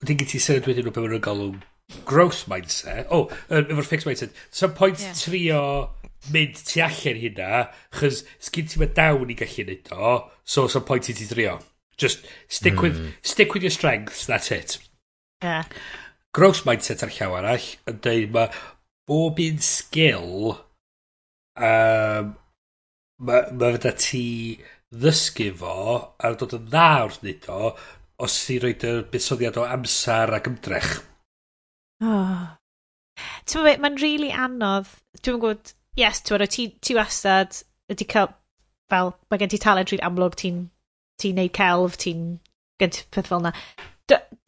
Dwi'n 0.05 0.21
gyd 0.21 0.31
ti 0.33 0.41
syniad 0.41 0.69
wedyn 0.69 0.87
nhw 0.87 0.95
beth 0.95 1.09
mae'n 1.09 1.25
galw'n 1.27 1.59
growth 2.07 2.45
mindset. 2.51 3.07
O, 3.09 3.25
oh, 3.25 3.61
efo'r 3.61 3.87
fixed 3.87 4.09
mindset. 4.09 4.35
So 4.51 4.69
pwynt 4.69 5.01
yeah. 5.03 5.15
trio 5.17 5.61
mynd 6.33 6.59
tu 6.67 6.81
allan 6.83 7.21
hynna, 7.21 7.63
chys 7.95 8.23
sgyn 8.43 8.67
ti'n 8.69 8.83
mynd 8.83 8.97
dawn 8.97 9.31
i 9.31 9.37
gallu 9.37 9.67
neud 9.67 9.91
o, 9.93 10.17
so 10.43 10.67
so 10.71 10.81
point 10.81 11.09
i 11.11 11.15
ti 11.17 11.29
trio. 11.29 11.59
Just 11.97 12.27
stick 12.47 12.75
mm. 12.75 12.81
with, 12.83 12.97
hmm. 12.97 13.13
stick 13.23 13.55
with 13.55 13.63
your 13.63 13.73
strengths, 13.73 14.27
that's 14.27 14.51
it. 14.51 14.77
Yeah. 15.43 15.65
Gross 16.33 16.63
mindset 16.65 17.03
ar 17.05 17.13
llaw 17.13 17.37
arall 17.39 17.67
yn 17.89 18.01
dweud 18.05 18.33
mae 18.33 18.49
bob 19.09 19.39
un 19.41 19.61
sgil 19.63 20.33
um, 20.53 22.33
mae 23.17 23.53
ma 23.57 23.71
fydda 23.75 23.93
ti 24.01 24.25
ddysgu 24.93 25.49
fo 25.61 25.77
a 26.17 26.33
dod 26.39 26.55
yn 26.57 26.67
dda 26.69 26.89
wrth 27.05 27.21
wneud 27.23 27.47
o 27.53 27.71
os 28.25 28.37
ti'n 28.45 28.61
rhoi 28.63 28.73
y 28.73 28.93
buddsoddiad 29.11 29.59
o 29.61 29.65
amser 29.65 30.33
ac 30.37 30.49
ymdrech. 30.49 30.93
Oh. 32.01 32.47
Ti'n 33.45 33.65
meddwl, 33.65 33.81
mae'n 33.83 33.97
rili 33.97 34.13
really 34.13 34.31
anodd. 34.33 34.89
Dwi'n 35.21 35.41
gwybod, 35.41 35.73
yes, 35.99 36.21
ti'n 36.21 36.37
meddwl, 36.37 36.53
ti, 36.53 36.67
ti 36.81 36.97
wastad 36.97 37.61
wedi 37.89 38.07
cael, 38.09 38.31
fel, 38.89 39.13
mae 39.29 39.41
gen 39.41 39.53
ti 39.53 39.61
talent 39.61 39.93
rili 39.93 40.05
amlwg, 40.05 40.37
ti'n 40.39 40.65
ti 41.21 41.33
neud 41.37 41.53
celf, 41.57 41.97
ti'n 42.01 42.25
gen 42.81 42.93
ti 42.93 43.05
peth 43.13 43.29
fel 43.29 43.41
yna 43.43 43.53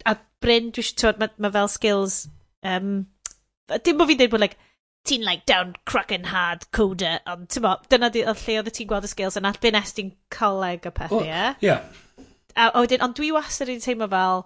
a 0.06 0.16
Bryn, 0.40 0.70
dwi 0.74 0.84
eisiau, 0.84 1.16
mae 1.20 1.32
ma 1.38 1.50
fel 1.54 1.70
skills, 1.70 2.22
um, 2.66 2.92
dim 3.84 4.00
bod 4.00 4.10
fi'n 4.10 4.20
dweud 4.20 4.34
bod, 4.34 4.44
like, 4.44 4.58
ti'n 5.08 5.24
like 5.24 5.46
down 5.48 5.74
cracking 5.88 6.28
hard 6.30 6.66
coder, 6.76 7.20
ond 7.30 7.48
ti'n 7.52 7.64
bo, 7.64 7.74
dyna 7.92 8.10
di, 8.12 8.24
lle 8.26 8.60
oedd 8.60 8.70
ti'n 8.76 8.88
gweld 8.90 9.08
y 9.08 9.12
skills 9.12 9.38
yna, 9.40 9.52
byn 9.62 9.78
est 9.80 9.96
ti'n 9.96 10.12
coleg 10.32 10.88
y 10.88 10.94
pethau, 10.96 11.24
ie? 11.24 11.34
Oh, 11.34 11.64
yeah. 11.64 11.84
A, 12.56 12.70
wedyn, 12.80 13.02
ond 13.04 13.16
dwi 13.16 13.30
wastad 13.34 13.70
yn 13.72 13.82
teimlo 13.82 14.08
fel, 14.12 14.44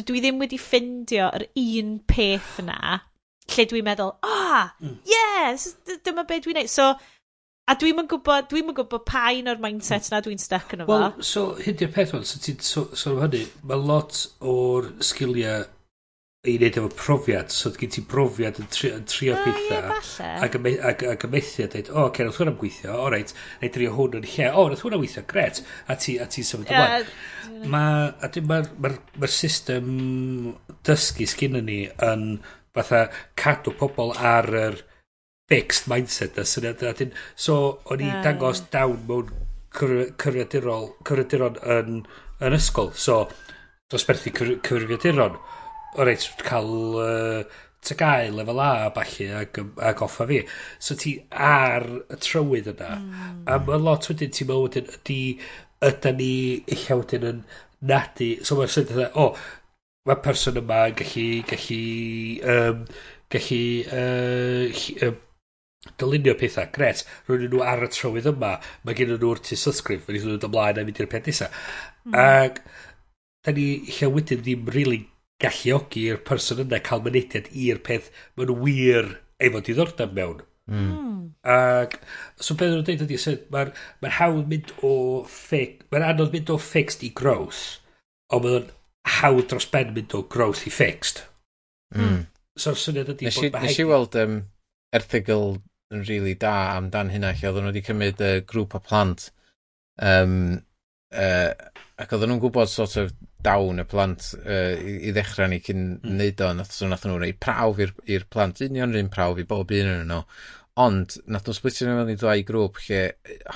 dwi 0.00 0.22
ddim 0.24 0.40
wedi 0.42 0.58
ffindio 0.60 1.28
yr 1.36 1.46
un 1.62 1.96
peth 2.08 2.58
yna, 2.62 3.00
lle 3.52 3.66
dwi'n 3.68 3.86
meddwl, 3.86 4.14
ah, 4.24 4.70
oh, 4.72 4.86
mm. 4.86 4.96
yes, 5.08 5.72
dyma 6.06 6.26
beth 6.28 6.46
dwi'n 6.46 6.62
neud. 6.62 6.72
So, 6.72 6.92
A 7.70 7.76
dwi'm 7.78 8.00
yn 8.02 8.08
gwybod, 8.10 8.48
dwi'm 8.50 8.72
yn 8.72 8.74
gwybod 8.74 9.04
pa 9.06 9.28
un 9.36 9.50
o'r 9.52 9.60
mindset 9.62 10.08
na 10.10 10.18
dwi'n 10.24 10.40
stuck 10.42 10.72
yn 10.74 10.82
efo. 10.82 10.96
Wel, 10.96 11.22
so, 11.26 11.44
hyn 11.62 11.76
di'r 11.78 11.92
peth 11.94 12.16
o'n, 12.18 12.24
so 12.26 12.40
ti'n 12.42 12.58
sôn 12.58 12.90
so, 12.90 13.12
am 13.14 13.22
hynny, 13.22 13.44
mae 13.70 13.78
lot 13.78 14.18
o'r 14.50 14.90
sgiliau 15.06 15.68
i 16.42 16.56
wneud 16.56 16.74
efo 16.80 16.88
profiad, 16.98 17.52
so 17.54 17.70
gen 17.76 17.92
ti 17.94 18.02
profiad 18.02 18.58
yn 18.58 18.66
trio, 18.74 18.96
yn 18.98 19.04
trio 19.06 19.36
ah, 19.36 19.44
pethau. 19.46 19.92
Ie, 19.94 20.40
ac, 20.42 20.56
ac, 20.90 21.04
ac 21.12 21.26
ymethu 21.28 21.62
a 21.62 21.68
dweud, 21.70 21.92
o, 21.92 21.94
oh, 22.00 22.08
okay, 22.08 22.26
nath 22.26 22.40
hwnna'n 22.42 22.58
gweithio, 22.58 22.96
o 22.98 23.04
reit, 23.14 23.30
neu 23.62 23.70
drio 23.76 23.92
hwn 23.94 24.18
yn 24.18 24.26
lle, 24.26 24.48
o, 24.50 24.64
oh, 24.64 24.72
nath 24.72 24.82
hwnna'n 24.82 25.04
gweithio, 25.04 25.22
gret, 25.30 25.62
a 25.86 25.96
ti, 26.02 26.16
a 26.18 26.26
ti 26.26 26.42
symud 26.48 26.72
yeah. 26.72 27.06
ymlaen. 27.46 27.68
Mae, 27.70 28.08
a 28.10 28.32
dwi'n, 28.34 28.50
mae'r 28.50 28.72
ma, 28.82 28.90
ma 29.22 29.30
system 29.30 29.92
dysgu 30.82 31.30
sgynny 31.30 31.62
ni 31.68 31.82
yn 32.10 32.32
fatha 32.74 33.04
cadw 33.38 33.78
pobl 33.78 34.10
ar 34.18 34.50
yr 34.50 34.64
er, 34.72 34.82
fixed 35.50 35.88
mindset 35.90 36.38
a 36.38 36.46
syniad 36.48 36.84
yna. 36.86 37.10
So, 37.34 37.56
o'n 37.90 38.04
i 38.04 38.10
yeah. 38.10 38.22
dangos 38.26 38.62
dawn 38.72 39.00
mewn 39.08 39.32
cyfrifiadurol, 39.72 40.92
cyfrifiaduron 41.02 41.58
yn, 41.78 42.04
yn 42.44 42.56
ysgol. 42.58 42.92
So, 42.94 43.24
dosberthu 43.92 44.32
cyfrifiaduron. 44.36 45.36
O 45.92 46.06
reit, 46.08 46.24
cael 46.46 46.72
uh, 46.96 47.60
tygau 47.82 48.30
lefel 48.36 48.60
A 48.62 48.70
a 48.86 48.90
balli 48.94 49.26
ag, 49.40 49.58
ag 49.82 50.02
offa 50.02 50.26
fi. 50.26 50.40
So 50.78 50.94
ti 50.98 51.16
ar 51.32 51.84
y 51.84 52.18
trywydd 52.22 52.70
yna. 52.74 52.92
Mm. 52.98 53.42
A 53.50 53.58
mae 53.66 53.82
lot 53.82 54.06
wedyn 54.10 54.32
ti'n 54.32 54.48
meddwl 54.48 54.68
wedyn 54.68 54.92
ydy 54.96 55.18
ydy 55.88 56.14
ni 56.18 56.32
eich 56.70 56.86
wedyn 56.92 57.28
yn 57.32 57.42
nadu. 57.90 58.30
So 58.46 58.58
mae'n 58.58 58.72
sydd 58.72 58.94
o, 59.02 59.26
oh, 59.26 59.42
mae 60.06 60.22
person 60.22 60.60
yma 60.62 60.84
yn 60.92 60.96
gallu, 61.02 61.26
gallu, 61.50 61.82
um, 62.54 62.86
gallu 63.34 63.62
uh, 63.98 65.12
dylunio 65.98 66.34
pethau, 66.38 66.68
gret, 66.74 67.02
rwy'n 67.26 67.48
nhw 67.50 67.62
ar 67.66 67.82
y 67.86 67.88
trywydd 67.90 68.28
yma, 68.30 68.52
mae 68.86 68.96
gen 68.98 69.14
nhw'r 69.16 69.40
tu 69.42 69.58
subscribe, 69.58 70.04
fe 70.04 70.14
nhw'n 70.14 70.36
nhw 70.36 70.48
ymlaen 70.48 70.78
a 70.78 70.84
mynd 70.86 71.00
i'r 71.02 71.10
peth 71.10 71.30
nesaf. 71.30 71.56
Mm. 72.06 72.18
Ac, 72.22 72.60
da 73.42 73.54
ni 73.56 73.66
lle 73.88 74.10
wedyn 74.14 74.44
ddim 74.44 74.70
really 74.74 75.00
galluogi 75.42 76.06
i'r 76.10 76.20
person 76.26 76.62
yna 76.62 76.78
cael 76.86 77.02
mynediad 77.02 77.50
i'r 77.50 77.80
peth 77.82 78.12
maen 78.36 78.52
nhw 78.52 78.58
wir 78.62 79.10
efo 79.42 79.62
diddordeb 79.66 80.14
mewn. 80.18 80.44
Hmm. 80.70 80.92
Mm. 80.92 81.24
Ac, 81.50 81.98
so 82.38 82.54
beth 82.54 82.76
nhw'n 82.76 82.86
dweud 82.86 83.02
ydy, 83.08 83.18
mae'r 83.50 83.74
ma 84.04 84.14
hawdd 84.20 84.46
mynd 84.52 84.70
o 84.86 84.94
ffic, 85.26 85.82
mae'n 85.90 86.06
anodd 86.12 86.30
mynd 86.36 86.54
o 86.54 86.60
fixed 86.62 87.02
i 87.02 87.10
growth, 87.18 87.64
ond 88.30 88.46
mae'n 88.46 88.70
hawdd 89.18 89.50
dros 89.50 89.66
ben 89.74 89.90
mynd 89.96 90.14
o 90.14 90.22
growth 90.30 90.62
i 90.70 90.74
fixed. 90.74 91.24
Mm. 91.98 92.22
So'r 92.62 92.78
syniad 92.78 93.10
ydy... 93.16 93.26
Nes 93.26 93.82
i 93.82 93.88
weld 93.88 94.14
um, 94.22 94.38
erthigol 94.94 95.56
yn 95.92 96.06
really 96.08 96.34
da 96.38 96.54
amdan 96.76 97.12
hynna 97.12 97.32
lle 97.36 97.50
oedden 97.50 97.66
nhw 97.66 97.72
wedi 97.72 97.86
cymryd 97.86 98.22
y 98.24 98.32
grŵp 98.48 98.76
o 98.78 98.80
plant 98.84 99.28
um, 100.00 100.62
uh, 101.12 101.50
ac 102.02 102.14
oedden 102.14 102.32
nhw'n 102.32 102.42
gwybod 102.42 102.70
sort 102.72 102.96
of 103.02 103.12
dawn 103.42 103.82
y 103.82 103.84
plant 103.88 104.32
uh, 104.40 104.72
i, 104.78 104.96
i 105.08 105.12
ddechrau 105.14 105.50
ni 105.50 105.60
cyn 105.64 105.84
mm. 105.98 106.16
neud 106.18 106.42
o 106.46 106.50
nath, 106.56 106.74
so 106.74 106.88
nath 106.88 107.06
nhw'n 107.06 107.22
rei 107.22 107.34
prawf 107.34 107.80
i'r 107.82 108.26
plant 108.32 108.62
union 108.64 108.94
rhywun 108.94 109.12
prawf 109.12 109.40
i 109.42 109.46
bob 109.48 109.72
un 109.74 109.92
yn 109.96 110.10
nhw. 110.10 110.22
Ond 110.82 111.18
nath 111.28 111.48
nhw'n 111.48 111.58
splitio 111.58 111.88
nhw 111.90 112.14
i 112.14 112.18
ddau 112.20 112.44
grŵp 112.48 112.80
lle 112.86 113.02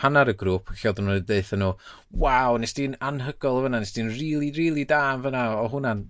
hanner 0.03 0.33
y 0.33 0.37
grŵp 0.43 0.75
lle 0.75 0.91
oedden 0.91 1.09
nhw'n 1.09 1.29
deitha 1.29 1.59
nhw 1.61 1.73
waw 2.25 2.59
nes 2.61 2.77
di'n 2.77 2.99
anhygol 3.11 3.61
o 3.61 3.65
fyna 3.67 3.81
nes 3.81 3.95
di'n 3.97 4.13
really, 4.19 4.51
really 4.59 4.85
da 4.89 5.01
am 5.15 5.25
fyna 5.25 5.47
o 5.63 5.69
hwnna'n 5.73 6.05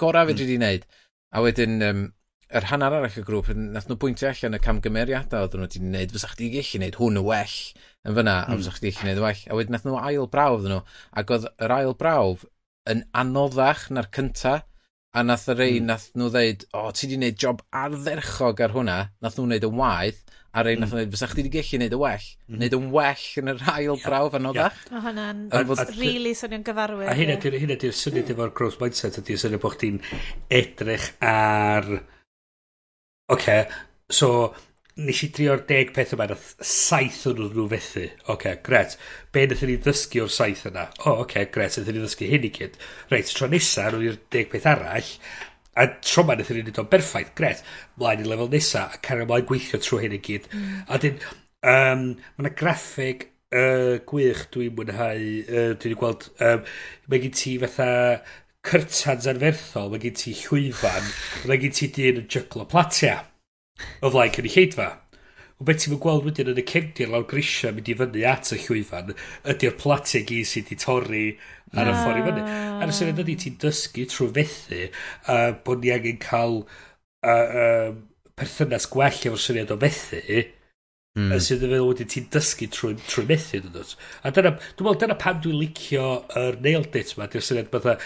gorau 0.00 0.30
fe 0.30 0.38
dwi 0.38 0.46
wedi 0.46 0.56
hmm. 0.56 0.64
wneud. 0.64 0.88
A 1.28 1.42
wedyn 1.44 1.82
um, 1.84 2.06
yr 2.48 2.64
hanner 2.70 2.94
arall 2.96 3.16
y 3.20 3.24
grŵp, 3.26 3.50
nath 3.74 3.88
nhw 3.90 3.98
bwyntio 4.00 4.30
allan 4.30 4.56
y 4.56 4.60
camgymeriadau 4.64 5.44
oedden 5.44 5.60
nhw 5.60 5.68
wedi 5.68 5.82
gwneud, 5.82 6.14
fysa 6.14 6.30
chdi 6.32 6.48
gallu 6.54 6.78
gwneud 6.78 6.96
hwn 6.96 7.20
y 7.20 7.24
well 7.26 7.56
yn 8.08 8.16
fyna, 8.16 8.36
mm. 8.38 8.46
a 8.46 8.46
hmm. 8.48 8.62
fysa 8.62 8.72
chdi 8.78 8.92
gallu 8.94 9.04
gwneud 9.04 9.20
y 9.20 9.26
well. 9.26 9.42
A 9.44 9.58
wedyn 9.58 9.76
nath 9.76 9.84
nhw 9.84 9.98
ail 10.00 10.30
brawf 10.32 10.64
nhw, 10.64 10.80
ac 11.20 11.34
oedd 11.36 11.44
yr 11.66 11.76
ail 11.76 11.94
brawf 12.00 12.46
yn 12.88 13.04
anoddach 13.20 13.84
na'r 13.92 14.08
cynta, 14.16 14.54
a 15.12 15.24
nath 15.24 15.44
y 15.52 15.58
rei, 15.58 15.76
mm. 15.76 15.92
nath 15.92 16.08
nhw 16.16 16.30
ddeud, 16.32 16.66
o, 16.72 16.86
oh, 16.86 16.90
ti 16.96 17.04
wedi 17.04 17.20
gwneud 17.20 17.38
job 17.44 17.62
ardderchog 17.84 18.64
ar 18.64 18.76
hwnna, 18.76 18.98
nath 19.20 19.36
nhw 19.36 19.48
wneud 19.50 19.68
yn 19.68 19.78
waith, 19.84 20.24
a 20.48 20.64
rei 20.64 20.76
mm. 20.76 20.80
nath 20.80 20.94
hmm. 20.94 21.02
nhw 21.02 21.04
ddeud, 21.04 21.14
fysa 21.18 21.28
chdi 21.34 21.44
wedi 21.44 21.56
gallu 21.58 21.76
gwneud 21.76 21.96
y 21.96 22.02
well, 22.06 22.28
mm. 22.48 22.58
wneud 22.62 22.76
yn 22.80 22.90
well 22.96 23.30
yn 23.42 23.52
yr 23.52 23.64
ail 23.76 24.04
brawf 24.06 24.36
anoddach. 24.40 24.84
Yeah. 24.86 24.94
Mae 24.96 25.08
hwnna'n 25.10 25.96
really 26.00 26.36
swnio'n 26.38 26.64
gyfarwydd. 26.64 27.12
A 27.12 27.16
hynna 27.18 27.76
di'r 27.76 27.96
syniad 27.96 28.32
efo'r 28.32 28.54
gross 28.56 28.80
mindset 28.80 29.20
ydy'r 29.20 29.42
syniad 29.44 29.64
bod 29.64 29.76
chdi'n 29.76 30.00
edrych 30.48 31.10
ar 31.20 31.92
okay, 33.28 33.66
so 34.10 34.54
nes 34.98 35.20
i 35.22 35.28
drio'r 35.34 35.60
deg 35.68 35.92
peth 35.94 36.14
yma, 36.16 36.26
nath 36.30 36.46
saith 36.64 37.20
o'n 37.30 37.42
nhw 37.44 37.66
fethu. 37.70 38.06
Oce, 38.24 38.32
okay, 38.34 38.56
gret. 38.66 38.96
Be 39.34 39.44
wnaethon 39.46 39.70
ni 39.70 39.76
ddysgu 39.84 40.24
o'r 40.24 40.32
saith 40.34 40.64
yna? 40.70 40.88
O, 40.98 41.04
oh, 41.04 41.12
oce, 41.12 41.26
okay, 41.26 41.50
gret, 41.54 41.76
wnaethon 41.78 41.98
ni 41.98 42.02
ddysgu 42.02 42.30
hyn 42.32 42.48
i 42.48 42.50
gyd. 42.56 42.74
Reit, 43.12 43.30
tro 43.36 43.50
nesa, 43.52 43.86
nhw'n 43.92 44.08
i'r 44.08 44.18
deg 44.34 44.50
peth 44.50 44.66
arall, 44.72 45.12
a 45.78 45.86
tro 46.02 46.24
ma 46.26 46.34
wnaethon 46.34 46.58
ni 46.58 46.64
wneud 46.64 46.82
o'n 46.82 46.90
berffaith, 46.90 47.30
gret, 47.38 47.62
mlaen 48.00 48.24
i 48.24 48.26
lefel 48.26 48.50
nesa, 48.56 48.88
a 48.90 49.02
cario 49.06 49.28
mlaen 49.28 49.46
gweithio 49.46 49.80
trwy 49.84 50.02
hyn 50.06 50.18
i 50.18 50.22
gyd. 50.30 50.50
Mm. 50.50 50.74
A 50.90 51.00
dyn, 51.04 51.22
um, 51.62 52.04
mae 52.18 52.48
yna 52.48 52.54
graffeg 52.58 53.28
uh, 53.54 53.94
gwych 54.10 54.44
dwi'n 54.54 54.74
mwynhau, 54.74 55.30
uh, 55.46 55.70
dwi'n 55.78 55.98
gweld, 56.02 56.28
um, 56.42 56.66
mae 57.06 57.22
gen 57.22 57.38
ti 57.38 57.54
fatha 57.62 57.90
cyrtans 58.66 59.28
anferthol, 59.30 59.90
mae 59.92 60.02
gen 60.02 60.16
ti 60.18 60.34
llwyfan, 60.36 61.12
mae 61.48 61.60
gen 61.62 61.74
ti 61.74 61.90
dyn 61.94 62.22
yn 62.22 62.30
jyglo 62.32 62.66
platia 62.70 63.20
o 64.02 64.10
flaen 64.10 64.34
cyn 64.34 64.48
i 64.48 64.52
cynulleidfa. 64.54 64.88
O 65.58 65.66
beth 65.66 65.80
ti'n 65.82 65.98
gweld 65.98 66.26
wedyn 66.26 66.52
yn 66.52 66.60
y 66.60 66.64
cefnir 66.66 67.10
lawr 67.10 67.24
grisia 67.30 67.72
mynd 67.74 67.88
i 67.90 67.96
fyny 67.98 68.26
at 68.30 68.52
y 68.54 68.60
llwyfan, 68.62 69.14
ydy'r 69.54 69.78
platia 69.80 70.22
gyd 70.26 70.46
sydd 70.46 70.68
wedi 70.68 70.78
torri 70.82 71.24
ar 71.74 71.90
y 71.90 71.94
ffordd 71.96 72.20
i 72.20 72.26
fyny. 72.28 72.44
Ar 72.78 72.92
y 72.92 72.98
syniad 72.98 73.22
ydy 73.24 73.34
ti'n 73.42 73.56
dysgu 73.64 74.06
trwy 74.12 74.28
fethu 74.36 74.84
uh, 74.86 75.50
bod 75.66 75.82
ni 75.82 75.90
angen 75.94 76.20
cael 76.22 76.60
uh, 76.62 77.32
uh, 77.32 77.90
perthynas 78.38 78.86
gwell 78.92 79.18
efo'r 79.18 79.44
syniad 79.48 79.74
o 79.74 79.80
fethu, 79.82 80.46
Mm. 81.18 81.32
sydd 81.42 81.64
yn 81.66 81.72
feddwl 81.72 81.88
wedyn 81.88 82.10
ti'n 82.12 82.26
dysgu 82.30 82.66
trwy, 82.70 82.92
trwy 83.10 83.24
methu. 83.26 83.58
A 84.22 84.30
dyna, 84.30 84.52
dwi'n 84.54 84.86
meddwl, 84.86 84.98
dyna 85.02 85.16
pam 85.18 85.40
dwi'n 85.42 85.56
licio 85.58 86.04
yr 86.38 86.58
nail 86.62 86.84
dit 86.94 87.10
yma, 87.16 87.26
di'r 87.32 87.42
syniad 87.42 87.72
bydda 87.72 87.96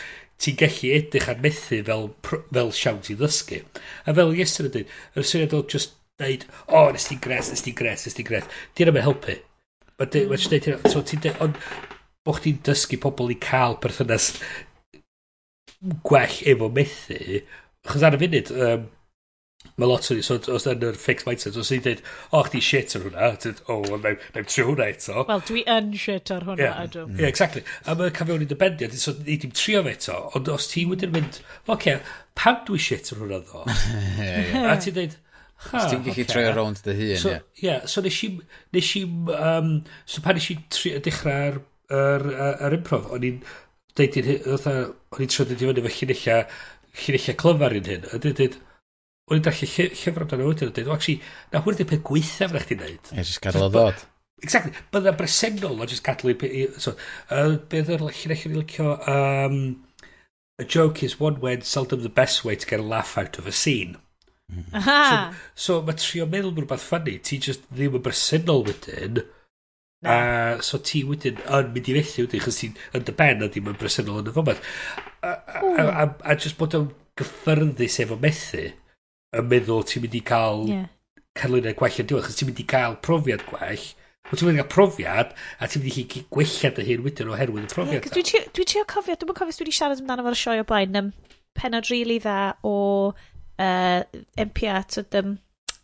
ti'n 0.42 0.58
gallu 0.58 0.92
edrych 0.96 1.28
ar 1.30 1.40
methu 1.44 1.78
fel, 1.86 2.08
fel 2.26 2.72
siawn 2.74 3.00
ti'n 3.06 3.20
ddysgu. 3.20 3.60
A 4.06 4.14
fel 4.16 4.34
Iestyn 4.34 4.68
yn 4.68 4.74
dweud, 4.76 4.94
yr 5.16 5.28
syniad 5.28 5.56
o 5.56 5.62
just 5.70 5.94
dweud, 6.20 6.46
o, 6.66 6.80
oh, 6.80 6.90
nes 6.94 7.06
ti'n 7.08 7.22
gres, 7.22 7.52
nes 7.52 7.62
ti'n 7.64 7.78
gres, 7.78 8.06
nes 8.06 8.18
ti'n 8.18 8.28
gres. 8.28 8.50
Di'n 8.76 8.92
yma 8.92 9.04
helpu. 9.06 9.38
Mae 10.00 10.10
ti'n 10.10 10.28
dweud, 10.32 10.88
so 10.90 11.04
ti'n 11.06 11.22
dweud, 11.24 11.40
ond 11.46 11.60
bod 12.26 12.40
chdi'n 12.40 12.60
dysgu 12.66 12.98
pobl 13.02 13.32
i 13.34 13.38
cael 13.42 13.78
perthynas 13.82 14.32
gwell 16.06 16.42
efo 16.52 16.68
methu, 16.74 17.40
chos 17.88 18.04
ar 18.06 18.16
y 18.16 18.20
funud, 18.22 18.52
um, 18.66 18.84
mae 19.82 19.90
lot 19.90 20.08
o 20.12 20.16
ni, 20.16 20.22
so 20.26 20.38
os 20.54 20.66
yn 20.70 20.84
yr 20.86 20.98
fixed 21.02 21.26
mindset, 21.26 21.58
os 21.58 21.72
ni'n 21.74 21.82
dweud, 21.84 22.02
o, 22.04 22.38
oh, 22.38 22.44
chdi 22.46 22.62
shit 22.62 22.94
ar 22.98 23.06
hwnna, 23.08 23.32
dweud, 23.42 23.62
o, 23.66 23.78
oh, 23.80 23.98
na'i 24.04 24.46
trio 24.46 24.68
hwnna 24.70 24.86
eto. 24.92 25.24
Wel, 25.28 25.42
dwi 25.48 25.64
yn 25.74 25.90
shit 25.98 26.32
ar 26.34 26.46
hwnna, 26.46 26.62
yeah. 26.62 26.84
Adam. 26.86 27.16
Yeah, 27.18 27.32
exactly. 27.32 27.64
A 27.82 27.96
mae'n 27.98 28.14
cael 28.14 28.30
fewn 28.30 28.46
i'n 28.46 28.52
debendiad, 28.52 28.94
so 29.00 29.16
ni 29.18 29.36
ddim 29.42 29.56
trio 29.58 29.82
fe 29.88 29.96
eto, 29.98 30.20
ond 30.38 30.52
os 30.54 30.70
ti 30.70 30.86
wedyn 30.88 31.12
mynd, 31.16 31.42
oce, 31.66 31.74
okay, 31.74 31.98
pam 32.38 32.62
dwi 32.68 32.80
shit 32.86 33.12
ar 33.12 33.24
hwnna 33.24 33.42
ddo? 33.42 33.66
A 34.72 34.78
ti'n 34.78 34.96
dweud, 35.00 35.18
Ha, 35.62 35.78
os 35.78 35.92
ti'n 35.92 36.00
gallu 36.02 36.10
okay. 36.16 36.26
troi 36.26 36.42
around 36.50 36.80
dy 36.82 36.94
hun, 36.98 37.18
so, 37.22 37.30
ie. 37.30 37.60
Yeah. 37.62 37.84
so 37.86 38.02
nes 38.02 38.16
i, 38.26 38.30
nes 38.74 38.88
i, 38.98 39.02
um, 39.36 39.68
so 40.10 40.22
pan 40.24 40.34
nes 40.34 40.48
i 40.50 40.56
dechrau'r 41.06 41.60
ar, 41.92 42.24
ar, 42.26 42.56
ar, 42.66 42.74
improv, 42.74 43.06
o'n 43.14 43.26
i'n 43.28 43.38
deud, 43.98 44.18
o'n 44.56 45.22
i'n 45.22 45.30
trio 45.30 45.46
dweud 45.46 45.78
i 45.78 45.84
fyny 45.86 45.86
fy 45.86 46.16
llinella, 46.16 46.38
llinella 47.04 47.36
clyfar 47.44 47.76
i'n 47.78 47.90
hyn, 47.92 48.08
a 48.10 48.20
dweud, 48.24 48.58
o'n 49.32 49.40
i'n 49.40 49.44
dallu 49.46 49.68
lly, 49.72 49.86
llyfr 49.96 50.26
amdano 50.26 50.48
wedyn 50.50 50.68
yn 50.68 50.74
dweud, 50.76 50.90
o, 50.90 50.96
actually, 50.96 51.20
na 51.52 51.62
hwn 51.64 51.78
ydy'r 51.78 51.88
peth 51.88 52.02
gweithaf 52.08 52.52
na 52.52 52.60
chdi'n 52.62 52.82
neud. 52.84 53.12
Ie, 53.14 53.22
jyst 53.24 53.40
gadael 53.44 53.66
o 53.66 53.70
ddod. 53.72 54.04
Exactly. 54.42 54.74
Bydda 54.92 55.14
bresennol 55.16 55.80
o 55.80 55.88
jyst 55.88 56.04
gadael 56.04 56.34
i... 56.34 56.66
So, 56.82 56.94
uh, 57.32 57.56
beth 57.72 57.92
yw'r 57.94 58.04
llinell 58.04 58.46
i'n 58.50 58.56
licio? 58.58 58.94
Um, 59.08 59.58
a 60.60 60.64
joke 60.64 61.02
is 61.02 61.18
one 61.20 61.40
when 61.40 61.62
seldom 61.62 62.02
the 62.02 62.12
best 62.12 62.44
way 62.44 62.56
to 62.56 62.66
get 62.66 62.80
a 62.80 62.82
laugh 62.82 63.16
out 63.18 63.38
of 63.38 63.46
a 63.46 63.52
scene. 63.52 63.96
Mhm. 64.52 64.74
Aha. 64.74 65.34
So, 65.54 65.78
so 65.78 65.82
mae 65.86 65.96
trio 65.96 66.26
meddwl 66.28 66.52
rhywbeth 66.58 66.84
ffynnu, 66.84 67.16
ti 67.24 67.38
just 67.40 67.64
ddim 67.72 67.96
yn 67.96 68.04
bresennol 68.04 68.66
wedyn. 68.68 69.22
A 70.02 70.58
so 70.66 70.80
ti 70.82 71.04
wedyn 71.06 71.38
yn 71.46 71.70
mynd 71.72 71.88
i 71.88 71.96
fethu 72.00 72.26
wedyn, 72.26 72.42
chos 72.42 72.58
ti'n 72.60 72.76
yn 72.98 73.06
dy 73.06 73.14
ben 73.16 73.46
a 73.46 73.48
ddim 73.48 73.70
yn 73.70 73.78
bresennol 73.80 74.20
yn 74.20 74.32
y 74.32 74.34
fomad. 74.36 74.60
A, 75.22 75.30
a, 75.30 75.32
a, 75.32 75.62
hmm. 75.62 75.90
a, 76.02 76.06
a 76.34 76.36
just 76.36 76.58
bod 76.60 76.76
yn 76.76 76.90
gyffyrddus 77.20 78.00
efo 78.04 78.18
methu 78.20 78.66
yn 79.38 79.48
meddwl 79.48 79.84
ti'n 79.88 80.04
mynd 80.04 80.16
i 80.18 80.22
cael 80.32 80.64
yeah. 80.68 80.86
canlynau 81.38 81.76
gwell 81.78 82.00
yn 82.02 82.08
diwedd, 82.10 82.28
chos 82.28 82.38
ti'n 82.40 82.50
mynd 82.50 82.62
i 82.62 82.68
cael 82.74 82.98
profiad 83.04 83.44
gwell, 83.48 83.90
Wyt 84.30 84.38
ti'n 84.38 84.48
mynd 84.48 84.56
i 84.56 84.62
gael 84.62 84.70
profiad, 84.70 85.32
a 85.58 85.66
ti'n 85.68 85.82
mynd 85.82 85.90
i 85.90 86.04
chi 86.06 86.20
gwella 86.32 86.70
dy 86.76 86.84
hun 86.86 87.02
wedyn 87.04 87.32
oherwydd 87.34 87.66
y 87.66 87.72
profiad. 87.72 88.06
Yeah, 88.06 88.14
dwi 88.14 88.22
Dwi'n 88.56 88.68
trio 88.70 88.84
cofio, 88.88 89.16
dwi'n 89.18 89.36
cofio 89.36 89.56
dwi 89.58 89.66
wedi 89.66 89.74
siarad 89.76 90.00
amdano 90.00 90.24
fo'r 90.24 90.38
sioe 90.38 90.62
o 90.62 90.66
blaen, 90.68 90.96
um, 91.00 91.10
penod 91.58 91.90
rili 91.90 92.04
really 92.06 92.18
dda 92.22 92.54
o 92.64 92.76
uh, 93.10 94.22
NPR, 94.46 94.86
tyd, 94.88 95.18
um, 95.20 95.36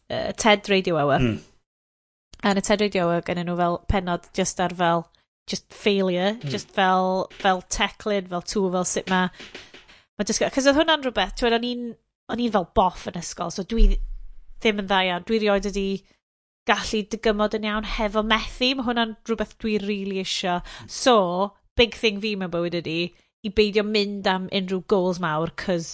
uh, 0.08 0.32
TED 0.32 0.70
Radio 0.72 0.96
Hour. 0.96 1.18
Mm. 1.18 1.38
A 2.40 2.54
yn 2.54 2.62
y 2.62 2.64
TED 2.64 2.86
Radio 2.86 3.08
Hour 3.08 3.26
gen 3.26 3.42
nhw 3.42 3.58
fel 3.58 3.80
penod 3.90 4.30
just 4.38 4.62
ar 4.64 4.72
fel, 4.78 5.04
just 5.50 5.68
failure, 5.74 6.36
mm. 6.38 6.48
just 6.48 6.70
fel, 6.76 7.26
fel 7.42 7.64
teclyn, 7.68 8.30
fel 8.30 8.46
tŵ, 8.54 8.68
fel 8.76 8.88
sut 8.94 9.10
ma... 9.12 9.26
Ma 10.18 10.26
just, 10.26 10.42
cos 10.54 10.66
oedd 10.66 10.78
hwnna'n 10.78 11.04
rhywbeth, 11.04 11.36
ti'n 11.38 11.54
o'n 11.58 11.66
i'n 11.66 11.82
o'n 12.28 12.44
i'n 12.44 12.54
fel 12.54 12.68
boff 12.76 13.06
yn 13.10 13.18
ysgol, 13.20 13.52
so 13.54 13.64
dwi 13.64 13.90
ddim 14.62 14.82
yn 14.82 14.88
dda 14.90 15.02
iawn. 15.06 15.26
Dwi 15.28 15.40
rioed 15.42 15.68
wedi 15.68 15.88
gallu 16.68 17.02
dygymod 17.12 17.56
yn 17.56 17.66
iawn 17.68 17.88
hefo 17.96 18.24
methu. 18.26 18.74
Mae 18.76 18.86
hwnna'n 18.88 19.16
rhywbeth 19.28 19.56
dwi 19.62 19.78
rili 19.78 19.88
really 19.88 20.20
isio. 20.24 20.58
So, 20.86 21.54
big 21.78 21.96
thing 21.96 22.20
fi 22.24 22.34
mewn 22.36 22.52
bywyd 22.52 22.78
ydi, 22.82 23.00
i 23.46 23.52
beidio 23.54 23.86
mynd 23.86 24.28
am 24.28 24.48
unrhyw 24.54 24.84
goals 24.90 25.20
mawr, 25.22 25.54
cos 25.62 25.90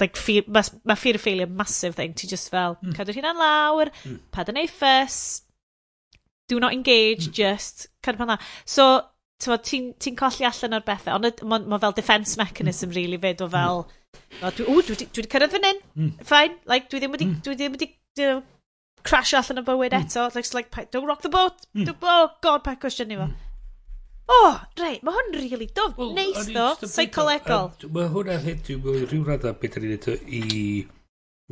like, 0.00 0.18
fear, 0.18 0.42
mae 0.48 0.66
ma 0.88 0.96
fear 0.98 1.20
of 1.20 1.22
failure 1.22 1.46
massive 1.46 1.94
thing. 1.94 2.14
Ti 2.14 2.30
just 2.30 2.50
fel, 2.50 2.78
mm. 2.82 2.94
cadw'r 2.98 3.20
hynna'n 3.20 3.42
lawr, 3.42 3.92
mm. 4.02 4.20
pad 4.34 4.50
yn 4.50 4.62
ei 4.64 4.70
ffys, 4.70 5.18
do 6.50 6.58
not 6.60 6.74
engage, 6.74 7.28
mm. 7.28 7.34
just 7.36 7.88
cadw 8.02 8.18
pan 8.18 8.34
dda. 8.34 8.40
So, 8.66 8.88
ti'n 9.44 9.60
ti, 9.66 9.82
ti 10.00 10.14
colli 10.18 10.48
allan 10.48 10.80
o'r 10.80 10.88
bethau, 10.88 11.20
ond 11.20 11.44
mae 11.44 11.68
ma 11.70 11.78
fel 11.82 11.94
defence 11.94 12.40
mechanism, 12.40 12.90
mm. 12.90 12.98
really, 12.98 13.20
fyd 13.28 13.44
o 13.44 13.52
fel... 13.52 13.84
Mm 13.84 14.00
O, 14.40 14.50
dwi, 14.50 14.66
ww, 14.66 14.82
dwi, 14.88 14.98
dwi, 14.98 15.06
dwi 15.06 15.22
wedi 15.22 15.32
cyrraedd 15.36 15.54
fan 15.54 15.68
hyn. 15.68 15.80
Mm. 15.94 16.12
Fine. 16.32 16.58
Like, 16.70 16.90
dwi 16.90 17.02
ddim 17.02 17.16
wedi, 17.16 17.30
mm. 17.30 17.40
dwi 17.46 17.56
ddim 17.60 17.78
wedi 17.78 17.90
you 18.18 18.28
know, 18.28 18.42
crash 19.04 19.34
allan 19.38 19.62
o 19.62 19.66
bywyd 19.66 19.94
mm. 19.94 20.06
eto. 20.08 20.28
Like, 20.34 20.54
like, 20.54 20.90
don't 20.90 21.06
rock 21.06 21.22
the 21.22 21.32
boat. 21.32 21.66
Mm. 21.76 21.86
Do, 21.86 21.96
oh, 22.02 22.30
god, 22.42 22.64
pa 22.66 22.76
cwestiwn 22.80 23.12
ni 23.12 23.20
fo. 23.20 23.28
Hmm. 23.28 23.40
O, 24.24 24.36
oh, 24.40 24.60
rei, 24.80 24.98
mae 25.04 25.12
hwn 25.12 25.34
really 25.36 25.66
dof. 25.76 25.98
Well, 25.98 26.14
Neis 26.16 26.46
ddo, 26.48 26.70
seicolegol. 26.88 27.74
Mae 27.92 28.06
hwnna 28.12 28.38
hyn, 28.40 28.62
dwi'n 28.64 29.02
rhyw 29.10 29.26
radda 29.26 29.52
beth 29.60 29.76
ni'n 29.82 29.98
eto 29.98 30.14
i 30.24 30.40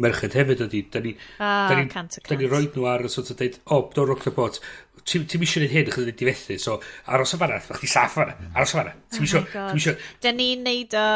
merched 0.01 0.33
hefyd 0.39 0.63
ydy. 0.65 0.81
Da 0.95 1.03
ni, 1.05 1.13
ah, 1.37 1.67
da 1.69 1.77
ni, 1.77 1.85
cant 1.93 2.17
Da 2.25 2.39
ni 2.41 2.49
roed 2.49 2.73
nhw 2.73 2.89
ar 2.89 3.05
y 3.05 3.11
sort 3.13 3.29
of 3.35 3.37
dweud, 3.43 3.59
o, 3.67 3.77
oh, 3.77 3.91
don't 3.93 4.09
rock 4.09 4.25
the 4.25 4.33
boat. 4.33 4.57
Ti'n 5.05 5.29
ti 5.29 5.37
eisiau 5.37 5.61
gwneud 5.61 5.75
hyn 5.75 5.93
achos 5.93 6.07
ydy'n 6.07 6.19
difethu, 6.23 6.57
so 6.63 6.79
aros 7.13 7.37
o 7.37 7.43
fanna, 7.43 7.61
mae 7.61 7.83
chdi 7.83 7.93
saff 7.93 8.17
fanna, 8.17 8.39
aros 8.55 8.73
o 8.73 8.81
fanna. 8.81 8.97
Ti'n 9.13 9.29
eisiau... 9.29 9.97
Da 10.25 10.33
ni'n 10.33 10.65
neud 10.65 10.97
o 10.97 11.07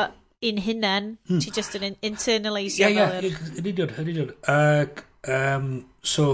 un 0.50 0.60
hunan, 0.64 1.08
hmm. 1.28 1.40
ti 1.42 1.52
just 1.54 1.76
yn 1.78 1.88
in 1.90 1.96
internalisio 2.10 2.90
yeah, 2.90 3.12
fel 3.12 3.30
yeah, 3.30 3.32
yr... 3.32 3.56
Yn 3.60 3.70
union, 3.72 3.94
yn 4.02 4.12
union. 4.12 4.34
Ac, 4.52 5.02
um, 5.36 5.70
so, 6.02 6.28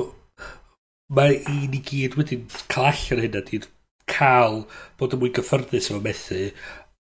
mae 1.12 1.38
i 1.40 1.68
ni 1.72 1.82
gyd 1.86 2.18
wedyn 2.18 2.44
cael 2.72 2.92
allan 2.92 3.24
hynna, 3.26 3.44
di'n 3.48 3.68
cael 4.10 4.62
bod 5.00 5.16
yn 5.16 5.22
mwy 5.22 5.32
gyffyrddus 5.38 5.90
efo 5.90 6.02
methu, 6.04 6.50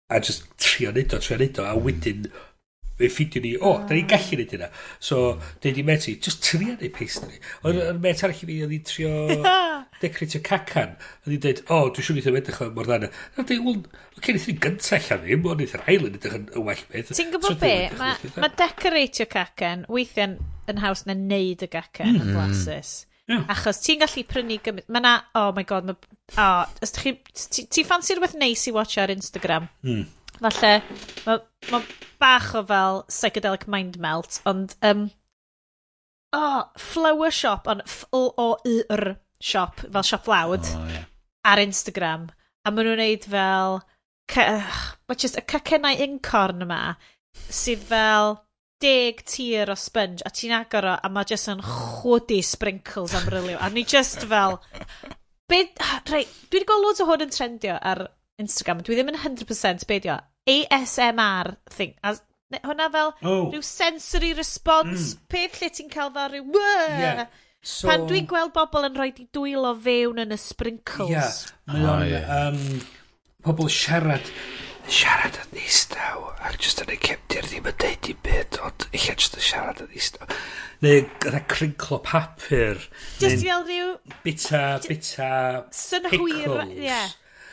a 0.10 0.22
just 0.26 0.48
trio 0.62 0.94
neud 0.96 1.14
o, 1.14 1.22
trio 1.24 1.40
neud 1.42 1.60
o, 1.62 1.66
a 1.66 1.74
hmm. 1.76 1.86
wedyn 1.88 2.30
fe 3.00 3.08
ffidio 3.08 3.42
ni, 3.44 3.54
o, 3.58 3.70
oh, 3.70 3.84
da 3.88 3.96
ni'n 3.96 4.08
ah. 4.10 4.12
gallu 4.16 4.42
neud 4.42 4.56
hynna. 4.56 4.72
So, 5.00 5.38
dweud 5.64 5.80
i 5.80 5.86
Meti, 5.88 6.18
just 6.20 6.44
trio 6.44 6.76
neud 6.76 6.92
pastry. 6.96 7.40
Ond 7.64 7.80
yn 7.86 8.02
met 8.04 8.24
arall 8.26 8.36
i 8.36 8.50
fi, 8.50 8.58
oedd 8.66 8.76
i 8.76 8.82
trio 8.88 9.14
decretio 10.02 10.42
cacan. 10.46 10.96
A 10.98 11.32
ni'n 11.32 11.42
dweud, 11.44 11.62
o, 11.72 11.80
dwi'n 11.96 12.08
siŵr 12.08 12.20
eithaf 12.22 12.40
edrych 12.40 12.62
mor 12.76 12.88
dda 12.88 13.00
yna. 13.00 13.10
A 13.36 13.44
dweud, 13.44 13.66
wel, 13.66 13.82
okay, 14.18 14.36
neithio 14.36 14.54
ni 14.54 14.64
gynta 14.66 14.96
allan 14.98 15.26
ddim, 15.26 15.46
ond 15.52 15.62
neithio'r 15.64 15.86
hael 15.88 16.08
yn 16.08 16.18
edrych 16.20 16.38
yn 16.40 16.48
y 16.50 16.64
well 16.70 16.86
beth. 16.94 17.12
Ti'n 17.18 17.36
gwybod 17.36 17.60
be? 17.62 17.74
Mae 18.00 18.34
ma 18.44 18.52
decoratio 18.62 19.28
cacan 19.32 19.86
weithiau'n 19.92 20.40
yn 20.70 20.82
haws 20.84 21.06
na 21.08 21.18
neud 21.18 21.66
y 21.66 21.72
gacan 21.72 22.14
mm. 22.14 22.26
yn 22.26 22.34
blasus. 22.38 22.94
Yeah. 23.30 23.46
Achos 23.54 23.84
ti'n 23.86 24.02
gallu 24.02 24.26
prynu 24.26 24.58
gymryd... 24.66 24.88
Mae 24.90 25.06
na... 25.06 25.14
Oh 25.38 25.52
my 25.54 25.66
god, 25.70 25.86
mae... 25.90 26.18
Oh, 26.42 26.64
os 26.82 26.96
ti... 26.96 27.14
ti 27.46 27.86
ffansi 27.86 28.18
rhywbeth 28.18 28.38
neis 28.40 28.66
i 28.70 28.74
watch 28.74 28.98
ar 29.02 29.14
Instagram? 29.14 29.70
Mm. 29.86 30.08
Falle, 30.40 30.74
mae 31.28 31.42
ma 31.70 31.82
bach 32.20 32.54
o 32.58 32.64
fel 32.66 33.04
psychedelic 33.12 33.68
mind 33.70 34.00
melt, 34.02 34.42
ond... 34.50 34.74
Um, 34.82 35.10
oh, 36.34 36.64
flower 36.78 37.32
shop 37.32 37.70
ond 37.70 37.86
F-O-O-R 37.86 39.16
shop, 39.40 39.80
fel 39.80 40.04
shop 40.04 40.28
lawd, 40.28 40.68
oh, 40.76 40.86
yeah. 40.92 41.08
ar 41.48 41.62
Instagram, 41.64 42.28
a 42.66 42.72
maen 42.72 42.90
nhw'n 42.90 43.02
neud 43.02 43.26
fel, 43.32 43.80
mae 44.36 45.18
just, 45.18 45.40
y 45.40 45.46
cacennau 45.50 46.04
incorn 46.06 46.66
yma, 46.68 46.84
sydd 47.50 47.86
fel 47.90 48.38
deg 48.84 49.24
tir 49.28 49.72
o 49.72 49.76
sponge, 49.80 50.24
a 50.28 50.32
ti'n 50.32 50.56
agor 50.60 50.88
o, 50.88 50.96
a 50.96 51.12
mae 51.12 51.28
just 51.28 51.50
yn 51.52 51.64
chwdi 51.66 52.40
sprinkles 52.46 53.16
am 53.18 53.28
ryliw, 53.32 53.58
a 53.60 53.72
ni 53.74 53.84
just 53.88 54.24
fel, 54.32 54.60
be, 55.52 55.66
ah, 55.84 56.00
rei, 56.12 56.26
dwi 56.48 56.62
wedi 56.62 56.70
gweld 56.70 56.88
loads 56.88 57.04
o 57.04 57.10
hwn 57.10 57.28
yn 57.28 57.36
trendio 57.36 57.76
ar 57.76 58.06
Instagram, 58.40 58.84
dwi 58.86 59.00
ddim 59.00 59.12
yn 59.12 59.20
100% 59.20 59.88
beidio, 59.90 60.20
ASMR 60.50 61.56
thing, 61.72 61.96
as, 62.04 62.24
hwnna 62.56 62.88
fel 62.94 63.14
oh. 63.22 63.50
rhyw 63.52 63.64
sensory 63.66 64.32
response, 64.38 65.14
mm. 65.14 65.28
peth 65.32 65.60
lle 65.60 65.72
ti'n 65.76 65.92
cael 65.92 66.14
fel 66.16 66.32
rhyw, 66.34 66.60
yeah. 66.60 67.28
So, 67.60 67.90
Pan 67.90 68.06
dwi'n 68.08 68.28
gweld 68.30 68.54
bobl 68.56 68.88
yn 68.88 68.96
rhoi 68.96 69.12
dwylo 69.36 69.74
fewn 69.84 70.22
yn 70.24 70.32
y 70.32 70.40
sprinkles. 70.40 71.44
Ie, 71.68 71.84
mae 71.84 72.16
o'n 72.16 72.56
um, 72.56 72.82
pobl 73.44 73.68
siarad 73.74 74.32
siarad 74.90 75.36
yn 75.44 75.52
ddistaw, 75.58 76.24
ac 76.48 76.56
jyst 76.64 76.82
yn 76.86 76.94
y 76.96 76.98
cefnir 77.04 77.50
ddim 77.50 77.68
yn 77.70 77.78
deud 77.84 78.10
i 78.10 78.16
byd 78.26 78.62
ond 78.66 78.88
eich 78.90 79.10
jyst 79.12 79.36
yn 79.38 79.46
siarad 79.52 79.84
yn 79.84 79.92
ddistaw. 79.92 80.40
neu 80.86 81.04
gyda 81.20 81.42
crinclo 81.52 82.00
papur 82.04 82.80
jyst 83.20 83.44
fel 83.44 83.66
rhyw 83.68 83.94
bita 84.24 84.64
bita 84.86 85.32
synhwyr 85.76 86.62
ie. 86.72 87.00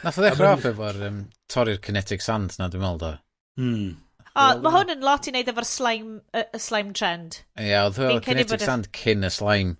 nath 0.04 0.20
o 0.20 0.24
ddechrau 0.24 0.52
off 0.54 0.66
efo'r 0.70 1.00
um, 1.08 1.22
torri'r 1.50 1.80
kinetic 1.82 2.22
sand 2.22 2.54
na 2.60 2.68
dwi'n 2.70 2.84
meddwl 2.84 3.02
do 3.02 3.12
mm. 3.62 3.88
O, 4.36 4.46
mae 4.60 4.74
hwn 4.74 4.92
yn 4.92 5.04
lot 5.06 5.26
i 5.26 5.32
wneud 5.32 5.48
efo'r 5.48 5.64
slime, 5.64 6.18
y 6.36 6.58
slime 6.60 6.90
trend. 6.92 7.38
Ie, 7.56 7.70
yeah, 7.70 7.86
oedd 7.88 7.96
hwyl 8.02 8.18
kinetic 8.20 8.60
sand 8.60 8.90
cyn 8.92 9.24
y 9.24 9.30
slime 9.32 9.78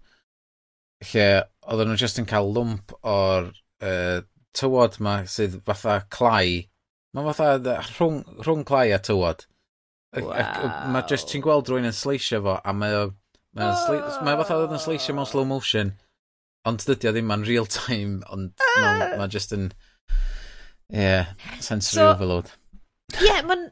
lle 1.12 1.26
oedden 1.66 1.92
nhw 1.92 1.98
just 2.00 2.20
yn 2.22 2.28
cael 2.30 2.52
lwmp 2.54 2.94
o'r 3.06 3.50
uh, 3.84 4.22
tywod 4.56 4.98
ma 5.04 5.18
sydd 5.30 5.60
fatha 5.66 6.00
clai. 6.12 6.64
Mae 7.16 7.32
fatha 7.32 7.76
rhwng, 7.90 8.22
rhwng 8.44 8.64
clai 8.68 8.90
a 8.94 9.00
tywod. 9.02 9.46
Wow. 10.16 10.32
Mae 10.92 11.04
just 11.10 11.28
ti'n 11.28 11.44
gweld 11.44 11.68
rwy'n 11.68 11.88
yn 11.90 11.96
sleisio 11.96 12.40
fo 12.44 12.58
a 12.60 12.74
mae 12.76 12.96
o... 12.96 13.06
Mae 13.56 13.72
oh. 13.72 14.18
ma 14.24 14.36
fatha 14.40 14.58
oedd 14.62 14.74
yn 14.76 14.82
sleisio 14.82 15.16
mewn 15.16 15.28
slow 15.28 15.46
motion. 15.48 15.94
Ond 16.68 16.82
dydy 16.82 17.10
o 17.10 17.14
ddim 17.14 17.32
yn 17.34 17.46
real 17.46 17.68
time, 17.70 18.20
ond 18.32 18.64
ah. 18.64 18.76
mae 18.84 19.16
ma 19.20 19.28
jyst 19.32 19.54
yn... 19.56 19.70
Ie, 20.92 21.02
yeah, 21.02 21.32
sensory 21.58 22.02
so, 22.02 22.12
overload. 22.14 22.52
Ie, 23.16 23.26
yeah, 23.28 23.42
mae'n... 23.46 23.68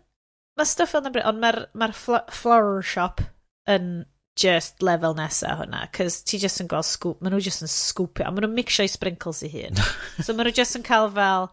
Mae 0.54 0.68
stuff 0.70 0.92
fel 0.94 1.02
na 1.02 1.10
bryd, 1.10 1.26
ond 1.26 1.40
mae'r 1.42 1.64
ma, 1.74 1.88
fl 1.90 2.20
flower 2.30 2.82
shop 2.86 3.24
yn 3.70 4.04
just 4.38 4.82
lefel 4.82 5.14
nesa 5.18 5.54
hwnna, 5.60 5.84
cos 5.94 6.20
ti 6.26 6.40
just 6.42 6.62
yn 6.62 6.70
gweld 6.70 6.88
scoop, 6.88 7.20
maen 7.22 7.34
nhw 7.34 7.42
just 7.44 7.62
yn 7.64 7.70
scoopio, 7.70 8.26
a 8.26 8.32
maen 8.32 8.46
nhw'n 8.46 8.56
mixio 8.56 8.86
i 8.86 8.90
sprinkles 8.90 9.44
i 9.46 9.50
hun. 9.52 9.78
so 10.24 10.34
maen 10.34 10.48
nhw 10.48 10.56
just 10.56 10.78
yn 10.78 10.86
cael 10.86 11.06
fel, 11.14 11.48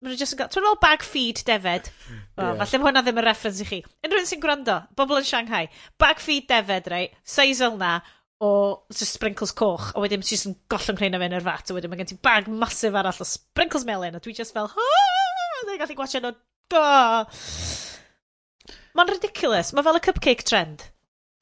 maen 0.00 0.12
nhw 0.12 0.20
just 0.20 0.36
yn 0.36 0.40
cael, 0.40 0.50
tw'n 0.54 0.80
bag 0.82 1.04
feed 1.06 1.42
defed. 1.48 1.92
Well, 2.38 2.54
yeah. 2.54 2.64
Falle 2.64 2.82
hwnna 2.86 3.04
ddim 3.04 3.20
yn 3.20 3.28
reference 3.28 3.60
i 3.60 3.68
chi. 3.68 3.82
Unrhyw 4.06 4.24
un 4.24 4.30
sy'n 4.30 4.42
gwrando, 4.42 4.78
bobl 4.96 5.20
yn 5.20 5.28
Shanghai, 5.28 5.66
bag 6.00 6.22
feed 6.24 6.48
defed, 6.50 6.88
right, 6.92 7.14
size 7.22 7.60
fel 7.60 7.76
na, 7.80 7.98
o 8.42 8.52
just 8.90 9.18
sprinkles 9.18 9.52
coch, 9.54 9.92
a 9.92 10.02
wedyn 10.02 10.24
ti 10.24 10.34
just 10.34 10.48
yn 10.48 10.56
gollwng 10.72 10.98
rhain 10.98 11.20
fe'n 11.20 11.36
yr 11.36 11.46
fat, 11.46 11.68
a 11.68 11.76
wedyn 11.76 11.92
mae 11.92 12.00
gen 12.00 12.10
ti 12.14 12.18
bag 12.24 12.48
masif 12.48 12.96
arall 12.96 13.22
o 13.22 13.28
sprinkles 13.28 13.84
melyn, 13.88 14.16
a 14.16 14.24
dwi 14.24 14.34
just 14.34 14.56
fel, 14.56 14.72
ha, 14.72 14.88
dwi'n 15.68 15.84
gallu 15.84 16.00
gwasio 16.00 16.24
nhw, 16.24 16.34
Mae'n 18.92 19.08
ridiculous. 19.08 19.72
Mae 19.72 19.84
fel 19.86 19.98
y 19.98 20.02
cupcake 20.04 20.44
trend. 20.44 20.84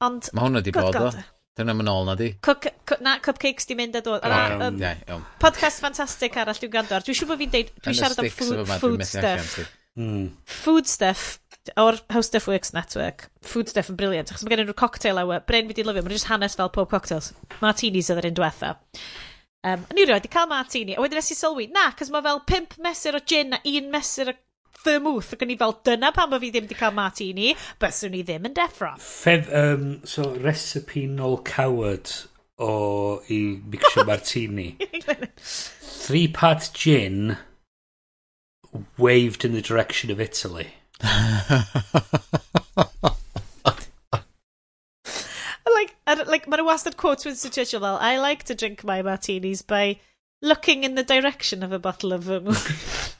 Ond... 0.05 0.31
Mae 0.33 0.47
hwnna 0.47 0.63
di 0.65 0.73
bod 0.75 0.97
o. 0.97 1.11
Dyna 1.59 1.75
mynd 1.75 1.91
ôl 1.91 2.07
na 2.07 2.15
di. 2.15 2.31
Cook, 2.45 2.69
na, 3.03 3.17
cupcakes 3.23 3.67
di 3.67 3.75
mynd 3.75 3.97
a 3.99 4.01
dod. 4.05 4.23
Um, 4.23 4.63
um, 4.69 4.81
um, 5.17 5.23
podcast 5.41 5.83
ffantastig 5.83 6.37
arall 6.39 6.57
dwi'n 6.57 6.71
gwrando 6.71 6.95
ar. 6.95 7.05
Dwi'n 7.05 7.17
siŵr 7.19 7.29
bod 7.33 7.41
fi'n 7.41 7.53
deud, 7.53 7.71
dwi'n 7.83 7.97
siarad 7.99 8.21
am 8.23 8.29
food, 8.31 8.71
food 8.79 9.03
stuff. 9.05 9.57
Mm. 9.99 10.29
Food 10.47 10.87
stuff 10.87 11.41
o'r 11.77 11.99
How 12.09 12.21
Stuff 12.21 12.47
Works 12.47 12.71
Network. 12.73 13.27
Food 13.45 13.69
stuff 13.69 13.91
yn 13.91 13.97
briliant. 13.99 14.31
Achos 14.31 14.45
mae 14.45 14.55
gen 14.55 14.63
nhw 14.65 14.77
cocktail 14.77 15.19
awe. 15.21 15.41
Bryn 15.47 15.67
fi 15.69 15.77
di 15.77 15.85
lyfio. 15.85 16.05
Mae'n 16.05 16.15
just 16.15 16.29
hanes 16.31 16.55
fel 16.57 16.71
pob 16.73 16.89
cocktails. 16.93 17.33
Martinis 17.61 18.09
oedd 18.09 18.23
yr 18.23 18.31
un 18.31 18.39
diwetha. 18.39 18.71
Um, 19.67 19.83
ni 19.93 20.07
rioed 20.07 20.25
i 20.25 20.31
cael 20.31 20.49
martini. 20.49 20.95
A 20.95 21.03
wedyn 21.03 21.19
nes 21.19 21.33
i 21.35 21.37
sylwi, 21.37 21.67
na, 21.75 21.91
cos 21.97 22.09
mae 22.13 22.25
fel 22.25 22.41
pimp 22.49 22.79
mesur 22.81 23.19
o 23.19 23.21
gin 23.21 23.53
a 23.53 23.61
un 23.75 23.91
mesur 23.93 24.31
o 24.33 24.37
vermouth. 24.85 25.33
Ac 25.35 25.45
o'n 25.45 25.53
i 25.53 25.57
fel, 25.59 25.77
dyna 25.87 26.11
pan 26.15 26.31
bod 26.31 26.43
fi 26.43 26.51
ddim 26.53 26.67
wedi 26.67 26.77
cael 26.79 26.95
martini, 26.97 27.53
byswn 27.81 28.17
i 28.17 28.23
ddim 28.27 28.49
yn 28.49 28.57
deffro. 28.57 28.93
Fedd, 29.03 29.49
um, 29.61 29.87
so, 30.07 30.31
recipe 30.43 31.05
nôl 31.09 31.39
coward 31.47 32.11
o 32.61 33.21
i 33.29 33.39
mixio 33.73 34.05
martini. 34.11 34.77
Three 35.37 36.27
part 36.27 36.69
gin 36.73 37.37
waved 38.97 39.45
in 39.45 39.53
the 39.53 39.61
direction 39.61 40.11
of 40.11 40.19
Italy. 40.19 40.73
like, 45.65 45.95
and, 46.05 46.27
like, 46.27 46.45
mae'n 46.45 46.65
wastad 46.65 46.97
quote 46.97 47.25
Winston 47.25 47.51
Churchill 47.51 47.81
fel, 47.81 47.97
I 47.97 48.17
like 48.17 48.43
to 48.45 48.55
drink 48.55 48.83
my 48.83 49.01
martinis 49.01 49.61
by 49.61 49.99
looking 50.41 50.83
in 50.83 50.95
the 50.95 51.03
direction 51.03 51.63
of 51.63 51.71
a 51.71 51.79
bottle 51.79 52.13
of 52.13 52.23
vermouth. 52.23 53.17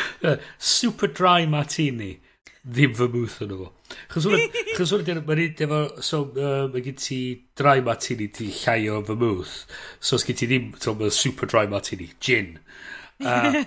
super 0.58 1.10
dry 1.10 1.46
martini. 1.46 2.16
Ddim 2.62 2.92
vermouth 2.94 3.40
yn 3.42 3.56
efo. 3.56 3.72
Chos 4.12 4.26
hwnna 4.28 5.02
dyn 5.08 5.18
mae'n 5.26 5.40
mynd 5.40 5.62
efo, 5.66 5.80
so 6.04 6.22
uh, 6.38 6.68
mae 6.70 6.84
gen 6.84 7.00
ti 7.02 7.18
dry 7.58 7.80
martini 7.82 8.28
ti 8.30 8.52
llai 8.54 8.86
o 8.92 9.00
vermouth. 9.08 9.56
So 9.98 10.14
os 10.18 10.26
gen 10.28 10.38
ti 10.38 10.46
ddim, 10.50 10.70
so 10.78 10.94
mae 10.98 11.10
super 11.10 11.50
dry 11.50 11.66
martini, 11.70 12.12
gin. 12.22 12.54
Uh, 13.18 13.58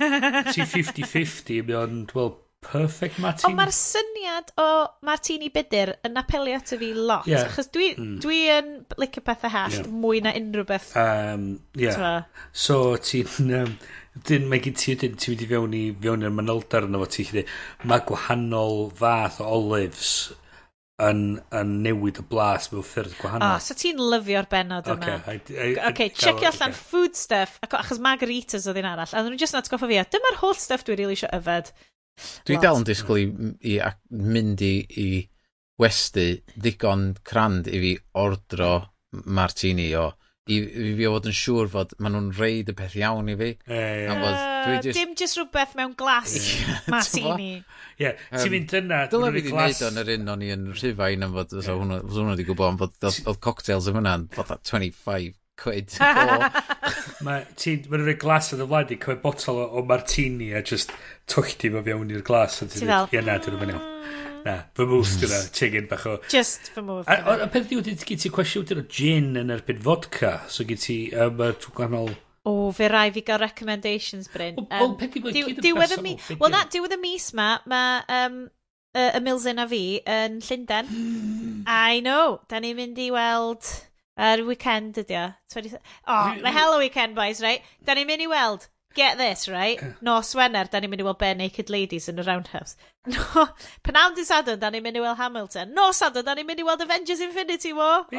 ti 0.51 0.63
50-50, 0.77 1.59
mae 1.67 1.79
o'n, 1.81 1.99
well, 2.15 2.37
perfect 2.65 3.19
martini. 3.19 3.51
Ond 3.51 3.59
mae'r 3.59 3.73
syniad 3.75 4.55
o 4.63 4.69
martini 5.05 5.51
bydyr 5.53 5.91
yn 6.07 6.15
apelio 6.21 6.61
at 6.61 6.73
y 6.75 6.79
fi 6.81 6.93
lot. 6.95 7.27
Yeah. 7.29 7.49
Achos 7.49 7.69
dwi, 7.75 7.91
mm. 7.99 8.15
dwi 8.23 8.39
yn 8.55 8.71
licio 9.01 9.25
pethau 9.27 9.53
hallt 9.53 9.81
yeah. 9.81 9.91
mwy 9.91 10.23
na 10.25 10.33
unrhyw 10.39 10.67
beth. 10.71 10.89
Um, 11.03 11.45
yeah. 11.75 12.25
So 12.53 12.95
ti'n... 12.95 13.53
Um, 13.59 13.77
Dyn, 14.15 14.47
mae 14.47 14.61
gen 14.63 14.77
ti 14.79 14.95
dyn, 14.95 15.17
ti'n 15.19 15.33
mynd 15.35 15.43
i 15.43 15.49
fewn 15.49 15.75
i 15.75 15.83
fewn 16.05 16.23
i'r 16.23 16.33
manylder 16.33 16.87
yna 16.87 17.01
fo, 17.01 17.11
ti, 17.11 17.25
chyd, 17.27 17.51
mae 17.83 18.03
gwahanol 18.07 18.85
fath 18.95 19.41
o 19.43 19.49
olives 19.57 20.11
yn, 21.03 21.41
yn 21.51 21.73
newid 21.83 22.21
y 22.21 22.25
blas 22.29 22.69
mewn 22.71 22.85
ffyrdd 22.87 23.17
gwahanol. 23.19 23.57
O, 23.57 23.57
oh, 23.57 23.63
so 23.63 23.75
ti'n 23.75 23.99
lyfio'r 23.99 24.47
benod 24.51 24.87
yma. 24.93 25.17
Oce, 25.33 25.73
okay, 25.89 26.07
i 26.07 26.13
checio 26.15 26.47
allan 26.47 26.71
okay. 26.71 26.79
food 26.93 27.19
stuff, 27.19 27.59
achos 27.67 27.99
margaritas 28.03 28.69
oedd 28.71 28.79
un 28.79 28.89
arall, 28.93 29.11
a 29.11 29.25
nhw'n 29.25 29.39
just 29.41 29.57
yn 29.57 29.61
atgoffa 29.61 29.91
fi, 29.91 29.99
dyma'r 30.15 30.39
holl 30.43 30.57
stuff 30.59 30.87
dwi'n 30.87 31.01
rili 31.01 31.17
eisiau 31.17 31.35
yfed. 31.35 31.73
Dwi 32.47 32.59
dal 32.63 32.79
yn 32.79 32.87
disgwyl 32.87 33.19
i, 33.19 33.55
i 33.75 33.79
mynd 34.15 34.63
i, 34.63 34.75
i 35.03 35.09
westy 35.81 36.29
ddigon 36.55 37.09
crand 37.27 37.67
i 37.67 37.81
fi 37.83 37.95
ordro 38.23 38.71
martini 39.25 39.89
o 39.99 40.13
i, 40.45 40.57
i 40.57 40.89
fi 40.97 41.07
fod 41.09 41.27
yn 41.29 41.35
siŵr 41.35 41.69
fod 41.73 41.93
maen 41.97 42.13
nhw'n 42.13 42.27
reid 42.37 42.69
y 42.69 42.75
peth 42.77 42.97
iawn 42.99 43.31
i 43.33 43.37
fi. 43.39 43.47
Ie, 43.65 43.79
ie. 44.03 44.17
Bod, 44.21 44.35
dwi 44.67 44.75
just... 44.83 44.99
Dim 44.99 45.15
just 45.17 45.39
rhywbeth 45.39 45.73
mewn 45.79 45.95
glas 45.97 46.35
martini. 46.93 47.63
Ie, 47.97 48.11
ti'n 48.35 48.53
mynd 48.53 48.75
yna. 48.81 48.99
Dyla 49.09 49.31
fi 49.31 49.39
wedi 49.39 49.47
gwneud 49.49 49.81
o'n 49.87 50.03
yr 50.03 50.11
un 50.17 50.35
o'n 50.35 50.45
i 50.45 50.51
yn 50.53 50.67
Rhyfain 50.75 51.25
am 51.25 51.33
fod, 51.39 51.57
so 51.65 51.79
hwnnw 51.79 52.29
wedi 52.35 52.45
gwybod 52.51 52.75
am 52.75 52.77
fod, 52.83 52.99
oedd 53.09 53.41
cocktails 53.47 53.89
yn 53.89 53.97
fyna'n 53.97 54.29
fod 54.35 54.53
25 54.69 55.33
quid. 55.57 55.97
Mae 57.25 57.45
nhw'n 57.55 58.05
rhoi 58.05 58.17
glas 58.21 58.51
yn 58.53 58.61
y 58.61 58.69
flaen 58.69 58.93
i, 58.93 58.99
cymryd 59.01 59.23
botol 59.25 59.63
o 59.63 59.67
o 59.79 59.85
martini 59.87 60.51
a 60.53 60.61
just 60.61 60.93
twychdi 61.31 61.73
fo 61.73 61.81
fewn 61.89 62.13
i'r 62.13 62.25
glas. 62.27 62.61
Ti'n 62.61 62.85
fel? 62.85 63.09
Ie, 63.09 63.25
na, 63.25 63.39
dwi'n 63.41 63.57
mynd 63.63 63.73
iawn. 63.73 63.81
Hmm. 63.81 64.24
Na, 64.45 64.59
fy 64.77 64.85
mwth 64.85 65.15
gyda, 65.17 65.39
chicken 65.57 65.87
bach 65.89 66.03
o... 66.05 66.19
Just 66.29 66.67
fy 66.75 66.83
mwth. 66.85 67.07
A 67.09 67.47
peth 67.49 67.65
diwedd, 67.71 67.87
gyd 68.05 68.19
ti 68.21 68.29
cwestiwn 68.33 68.67
dyn 68.69 68.81
o 68.83 68.85
gin 68.93 69.31
yn 69.41 69.53
erbyn 69.55 69.79
vodka, 69.81 70.35
so 70.53 70.67
gyd 70.69 70.83
ti 70.83 70.97
um, 71.17 71.41
gwahanol... 71.65 72.11
O, 72.45 72.69
fe 72.77 72.85
rai 72.93 73.07
fi 73.15 73.23
gael 73.25 73.41
recommendations, 73.41 74.29
Bryn. 74.29 74.59
Wel, 74.59 74.91
um, 74.91 74.93
peth 74.99 75.17
diw, 75.17 75.31
gyd 75.33 75.49
yn 75.49 75.71
e 75.71 75.73
bersonol. 75.79 76.19
Wel 76.43 76.53
na, 76.53 76.61
e 76.61 76.69
diwedd 76.75 76.93
y 76.93 76.99
mis 77.01 77.25
ma, 77.33 77.47
mae 77.65 78.05
um, 78.19 78.37
uh, 78.93 79.09
y 79.17 79.23
Milsyn 79.25 79.63
a 79.63 79.65
fi 79.71 79.81
yn 80.19 80.37
Llundain. 80.45 80.93
I 81.65 82.05
know, 82.05 82.37
da 82.45 82.61
ni'n 82.61 82.77
mynd 82.77 83.01
i 83.01 83.09
weld... 83.17 83.73
Yr 84.15 84.39
uh, 84.39 84.45
weekend 84.47 84.95
ydi 85.01 85.17
o. 85.19 85.25
Oh, 86.07 86.29
mae 86.39 86.53
hello 86.55 86.77
weekend, 86.79 87.17
boys, 87.17 87.41
right? 87.43 87.65
Da 87.83 87.97
ni'n 87.97 88.07
mynd 88.07 88.23
i 88.23 88.29
weld 88.31 88.69
get 88.95 89.17
this, 89.17 89.47
right? 89.47 89.81
Nos 90.01 90.33
Wener, 90.35 90.65
da 90.71 90.79
ni'n 90.81 90.91
mynd 90.91 91.03
i 91.03 91.05
weld 91.05 91.19
bare 91.21 91.37
naked 91.37 91.69
ladies 91.73 92.09
yn 92.11 92.21
y 92.21 92.27
roundhouse. 92.27 92.75
No, 93.05 93.43
pnawn 93.85 94.15
di 94.17 94.23
sadwn, 94.25 94.57
da 94.57 94.71
ni'n 94.73 94.81
mynd 94.81 94.97
i 94.97 95.01
weld 95.03 95.19
Hamilton. 95.19 95.75
No, 95.77 95.91
sadwn, 95.93 96.25
da 96.25 96.33
ni'n 96.33 96.47
mynd 96.47 96.63
i 96.63 96.65
weld 96.65 96.81
Avengers 96.81 97.21
Infinity 97.21 97.73
War. 97.77 98.07
Be, 98.09 98.17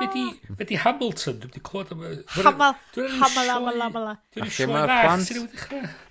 be, 0.00 0.08
di, 0.10 0.24
be 0.58 0.66
di 0.66 0.80
Hamilton? 0.82 1.38
Dwi'n 1.44 1.62
clywed 1.68 1.92
am... 1.94 2.02
Hamal, 2.34 2.74
hamal, 3.20 3.52
hamal, 3.52 3.80
hamal. 3.84 4.10
Dwi'n 4.34 4.50
sioi 4.50 4.66
fach 4.74 5.22
sy'n 5.28 5.46
dechrau. 5.46 5.78
ddechrau. 5.78 6.04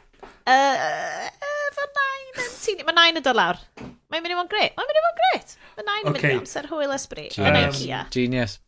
Fy 1.75 1.87
nain, 1.99 2.27
yn... 2.31 2.41
mae 2.45 2.85
uh, 2.85 2.91
uh, 2.93 2.95
nain 3.01 3.19
yn 3.19 3.25
dod 3.25 3.35
lawr. 3.35 3.59
Mae'n 3.81 4.23
mynd 4.23 4.35
i 4.35 4.37
fod 4.39 4.51
gret. 4.53 4.75
Mae'n 4.77 4.91
mynd 4.91 4.99
i 5.01 5.05
fod 5.09 5.23
gret. 5.23 5.55
Mae 5.75 5.89
nain 5.89 6.05
yn 6.05 6.15
mynd 6.15 6.29
i 6.29 6.35
amser 6.37 6.69
hwyl 6.71 6.93
ysbryd. 6.95 7.35
Yn 7.41 7.57
Ikea. 7.65 8.05
Genius. 8.15 8.59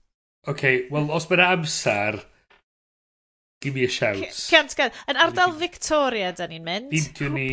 Oce, 0.48 0.52
okay, 0.52 0.88
wel, 0.92 1.08
os 1.14 1.30
mae'n 1.32 1.46
amser... 1.54 2.20
Give 3.62 3.74
me 3.74 3.86
a 3.86 3.90
shout. 3.90 4.22
Cant 4.52 4.76
gan. 4.78 4.92
Yn 5.10 5.18
ardal 5.18 5.56
Victoria, 5.58 6.30
da 6.38 6.46
ni'n 6.50 6.66
mynd. 6.66 6.92
Beidio 6.94 7.30
ni... 7.34 7.48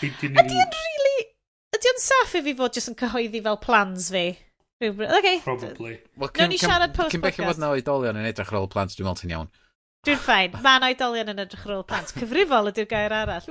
Beidio 0.00 0.30
ni... 0.32 0.40
Ydy 0.40 0.60
yn 0.62 0.76
really... 0.76 1.26
Ydy 1.76 1.90
yn 1.92 2.00
saff 2.02 2.36
i 2.38 2.44
fi 2.46 2.54
fod 2.56 2.78
jyst 2.78 2.92
yn 2.92 2.96
cyhoeddi 3.00 3.42
fel 3.44 3.60
plans 3.60 4.08
fi? 4.14 4.28
Okay. 4.80 5.40
Probably. 5.44 5.98
Well, 6.16 6.30
Nawn 6.38 6.48
ni 6.48 6.56
siarad 6.60 6.94
post-podcast. 6.96 7.12
Cyn 7.12 7.24
beth 7.26 7.40
bod 7.44 7.60
na 7.60 7.74
oedolion 7.74 8.16
yn 8.16 8.28
edrych 8.30 8.54
ar 8.54 8.62
ôl 8.62 8.70
plant, 8.72 8.94
dwi'n 8.96 9.10
meddwl 9.10 9.20
ti'n 9.20 9.34
iawn. 9.34 9.50
Dwi'n 10.08 10.22
ffain. 10.24 10.56
Mae'n 10.64 10.86
oedolion 10.88 11.34
yn 11.34 11.42
edrych 11.44 11.66
ar 11.68 11.74
ôl 11.76 11.84
plant. 11.90 12.14
Cyfrifol 12.16 12.72
ydy'r 12.72 12.88
gair 12.88 13.16
arall. 13.18 13.50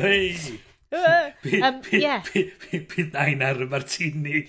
Hei! 0.00 0.56
um, 0.94 1.82
yeah. 1.92 2.24
Bydd 2.72 3.12
nain 3.12 3.44
ar 3.44 3.60
y 3.60 3.68
martini. 3.68 4.46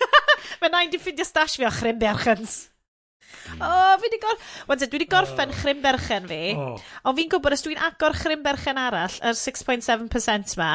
Mae 0.62 0.74
nain 0.74 0.90
di 0.90 0.98
ffindio 0.98 1.26
stash 1.28 1.60
fi 1.60 1.70
o 1.70 1.72
chrym 1.74 2.02
berchans. 2.02 2.71
O, 3.58 3.66
oh, 3.66 3.92
fi 3.98 4.08
wedi 4.08 4.20
gor... 4.22 4.40
Wan, 4.68 4.80
dwi 4.80 4.90
wedi 4.96 5.08
gorffen 5.10 5.52
oh. 5.52 5.60
chrym 5.60 5.82
berchen 5.84 6.26
fi, 6.30 6.40
oh. 6.56 6.80
ond 7.04 7.18
fi'n 7.18 7.30
gwybod 7.32 7.56
os 7.56 7.64
dwi'n 7.66 7.84
agor 7.88 8.16
chrym 8.18 8.42
berchen 8.46 8.80
arall, 8.80 9.20
yr 9.20 9.38
6.7% 9.38 10.56
ma, 10.60 10.72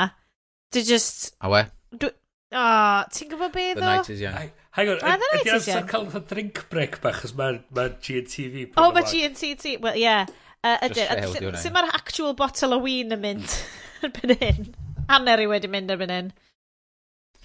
dwi 0.73 0.85
just... 0.87 1.29
A 1.41 1.51
we? 1.53 1.65
Dwi... 1.95 2.13
O, 2.47 2.63
oh, 2.63 3.03
ti'n 3.11 3.31
gwybod 3.33 3.51
be, 3.51 3.69
ddo? 3.73 3.81
The 3.81 3.91
night 3.91 4.09
is 4.13 4.23
young. 4.23 4.51
Hang 4.77 4.91
on, 4.93 4.99
ydy 5.01 5.51
amser 5.55 5.87
cael 5.89 6.05
fatha 6.13 6.35
drink 6.35 6.59
break 6.69 6.99
bach, 7.01 7.23
os 7.25 7.33
mae 7.37 7.57
ma 7.75 7.87
GNTV... 7.97 8.67
O, 8.75 8.85
oh, 8.85 8.91
mae 8.95 9.07
GNTV, 9.09 9.79
well, 9.83 9.97
yeah. 9.97 10.29
Uh, 10.65 10.75
ydyn, 10.87 11.55
sy'n 11.61 11.73
mae'r 11.75 11.89
actual 11.97 12.35
bottle 12.37 12.75
o 12.75 12.81
win 12.83 13.13
yn 13.15 13.23
mynd 13.23 13.55
erbyn 14.05 14.35
hyn? 14.41 14.69
Hanner 15.09 15.41
i 15.41 15.47
wedi 15.49 15.69
mynd 15.71 15.93
erbyn 15.93 16.13
hyn. 16.13 16.31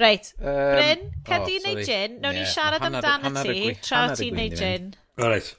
Reit, 0.00 0.32
um, 0.40 0.46
Bryn, 0.48 1.02
cadw 1.26 1.50
oh, 1.50 1.52
i 1.52 1.58
neud 1.66 1.82
gin, 1.84 2.18
nawn 2.22 2.36
ni 2.38 2.44
siarad 2.48 2.84
amdano 2.86 3.32
ti, 3.44 3.74
tra 3.84 4.06
ti'n 4.16 4.38
neud 4.38 4.56
gin. 4.56 4.92
Alright. 5.20 5.54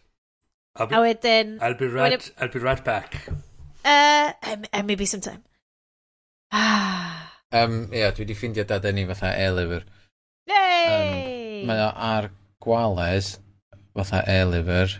A 0.75 0.88
wedyn... 0.88 1.59
I'll 1.61 1.75
be 1.75 1.88
right, 1.88 2.19
wedyn, 2.19 2.31
I'll 2.39 2.49
be 2.49 2.59
right 2.59 2.84
back. 2.84 3.27
Uh, 3.85 4.31
um, 4.43 4.65
um, 4.73 4.85
maybe 4.85 5.05
sometime. 5.05 5.43
Ah. 6.51 7.34
um, 7.51 7.89
ia, 7.93 7.99
yeah, 7.99 8.11
dwi 8.13 8.25
wedi 8.25 8.38
ffeindio 8.38 8.65
dadau 8.65 8.93
ni 8.93 9.05
fatha 9.05 9.34
e-liver. 9.38 9.85
Yay! 10.49 11.61
Um, 11.61 11.67
mae 11.69 11.81
o 11.84 11.89
ar 12.09 12.30
gwales 12.65 13.35
fatha 13.93 14.23
e-liver. 14.30 14.97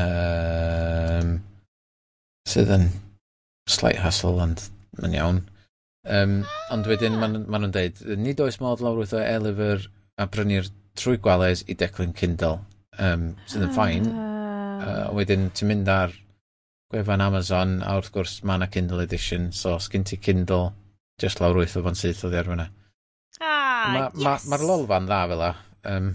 Um, 0.00 1.36
sydd 2.48 2.72
yn 2.72 2.88
slight 3.68 4.00
hassle 4.00 4.38
ond 4.40 4.68
mae'n 5.00 5.18
iawn. 5.20 5.44
Um, 6.08 6.38
ond 6.72 6.88
wedyn 6.88 7.20
maen 7.20 7.42
nhw'n 7.42 7.68
ma 7.68 7.72
deud, 7.76 8.00
nid 8.18 8.40
oes 8.42 8.60
modd 8.64 8.80
lawr 8.82 9.04
wrth 9.04 9.16
o 9.18 9.20
e-liver 9.22 9.84
a 10.16 10.26
brynu'r 10.26 10.72
trwy 10.98 11.20
gwales 11.20 11.66
i 11.68 11.76
declyn 11.78 12.16
Kindle 12.16 12.62
um, 12.98 13.30
sydd 13.48 13.66
yn 13.68 13.72
ffain. 13.76 14.10
Uh, 14.10 14.82
ah. 14.82 15.08
wedyn, 15.16 15.48
ti'n 15.54 15.70
mynd 15.70 15.90
ar 15.92 16.14
gwefan 16.92 17.24
Amazon, 17.24 17.78
a 17.86 17.96
wrth 17.96 18.12
gwrs 18.14 18.40
mae 18.44 18.60
yna 18.60 18.68
Kindle 18.72 19.04
Edition, 19.04 19.50
so 19.56 19.78
sgyn 19.80 20.04
ti 20.08 20.18
Kindle, 20.20 20.72
just 21.20 21.40
lawr 21.40 21.62
wyth 21.62 21.78
o 21.78 21.84
fan 21.86 21.96
syth 21.98 22.24
o 22.26 22.32
ddi 22.32 22.40
arwyna. 22.42 22.68
Ah, 23.40 23.88
ma, 23.94 24.04
yes! 24.10 24.44
Ma, 24.46 24.56
ma 24.56 24.60
lolfa'n 24.60 25.08
dda 25.08 25.22
fel 25.30 25.42
la. 25.42 25.52
Um, 25.92 26.12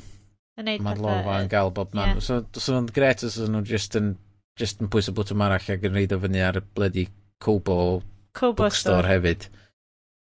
Mae'r 0.57 1.01
lolfa'n 1.01 1.49
gael 1.51 1.73
bob 1.73 1.93
man. 1.97 2.15
Yeah. 2.15 2.23
So, 2.25 2.39
so 2.57 2.73
nhw'n 2.73 2.89
gret 2.93 3.25
os 3.25 3.37
nhw 3.41 3.61
just 3.67 3.97
yn, 3.99 4.15
just 4.57 4.81
yn 4.81 4.89
pwys 4.93 5.09
y 5.11 5.13
bwtwm 5.17 5.43
arall 5.45 5.73
ac 5.75 5.85
yn 5.85 5.97
reid 5.97 6.15
o 6.15 6.21
fyny 6.23 6.41
ar 6.45 6.61
y 6.61 6.63
blydi 6.77 7.07
Kobo, 7.43 8.01
Kobo 8.33 8.63
bookstore 8.63 9.03
store. 9.03 9.11
hefyd. 9.11 9.49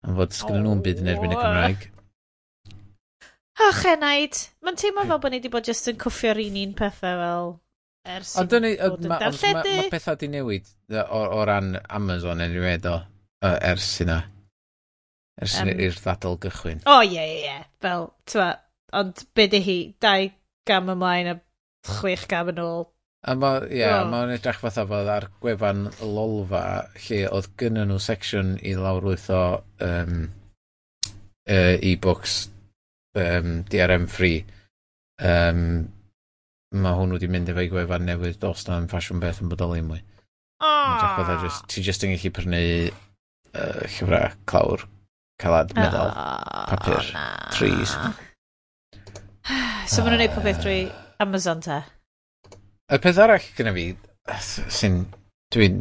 Am 0.07 0.17
fod 0.19 0.35
sgyn 0.35 0.63
nhw'n 0.65 0.83
byd 0.83 1.03
yn 1.03 1.11
erbyn 1.13 1.35
y 1.35 1.37
oh, 1.37 1.43
Cymraeg. 1.43 1.87
Och, 3.59 3.79
enaid. 3.91 4.37
Mae'n 4.63 4.77
teimlo 4.79 5.03
fel 5.09 5.19
bod 5.19 5.33
ni 5.33 5.39
wedi 5.41 5.51
bod 5.51 5.67
jyst 5.67 5.89
yn 5.91 5.97
cwffio'r 5.99 6.39
un 6.45 6.59
un 6.61 6.75
pethau 6.77 7.19
fel 7.19 7.49
ers 8.07 8.35
i 8.39 8.45
ni 8.47 8.73
bod 8.79 9.03
yn. 9.03 9.11
Mae 9.11 9.55
ma 9.57 9.87
pethau 9.91 10.15
wedi 10.15 10.29
newid 10.31 10.69
o, 10.95 11.23
o 11.39 11.41
ran 11.47 11.73
Amazon 11.99 12.39
yn 12.39 12.45
anyway, 12.47 12.77
do, 12.83 12.95
ers 13.43 13.89
yna. 14.05 14.21
Ers 15.39 15.57
um, 15.61 15.71
i'r 15.71 15.97
ddadl 15.97 16.37
gychwyn. 16.45 16.83
O, 16.87 17.01
ie, 17.03 17.19
ie, 17.19 17.41
ie. 17.49 17.57
Fel, 17.83 18.07
twa, 18.31 18.47
ond 18.95 19.25
be 19.35 19.47
di 19.51 19.61
hi? 19.65 19.79
Dau 20.01 20.29
gam 20.67 20.93
ymlaen 20.95 21.33
a 21.33 21.35
chwech 21.97 22.27
gam 22.31 22.51
yn 22.53 22.61
ôl. 22.63 22.87
A 23.27 23.35
ma, 23.35 23.57
ie, 23.67 23.81
yeah, 23.81 24.05
oh. 24.05 24.11
mae'n 24.13 24.31
edrych 24.37 24.61
fatha 24.63 24.85
fod 24.87 25.09
ar 25.11 25.27
gwefan 25.43 25.89
lolfa 25.99 26.63
lle 27.07 27.25
oedd 27.27 27.49
gynnyn 27.59 27.91
nhw 27.91 27.99
section 27.99 28.53
i 28.63 28.77
lawrwyth 28.79 29.27
o 29.35 29.41
um, 29.83 30.21
uh, 31.43 31.75
e-books 31.83 32.45
um, 33.17 33.63
DRM 33.69 34.07
free, 34.11 34.43
um, 35.23 35.63
mae 36.75 36.97
hwn 36.99 37.15
wedi 37.15 37.29
mynd 37.31 37.49
efo'i 37.49 37.69
gwefan 37.71 38.05
newydd 38.07 38.39
dos 38.43 38.67
na'n 38.67 38.89
ffasiwn 38.91 39.21
beth 39.23 39.41
yn 39.43 39.51
bodoli 39.51 39.81
mwy. 39.85 40.01
Oh. 40.59 41.19
Just, 41.43 41.67
ti 41.71 41.83
jyst 41.85 42.03
yn 42.05 42.13
gallu 42.15 42.33
prynu 42.35 42.63
uh, 42.89 43.83
llyfrau 43.85 44.33
clawr, 44.49 44.83
calad, 45.41 45.71
meddal 45.77 46.11
oh, 46.11 46.65
papur, 46.71 47.05
na. 47.15 47.27
trees. 47.55 47.95
So 49.89 50.03
maen 50.03 50.13
nhw'n 50.13 50.19
gwneud 50.19 50.35
popeth 50.35 50.59
ah. 50.59 50.65
drwy 50.65 50.81
Amazon 51.23 51.63
te? 51.65 51.79
Y 52.89 52.99
peth 53.01 53.21
arall 53.23 53.47
gyda 53.57 53.73
fi, 53.73 53.85
sy'n 54.43 54.99
dwi'n 55.53 55.79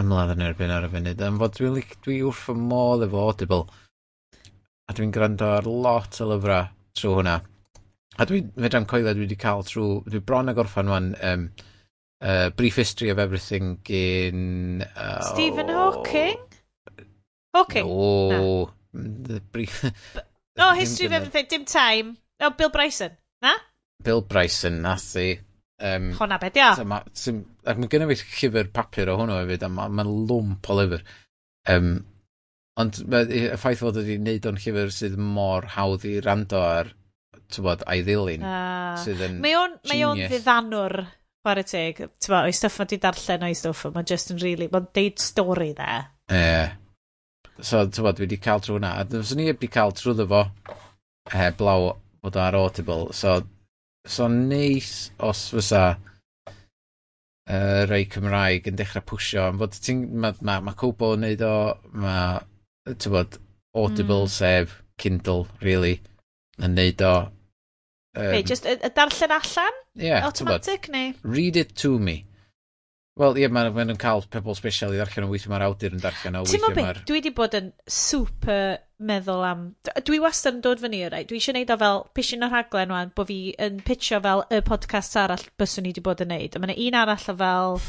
ymladd 0.00 0.34
yn 0.36 0.44
erbyn 0.46 0.72
ar 0.72 0.86
y 0.86 0.92
funud, 0.92 1.22
am 1.24 1.40
fod 1.40 1.56
dwi'n 1.56 1.76
dwi 2.04 2.20
wrth 2.28 2.46
fy 2.46 2.56
modd 2.56 3.04
efo 3.06 3.26
Audible 3.26 3.66
a 4.86 4.94
dwi'n 4.94 5.12
gwrando 5.14 5.50
ar 5.56 5.66
lot 5.66 6.20
o 6.22 6.28
lyfrau 6.30 6.68
trwy 6.96 7.14
hwnna. 7.18 7.36
A 8.16 8.26
dwi'n 8.28 8.52
fedra'm 8.56 8.86
coelio 8.88 9.14
dwi 9.14 9.26
wedi 9.26 9.38
cael 9.40 9.64
trwy, 9.66 10.00
dwi 10.08 10.22
bron 10.24 10.52
a 10.52 10.54
gorffan 10.56 10.92
wan, 10.92 11.10
um, 11.26 11.48
uh, 12.20 12.50
Brief 12.50 12.76
History 12.76 13.10
of 13.10 13.18
Everything 13.18 13.78
gyn... 13.84 14.84
Uh, 14.94 15.20
Stephen 15.32 15.68
Hawking? 15.68 16.38
Hawking? 17.54 17.86
No. 17.86 18.64
Na. 18.94 19.00
Mm, 19.00 19.26
the 19.26 19.40
brief... 19.40 19.82
no, 20.56 20.70
oh, 20.70 20.74
History 20.74 21.06
of 21.06 21.12
Everything, 21.12 21.46
dim 21.48 21.64
time. 21.64 22.16
No, 22.40 22.50
Bill 22.50 22.70
Bryson, 22.70 23.16
na? 23.42 23.54
Bill 24.02 24.22
Bryson, 24.22 24.82
nath 24.82 25.16
i. 25.16 25.38
Um, 25.78 26.12
Hwna 26.16 26.38
beth, 26.40 26.56
ia. 26.56 26.72
Ac 26.72 27.76
mae 27.76 27.90
gennym 27.92 28.12
fi 28.14 28.46
llyfr 28.46 28.70
papur 28.72 29.10
o 29.12 29.16
hwnnw 29.20 29.40
hefyd, 29.42 29.64
a 29.66 29.68
mae'n 29.72 29.96
ma 29.98 30.04
lwmp 30.08 30.70
o 30.72 30.76
lyfr. 30.78 31.02
Um, 31.72 31.90
Ond 32.80 32.98
y 33.00 33.42
ffaith 33.56 33.80
fod 33.80 33.96
wedi 34.02 34.18
wneud 34.20 34.46
o'n 34.50 34.58
llyfr 34.60 34.90
sydd 34.92 35.14
mor 35.16 35.64
hawdd 35.76 36.04
i 36.04 36.18
rando 36.24 36.60
ar, 36.60 36.90
tywod, 37.52 37.84
a'i 37.88 38.02
ddilyn, 38.04 38.42
ah. 38.44 38.96
sydd 39.00 39.22
yn 39.24 39.38
Mae 39.40 39.54
o'n, 39.56 39.78
mae 39.88 40.02
o'n 40.04 40.20
fyddanwr, 40.28 40.96
chwarae 41.40 41.64
teg. 41.70 42.02
Tyma, 42.20 42.42
o'i 42.44 42.56
stwff 42.56 42.80
mae 42.82 42.90
di 42.90 42.98
darllen 43.00 43.46
o'i 43.46 43.56
stwff, 43.56 43.86
mae'n 43.94 44.08
just 44.10 44.34
yn 44.34 44.42
really, 44.42 44.68
mae'n 44.72 44.90
deud 44.98 45.22
stori 45.24 45.70
dde. 45.78 45.94
E. 46.36 46.50
So, 47.56 47.86
tyma, 47.88 48.12
dwi 48.12 48.26
wedi 48.26 48.38
cael 48.44 48.60
trwy 48.60 48.76
hwnna. 48.76 48.90
A 49.00 49.06
dwi'n 49.08 49.40
ni 49.40 49.46
wedi 49.48 49.70
cael 49.72 49.94
trwy 49.96 50.16
ddefo, 50.18 50.42
e, 51.32 51.46
blaw 51.56 51.94
bod 52.20 52.36
o 52.36 52.42
ar 52.42 52.58
Audible. 52.58 53.14
So, 53.16 53.38
so 54.04 54.28
neis 54.32 54.90
os 55.24 55.46
fysa 55.54 55.84
uh, 57.46 57.80
rei 57.88 58.04
Cymraeg 58.10 58.68
yn 58.68 58.76
dechrau 58.76 59.06
pwysio. 59.08 59.46
Am 59.48 59.62
fod 59.62 59.78
ti'n, 59.78 60.04
mae 60.12 60.36
ma, 60.44 60.58
ma 60.66 60.76
Cobo 60.76 61.14
yn 61.16 61.24
neud 61.24 61.46
o, 61.46 61.54
mae 61.96 62.44
tybod, 62.94 63.38
Audible 63.76 64.24
mm. 64.24 64.32
sef 64.32 64.82
Kindle, 64.98 65.46
really, 65.60 66.00
yn 66.62 66.76
neud 66.78 67.02
o... 67.04 67.16
Um, 68.16 68.30
hey, 68.32 68.42
just 68.42 68.64
y, 68.64 68.78
y 68.80 68.92
darllen 68.96 69.34
allan? 69.36 69.82
Yeah, 69.94 70.24
Automatic, 70.24 70.88
neu? 70.88 71.12
Read 71.22 71.56
it 71.56 71.74
to 71.82 71.98
me. 71.98 72.22
Wel, 73.16 73.36
ie, 73.36 73.46
yeah, 73.46 73.52
maen 73.52 73.72
nhw'n 73.72 74.00
cael 74.00 74.24
pobl 74.32 74.56
special 74.56 74.92
i 74.92 74.98
ddarllen 74.98 75.24
o 75.24 75.28
weithio 75.30 75.48
mae'r 75.52 75.66
awdur 75.66 75.94
yn 75.96 76.02
darllen 76.02 76.34
o 76.36 76.42
weithio 76.44 76.72
mae'r... 76.76 77.02
Dwi 77.08 77.18
wedi 77.18 77.32
bod 77.36 77.54
yn 77.56 77.70
super 77.88 78.78
meddwl 78.96 79.44
am... 79.44 79.62
Dwi 80.04 80.20
wastad 80.24 80.58
yn 80.58 80.64
dod 80.64 80.80
fyny, 80.80 81.02
rai. 81.12 81.22
Dwi 81.28 81.40
eisiau 81.40 81.56
neud 81.56 81.72
o 81.72 81.78
fel 81.80 82.02
pishin 82.16 82.44
o'r 82.44 82.52
rhaglen 82.52 82.92
wan, 82.92 83.12
bod 83.16 83.30
fi 83.30 83.38
yn 83.66 83.80
pitcho 83.84 84.20
fel 84.24 84.44
y 84.52 84.60
podcast 84.64 85.16
arall 85.20 85.46
byswn 85.60 85.88
i 85.88 85.94
wedi 85.94 86.04
bod 86.04 86.24
yn 86.24 86.32
neud. 86.32 86.56
A 86.56 86.60
mae 86.60 86.72
yna 86.72 86.82
un 86.88 86.98
arall 87.04 87.30
o 87.32 87.36
fel 87.40 87.80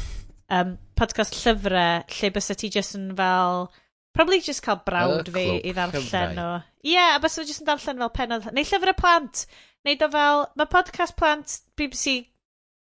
um, 0.58 0.72
podcast 0.96 1.36
llyfrau, 1.42 2.08
lle 2.18 2.32
bys 2.36 2.52
ti 2.56 2.72
jyst 2.72 2.96
yn 2.96 3.12
fel 3.20 3.68
Probably 4.18 4.40
just 4.42 4.64
cael 4.66 4.80
brawd 4.82 5.28
fi 5.30 5.44
i 5.62 5.70
ddarllen 5.70 6.40
o. 6.42 6.48
Ie, 6.82 6.96
yeah, 6.96 7.14
a 7.14 7.20
bys 7.22 7.36
fi 7.38 7.44
jyst 7.46 7.62
yn 7.62 7.68
darllen 7.68 8.00
fel 8.02 8.10
penodd. 8.16 8.48
Neu 8.50 8.66
llyfr 8.66 8.90
y 8.90 8.94
plant. 8.98 9.44
Neu 9.86 9.98
do 10.00 10.08
fel, 10.10 10.42
mae 10.58 10.70
podcast 10.72 11.14
plant 11.20 11.60
BBC 11.78 12.24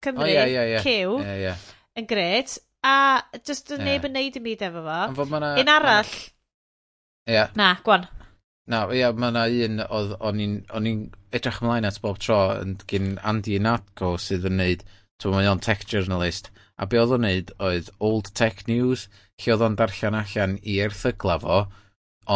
Cymru, 0.05 0.23
oh, 0.23 0.29
yeah, 0.29 0.47
yeah, 0.47 0.69
yeah. 0.69 0.85
Cyw, 0.85 1.17
yeah, 1.19 1.41
yeah. 1.41 1.65
yn 1.99 2.07
gred. 2.07 2.55
A 2.87 2.95
just 3.43 3.73
yn 3.75 3.83
neb 3.83 4.07
yn 4.07 4.15
neud 4.15 4.39
i 4.39 4.43
mi 4.45 4.55
efo 4.55 4.85
fo. 4.85 5.25
Mana, 5.27 5.51
un 5.59 5.71
arall. 5.73 6.15
Ie. 7.27 7.43
Na, 7.59 7.73
gwan. 7.83 8.07
Na, 8.71 8.85
ie, 8.93 9.01
yeah, 9.01 9.11
mae 9.11 9.33
yna 9.33 9.45
un 9.67 9.81
oedd 9.85 10.15
o'n 10.23 10.39
i'n 10.45 10.99
edrych 11.35 11.59
ymlaen 11.65 11.89
at 11.89 11.99
bob 12.03 12.23
tro 12.23 12.39
yn 12.61 12.77
gyn 12.87 13.17
Andy 13.27 13.59
Natko 13.59 14.15
sydd 14.21 14.47
yn 14.47 14.61
neud, 14.61 14.87
ti'n 15.19 15.35
mae 15.35 15.51
o'n 15.51 15.63
tech 15.67 15.83
journalist, 15.89 16.47
a 16.75 16.87
be 16.89 16.99
oedd 16.99 17.15
o'n 17.17 17.25
neud 17.25 17.55
oedd 17.63 17.89
Old 18.03 18.33
Tech 18.37 18.65
News, 18.67 19.07
lle 19.41 19.55
oedd 19.55 19.65
o'n 19.69 19.79
darllen 19.79 20.19
allan 20.19 20.57
i 20.63 20.77
erthygla 20.83 21.39
fo, 21.43 21.63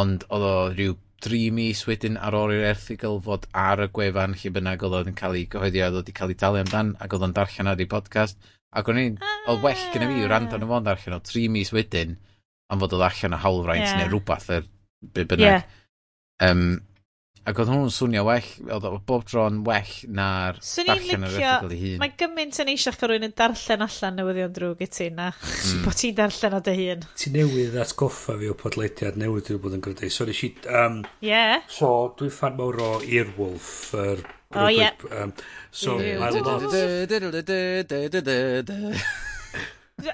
ond 0.01 0.25
oedd 0.29 0.47
o 0.49 0.55
rhyw 0.73 0.97
dri 1.23 1.49
mis 1.51 1.81
wedyn 1.87 2.17
ar 2.21 2.35
ôl 2.37 2.53
i'r 2.55 2.69
erthigol 2.69 3.19
fod 3.23 3.47
ar 3.57 3.83
y 3.83 3.89
gwefan 3.95 4.35
lle 4.39 4.51
bynnag 4.55 4.83
oedd 4.87 4.95
o'n 5.01 5.17
cael 5.19 5.35
ei 5.35 5.47
gyhoeddi 5.51 5.81
a 5.83 5.89
oedd 5.89 5.99
wedi 5.99 6.15
cael 6.15 6.31
ei 6.31 6.39
talu 6.39 6.61
amdan 6.61 6.93
ac 7.03 7.15
oedd 7.15 7.25
o'n 7.27 7.35
darllen 7.35 7.71
ar 7.71 7.83
ei 7.83 7.89
podcast 7.91 8.39
ac 8.79 8.91
o'n 8.91 9.01
i'n 9.01 9.17
oedd 9.51 9.63
well 9.65 9.85
gyda 9.93 10.07
fi 10.11 10.27
rand 10.31 10.55
o'n 10.55 10.67
fo'n 10.71 10.87
darllen 10.87 11.17
o 11.17 11.21
tri 11.25 11.47
mis 11.51 11.73
wedyn 11.75 12.15
am 12.71 12.83
fod 12.83 12.95
oedd 12.95 13.07
allan 13.09 13.35
o 13.35 13.41
hawlfraint 13.43 13.87
yeah. 13.87 13.97
neu 13.99 14.11
rhywbeth 14.13 14.49
er 14.55 14.69
be 15.15 15.25
bynnag 15.27 15.57
yeah. 15.57 15.67
um, 16.47 16.63
Ac 17.49 17.59
oedd 17.63 17.69
hwnnw'n 17.71 17.93
swnio 17.93 18.21
well, 18.27 18.49
oedd 18.69 18.85
o 18.85 18.91
bob 19.09 19.23
tro'n 19.25 19.61
well 19.65 19.93
na'r 20.13 20.59
so 20.61 20.83
darllen 20.85 21.25
yr 21.25 21.37
erthigol 21.39 21.73
ei 21.73 21.79
hun. 21.81 21.95
Mae 22.03 22.13
gymaint 22.19 22.59
yn 22.61 22.71
eisiau 22.75 22.97
cael 22.99 23.13
rhywun 23.13 23.25
yn 23.29 23.35
darllen 23.39 23.85
allan 23.85 24.19
newyddion 24.19 24.53
drwg 24.53 24.83
i 24.85 24.89
ti 24.93 25.07
na. 25.15 25.31
Mm. 25.33 25.79
bod 25.85 25.97
ti'n 25.97 26.17
darllen 26.19 26.57
o 26.59 26.63
dy 26.67 26.75
hun. 26.77 27.05
Ti 27.17 27.33
newydd 27.33 27.77
atgoffa 27.81 28.37
fi 28.41 28.51
o 28.51 28.57
podlediad 28.59 29.17
newydd 29.17 29.47
dwi'n 29.49 29.63
bod 29.63 29.77
yn 29.79 29.85
gyfdau. 29.87 30.13
So 30.13 30.27
nes 30.29 30.43
i... 30.45 30.51
Um, 30.69 31.01
yeah. 31.25 31.63
So 31.73 32.11
dwi'n 32.19 32.35
fan 32.37 32.59
mawr 32.59 32.83
o 32.85 32.91
Earwolf, 33.01 33.71
yr 33.97 34.19
er 34.19 34.27
Oh, 34.55 34.65
yeah. 34.65 34.93
Um, 35.11 35.33
so, 35.69 35.99
I 35.99 36.29
love... 36.31 36.73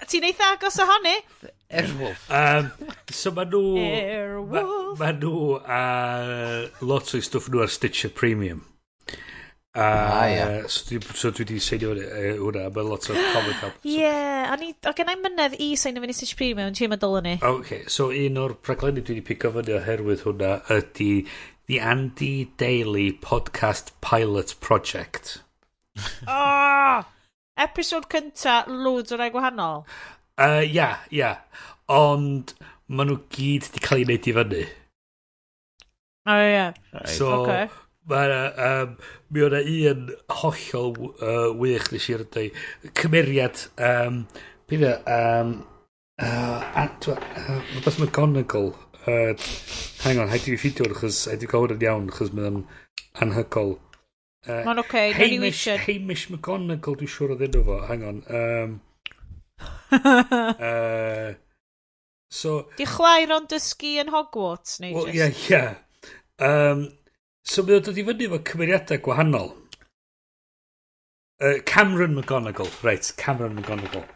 Ti'n 0.09 0.25
eitha 0.25 0.49
agos 0.55 0.79
ohoni? 0.81 1.13
Er- 1.69 1.83
Airwolf. 1.83 2.29
Um, 2.29 2.71
so 3.09 3.31
ma 3.31 3.45
nhw... 3.49 3.65
Airwolf. 3.81 4.99
Ma, 4.99 5.05
ma 5.05 5.11
nhw 5.17 5.35
a 5.63 5.81
uh, 5.81 6.85
lot 6.85 7.13
o'i 7.15 7.25
stwff 7.25 7.49
nhw 7.51 7.65
ar 7.65 7.73
Stitcher 7.73 8.13
Premium. 8.13 8.63
Uh, 9.75 9.81
ah, 9.81 10.25
yeah. 10.25 10.67
So 10.67 10.85
dwi, 10.87 11.15
so 11.19 11.31
dwi 11.35 11.43
wedi 11.43 11.57
seinio 11.59 11.89
uh, 11.91 12.37
hwnna, 12.39 12.69
mae 12.71 12.85
lot 12.87 13.09
o 13.11 13.15
comic 13.33 13.57
help. 13.59 13.81
Ie, 13.83 13.97
yeah, 14.05 14.53
a 14.53 14.69
o 14.87 14.93
gen 14.95 15.11
i 15.11 15.15
mynedd 15.19 15.57
i 15.59 15.73
seinio 15.75 16.03
fyny 16.05 16.15
Stitch 16.15 16.37
Premium, 16.39 16.71
ti'n 16.71 16.93
meddwl 16.93 17.17
ni? 17.25 17.33
Ok, 17.43 17.81
so 17.91 18.07
un 18.15 18.39
o'r 18.39 18.55
praglenni 18.63 19.03
dwi 19.03 19.17
wedi 19.17 19.25
pico 19.33 19.51
fyny 19.57 19.75
oherwydd 19.75 20.23
hwnna 20.23 20.53
ydy 20.77 21.09
The 21.67 21.81
Andy 21.81 22.31
Daily 22.61 23.09
Podcast 23.25 23.91
Pilot 24.05 24.55
Project. 24.63 25.41
oh! 26.27 27.03
Episode 27.57 28.07
cynta, 28.11 28.61
loads 28.67 29.11
o'r 29.11 29.25
rai 29.25 29.29
gwahanol. 29.35 29.83
Yy, 30.35 30.65
ia, 30.75 30.89
ia. 31.15 31.31
Ond 31.87 32.51
maen 32.91 33.07
nhw 33.07 33.21
gyd 33.31 33.69
wedi 33.69 33.83
cael 33.83 34.01
ei 34.01 34.07
wneud 34.07 34.25
i 34.27 34.33
fyny. 34.35 34.63
O, 36.25 36.33
oh, 36.33 36.41
ia. 36.43 36.65
Right. 36.91 37.11
So, 37.13 37.29
okay. 37.37 37.69
Mae 38.11 38.27
yna, 38.27 38.41
um, 38.65 38.97
mi 39.33 39.45
o'na 39.45 39.61
un 39.65 40.01
hollol 40.41 40.91
uh, 41.15 41.47
wych 41.57 41.87
nes 41.93 42.09
i'r 42.11 42.25
dweud, 42.33 42.59
cymeriad, 42.99 43.63
um, 43.81 44.19
beth 44.69 44.83
yw, 44.83 44.91
um, 45.15 45.53
uh, 46.21 46.59
at, 46.83 47.07
uh, 47.09 47.55
beth 47.79 47.97
McGonagall, 48.03 48.73
uh, 49.07 49.31
hang 50.03 50.21
on, 50.21 50.29
haid 50.29 50.43
i 50.43 50.51
fi 50.51 50.59
ffidio 50.59 50.91
achos, 50.91 51.23
haid 51.31 51.47
i 51.47 51.49
gael 51.49 51.65
hwn 51.65 51.79
yn 51.79 51.87
iawn, 51.87 52.11
achos 52.13 52.35
mae'n 52.35 52.61
anhygol. 53.23 53.77
Uh, 54.45 54.61
Mae'n 54.67 54.83
oce, 54.83 54.91
okay, 54.91 55.15
Hamish, 55.17 55.63
Hamish 55.87 56.27
McGonagall, 56.29 56.99
dwi'n 56.99 57.13
siŵr 57.15 57.33
o 57.33 57.39
ddyn 57.39 57.55
nhw 57.55 57.65
fo, 57.71 57.79
hang 57.89 58.05
on. 58.11 58.21
Um, 58.29 58.77
uh, 59.95 61.33
so... 62.31 62.57
Di 62.77 62.87
chwaer 62.89 63.33
ond 63.35 63.49
dysgu 63.51 63.95
yn 64.03 64.11
Hogwarts, 64.13 64.79
neu 64.83 64.95
well, 64.95 65.09
just... 65.09 65.15
Ie, 65.15 65.21
yeah, 65.21 65.35
ie. 65.35 65.51
Yeah. 65.55 66.71
Um, 66.71 66.87
so 67.45 67.63
mae 67.63 67.77
o'n 67.77 67.85
dod 67.85 68.01
i 68.01 68.07
fyny 68.07 68.27
efo 68.27 68.41
cymeriadau 68.49 69.01
gwahanol. 69.05 69.53
Uh, 71.43 71.59
Cameron 71.67 72.15
McGonagall, 72.17 72.71
reit, 72.83 73.11
Cameron 73.19 73.57
McGonagall. 73.59 74.07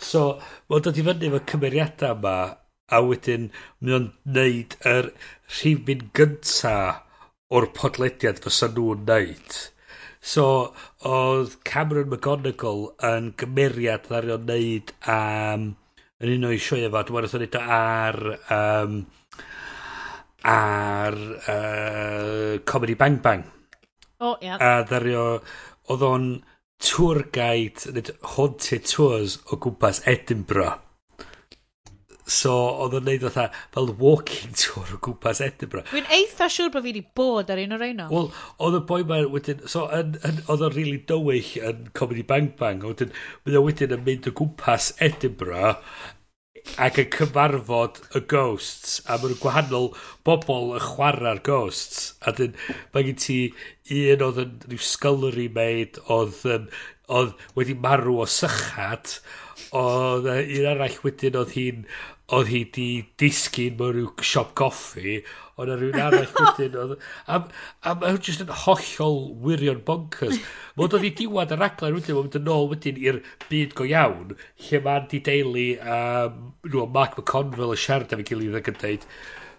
So, 0.00 0.38
mae 0.68 0.80
o'n 0.80 0.88
dod 0.88 1.00
i 1.00 1.06
fyny 1.10 1.28
efo 1.30 1.44
cymeriadau 1.52 2.16
yma, 2.16 2.36
a 2.90 2.98
wedyn 3.06 3.50
mae 3.80 3.96
o'n 3.98 4.08
neud 4.36 4.76
yr 4.88 5.10
rhywun 5.58 6.08
gynta 6.16 6.74
o'r 7.54 7.66
podlediad 7.76 8.40
fysa 8.44 8.70
nhw'n 8.74 9.04
neud. 9.10 9.58
So, 10.20 10.72
oedd 11.08 11.56
Cameron 11.64 12.10
McGonagall 12.12 12.82
yn 13.08 13.30
gymeriad 13.40 14.04
ddari 14.04 14.34
o'n 14.34 14.44
neud 14.50 14.92
um, 15.08 15.70
yn 16.20 16.34
un 16.34 16.44
o'i 16.50 16.58
sioe 16.60 16.84
efo, 16.88 17.00
dwi'n 17.08 17.16
meddwl 17.16 17.46
o 17.56 17.62
ar, 17.76 18.20
um, 18.56 18.98
ar 20.44 21.16
uh, 21.54 22.60
Comedy 22.68 22.98
Bang 23.00 23.18
Bang. 23.24 23.46
O, 24.20 24.34
oh, 24.34 24.36
ia. 24.44 24.52
Yeah. 24.52 24.60
A 24.60 24.84
ddari 24.88 25.16
oedd 25.16 26.04
o'n 26.04 26.28
tour 26.84 27.24
guide, 27.32 28.12
haunted 28.36 28.84
tours 28.88 29.40
o 29.48 29.56
gwmpas 29.56 30.04
Edinburgh 30.08 30.89
So, 32.30 32.52
oedd 32.84 32.94
o'n 33.00 33.08
neud 33.08 33.24
fatha, 33.26 33.48
fel 33.74 33.90
walking 33.98 34.54
tour 34.60 34.94
o 34.94 35.00
gwmpas 35.02 35.42
Edinburgh. 35.44 35.88
Dwi'n 35.90 36.06
eitha 36.14 36.46
siŵr 36.52 36.70
bod 36.70 36.86
fi 36.86 36.92
wedi 36.92 37.02
bod 37.16 37.50
ar 37.50 37.62
un 37.62 37.74
o'r 37.74 37.86
un 37.88 38.04
o. 38.04 38.06
Wel, 38.12 38.30
oedd 38.66 38.78
y 38.78 38.84
boi 38.92 39.00
ma'n 39.08 39.26
wedyn, 39.34 39.66
so, 39.72 39.88
yn, 39.96 40.14
yn, 40.28 40.38
oedd 40.46 40.64
o'n 40.68 40.76
really 40.76 41.02
dywyll 41.10 41.50
yn 41.72 41.90
Comedy 41.98 42.24
Bang 42.30 42.54
Bang, 42.60 42.86
wedyn, 42.86 43.12
oedd 43.46 43.58
o 43.58 43.66
wedyn 43.66 43.98
yn 43.98 44.06
mynd 44.06 44.30
o 44.30 44.34
gwmpas 44.40 44.92
Edinburgh 45.02 45.82
ac 46.84 46.98
yn 47.00 47.10
cyfarfod 47.14 47.98
y 48.18 48.20
ghosts 48.30 48.98
a 49.08 49.16
mae'n 49.20 49.38
gwahanol 49.40 49.90
bobl 50.28 50.74
yn 50.76 50.84
chwarae'r 50.84 51.40
ghosts 51.46 52.02
a 52.20 52.34
dyn 52.36 52.56
mae 52.94 53.06
gen 53.06 53.20
ti 53.24 53.38
un 53.96 54.24
oedd 54.26 54.40
yn 54.44 54.56
rhyw 54.66 54.82
scullery 54.90 55.48
maid 55.56 56.00
oedd, 56.16 56.42
um, 56.54 56.68
oedd 57.18 57.32
wedi 57.56 57.76
marw 57.86 58.20
o 58.24 58.28
sychad 58.30 59.16
oedd 59.82 60.28
un 60.34 60.70
arall 60.74 61.00
wedyn 61.04 61.38
oedd 61.40 61.56
hi'n 61.56 61.86
oedd 62.36 62.50
hi 62.50 62.60
di 62.74 62.88
disgyn 63.18 63.76
mewn 63.78 63.96
rhyw 63.96 64.10
siop 64.26 64.52
goffi, 64.58 65.16
ond 65.58 65.72
ar 65.74 65.80
rhywun 65.80 66.02
arall 66.04 66.28
wedyn, 66.36 66.76
oedd... 66.78 66.94
A, 67.26 67.40
a 67.82 67.94
mae 67.98 68.14
hwn 68.14 68.22
jyst 68.26 68.44
yn 68.44 68.52
hollol 68.64 69.18
wirion 69.46 69.82
bonkers. 69.86 70.38
Mod 70.78 70.94
oedd 70.96 71.08
hi 71.08 71.12
diwad 71.18 71.56
y 71.56 71.58
raglen 71.58 71.96
wedyn, 71.98 72.14
mae'n 72.14 72.28
mynd 72.28 72.38
yn 72.40 72.52
ôl 72.54 72.70
wedyn 72.70 73.02
i'r 73.02 73.20
byd 73.48 73.74
go 73.78 73.88
iawn, 73.88 74.36
lle 74.68 74.82
mae'n 74.86 75.10
di 75.10 75.22
deulu, 75.26 75.66
um, 75.96 76.40
nhw, 76.68 76.86
Mark 76.94 77.18
McConville 77.18 77.74
y 77.74 77.82
siarad 77.82 78.14
efo 78.14 78.26
gilydd 78.30 78.58
ac 78.60 78.72
yn 78.72 78.80
dweud, 78.84 79.08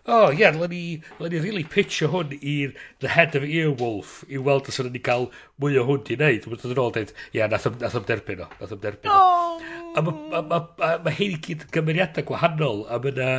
oh, 0.08 0.32
ie, 0.32 0.40
yeah, 0.40 0.56
le 0.58 0.68
ni, 0.72 0.84
le 1.20 1.30
ni 1.30 1.44
really 1.44 1.64
pitcho 1.68 2.10
hwn 2.16 2.34
i'r 2.40 2.74
The 3.04 3.12
Head 3.14 3.36
of 3.38 3.46
Earwolf 3.46 4.22
i 4.32 4.40
weld 4.42 4.72
os 4.72 4.82
o'n 4.82 4.90
ni 4.96 5.04
cael 5.04 5.30
mwy 5.62 5.78
o 5.78 5.86
hwn 5.86 6.08
di 6.08 6.18
wneud. 6.18 6.48
Mae'n 6.48 6.64
dod 6.64 6.74
yn 6.74 6.82
ôl 6.88 6.96
dweud, 6.96 7.14
ie, 7.30 7.38
yeah, 7.42 7.52
nath, 7.52 7.70
nath 7.84 8.00
am 8.00 8.08
derbyn 8.08 8.48
o, 8.48 8.50
nath 8.58 8.74
am 8.74 8.82
derbyn 8.82 9.14
o. 9.14 9.20
Oh 9.20 9.71
a 9.96 10.04
mae 10.06 10.16
ma, 10.32 10.42
ma, 10.42 10.60
ma, 10.80 10.90
ma 11.06 11.14
hyn 11.18 11.36
i 11.36 11.42
gyd 11.48 11.68
gymeriadau 11.76 12.28
gwahanol 12.30 12.86
a 12.88 13.00
mae 13.04 13.14
yna 13.14 13.30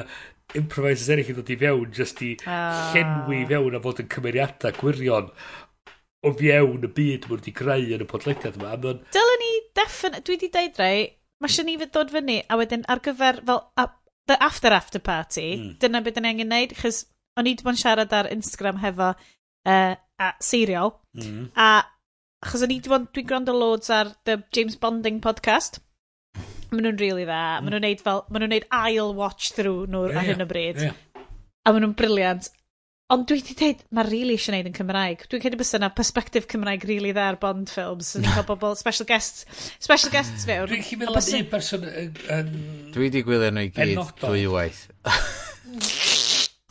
improvisers 0.59 1.11
eraill 1.15 1.33
yn 1.33 1.39
dod 1.41 1.53
i 1.53 1.59
fewn 1.61 1.93
just 1.97 2.21
i 2.25 2.33
uh. 2.45 2.93
llenwi 2.93 3.43
fewn 3.51 3.79
a 3.79 3.81
fod 3.85 4.03
yn 4.03 4.11
cymeriadau 4.13 4.77
gwirion 4.81 5.31
o 6.23 6.33
fewn 6.39 6.87
y 6.87 6.91
byd 6.99 7.27
mwyn 7.29 7.41
wedi 7.41 7.55
greu 7.57 7.89
yn 7.97 8.05
y 8.05 8.09
podlediad 8.09 8.59
yma. 8.61 8.77
Mae'n... 8.85 9.01
Dylen 9.15 9.43
ni 9.43 9.51
defen... 9.79 10.19
Dwi 10.21 10.37
wedi 10.37 10.51
deud 10.55 10.79
rai, 10.79 10.97
mae 11.43 11.51
sy'n 11.51 11.67
ni 11.67 11.79
fod 11.81 11.95
dod 11.97 12.13
fyny 12.15 12.39
a 12.47 12.59
wedyn 12.61 12.85
ar 12.93 13.03
gyfer 13.03 13.41
fel 13.49 13.65
a, 13.81 13.89
the 14.31 14.37
after 14.43 14.73
after 14.77 15.03
party, 15.03 15.49
mm. 15.57 15.73
dyna 15.83 16.03
beth 16.05 16.21
ni 16.23 16.31
angen 16.31 16.53
neud, 16.53 16.77
chys 16.79 17.05
o'n 17.39 17.49
i 17.49 17.55
wedi 17.55 17.67
bod 17.67 17.75
yn 17.75 17.81
siarad 17.83 18.15
ar 18.15 18.31
Instagram 18.31 18.79
hefo 18.85 19.15
uh, 19.15 19.95
a 19.97 20.29
serial, 20.45 20.95
mm. 21.19 21.49
a 21.57 21.71
chos 22.47 22.63
o'n 22.63 22.75
i 22.75 22.79
wedi 22.79 22.93
bod, 22.93 23.09
dwi'n 23.11 23.31
gwrando 23.33 23.57
loads 23.57 23.91
ar 23.91 24.15
the 24.29 24.39
James 24.55 24.79
Bonding 24.79 25.19
podcast, 25.25 25.81
Maen 26.73 26.89
nhw'n 26.89 26.99
really 27.01 27.27
dda. 27.29 27.43
Mm. 27.61 27.67
Maen 27.67 27.75
nhw'n 27.77 27.87
neud, 27.87 28.03
fel, 28.03 28.25
maen 28.33 28.45
nhw'n 28.45 28.55
neud 28.57 28.67
ail 28.79 29.15
watch 29.19 29.53
through 29.57 29.87
nhw 29.93 30.07
yeah, 30.09 30.19
ar 30.19 30.29
hyn 30.31 30.45
o 30.45 30.49
bryd. 30.49 30.83
Yeah. 30.89 30.99
A 31.67 31.73
maen 31.73 31.85
nhw'n 31.85 31.97
briliant. 31.99 32.49
Ond 33.13 33.27
dwi 33.29 33.43
wedi 33.43 33.55
dweud, 33.59 33.81
mae 33.93 34.07
really 34.09 34.39
eisiau 34.39 34.55
neud 34.55 34.71
yn 34.71 34.77
Cymraeg. 34.77 35.27
Dwi'n 35.29 35.43
credu 35.43 35.59
bys 35.61 35.75
yna 35.77 35.91
perspective 35.93 36.49
Cymraeg 36.49 36.87
really 36.89 37.13
dda 37.13 37.27
ar 37.29 37.37
Bond 37.43 37.69
films. 37.69 38.15
Yn 38.17 38.25
cael 38.25 38.47
bobl, 38.51 38.73
special 38.81 39.09
guests, 39.09 39.45
special 39.85 40.13
guests 40.15 40.47
fewn. 40.49 40.71
Dwi'n 40.71 40.87
chi 40.87 40.97
meddwl 41.01 41.21
am 41.21 41.29
un 41.43 41.51
person 41.53 41.85
yn... 41.85 42.53
Dwi 42.95 43.11
wedi 43.11 43.25
gwylio 43.27 43.53
nhw 43.53 43.67
i 43.69 43.73
gyd, 43.77 44.01
dwy 44.23 44.47
waith. 44.55 44.87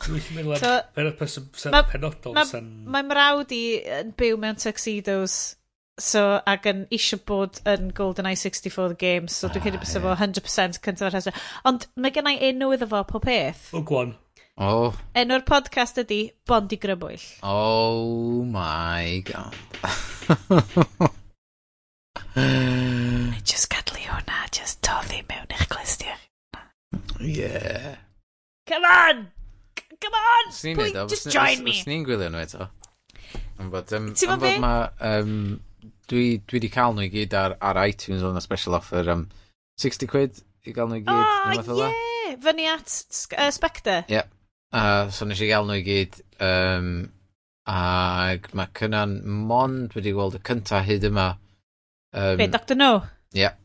Dwi'n 0.02 0.28
meddwl 0.34 0.58
am 0.58 1.06
un 1.06 1.16
person 1.20 1.46
penodol. 1.54 2.34
Mae 2.90 3.06
mrawd 3.06 3.54
i 3.54 3.64
yn 4.00 4.10
byw 4.18 4.42
mewn 4.42 4.58
tuxedos 4.58 5.38
So, 6.00 6.40
ac 6.48 6.64
yn 6.70 6.86
eisiau 6.88 7.20
bod 7.28 7.58
yn 7.68 7.90
GoldenEye 7.92 8.38
64 8.40 8.94
the 8.94 8.96
game, 8.96 9.28
so 9.28 9.50
dwi'n 9.52 9.60
credu 9.66 9.80
bys 9.82 9.92
efo 9.98 10.14
100% 10.16 10.78
cyntaf 10.80 11.08
ar 11.08 11.12
rheswm. 11.12 11.40
Ond 11.68 11.84
mae 12.00 12.14
gen 12.14 12.30
i 12.30 12.38
enw 12.48 12.70
iddo 12.72 12.86
fo 12.88 13.02
pob 13.10 13.26
peth. 13.28 13.66
O, 13.76 13.82
gwan. 13.84 14.14
Oh. 14.56 14.96
Enw'r 15.16 15.44
podcast 15.48 16.00
ydy 16.00 16.22
Bondi 16.48 16.78
Grybwyll. 16.80 17.26
Oh 17.44 18.40
my 18.48 19.20
god. 19.28 19.52
just 23.50 23.68
gadlu 23.72 24.00
hwnna, 24.06 24.38
just 24.48 24.80
toddi 24.86 25.20
mewn 25.28 25.52
i'ch 25.52 25.68
clustia. 25.72 26.16
Yeah. 27.20 27.96
Come 28.66 28.88
on! 28.88 29.28
Come 30.00 30.16
on! 30.16 30.52
Please, 30.52 30.96
just 31.12 31.28
join 31.28 31.60
me! 31.64 31.76
Os 31.76 31.84
ni'n 31.90 32.08
gwylio 32.08 32.30
nhw 32.32 32.40
eto. 32.46 32.70
Am 33.60 33.68
bod, 33.70 33.92
um, 33.92 34.08
bod 34.16 34.48
ma... 34.64 34.72
Um, 35.04 35.60
dwi, 36.10 36.42
dwi 36.48 36.62
di 36.62 36.70
cael 36.72 36.96
nhw 36.96 37.06
i 37.06 37.12
gyd 37.12 37.36
ar, 37.38 37.56
ar 37.60 37.80
iTunes 37.86 38.24
o'n 38.26 38.40
special 38.44 38.78
offer 38.78 39.08
um, 39.12 39.26
60 39.80 40.10
quid 40.10 40.42
i 40.66 40.74
gael 40.74 40.90
nhw 40.90 41.00
i 41.00 41.04
gyd. 41.04 41.14
Ah, 41.14 41.54
o, 41.56 41.78
oh, 41.78 41.82
e. 41.86 41.90
ie! 41.90 42.36
Fyny 42.42 42.68
at 42.70 42.92
uh, 43.38 43.50
Spectre? 43.54 44.02
Ie. 44.08 44.20
Yeah. 44.20 44.30
Uh, 44.72 45.10
so 45.12 45.28
nes 45.28 45.40
i 45.42 45.50
gael 45.50 45.68
nhw 45.68 45.80
i 45.80 45.86
gyd. 45.86 46.20
Um, 46.42 46.92
ac 47.68 48.48
mae 48.58 48.70
cynnan 48.74 49.20
mond 49.46 49.92
wedi 49.94 50.14
gweld 50.14 50.38
y 50.38 50.42
cynta 50.46 50.82
hyd 50.82 51.06
yma. 51.06 51.32
Um, 52.12 52.38
Be, 52.40 52.48
Dr 52.50 52.78
No? 52.78 52.94
Ie. 53.34 53.44
Yeah. 53.44 53.58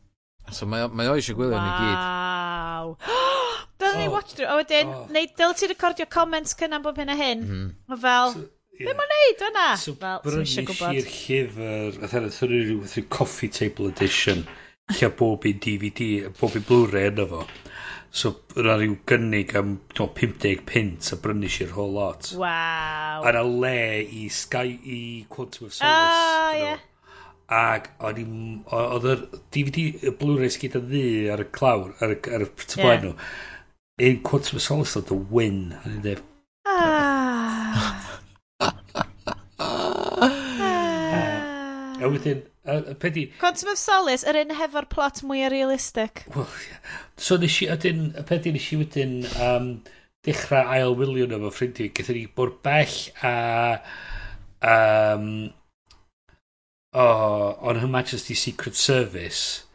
So 0.54 0.68
mae, 0.70 0.86
mae 0.88 1.10
o 1.10 1.16
eisiau 1.18 1.36
gwylio 1.38 1.58
wow. 1.58 1.64
i 1.64 1.80
gyd. 1.82 1.96
Waw! 1.98 2.94
Dyna 3.78 3.98
ni 3.98 4.06
oh. 4.08 4.14
watch 4.14 4.34
through. 4.34 4.48
A 4.50 4.56
wedyn, 4.58 4.92
oh. 4.94 5.08
neu, 5.14 5.26
dyl 5.38 5.54
ti 5.58 5.68
recordio 5.70 6.08
comments 6.10 6.56
cynnan 6.58 6.82
bob 6.82 6.98
hyn 6.98 7.12
a 7.12 7.18
hyn. 7.18 7.44
Mm. 7.44 7.98
Fel... 8.04 8.32
So, 8.34 8.46
Be 8.78 8.94
mae'n 8.94 9.10
neud 9.10 9.40
yna? 9.48 9.66
So, 9.80 9.94
Fel, 9.98 10.20
brynu 10.22 10.46
si'r 10.46 10.68
llyfr, 10.70 11.96
a 11.98 12.10
thyn 12.10 12.28
nhw'n 12.28 12.50
rhyw 12.52 12.82
rhyw 12.84 13.06
coffee 13.10 13.50
table 13.50 13.88
edition, 13.90 14.44
lle 14.94 15.08
bob 15.18 15.46
un 15.50 15.58
DVD, 15.64 16.28
bob 16.38 16.54
un 16.60 16.66
Blu-ray 16.68 17.08
yna 17.10 17.26
fo. 17.32 17.40
So, 18.14 18.36
yna 18.54 18.76
rhyw 18.78 18.94
gynnig 19.10 19.56
am 19.58 19.74
no, 19.98 20.06
50 20.20 20.62
pint 20.68 21.10
a 21.10 21.18
brynu 21.24 21.50
si'r 21.50 21.74
whole 21.74 21.96
lot. 21.96 22.30
Wow. 22.38 23.26
A 23.26 23.32
yna 23.32 23.42
le 23.48 23.74
i 24.20 24.28
Sky, 24.30 24.78
i 24.78 25.00
Quantum 25.32 25.72
of 25.72 25.74
Solace. 25.74 26.22
Oh, 26.22 26.54
ie. 26.54 26.62
Yeah. 26.68 26.86
Ac 27.58 27.90
o'n 28.04 28.22
i, 28.22 28.24
oedd 28.78 29.10
y 29.10 29.18
DVD, 29.56 29.90
y 30.06 30.16
Blu-ray 30.22 30.54
sgyd 30.54 30.78
o 30.78 30.86
ddi 30.86 31.06
ar 31.34 31.42
y 31.42 31.50
clawr, 31.50 31.96
ar 31.98 32.14
y, 32.14 32.22
ar 32.30 32.46
y 32.46 32.52
tyblaen 32.62 33.08
nhw. 33.08 33.14
Un 34.06 34.22
Quantum 34.22 34.62
of 34.62 34.68
Solace 34.70 35.02
oedd 35.02 35.16
y 35.16 35.22
win. 35.34 35.64
A 35.82 35.88
ni'n 35.88 36.04
dweud, 36.06 36.26
ah. 36.70 37.17
A 42.08 42.12
wedyn, 42.14 42.42
y 42.64 42.96
pedi... 43.02 43.26
Quantum 43.42 43.72
of 43.74 43.80
Solace, 43.80 44.24
yr 44.28 44.40
un 44.40 44.56
hefo'r 44.56 44.88
plot 44.88 45.20
mwy 45.28 45.44
realistic. 45.52 46.24
Well, 46.32 46.48
yeah. 46.64 46.80
So 47.20 47.36
nes 47.40 47.60
i, 47.60 47.68
ydyn, 47.74 48.08
y 48.16 48.24
pedi 48.28 48.54
nes 48.54 48.68
i 48.72 48.80
wedyn 48.80 49.14
um, 49.44 49.70
dechrau 50.24 50.72
ail 50.72 50.96
wylio 50.96 51.28
na 51.28 51.40
fo 51.44 51.52
ffrindiau. 51.52 51.92
Gethon 51.92 52.16
ni 52.16 52.26
bod 52.32 52.58
bell 52.64 52.98
a... 53.28 53.36
Um, 54.58 55.28
o, 56.96 57.04
oh, 57.04 57.58
on 57.68 57.76
Her 57.82 57.92
Majesty's 57.92 58.40
Secret 58.40 58.74
Service 58.74 59.67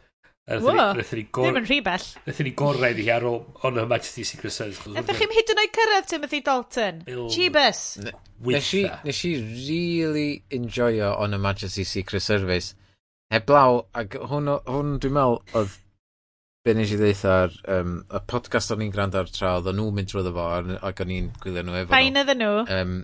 Nethon 0.44 1.16
ni 1.16 1.22
gor... 1.32 1.46
Ddim 1.46 1.58
yn 1.62 1.66
rhy 1.68 1.78
bell. 1.84 2.06
Nethon 2.26 2.44
ni 2.44 2.50
gorau 2.58 2.90
iddi 2.92 3.06
ar 3.12 3.24
ôl 3.24 3.38
On 3.64 3.78
Her 3.80 3.86
Majesty's 3.88 4.32
Secret 4.34 4.52
Service. 4.52 4.92
Ydych 4.92 5.22
chi'n 5.22 5.32
hyd 5.32 5.52
yn 5.54 5.60
oed 5.62 5.72
cyrraedd 5.78 6.08
Timothy 6.10 6.40
Dalton? 6.44 6.98
Jeebus. 7.32 7.80
Nes 8.44 8.72
i, 8.76 8.82
nes 9.06 9.22
i 9.24 9.30
really 9.40 10.28
enjoyo 10.52 11.14
On 11.16 11.32
Her 11.32 11.40
Majesty's 11.40 11.94
Secret 11.96 12.24
Service. 12.26 12.74
Heblaw, 13.32 13.86
ac 13.96 14.18
hwn, 14.20 14.52
hwn 14.68 14.92
dwi'n 15.00 15.16
meddwl 15.16 15.40
oedd 15.56 15.80
be 16.64 16.76
nes 16.76 16.92
i 16.92 17.00
ddeitha 17.00 17.32
ar 17.46 17.56
um, 17.78 17.96
y 18.04 18.20
podcast 18.28 18.72
o'n 18.72 18.84
i'n 18.84 18.92
gwrando 18.92 19.20
ar 19.20 19.32
tra, 19.32 19.56
oedd 19.62 19.72
nhw'n 19.72 19.96
mynd 19.96 20.12
drwy 20.12 20.28
fo 20.36 20.44
ac 20.90 21.02
o'n 21.04 21.16
i'n 21.16 21.32
gwylio 21.40 21.64
nhw 21.64 21.80
efo 21.80 21.92
Pain 21.96 22.20
nhw. 22.20 22.36
nhw. 22.36 22.52
Um, 22.68 22.94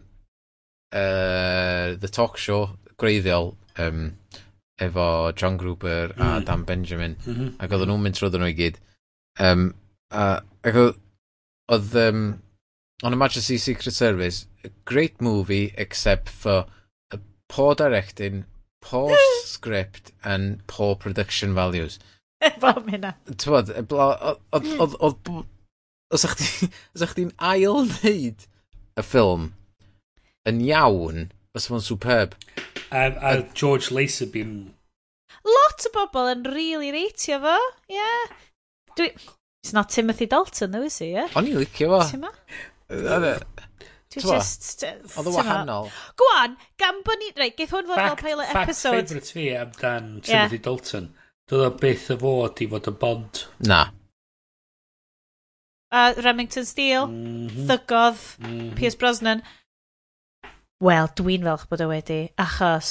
uh, 0.92 1.96
the 2.04 2.12
Talk 2.12 2.36
Show, 2.40 2.76
greiddiol, 3.00 3.54
um, 3.80 4.10
efo 4.80 5.32
John 5.36 5.56
Gruber 5.60 6.14
a 6.16 6.40
mm. 6.40 6.44
Dan 6.48 6.64
Benjamin. 6.64 7.16
Mm 7.26 7.34
-hmm. 7.34 7.50
ac 7.58 7.72
oedden 7.72 7.92
nhw'n 7.92 8.04
mynd 8.06 8.18
trwy 8.18 8.30
nhw 8.34 8.50
i 8.50 8.56
gyd. 8.58 8.80
Um, 9.40 9.74
a, 10.10 10.42
ac 10.66 10.78
oedd 11.70 11.94
um, 11.94 12.22
on 13.02 13.12
a 13.12 13.16
match 13.16 13.36
of 13.36 13.44
Secret 13.44 13.94
Service 13.94 14.46
a 14.64 14.70
great 14.84 15.20
movie 15.20 15.72
except 15.76 16.28
for 16.28 16.66
uh, 17.12 17.18
poor 17.48 17.74
directing 17.74 18.44
poor 18.80 19.16
script 19.44 20.12
and 20.24 20.66
poor 20.66 20.96
production 20.96 21.54
values. 21.54 21.98
Efo 22.40 22.72
hynna. 22.88 23.14
Tywod 23.36 23.72
oedd 23.76 23.92
hmm. 23.92 25.42
os 26.10 26.24
ych 26.24 27.12
chdi'n 27.12 27.34
ail 27.36 27.84
wneud 27.84 28.46
y 28.96 29.04
ffilm 29.04 29.50
yn 30.48 30.62
iawn 30.64 31.28
os 31.54 31.68
yma'n 31.68 31.84
superb. 31.84 32.34
A, 32.90 33.06
a 33.30 33.32
George 33.54 33.90
Laserbeam. 33.94 34.74
Lot 35.46 35.86
o 35.86 35.92
bobl 35.94 36.32
yn 36.32 36.46
really 36.50 36.90
reitio 36.94 37.38
fo, 37.42 37.58
ie. 37.88 37.96
Yeah. 37.98 38.40
Dwi... 38.98 39.12
It's 39.62 39.74
not 39.76 39.90
Timothy 39.90 40.24
Dalton, 40.26 40.70
though, 40.70 40.86
is 40.88 40.98
he, 40.98 41.10
ie? 41.10 41.18
Yeah? 41.18 41.34
O'n 41.36 41.48
i'n 41.50 41.60
licio 41.60 41.90
fo. 41.92 42.00
Timo? 42.08 42.32
E? 42.88 43.34
Dwi 44.10 44.24
just... 44.24 44.82
Oedd 44.82 45.28
o 45.30 45.34
wahanol. 45.36 45.90
Gwan, 46.18 46.56
gan 46.80 47.00
bod 47.06 47.20
ni... 47.22 47.30
Reit, 47.38 47.54
geith 47.58 47.74
hwn 47.76 47.86
fod 47.86 48.00
fel 48.00 48.18
pilot 48.18 48.50
fact 48.50 48.72
episode. 48.72 48.96
Fact 48.96 49.12
favourite 49.12 49.32
fi 49.36 49.46
amdan 49.60 50.10
Timothy 50.26 50.58
yeah. 50.58 50.64
Dalton. 50.66 51.08
Doedd 51.50 51.66
o 51.68 51.70
byth 51.82 52.10
y 52.10 52.18
fod 52.24 52.64
i 52.64 52.68
fod 52.72 52.90
yn 52.90 52.98
bond. 53.04 53.44
Na. 53.70 53.80
Uh, 55.90 56.14
Remington 56.22 56.66
Steele, 56.66 57.06
mm 57.06 57.46
-hmm. 57.46 57.70
Thygodd, 57.70 58.18
mm 58.38 58.50
-hmm. 58.50 58.74
Piers 58.78 58.98
Brosnan. 58.98 59.44
Wel, 60.80 61.10
dwi'n 61.18 61.44
falch 61.44 61.66
bod 61.68 61.82
o 61.84 61.90
wedi, 61.90 62.20
achos 62.40 62.90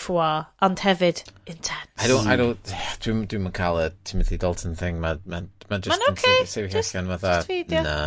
ffwa, 0.00 0.30
ond 0.66 0.80
hefyd 0.82 1.22
intense. 1.46 1.86
I 1.98 2.08
don't, 2.08 2.26
I 2.26 2.36
don't, 2.36 2.72
dwi'n 3.04 3.26
dwi 3.30 3.38
yn 3.38 3.52
cael 3.54 3.78
y 3.78 3.88
Timothy 4.08 4.38
Dalton 4.40 4.74
thing, 4.78 4.98
mae 5.02 5.20
ma, 5.24 5.42
ma 5.70 5.78
just 5.78 5.92
ma'n 5.92 6.08
okay. 6.10 6.46
sef 6.48 6.72
i 6.72 6.80
allan 6.80 7.12
fatha, 7.12 7.60
na. 7.70 7.98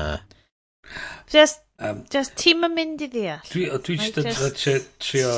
Just, 1.31 1.61
um, 1.79 2.01
just 2.11 2.35
ti'n 2.41 2.65
yn 2.67 2.75
mynd 2.75 3.05
i 3.05 3.09
ddeall. 3.13 3.45
Dwi, 3.53 3.69
dwi 3.85 3.97
just 4.01 4.19
yn 4.73 4.89
trio, 4.99 5.31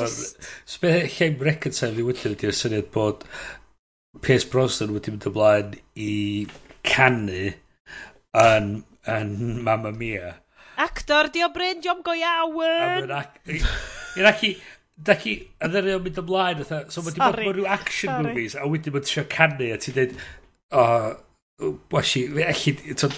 sbeth 0.74 1.20
lle'n 1.20 1.38
reconcile 1.46 2.02
i 2.02 2.06
wedyn 2.08 2.34
ydy'r 2.34 2.56
syniad 2.56 2.90
bod 2.96 3.22
Pierce 4.24 4.48
Brosnan 4.50 4.96
wedi 4.96 5.14
mynd 5.14 5.28
ymlaen 5.30 5.76
i 5.94 6.16
canu 6.86 7.52
yn, 8.42 8.72
yn 9.14 9.32
Mamma 9.62 9.94
Mia. 9.94 10.34
Actor, 10.76 11.30
di 11.32 11.44
o 11.44 11.50
Bryn, 11.54 11.80
diom 11.84 12.02
go 12.04 12.14
iawn! 12.16 13.06
I'n 13.06 14.28
ac 14.28 14.42
i, 14.48 14.52
da 14.96 15.16
chi, 15.20 15.36
a 15.60 15.70
ddyn 15.70 15.88
nhw'n 15.90 16.04
mynd 16.04 16.20
ymlaen, 16.22 16.62
otha, 16.64 16.82
so 16.92 17.04
mae 17.04 17.16
di 17.16 17.22
bod 17.22 17.38
mewn 17.40 17.56
rhyw 17.58 17.68
action 17.76 18.12
Sorry. 18.12 18.28
movies, 18.28 18.56
a 18.56 18.68
wedyn 18.68 18.96
mae'n 18.96 19.06
trio 19.08 19.24
canu, 19.32 19.70
a 19.72 19.80
ti'n 19.80 19.96
dweud, 19.96 20.14
o, 20.72 20.84
oh, 21.64 21.72
wasi, 21.92 22.26
elli, 22.44 22.76
ti'n, 22.92 23.16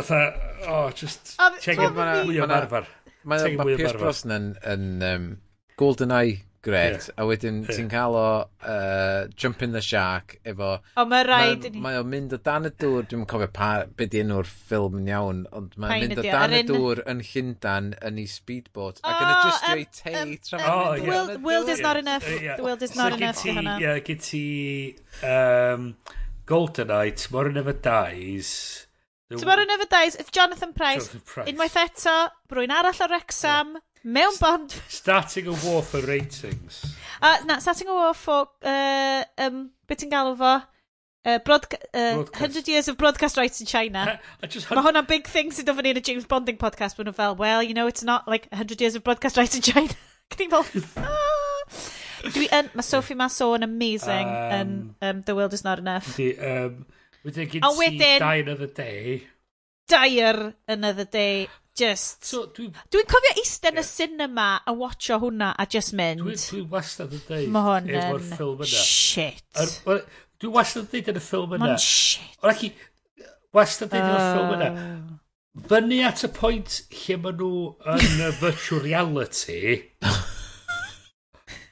otha, 0.00 0.20
o, 0.66 0.78
just, 0.96 1.34
chegin 1.64 1.96
mwy 1.96 2.40
o 2.40 2.48
marfer. 2.50 2.88
Mae 3.28 3.56
Pierce 3.76 3.96
Brosnan 4.00 4.54
yn, 4.68 4.86
um, 5.04 5.26
GoldenEye 5.80 6.38
Gret. 6.62 7.08
Yeah. 7.08 7.22
A 7.22 7.24
wedyn 7.24 7.62
yeah. 7.62 7.72
ti'n 7.72 7.86
cael 7.88 8.14
o 8.20 8.24
uh, 8.44 9.28
Jump 9.32 9.62
in 9.64 9.72
the 9.72 9.80
Shark 9.80 10.34
efo... 10.44 10.74
O, 11.00 11.04
mae 11.08 11.24
rhaid 11.24 11.64
i 11.64 11.70
ni... 11.72 11.80
Mae 11.80 11.96
o'n 11.96 12.10
mynd 12.10 12.34
o 12.36 12.38
dan 12.44 12.68
y 12.68 12.72
dŵr, 12.82 13.06
dwi'n 13.08 13.24
cofio 13.30 13.48
pa, 13.56 13.70
be 13.96 14.08
di 14.12 14.20
enw'r 14.20 14.48
ffilm 14.48 14.98
yn 15.00 15.08
iawn, 15.08 15.40
ond 15.56 15.78
mae'n 15.80 16.04
mynd 16.04 16.20
o 16.20 16.26
dan 16.26 16.56
y 16.58 16.60
dŵr 16.68 17.00
yn 17.08 17.24
Llundan 17.30 17.90
yn 18.10 18.20
ei 18.20 18.28
speedboat, 18.28 19.00
ac 19.00 19.24
yn 19.24 19.32
adjustio 19.32 19.78
ei 19.78 19.88
tei 20.02 20.36
trafod. 20.50 21.08
Oh, 21.08 21.40
World 21.48 21.72
is 21.72 21.80
not 21.80 21.96
enough. 21.96 22.28
The 22.28 22.60
world 22.60 22.84
is 22.84 22.96
not 22.98 23.16
enough. 23.16 23.40
Ie, 23.46 23.96
gyd 24.04 24.24
ti... 24.28 24.44
Golden 26.50 26.90
Eye, 26.90 27.16
Tomorrow 27.16 27.56
Never 27.56 27.72
Dies... 27.72 28.86
Tomorrow 29.30 29.62
Never 29.64 29.86
Dies, 29.86 30.16
if 30.18 30.32
Jonathan 30.34 30.74
Price, 30.74 31.06
unwaith 31.46 31.76
eto, 31.78 32.16
brwy'n 32.50 32.72
arall 32.74 33.06
o 33.06 33.06
Rexham, 33.14 33.76
yeah 33.78 33.86
Mewn 34.04 34.38
bond... 34.40 34.74
Starting 34.88 35.46
a 35.46 35.52
war 35.52 35.82
for 35.82 36.00
ratings. 36.00 36.96
A, 37.20 37.44
na, 37.44 37.58
starting 37.58 37.88
a 37.88 37.92
war 37.92 38.14
for, 38.14 38.48
uh, 38.62 39.24
um, 39.36 39.70
beth 39.86 40.00
ti'n 40.00 40.12
galw 40.12 40.36
fo? 40.38 40.54
Uh, 41.22 41.38
broadca 41.44 41.76
uh, 41.92 42.14
broadcast. 42.14 42.40
100 42.40 42.68
years 42.68 42.88
of 42.88 42.96
broadcast 42.96 43.36
rights 43.36 43.60
in 43.60 43.66
China. 43.66 44.18
I 44.42 44.46
just 44.46 44.70
Mae 44.70 44.80
hwnna'n 44.80 45.04
big 45.08 45.28
thing 45.28 45.52
sy'n 45.52 45.68
dod 45.68 45.82
yn 45.82 46.00
y 46.00 46.04
James 46.06 46.24
Bonding 46.24 46.56
podcast. 46.56 46.96
Mae 46.96 47.04
nhw 47.04 47.12
fel, 47.18 47.36
well, 47.36 47.62
you 47.62 47.76
know, 47.76 47.86
it's 47.92 48.02
not 48.02 48.24
like 48.24 48.48
100 48.48 48.80
years 48.80 48.96
of 48.96 49.04
broadcast 49.04 49.36
rights 49.36 49.58
in 49.58 49.60
China. 49.60 49.92
Cyn 50.32 50.48
fel, 50.48 50.64
ah! 50.96 51.60
Dwi 52.24 52.48
yn, 52.56 52.72
mae 52.72 52.84
Sophie 52.84 53.18
Masso 53.20 53.50
yn 53.56 53.68
amazing 53.68 54.32
um, 54.32 54.72
yn 55.04 55.10
um, 55.10 55.22
The 55.28 55.36
World 55.36 55.52
Is 55.56 55.64
Not 55.64 55.80
Enough. 55.84 56.08
Di, 56.16 56.32
um, 56.40 56.86
wedyn 57.26 57.52
gyd 57.52 57.68
si 57.68 57.92
Die 58.00 58.40
Another 58.46 58.72
Day. 58.80 59.20
Dair 59.90 60.54
Another 60.68 61.04
Day 61.04 61.48
just... 61.80 62.26
So, 62.28 62.44
Dwi'n 62.56 62.72
dwi 62.92 63.04
cofio 63.08 63.32
eistedd 63.40 63.72
yn 63.72 63.80
yeah. 63.80 63.86
y 63.86 63.90
cinema 63.90 64.48
a 64.68 64.74
watcho 64.76 65.18
hwnna 65.22 65.52
a 65.58 65.66
just 65.70 65.94
mynd. 65.96 66.22
Dwi'n 66.24 66.42
dwi 66.42 66.62
wastad 66.74 67.14
yn 67.16 67.24
dweud 67.26 67.54
Ma 67.54 67.64
hwn 67.66 67.90
efo'r 67.94 68.26
ffilm 68.34 68.64
yna. 68.66 68.84
Shit. 68.84 69.60
Dwi'n 70.40 70.54
wastad 70.56 70.84
yn 70.84 70.90
dweud 70.92 71.12
yn 71.14 71.20
y 71.20 71.24
ffilm 71.24 71.56
yna. 71.56 71.64
Mae'n 71.64 71.84
shit. 71.84 72.38
Ond 72.42 72.52
ac 72.52 72.64
i, 72.66 72.72
wastad 73.56 73.88
yn 73.88 73.96
dweud 73.96 74.10
yn 74.10 74.20
y 74.20 74.28
ffilm 74.28 74.54
yna. 74.58 74.70
Fyny 75.70 76.02
at 76.06 76.24
y 76.24 76.32
pwynt 76.36 76.80
lle 76.94 77.20
maen 77.24 77.40
nhw 77.40 77.54
yn 77.96 78.26
y 78.28 78.32
virtual 78.44 78.84
reality... 78.86 79.62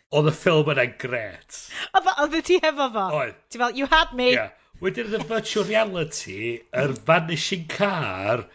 Oedd 0.08 0.30
y 0.30 0.32
ffilm 0.32 0.70
yna'n 0.72 0.94
gret. 0.96 1.56
Oedd 1.92 2.38
ti 2.48 2.56
hefo 2.64 2.86
fo? 2.94 3.02
Oedd. 3.18 3.34
Ti'n 3.52 3.60
fel, 3.60 3.74
you 3.76 3.88
had 3.92 4.14
me. 4.16 4.30
Yeah. 4.32 4.54
Wedyn 4.80 5.12
y 5.12 5.20
virtual 5.26 5.66
reality, 5.68 6.54
yr 6.72 6.94
er 6.94 6.96
vanishing 7.08 7.66
car, 7.68 8.46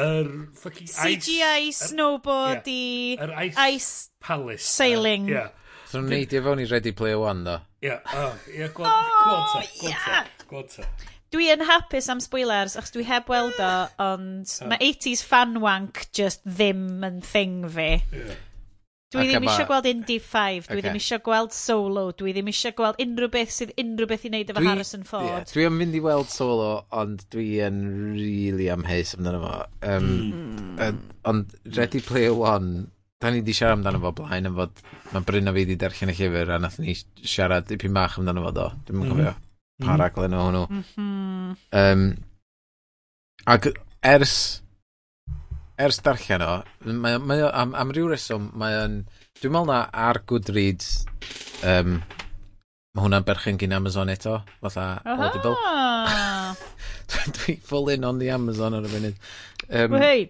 yr 0.00 0.28
fucking 0.56 0.88
ice... 0.88 1.00
CGI 1.02 1.72
snowboard 1.76 2.68
i... 2.70 3.16
Yr 3.20 3.34
ice, 3.44 3.56
ice 3.56 4.10
palace. 4.20 4.64
Sailing. 4.64 5.28
Ie. 5.32 5.46
So 5.88 6.00
nhw'n 6.00 6.14
neidio 6.14 6.40
fewn 6.46 6.62
i 6.62 6.68
Ready 6.70 6.94
Player 6.96 7.20
One, 7.20 7.44
do? 7.44 7.58
Ie. 7.84 7.98
Ie, 8.56 8.68
gwad 8.76 8.88
ta. 8.88 10.22
Gwad 10.48 10.70
ta. 10.72 10.86
Dwi 11.32 11.48
yn 11.52 11.64
hapus 11.64 12.08
am 12.12 12.20
spoilers, 12.20 12.76
achos 12.76 12.92
dwi 12.92 13.04
heb 13.08 13.28
weld 13.32 13.56
o, 13.60 13.72
ond 14.04 14.50
mae 14.68 14.80
80s 14.84 15.22
fan 15.24 15.60
wank 15.64 16.06
just 16.12 16.42
ddim 16.44 17.04
yn 17.08 17.22
thing 17.24 17.62
fi. 17.72 18.02
Yeah. 18.12 18.34
Dwi 19.12 19.26
ddim 19.28 19.46
eisiau 19.46 19.68
gweld 19.68 19.88
Indy 19.90 20.16
5, 20.22 20.68
dwi 20.68 20.78
okay. 20.78 20.84
ddim 20.86 20.98
eisiau 21.00 21.22
gweld 21.26 21.54
Solo, 21.56 22.04
dwi 22.16 22.32
ddim 22.36 22.48
eisiau 22.52 22.76
gweld 22.78 23.02
unrhyw 23.04 23.30
beth 23.34 23.52
sydd 23.54 23.74
unrhyw 23.82 24.08
beth 24.10 24.24
i 24.24 24.32
wneud 24.32 24.52
efo 24.54 24.62
dwi, 24.62 24.70
Harrison 24.70 25.04
Ford. 25.08 25.28
Yeah, 25.28 25.44
dwi 25.52 25.68
yn 25.68 25.76
mynd 25.76 25.98
i 25.98 26.02
weld 26.04 26.32
Solo, 26.32 26.70
ond 27.02 27.26
dwi 27.34 27.46
yn 27.66 27.84
really 28.16 28.70
amheus 28.72 29.14
amdano 29.18 29.44
fo. 29.44 29.54
Um, 29.92 30.10
mm. 30.78 30.98
ond 31.28 31.54
Ready 31.76 32.02
Player 32.06 32.34
One, 32.38 32.88
da 33.22 33.30
ni 33.30 33.44
di 33.46 33.54
siarad 33.56 33.80
amdano 33.80 34.02
fo 34.02 34.14
blaen, 34.22 34.48
yn 34.50 34.58
fod 34.58 34.84
mae 35.12 35.28
Bryn 35.28 35.52
o 35.52 35.56
fi 35.56 35.68
di 35.68 35.78
derchen 35.80 36.10
y 36.10 36.16
llyfr, 36.18 36.56
a 36.56 36.60
nath 36.62 36.80
ni 36.82 36.96
siarad 36.96 37.68
dipyn 37.68 37.94
bach 37.96 38.18
amdano 38.18 38.48
fo 38.48 38.54
do. 38.58 38.68
Dwi'n 38.88 39.02
mm. 39.04 39.12
cofio 39.12 39.30
mm-hmm. 39.32 39.86
pa 39.86 40.00
raglen 40.00 40.38
o 40.38 40.46
hwnnw. 40.48 40.66
Mm 40.96 41.22
um, 41.72 42.16
ac 43.46 43.68
ers 44.02 44.61
ers 45.80 46.00
darllen 46.04 46.42
o, 46.46 46.50
mae, 46.92 47.16
o- 47.16 47.22
mae 47.24 47.42
o, 47.46 47.50
am, 47.62 47.74
am 47.78 47.92
ryw 47.94 48.10
reswm, 48.12 48.50
mae 48.58 48.76
o'n, 48.82 48.98
dwi'n 49.40 49.54
meddwl 49.54 49.70
na 49.72 49.78
ar 50.08 50.20
Goodreads, 50.28 50.90
um, 51.66 51.96
mae 52.92 53.04
hwnna'n 53.06 53.24
berchen 53.26 53.58
gyn 53.60 53.72
Amazon 53.78 54.12
eto, 54.12 54.40
fatha 54.60 54.86
Audible. 55.16 55.56
Ah! 55.64 56.54
Dwi 57.38 57.56
full 57.60 57.88
in 57.92 58.04
on 58.08 58.18
the 58.20 58.30
Amazon 58.32 58.74
ar 58.78 58.86
y 58.88 58.92
funud. 58.92 59.16
Um, 59.70 59.96
Wei! 59.98 60.22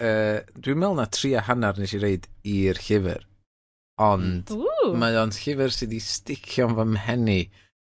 uh, 0.00 0.40
dwi'n 0.58 0.78
meddwl 0.78 0.98
na 1.00 1.06
tri 1.10 1.32
a 1.38 1.42
hanner 1.48 1.78
nes 1.78 1.94
i 1.96 2.02
reid 2.02 2.28
i'r 2.46 2.78
llyfr. 2.88 3.24
Ond 4.02 4.52
Ww! 4.54 4.92
mae 4.98 5.16
o'n 5.18 5.32
llyfr 5.34 5.72
sydd 5.74 5.90
wedi 5.90 6.02
sticio'n 6.04 6.76
fy 6.78 6.84
mhenni 6.92 7.40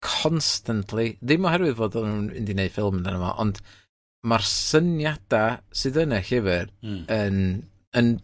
constantly. 0.04 1.16
Ddim 1.22 1.46
oherwydd 1.50 1.78
fod 1.80 1.96
o'n 1.98 2.12
mynd 2.28 2.50
i 2.52 2.54
wneud 2.54 2.74
ffilm 2.74 3.00
amdano 3.00 3.22
fo, 3.24 3.32
ond 3.42 3.58
mae'r 4.26 4.46
syniadau 4.48 5.60
sydd 5.80 6.00
yn 6.02 6.16
y 6.16 6.22
llyfr 6.26 6.72
mm. 6.82 7.02
yn, 7.14 7.38
yn 7.98 8.16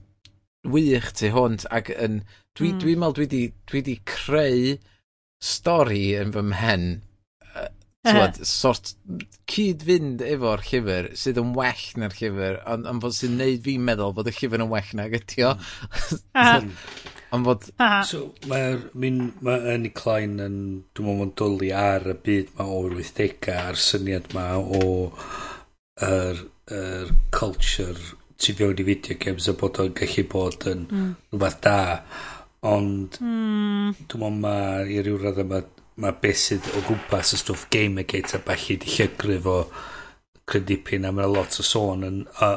wych 0.75 1.13
tu 1.19 1.31
hwnt 1.35 1.67
ac 1.75 1.93
yn, 1.95 2.23
dwi, 2.57 2.73
mm. 2.73 2.83
dwi'n 2.83 3.01
meddwl 3.01 3.17
dwi 3.19 3.27
wedi 3.29 3.43
dwi, 3.71 3.83
di 3.87 3.97
creu 4.09 4.77
stori 5.45 6.07
yn 6.19 6.33
fy 6.35 6.45
mhen 6.51 6.87
uh, 7.53 7.69
Tywad, 8.05 8.41
sort 8.49 8.95
cyd-fynd 9.51 10.25
efo'r 10.27 10.65
llyfr 10.67 11.13
sydd 11.21 11.41
yn 11.43 11.55
well 11.57 11.87
na'r 12.01 12.19
llyfr, 12.19 12.61
ond 12.75 12.91
on 12.91 13.03
fod 13.05 13.17
sy'n 13.17 13.39
neud 13.41 13.63
fi'n 13.65 13.87
meddwl 13.87 14.17
fod 14.17 14.33
y 14.33 14.37
llyfr 14.39 14.65
yn 14.65 14.73
well 14.73 14.93
nag 14.99 15.15
ytio. 15.21 15.55
ond 17.35 17.49
fod... 17.49 17.71
So, 18.09 18.27
mae'r 18.51 18.89
ma 18.99 19.61
Annie 19.73 19.95
Klein 19.95 20.41
yn, 20.43 20.59
dwi'n 20.97 21.09
meddwl, 21.09 21.27
yn 21.29 21.35
dwlu 21.39 21.73
ar 21.79 22.11
y 22.11 22.19
byd 22.27 22.55
mae 22.59 22.79
o'r 22.83 22.99
80au, 23.05 23.59
a'r 23.69 23.83
syniad 23.85 24.33
ma 24.35 24.49
o 24.59 24.85
yr, 26.03 26.45
yr 26.75 27.15
culture 27.35 27.99
tu 28.39 28.55
fewn 28.59 28.81
i 28.83 28.87
video 28.87 29.17
games 29.21 29.47
a 29.49 29.55
bod 29.59 29.79
o'n 29.83 29.95
gallu 29.95 30.25
bod 30.31 30.67
yn 30.71 30.87
mm. 30.89 31.13
rhywbeth 31.31 31.61
da 31.65 31.79
ond 32.67 33.19
mm. 33.21 33.95
dwi'n 34.11 34.25
meddwl 34.25 34.41
mae 34.43 34.89
i 34.91 35.01
ryw 35.05 35.21
radd 35.23 35.43
yma 35.45 35.63
mae 36.03 36.17
beth 36.23 36.41
sydd 36.41 36.71
o 36.75 36.83
gwmpas 36.89 37.37
y 37.37 37.39
stwff 37.39 37.69
Gamergate 37.71 38.39
a 38.39 38.43
balli 38.43 38.79
di 38.83 38.91
llygryf 38.97 39.47
o 39.47 39.59
crydipyn 40.51 41.07
a 41.07 41.13
mae 41.15 41.31
lot 41.31 41.55
o 41.61 41.65
sôn 41.65 42.03
yn, 42.09 42.21
a, 42.43 42.51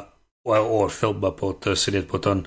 wel, 0.48 0.66
o'r 0.80 0.92
ffilm 0.92 1.22
ma 1.22 1.30
bod 1.38 1.70
y 1.70 1.76
syniad 1.78 2.08
bod 2.10 2.26
o'n 2.32 2.44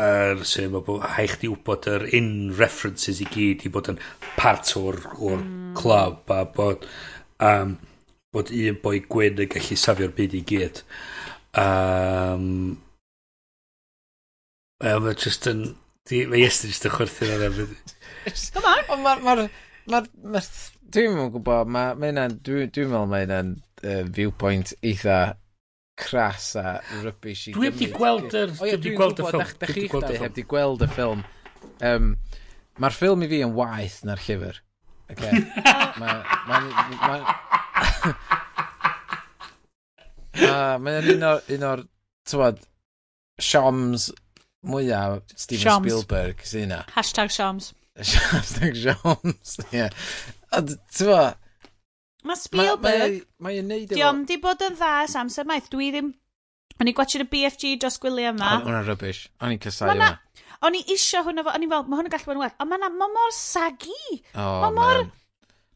yr 0.00 0.40
sy'n 0.48 0.72
ma 0.72 0.80
bod 0.82 1.04
haich 1.14 1.36
di 1.42 1.50
wybod 1.52 1.86
yr 1.92 2.06
in 2.18 2.30
references 2.58 3.20
i 3.22 3.28
gyd 3.30 3.62
i 3.68 3.70
bod 3.74 3.92
yn 3.92 4.00
part 4.38 4.72
o'r, 4.80 4.98
or 5.20 5.36
mm. 5.36 5.74
club 5.78 6.32
a 6.34 6.40
bod 6.56 6.88
um, 7.44 7.76
bod 8.34 8.50
un 8.54 8.80
boi 8.82 9.00
gwyn 9.10 9.40
yn 9.44 9.50
gallu 9.52 9.78
safio'r 9.78 10.14
byd 10.16 10.36
i 10.38 10.42
gyd. 10.50 10.82
Um, 11.60 12.48
um, 14.82 15.10
just 15.14 15.48
yn... 15.50 15.66
Di, 16.04 16.26
mae 16.28 16.42
Iestyn 16.44 16.68
jyst 16.68 16.84
yn 16.84 16.92
chwerthu'n 16.92 17.30
ar 17.32 17.46
efo. 17.46 17.68
Come 18.56 18.72
on! 18.72 18.82
Ond 18.92 19.06
mae'r... 19.06 19.46
Ma, 19.88 20.00
ma, 20.00 20.02
ma, 20.34 20.42
dwi'n 20.92 21.14
mwyn 21.14 21.30
gwybod, 21.32 21.70
mae 21.70 21.94
ma 21.96 22.10
hynna'n... 22.10 22.36
Dwi'n 22.44 22.74
dwi 22.74 22.84
meddwl 22.90 23.08
mae 23.12 23.24
hynna'n 23.24 23.54
uh, 23.56 24.02
viewpoint 24.18 24.74
eitha 24.82 25.18
cras 26.00 26.50
a 26.58 26.80
rybys 27.04 27.46
i 27.48 27.54
Dwi 27.54 27.70
wedi 27.70 27.88
gweld 27.94 28.34
yr... 28.34 28.52
O 28.58 28.68
ia, 28.68 28.78
dwi'n 28.82 28.98
gweld 28.98 29.22
y 29.22 29.30
ffilm. 29.30 29.56
Dwi 29.62 30.20
wedi 30.26 30.46
gweld 30.50 30.84
y 30.84 30.90
ffilm. 30.90 31.24
Um, 31.86 32.12
mae'r 32.82 32.96
ffilm 32.98 33.24
i 33.24 33.30
fi 33.30 33.42
yn 33.46 33.54
waith 33.56 34.00
na'r 34.08 34.22
llyfr. 34.26 34.60
Okay. 35.12 35.32
Mae'n... 36.00 36.22
Mae'n 40.84 41.10
un 41.16 41.26
o'r... 41.30 41.40
Un 41.56 41.66
o'r 41.70 41.84
tywod, 42.24 42.62
Sioms 43.42 44.08
mwyaf 44.64 45.22
Steven 45.36 45.62
Shoms. 45.64 45.88
Spielberg 45.90 46.44
sy'n 46.48 46.68
yna. 46.68 46.80
Hashtag 46.94 47.32
Sioms. 47.34 47.72
Hashtag 48.32 48.78
Sioms, 48.80 49.56
ie. 49.70 49.88
Ond, 50.56 50.76
tywod... 50.96 51.40
Mae 52.24 52.40
Spielberg... 52.40 53.22
Mae'n 53.44 53.68
neud 53.68 53.90
efo... 53.90 53.98
Diom 53.98 54.24
di 54.28 54.38
bod 54.40 54.62
yn 54.64 54.78
dda 54.78 54.92
samser 55.12 55.48
maith. 55.48 55.68
Dwi 55.72 55.90
ddim... 55.92 56.14
O'n 56.80 56.90
i 56.90 56.94
gwachod 56.96 57.22
y 57.22 57.26
BFG 57.30 57.76
dros 57.82 58.00
gwyliau 58.02 58.32
yma. 58.32 58.56
O'n 58.64 58.72
i'n 58.72 58.86
rubbish. 58.88 59.28
O'n 59.44 59.52
i'n 59.54 59.60
cysau 59.62 59.92
yma. 59.92 60.14
O'n 60.64 60.78
i 60.78 60.82
isio 60.94 61.20
hwnna 61.26 61.44
fo, 61.44 61.52
o'n 61.52 61.66
i'n 61.66 61.72
fel, 61.72 61.84
mae 61.90 62.00
hwn 62.00 62.10
gallu 62.12 62.30
bod 62.30 62.38
yn 62.38 62.42
well. 62.44 62.54
Ond 62.62 62.72
mae 62.72 62.92
ma 62.96 63.08
mor 63.12 63.34
sagi. 63.36 64.00
Oh, 64.32 64.64
mae 64.64 64.74
mor... 64.78 65.04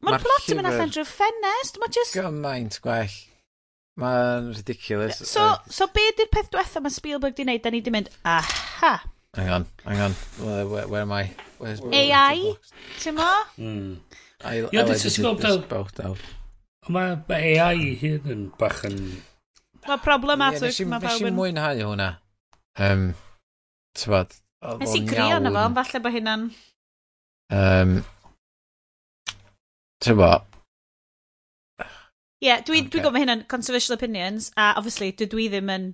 Mae'r 0.07 0.23
plot 0.23 0.53
yn 0.53 0.61
mynd 0.61 0.71
allan 0.71 0.93
drwy 0.95 1.05
ffenest. 1.09 1.81
Mae 1.83 1.91
just... 1.93 2.15
Gymaint 2.15 2.79
gwell. 2.85 3.17
Mae'n 3.99 4.53
ridiculous. 4.55 5.19
So, 5.27 5.51
so 5.75 5.89
be 5.91 6.05
di'r 6.17 6.31
peth 6.31 6.53
diwetha 6.53 6.83
mae 6.85 6.95
Spielberg 6.95 7.35
di 7.35 7.43
wneud? 7.43 7.65
Da 7.65 7.73
ni 7.75 7.83
di 7.83 7.91
mynd, 7.91 8.11
aha. 8.23 8.93
Hang 9.37 9.51
on, 9.57 9.67
hang 9.85 10.01
on. 10.07 10.15
Where, 10.39 10.67
where, 10.67 10.89
where 10.89 11.03
am 11.03 11.13
I? 11.13 11.25
Where's, 11.59 11.83
AI, 11.83 12.55
ti'n 13.03 13.19
mo? 13.19 13.29
Mm. 13.59 13.99
I, 14.45 14.55
I 14.55 14.83
like 14.87 15.03
this 15.03 15.19
boat 15.19 15.99
out. 16.01 16.23
Mae 16.89 17.19
AI 17.35 17.97
hyn 17.99 18.31
yn 18.31 18.45
bach 18.59 18.85
yn... 18.87 19.01
Mae 19.89 19.99
problematic. 20.05 20.79
Yeah, 20.79 20.95
Nes 21.03 21.21
i 21.27 21.33
mwynhau 21.35 21.83
hwnna. 21.91 22.13
Um, 22.79 23.11
Tybod, 23.99 24.39
Nes 24.59 24.95
i 24.99 25.05
grio 25.07 25.37
yna 25.39 25.53
fo, 25.55 25.65
ond 25.69 25.79
falle 25.79 26.01
bod 26.03 26.15
hynna'n... 26.17 26.45
Um, 27.55 27.95
Ti'n? 30.03 30.19
Ie, 32.39 32.47
yeah, 32.47 32.61
dwi'n 32.67 32.85
okay. 32.85 32.91
dwi 32.91 32.99
gwybod 32.99 33.15
mae 33.15 33.25
hynna'n 33.25 33.47
controversial 33.51 33.97
opinions, 33.97 34.51
a 34.59 34.73
obviously 34.81 35.13
dwi 35.15 35.31
dwi 35.31 35.49
ddim 35.53 35.73
yn... 35.75 35.89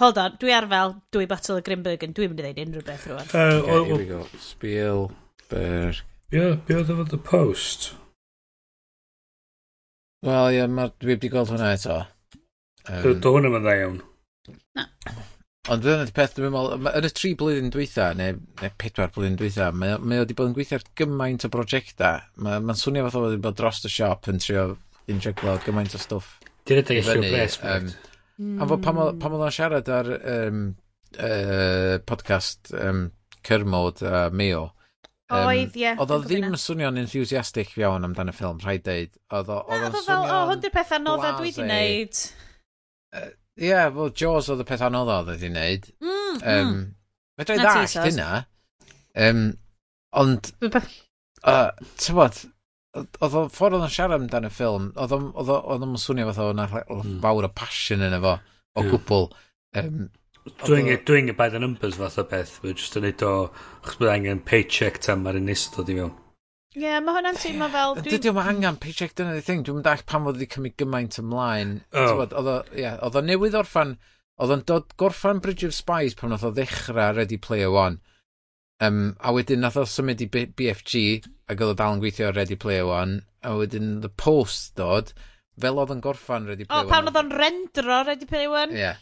Hold 0.00 0.18
on, 0.20 0.34
dwi 0.40 0.52
ar 0.52 0.66
fel 0.68 0.96
dwy 1.12 1.28
batel 1.28 1.60
o 1.60 1.62
Grimbergen, 1.64 2.12
dwi'n 2.16 2.32
mynd 2.32 2.42
i 2.42 2.48
ddeud 2.48 2.58
unrhyw 2.66 2.84
beth 2.84 3.06
rwan. 3.08 3.30
Uh, 3.32 3.60
okay, 3.62 3.84
here 3.88 4.00
we 4.00 4.08
go. 4.08 4.18
Spielberg. 4.44 6.02
Ie, 6.32 6.36
yeah, 6.36 6.58
be 6.68 6.76
oedd 6.76 6.92
efo 6.92 7.06
The 7.08 7.20
Post? 7.30 7.94
Wel, 10.26 10.50
ie, 10.52 10.58
yeah, 10.58 10.92
dwi 11.00 11.14
wedi 11.14 11.32
gweld 11.32 11.52
hwnna 11.52 11.70
eto. 11.76 12.02
Um, 12.88 13.16
Do 13.24 13.32
hwnna 13.36 13.52
mae'n 13.52 13.64
dda 13.64 13.78
iawn. 13.80 13.96
Na. 14.76 14.88
Ond 15.66 15.82
dyna 15.82 16.04
di 16.06 16.12
peth 16.14 16.36
dwi'n 16.36 16.52
meddwl, 16.54 16.88
yn 16.94 17.06
y 17.08 17.10
tri 17.10 17.32
blwyddyn 17.38 17.72
dwytha, 17.74 18.12
neu, 18.14 18.36
neu 18.60 18.72
pedwar 18.78 19.10
blwyddyn 19.14 19.38
dwytha, 19.40 19.72
mae, 19.74 19.96
mae 19.98 20.20
wedi 20.22 20.36
bod 20.38 20.52
yn 20.52 20.54
gweithio 20.54 20.78
ar 20.78 20.84
gymaint 21.00 21.46
o 21.46 21.50
brosiectau. 21.50 22.20
Mae'n 22.46 22.68
ma 22.68 22.76
swnio 22.78 23.02
fath 23.08 23.16
o 23.18 23.22
wedi 23.24 23.40
bod 23.42 23.56
dros 23.58 23.82
y 23.82 23.90
siop 23.90 24.28
yn 24.30 24.38
trio 24.42 24.66
injeglo 25.10 25.56
gymaint 25.64 25.96
o 25.98 26.02
stwff. 26.02 26.36
Dyna 26.70 26.84
dy 26.86 27.00
eisiau 27.00 27.24
bres, 27.24 27.58
um, 27.66 27.88
mm. 28.38 28.62
Ond 28.62 28.76
pan 28.84 29.02
oedd 29.02 29.26
o'n 29.40 29.56
siarad 29.56 29.90
ar 29.96 30.12
um, 30.16 30.62
uh, 31.18 31.96
podcast 32.06 32.70
um, 32.78 33.08
Cyrmod 33.46 34.06
a 34.06 34.28
Meo, 34.30 34.68
Um, 35.26 35.48
Oedd, 35.50 35.74
ie. 35.74 35.88
Oedd 35.98 36.12
o 36.14 36.20
ddim 36.22 36.44
yn 36.46 36.60
swnio'n 36.62 37.00
enthusiastic 37.00 37.72
iawn 37.80 38.06
amdan 38.06 38.28
ffilm, 38.30 38.60
rhaid 38.62 38.84
deud. 38.86 39.10
Oedd 39.34 39.48
o'n 39.50 39.64
swnio'n... 39.66 39.86
Oedd 39.88 39.96
o 39.98 40.02
fel, 40.06 40.28
o, 40.30 40.36
hwn 40.52 40.60
di'r 40.62 40.74
peth 40.76 40.92
anodd 41.00 41.24
a 41.26 41.32
dwi 41.40 41.50
wedi 41.50 41.64
wneud. 41.64 42.20
Ie, 43.56 43.70
yeah, 43.70 43.86
wel, 43.94 44.10
Jaws 44.12 44.50
oedd 44.52 44.60
y 44.60 44.66
peth 44.68 44.84
anodd 44.84 45.08
oedd 45.08 45.30
wedi 45.32 45.48
wneud. 45.48 45.86
Mm, 46.04 46.34
mm. 46.36 46.42
Um, 46.52 46.74
Fedra 47.40 47.56
i 47.56 47.62
ddallt 47.62 47.96
hynna. 48.04 48.28
Um, 49.16 49.46
ond, 50.20 50.50
uh, 50.60 51.70
ti'n 51.96 52.18
bod, 52.18 52.42
oedd 53.00 53.38
o 53.38 53.46
ffordd 53.52 53.78
oedd 53.78 53.86
o'n 53.86 53.94
siarad 53.94 54.20
amdano 54.20 54.50
y 54.50 54.52
ffilm, 54.52 54.90
oedd 55.00 55.16
o'n 55.16 55.96
swnio 56.00 56.28
fath 56.28 56.42
o'n 56.44 56.62
mm. 56.66 57.16
fawr 57.24 57.48
o 57.48 57.52
passion 57.62 58.04
yn 58.04 58.18
efo, 58.18 58.36
o 58.76 58.84
yeah. 58.84 58.92
gwbl. 58.92 59.28
Um, 59.76 60.04
doing, 60.64 60.92
it, 60.92 61.06
doing 61.08 61.32
it 61.32 61.36
by 61.40 61.48
the 61.48 61.58
numbers 61.62 61.96
fath 62.00 62.20
o 62.20 62.26
beth, 62.28 62.58
mae'n 62.62 62.76
just 62.76 63.00
yn 63.00 63.08
neud 63.08 63.24
o, 63.24 63.32
chos 63.86 63.96
bydd 64.00 64.12
angen 64.18 64.44
paycheck 64.44 65.00
tam 65.04 65.24
ar 65.28 65.40
un 65.40 65.52
istod 65.52 65.88
i 65.92 65.96
mewn. 65.96 66.12
Ie, 66.76 66.82
yeah, 66.84 66.98
mae 67.00 67.16
hwnna'n 67.16 67.38
teimlo 67.40 67.70
fel... 67.72 67.94
Dwi... 67.96 68.10
Dydy 68.12 68.28
o'm 68.28 68.38
angen 68.42 68.76
paycheck 68.82 69.14
dyna 69.16 69.32
di 69.32 69.40
thing. 69.44 69.62
Dwi'n 69.64 69.84
dall 69.84 70.02
pam 70.04 70.26
oedd 70.28 70.36
wedi 70.36 70.50
cymryd 70.52 70.74
gymaint 70.82 71.16
ymlaen. 71.22 71.78
Oh. 71.96 72.20
Oedd 72.20 73.16
o 73.16 73.22
newydd 73.24 73.56
orffan... 73.56 73.94
Oedd 74.36 74.52
o'n 74.52 74.64
dod 74.68 74.90
gorffan 75.00 75.40
Bridge 75.40 75.64
of 75.64 75.72
Spies 75.72 76.12
pan 76.18 76.36
oedd 76.36 76.44
o 76.44 76.50
ddechrau 76.52 77.14
Ready 77.16 77.38
Player 77.40 77.72
One. 77.72 78.02
Um, 78.84 79.14
a 79.24 79.32
wedyn 79.32 79.64
nath 79.64 79.78
o 79.80 79.86
symud 79.88 80.20
i 80.20 80.28
BFG 80.28 81.00
ac 81.48 81.56
oedd 81.56 81.72
o 81.72 81.76
dal 81.78 81.96
yn 81.96 82.02
gweithio 82.02 82.28
ar 82.28 82.36
Ready 82.36 82.60
Player 82.60 82.84
One. 82.90 83.22
A 83.40 83.54
wedyn 83.56 84.02
The 84.04 84.12
Post 84.12 84.74
dod 84.76 85.14
fel 85.56 85.80
oedd 85.80 85.94
yn 85.96 86.04
gorffan 86.04 86.44
Ready 86.50 86.68
Player 86.68 86.84
oh, 86.84 86.84
One. 86.84 86.92
O, 86.92 86.92
pan 86.92 87.08
oedd 87.08 87.20
o'n 87.22 87.32
rendro 87.40 88.02
Ready 88.10 88.28
Player 88.28 88.52
One? 88.52 88.76
Ie. 88.76 88.82
Yeah. 88.84 89.00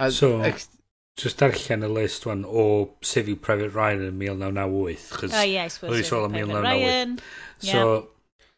A, 0.00 0.08
so... 0.08 0.38
Ex, 0.48 0.70
Just 1.16 1.38
darllen 1.38 1.84
y 1.84 1.88
list 1.92 2.24
wan 2.24 2.44
o 2.48 2.96
Saving 3.04 3.36
Private 3.36 3.74
Ryan 3.74 4.06
yn 4.06 4.18
1998. 4.18 5.10
Chos 5.12 5.34
oh, 5.36 5.42
yes, 5.42 5.82
well, 5.82 5.92
Saving 5.92 6.08
Private 6.08 6.32
1998. 6.32 6.86
Ryan. 6.88 7.18
So, 7.58 8.08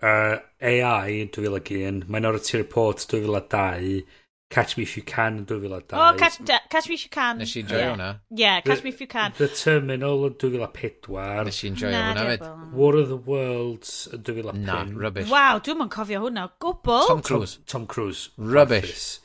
yeah. 0.00 0.38
uh, 0.38 0.38
AI 0.62 1.16
yn 1.24 1.32
2001, 1.34 2.04
Minority 2.08 2.58
Report 2.58 3.02
2002, 3.10 4.04
Catch 4.50 4.76
Me 4.76 4.84
If 4.84 4.96
You 4.96 5.02
Can 5.02 5.38
yn 5.38 5.46
2002. 5.46 5.96
Oh, 5.98 6.14
Catch, 6.16 6.38
da, 6.44 6.60
catch 6.70 6.88
Me 6.88 6.94
If 6.94 7.02
You 7.02 7.10
Can. 7.10 7.38
Nes 7.38 7.56
i 7.56 7.60
enjoy 7.64 7.80
yeah. 7.80 7.90
hwnna. 7.90 8.08
Yeah, 8.30 8.60
Catch 8.60 8.78
the, 8.78 8.84
Me 8.84 8.94
If 8.94 9.00
You 9.00 9.08
Can. 9.08 9.34
The 9.36 9.48
Terminal 9.48 10.28
yn 10.28 10.38
2004. 10.38 11.42
Nes 11.50 11.58
i 11.64 11.68
enjoy 11.72 11.90
nah, 11.90 12.04
hwnna 12.12 12.28
fed. 12.30 12.46
War 12.78 12.94
of 13.02 13.10
the 13.10 13.18
Worlds 13.18 13.96
yn 14.14 14.22
2005. 14.22 14.62
Na, 14.68 14.78
rubbish. 15.02 15.26
Waw, 15.32 15.58
dwi'n 15.58 15.82
mwyn 15.82 15.92
cofio 15.98 16.22
hwnna. 16.28 16.46
Gwbl. 16.62 17.10
Tom 17.10 17.26
Cruise. 17.26 17.58
Tom, 17.58 17.68
Tom 17.74 17.90
Cruise. 17.96 18.30
Rubbish. 18.38 18.94
Office. 18.94 19.23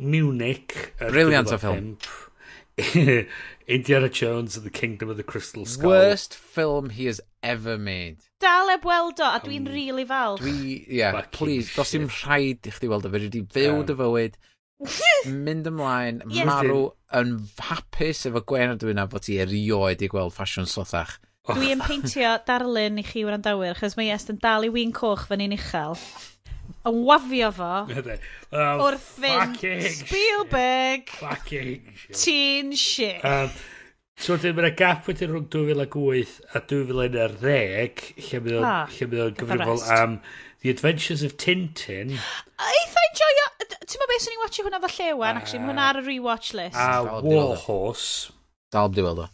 Munich. 0.00 0.94
Brilliant 0.98 1.52
o 1.52 1.58
ffilm. 1.58 1.96
Indiana 3.68 4.08
Jones 4.08 4.56
and 4.56 4.64
the 4.64 4.70
Kingdom 4.70 5.10
of 5.10 5.16
the 5.16 5.22
Crystal 5.22 5.66
Skull. 5.66 5.90
Worst 5.90 6.34
film 6.34 6.90
he 6.90 7.06
has 7.06 7.20
ever 7.42 7.76
made. 7.76 8.18
Dal 8.40 8.70
eb 8.70 8.84
weld 8.84 9.20
o, 9.20 9.24
a 9.24 9.40
dwi'n 9.42 9.66
um, 9.66 9.72
really 9.74 10.06
falch. 10.06 10.40
Dwi, 10.40 10.84
yeah, 10.88 11.12
Fucking 11.12 11.36
please, 11.36 11.66
shit. 11.68 11.76
dos 11.76 11.94
i'n 11.98 12.06
rhaid 12.08 12.68
i 12.68 12.72
chdi 12.72 12.88
weld 12.88 13.08
o, 13.08 13.10
fe 13.12 13.20
wedi 13.26 13.42
byw 13.56 13.82
dy 13.88 13.96
fywyd, 13.98 14.38
mynd 15.48 15.68
ymlaen, 15.68 16.22
yes. 16.30 16.48
marw 16.48 16.92
yn 17.18 17.34
hapus 17.68 18.24
efo 18.30 18.44
gwen 18.46 18.72
a 18.72 18.78
dwi'n 18.78 19.02
fod 19.10 19.26
ti 19.26 19.40
erioed 19.42 20.06
i 20.06 20.10
gweld 20.12 20.36
ffasiwn 20.36 20.70
slothach. 20.70 21.18
Dwi'n 21.48 21.82
oh. 21.82 21.88
peintio 21.88 22.34
darlun 22.46 23.00
i 23.00 23.04
chi 23.04 23.26
wrandawyr, 23.26 23.76
chos 23.80 23.98
mae 23.98 24.12
est 24.14 24.30
yn 24.32 24.40
dal 24.40 24.66
i 24.68 24.72
wyn 24.72 24.94
coch 24.96 25.26
fan 25.28 25.44
i'n 25.44 25.56
uchel. 25.58 25.98
yn 26.88 27.00
wafio 27.06 27.50
fo 27.54 27.72
um, 27.88 28.82
wrth 28.84 29.08
fynd 29.22 29.58
Spielberg. 29.94 31.10
Fucking 31.20 31.82
shit. 31.94 32.16
teen 32.22 32.72
shit. 32.72 33.24
Um, 33.24 33.50
so 34.18 34.36
dyn 34.40 34.56
mae'n 34.58 34.76
gap 34.78 35.08
wedyn 35.08 35.32
rhwng 35.34 35.48
2008 35.54 36.36
a 36.58 36.64
2010 36.72 38.04
lle 38.28 38.42
mynd 38.44 38.58
o'n 38.58 38.68
ah, 38.68 38.84
gyfrifol 39.40 39.84
am 39.98 40.20
The 40.64 40.74
Adventures 40.74 41.22
of 41.22 41.36
Tintin. 41.38 42.16
Eitha 42.58 43.04
enjoyo 43.08 43.48
ti'n 43.62 44.00
meddwl 44.00 44.10
beth 44.10 44.24
sy'n 44.24 44.34
ni'n 44.34 44.42
watcho 44.42 44.66
hwnna 44.66 44.82
fo 44.82 44.92
llewan 44.96 45.36
ah. 45.36 45.42
actually 45.42 45.62
mae 45.62 45.72
hwnna 45.72 45.88
ar 45.92 46.02
y 46.02 46.06
rewatch 46.08 46.54
list. 46.58 46.78
A 46.78 47.22
Warhorse. 47.22 48.32
Dal 48.74 48.90
di 48.92 49.04
weld 49.06 49.24
o. 49.24 49.28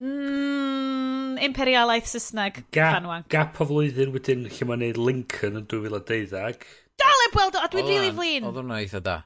Mm, 0.00 1.36
imperialaeth 1.44 2.08
Saesneg. 2.08 2.62
Gap, 2.72 3.04
gap 3.32 3.58
o 3.60 3.66
flwyddyn 3.68 4.14
wedyn 4.14 4.46
lle 4.48 4.68
mae'n 4.68 4.84
neud 4.86 5.00
Lincoln 5.00 5.60
yn 5.60 5.66
2012. 5.68 6.64
Dal 7.00 7.26
eb 7.26 7.36
weld 7.36 7.58
o, 7.58 7.64
a 7.64 7.68
dwi'n 7.72 7.88
rili 7.88 8.14
flin. 8.16 8.46
Oedd 8.48 8.62
hwnna 8.62 8.80
eitha 8.80 9.02
da. 9.04 9.18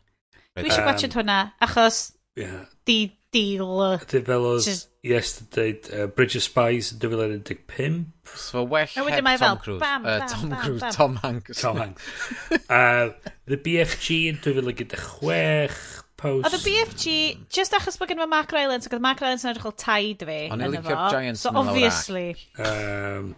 Dwi 0.54 0.68
eisiau 0.68 0.86
gwachod 0.86 1.14
hwnna, 1.18 1.38
achos 1.62 2.00
yeah. 2.38 2.64
di 2.86 2.98
deal. 3.34 3.98
Dy 4.10 4.22
fel 4.26 4.46
oedd 4.50 4.68
yesterday, 5.06 5.76
uh, 5.94 6.06
Bridge 6.06 6.38
of 6.38 6.44
Spies 6.46 6.92
yn 6.94 7.00
2015. 7.02 8.00
So 8.34 8.62
well 8.62 8.86
heb 8.86 9.38
Tom 9.38 9.58
Cruise. 9.58 9.80
Bam, 9.80 10.02
bam, 10.02 10.28
Tom 10.28 10.48
bam, 10.50 10.60
Cruise, 10.60 10.80
bam. 10.80 10.92
Tom 10.98 11.16
Hanks. 11.22 11.60
Tom 11.60 11.76
Hanks. 11.76 12.02
uh, 12.70 13.14
the 13.46 13.58
BFG 13.58 14.24
yn 14.32 14.42
2016 14.42 16.03
post. 16.24 16.48
Oedd 16.48 16.56
y 16.58 16.62
BFG, 16.64 17.16
just 17.52 17.76
achos 17.76 17.98
bod 18.00 18.10
gen 18.10 18.22
i 18.24 18.28
Mark 18.30 18.52
Rylance, 18.54 18.88
oedd 18.90 19.04
Mark 19.04 19.22
Rylance 19.22 19.46
yn 19.46 19.52
edrych 19.52 19.68
fel 19.68 19.76
taid 19.84 20.24
fi. 20.28 20.40
Ond 20.54 20.64
i 20.64 20.70
licio'r 20.72 21.04
Giants 21.12 21.44
so, 21.44 21.52
yn 21.52 21.60
obviously. 21.62 22.26
Um, 22.58 23.34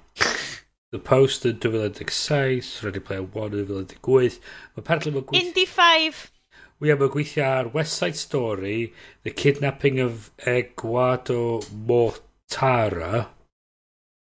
the 0.95 1.03
Post 1.03 1.47
yn 1.49 1.61
2016, 1.63 2.81
Ready 2.87 3.03
Player 3.03 3.27
One 3.27 3.59
yn 3.59 3.69
2018. 3.69 4.41
Mae 4.77 4.87
pertlen 4.87 5.17
mae'n 5.17 5.29
gweithio... 5.29 5.51
Indy 5.51 5.67
5. 5.69 6.25
Ie, 6.77 6.91
yeah, 6.91 6.99
mae'n 7.01 7.15
gweithio 7.15 7.47
ar 7.47 7.71
West 7.75 8.01
Side 8.01 8.21
Story, 8.21 8.77
The 9.25 9.33
Kidnapping 9.33 10.01
of 10.05 10.31
Eduardo 10.47 11.63
Mortara, 11.89 13.29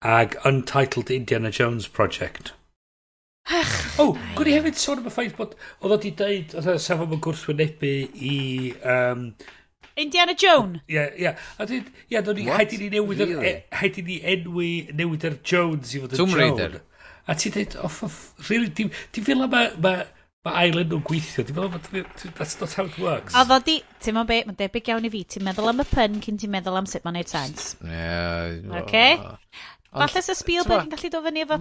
ag 0.06 0.38
Untitled 0.45 1.11
Indiana 1.11 1.52
Jones 1.52 1.88
Project. 1.88 2.53
O, 3.45 4.03
oh, 4.03 4.15
gwni 4.38 4.55
hefyd 4.55 4.80
sôn 4.81 5.03
am 5.03 5.05
y 5.09 5.13
ffaith 5.13 5.35
bod 5.38 5.53
oedd 5.84 5.93
o 5.93 5.97
di 6.01 6.11
dweud, 6.17 6.55
oedd 6.57 6.72
o 6.72 6.77
safon 6.81 7.11
mewn 7.11 7.22
gwrthwynebu 7.22 7.91
i... 8.17 8.39
Um, 8.81 9.27
Indiana 10.01 10.34
Jones? 10.34 10.81
Ie, 10.91 11.05
ie. 11.22 11.30
A 11.31 11.67
dweud, 11.69 11.91
ie, 12.07 12.15
yeah, 12.15 12.34
ni, 12.35 12.47
haid 12.49 12.73
i 12.76 12.81
ni 12.81 12.89
newid, 12.97 13.22
really? 13.22 13.51
er, 13.51 13.61
haid 13.80 14.01
i 14.01 14.05
ni 14.07 14.17
enwi 14.34 14.72
newid 14.97 15.30
ar 15.30 15.38
Jones 15.45 15.93
i 15.93 16.01
fod 16.01 16.17
yn 16.17 16.23
Tomb 16.23 16.35
Raider. 16.41 16.81
A 17.30 17.38
ti 17.38 17.53
dweud, 17.53 17.77
off 17.85 18.01
of, 18.07 18.19
really, 18.49 18.73
ti'n 18.73 18.91
ti 19.13 19.23
fel 19.26 19.45
yma... 19.45 19.67
ma, 19.77 19.95
ma 20.45 20.51
Island 20.61 20.91
nhw'n 20.93 21.05
gweithio, 21.05 21.45
ti'n 21.45 21.55
fel 21.57 21.72
ma, 21.73 21.80
that's 22.38 22.59
not 22.59 22.73
how 22.77 22.85
it 22.85 22.97
works. 23.01 23.38
Oedd 23.38 23.53
o 23.53 23.61
di, 23.65 23.80
ti'n 24.01 24.13
meddwl 24.17 24.30
beth, 24.30 24.49
mae'n 24.49 24.59
debyg 24.59 24.91
iawn 24.91 25.07
i 25.07 25.13
fi, 25.13 25.23
ti'n 25.35 25.45
meddwl 25.47 25.72
am 25.72 25.81
y 25.81 25.88
pun 25.89 26.19
cyn 26.26 26.38
ti'n 26.41 26.53
meddwl 26.53 26.77
am 26.81 26.89
sut 26.89 27.05
mae'n 27.05 27.17
neud 27.17 27.31
sens. 27.31 27.72
Ie. 27.81 27.93
Yeah, 27.93 28.81
okay? 28.81 29.15
Falle 29.95 30.22
se 30.22 30.35
Spielberg 30.35 30.85
yn 30.85 30.91
gallu 30.91 31.11
dod 31.13 31.26
fyny 31.26 31.41
efo 31.45 31.57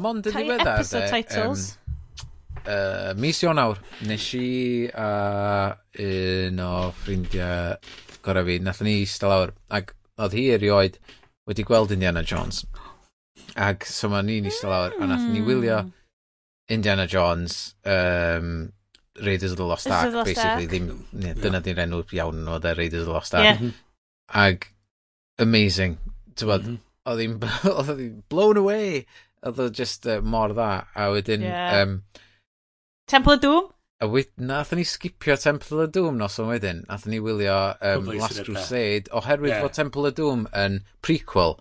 episode 0.67 1.05
eh, 1.05 1.11
titles. 1.13 1.67
Um, 1.75 2.65
uh, 2.65 3.11
mis 3.21 3.43
Ionawr, 3.45 3.81
nes 4.09 4.29
i 4.39 4.47
a 4.91 5.11
un 6.05 6.63
o 6.65 6.71
ffrindiau 6.99 7.77
gorau 8.25 8.49
fi, 8.49 8.59
nath 8.65 8.83
ni 8.87 8.97
eistedd 9.03 9.31
lawr, 9.31 9.53
ac 9.79 9.95
oedd 10.19 10.35
hi 10.35 10.47
erioed 10.57 10.99
wedi 11.49 11.67
gweld 11.69 11.95
Indiana 11.95 12.25
Jones. 12.27 12.65
Ac 13.55 13.87
so 13.87 14.11
mae 14.11 14.27
ni'n 14.27 14.49
eistedd 14.51 14.73
lawr, 14.73 14.97
a 14.99 15.11
nath 15.11 15.29
ni 15.31 15.45
wylio 15.45 15.83
hmm. 15.83 15.93
Indiana 16.75 17.07
Jones, 17.11 17.77
um, 17.85 18.73
Raiders 19.23 19.53
of 19.53 19.61
the 19.61 19.69
Lost 19.69 19.87
Ark, 19.87 20.11
the 20.11 20.17
Lost 20.17 20.33
basically, 20.33 20.67
Ark. 20.67 20.73
ddim, 20.73 21.05
ne, 21.23 21.37
dyna 21.39 21.61
di'r 21.63 21.85
enw 21.85 22.03
iawn 22.17 22.49
o 22.51 22.59
the 22.59 22.75
Raiders 22.75 23.05
of 23.05 23.13
the 23.13 23.15
Lost 23.15 23.37
Ark. 23.37 23.45
Yeah. 23.45 23.61
Mm-hmm. 23.61 24.43
Ac 24.43 24.73
amazing, 25.39 26.01
ti'n 26.35 26.51
bod, 26.51 26.67
mm 26.67 26.75
-hmm 26.75 26.83
oedd 27.11 27.23
hi'n 27.23 27.39
oedd 27.77 27.95
hi'n 27.99 28.19
blown 28.33 28.61
away. 28.61 29.05
Oedd 29.45 29.61
o 29.61 29.69
just 29.69 30.09
uh, 30.09 30.21
mor 30.25 30.55
dda. 30.55 30.71
A 30.97 31.11
wedyn... 31.15 31.45
Yeah. 31.45 31.83
Um, 31.83 32.03
Temple 33.11 33.37
of 33.37 33.45
Doom? 33.45 33.71
A 34.03 34.09
wyd, 34.11 34.33
nath 34.41 34.73
ni 34.77 34.85
skipio 34.89 35.37
Temple 35.41 35.85
of 35.85 35.93
Doom 35.95 36.19
nos 36.21 36.41
o'n 36.43 36.51
wedyn. 36.51 36.83
Nath 36.89 37.07
ni 37.11 37.21
wylio 37.23 37.59
um, 37.85 38.11
Last 38.19 38.43
Crusade 38.47 39.13
oherwydd 39.13 39.55
yeah. 39.55 39.63
fod 39.65 39.77
Temple 39.77 40.11
of 40.11 40.19
Doom 40.19 40.49
yn 40.65 40.83
prequel. 41.05 41.59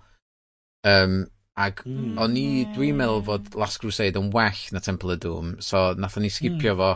Um, 0.88 1.24
Ac 1.54 1.84
mm. 1.86 2.16
o'n 2.18 2.34
i, 2.34 2.46
hmm. 2.64 2.74
dwi'n 2.74 2.96
meddwl 2.98 3.20
fod 3.28 3.54
Last 3.60 3.78
Crusade 3.84 4.18
yn 4.18 4.32
well 4.34 4.62
na 4.74 4.82
Temple 4.82 5.14
of 5.14 5.20
Doom, 5.22 5.52
so 5.62 5.92
nathon 5.94 6.26
ni 6.26 6.32
skipio 6.34 6.74
mm. 6.74 6.80
fo 6.80 6.90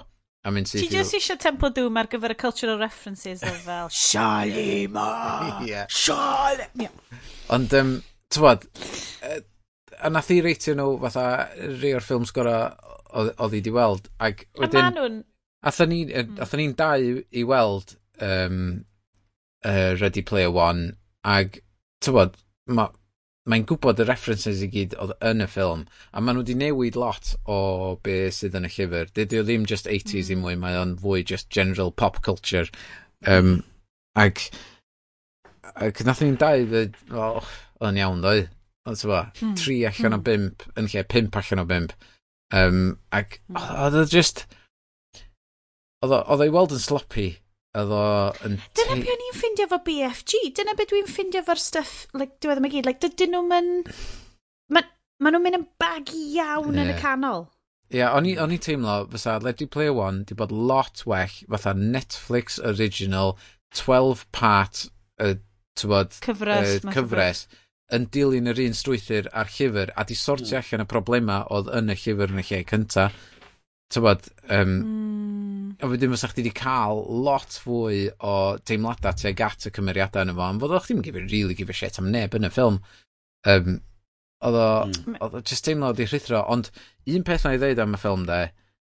a 0.47 0.53
mynd 0.53 0.69
syth. 0.71 0.87
Ti 0.87 0.95
just 0.95 1.13
eisiau 1.13 1.37
Temple 1.37 1.69
of 1.69 1.75
Doom 1.77 1.99
ar 2.01 2.09
gyfer 2.09 2.33
y 2.33 2.37
cultural 2.41 2.79
references 2.81 3.43
o 3.45 3.53
fel... 3.61 3.91
Shalima! 3.93 5.07
yeah. 5.67 5.85
Shalimar! 5.89 6.73
Yeah. 6.87 7.21
Ond, 7.53 7.73
um, 7.77 7.93
tywod, 8.33 8.67
a 9.97 10.11
nath 10.11 10.31
i 10.33 10.41
reitio 10.45 10.75
nhw 10.77 10.97
fatha 11.05 11.27
rei 11.79 11.95
o'r 11.97 12.05
ffilms 12.05 12.33
gora 12.35 12.59
oedd 13.15 13.55
i 13.57 13.63
di 13.63 13.73
weld. 13.73 14.09
Ag 14.19 14.45
wedyn, 14.59 14.79
a 14.79 14.83
maen 14.83 14.99
nhw'n... 14.99 15.17
Atho 15.67 15.87
hmm. 15.87 16.59
ni'n 16.61 16.75
dau 16.77 17.07
i 17.33 17.43
weld 17.47 17.95
um, 18.23 18.61
uh, 19.65 19.95
Ready 19.99 20.21
Player 20.21 20.53
One, 20.53 20.91
ag 21.25 21.59
tywod, 22.03 22.37
mae'n 22.69 22.93
ma 23.47 23.59
gwybod 23.67 24.03
y 24.03 24.07
references 24.07 24.61
i 24.63 24.69
gyd 24.71 24.95
oedd 25.01 25.15
yn 25.25 25.43
y 25.43 25.49
ffilm, 25.49 25.85
a 26.11 26.21
maen 26.21 26.37
nhw 26.37 26.45
wedi 26.45 26.57
newid 26.59 26.99
lot 26.99 27.33
o 27.49 27.59
be 28.03 28.19
sydd 28.35 28.57
yn 28.59 28.69
y 28.69 28.73
llyfr. 28.75 29.11
Dydy 29.17 29.41
o 29.41 29.45
ddim 29.47 29.67
just 29.69 29.89
80s 29.89 30.13
mm. 30.13 30.21
i 30.21 30.35
hmm. 30.35 30.45
mwy, 30.45 30.57
mae 30.61 30.79
o'n 30.79 30.97
fwy 31.01 31.25
just 31.25 31.49
general 31.53 31.91
pop 31.91 32.21
culture. 32.27 32.67
Um, 33.25 33.63
ag, 34.19 34.43
ac 35.73 36.03
nath 36.05 36.21
ni'n 36.21 36.37
dau, 36.39 36.85
oh, 37.17 37.55
yn 37.85 37.99
iawn 38.01 38.21
ddoedd. 38.23 38.53
Oedd 38.87 39.01
ti'n 39.01 39.49
mm. 39.49 39.55
tri 39.59 39.81
allan 39.83 40.13
mm. 40.13 40.15
o 40.15 40.17
hmm. 40.17 40.27
bimp, 40.27 40.63
yn 40.79 40.85
lle 40.93 41.03
pimp 41.11 41.35
allan 41.35 41.63
o 41.63 41.65
bimp. 41.67 41.95
Um, 42.55 42.85
ac 43.11 43.41
hmm. 43.49 43.59
oedd 43.83 43.99
o 43.99 44.05
just... 44.07 44.45
Oedd 46.05 46.13
o'i 46.15 46.53
weld 46.53 46.75
yn 46.77 46.79
sloppy. 46.79 47.27
Oedd 47.77 47.91
o 47.91 48.05
yn... 48.47 48.55
Dyna 48.77 48.95
beth 49.01 49.11
i'n 49.27 49.35
ffindio 49.35 49.67
fo 49.73 49.81
BFG. 49.83 50.39
Dyna 50.55 50.77
beth 50.77 50.93
dwi'n 50.93 51.11
ffindio 51.11 51.43
fo'r 51.49 51.59
stuff, 51.59 52.05
like, 52.15 52.37
diwedd 52.43 52.61
yma 52.61 52.71
gyd. 52.71 52.87
Like, 52.87 53.03
dydyn 53.03 53.35
nhw'n... 53.35 53.69
Ma, 54.71 54.85
ma 55.19 55.33
nhw'n 55.33 55.43
mynd 55.43 55.59
yn 55.59 55.67
bagi 55.81 56.23
iawn 56.37 56.71
yeah. 56.71 56.85
yn 56.85 56.95
y 56.95 56.97
canol. 57.03 57.47
Ie, 57.91 58.01
yeah, 58.01 58.15
o'n 58.15 58.51
i 58.55 58.59
teimlo, 58.59 59.01
fysa 59.11 59.37
Ready 59.43 59.67
Player 59.71 59.95
One 59.95 60.25
di 60.27 60.35
bod 60.35 60.51
lot 60.51 61.05
well 61.07 61.31
fatha 61.47 61.71
Netflix 61.75 62.57
original 62.59 63.37
12-part 63.75 64.87
uh, 65.23 65.37
tywod, 65.79 66.17
cyfres, 66.23 66.73
uh, 66.81 66.81
cyfres. 66.83 66.95
cyfres 66.95 67.47
yn 67.95 68.09
dilyn 68.11 68.51
yr 68.51 68.59
un 68.65 68.75
strwythyr 68.75 69.29
a'r 69.31 69.49
llyfr 69.53 69.93
a 69.95 70.03
di 70.07 70.17
sortio 70.17 70.57
mm. 70.57 70.63
allan 70.63 70.83
y 70.83 70.87
problema 70.91 71.39
oedd 71.55 71.71
yn 71.77 71.93
y 71.93 71.95
llyfr 71.95 72.33
yn 72.33 72.41
y 72.41 72.45
lle 72.49 72.61
cynta. 72.67 73.07
Tybod, 73.93 74.27
um, 74.51 74.73
mm. 74.75 75.67
a 75.79 75.87
wedyn 75.87 76.11
fysa 76.11 76.27
chdi 76.33 76.43
wedi 76.43 76.55
cael 76.57 77.05
lot 77.23 77.55
fwy 77.63 78.01
o 78.19 78.33
deimladau 78.67 79.15
tuag 79.15 79.43
at 79.45 79.69
y 79.69 79.73
cymeriadau 79.77 80.27
yn 80.27 80.33
y 80.33 80.35
fo, 80.35 80.47
am 80.49 80.59
fod 80.63 80.75
o'ch 80.75 80.89
ddim 80.89 80.99
yn 80.99 81.07
gifio, 81.07 81.23
really 81.31 81.55
gifio 81.55 81.77
shit 81.79 81.99
am 82.01 82.11
neb 82.11 82.35
yn 82.35 82.49
y 82.49 82.51
ffilm. 82.51 82.81
Um, 83.47 83.77
oedd 84.43 84.59
o, 84.59 84.69
mm. 84.89 85.19
oedd 85.21 85.39
o 85.39 85.43
just 85.47 85.63
teimlo 85.67 85.93
wedi 85.93 86.09
rhithro, 86.09 86.43
ond 86.51 86.71
un 87.07 87.27
peth 87.27 87.47
na 87.47 87.55
i 87.55 87.61
ddeud 87.61 87.79
am 87.85 87.95
y 87.95 88.01
ffilm 88.01 88.27
de, 88.27 88.41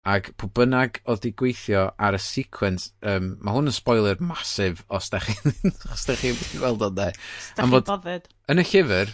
Ac 0.06 0.30
pw 0.38 0.48
bynnag 0.54 1.00
oedd 1.10 1.24
di 1.24 1.32
gweithio 1.34 1.88
ar 1.98 2.14
y 2.14 2.22
sequence, 2.22 2.92
um, 3.02 3.32
mae 3.42 3.56
hwn 3.56 3.72
yn 3.72 3.74
spoiler 3.74 4.20
masif 4.22 4.84
os 4.86 5.10
da 5.10 5.18
chi 5.24 5.34
os 5.92 6.06
da 6.06 6.14
chi 6.18 6.30
wedi 6.30 6.60
gweld 6.60 6.84
o'n 6.86 6.98
de. 6.98 7.08
Os 7.10 7.48
da 7.56 7.66
chi'n 7.66 7.86
bothered. 7.88 8.28
Yn 8.52 8.62
y 8.62 8.66
llyfr, 8.70 9.10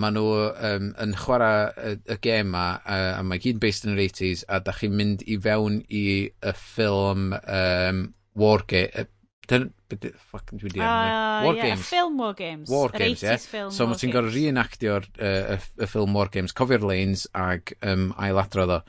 maen 0.00 0.16
nhw 0.16 0.30
um, 0.70 0.90
yn 1.04 1.12
chwarae 1.20 1.66
y, 1.90 1.94
y 2.14 2.18
gêm 2.24 2.52
ma, 2.54 2.64
uh, 2.80 3.18
a 3.18 3.22
mae 3.26 3.42
gyd 3.42 3.60
based 3.60 3.84
yn 3.84 3.92
yr 3.96 4.04
80s, 4.06 4.46
a 4.48 4.62
da 4.64 4.74
chi'n 4.76 4.96
mynd 4.96 5.24
i 5.28 5.36
fewn 5.44 5.82
i 5.86 6.04
y 6.30 6.54
ffilm 6.62 7.34
um, 7.40 8.04
War 8.40 8.64
Game... 8.70 8.90
Uh, 8.96 9.08
fuck, 9.50 10.52
dwi 10.54 10.70
di 10.70 10.78
uh, 10.78 11.42
War 11.42 11.56
yeah, 11.56 11.64
Games. 11.64 11.88
Film 11.88 12.16
War 12.22 12.34
Games. 12.38 12.70
War 12.70 12.88
Games, 12.94 13.24
ie. 13.24 13.26
Yeah. 13.26 13.68
So 13.74 13.88
mae 13.90 13.98
ti'n 13.98 14.12
gorau 14.14 14.30
reenactio'r 14.30 15.08
uh, 15.18 15.56
y, 15.56 15.58
y 15.82 15.88
ffilm 15.90 16.14
War 16.16 16.30
Games, 16.32 16.54
cofio'r 16.56 16.86
lanes 16.86 17.26
ag 17.34 17.74
um, 17.82 18.12
ailadrodd 18.16 18.76
o. 18.78 18.80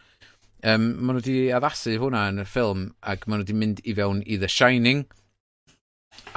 Um, 0.62 0.92
maen 1.00 1.18
nhw 1.18 1.22
wedi 1.24 1.38
addasu 1.58 1.96
hwnna 1.98 2.28
yn 2.30 2.44
y 2.44 2.46
ffilm 2.46 2.84
ac 3.02 3.26
maen 3.26 3.42
nhw 3.42 3.48
wedi 3.48 3.58
mynd 3.58 3.80
i 3.82 3.96
fewn 3.98 4.22
i 4.30 4.38
The 4.42 4.50
Shining 4.52 5.08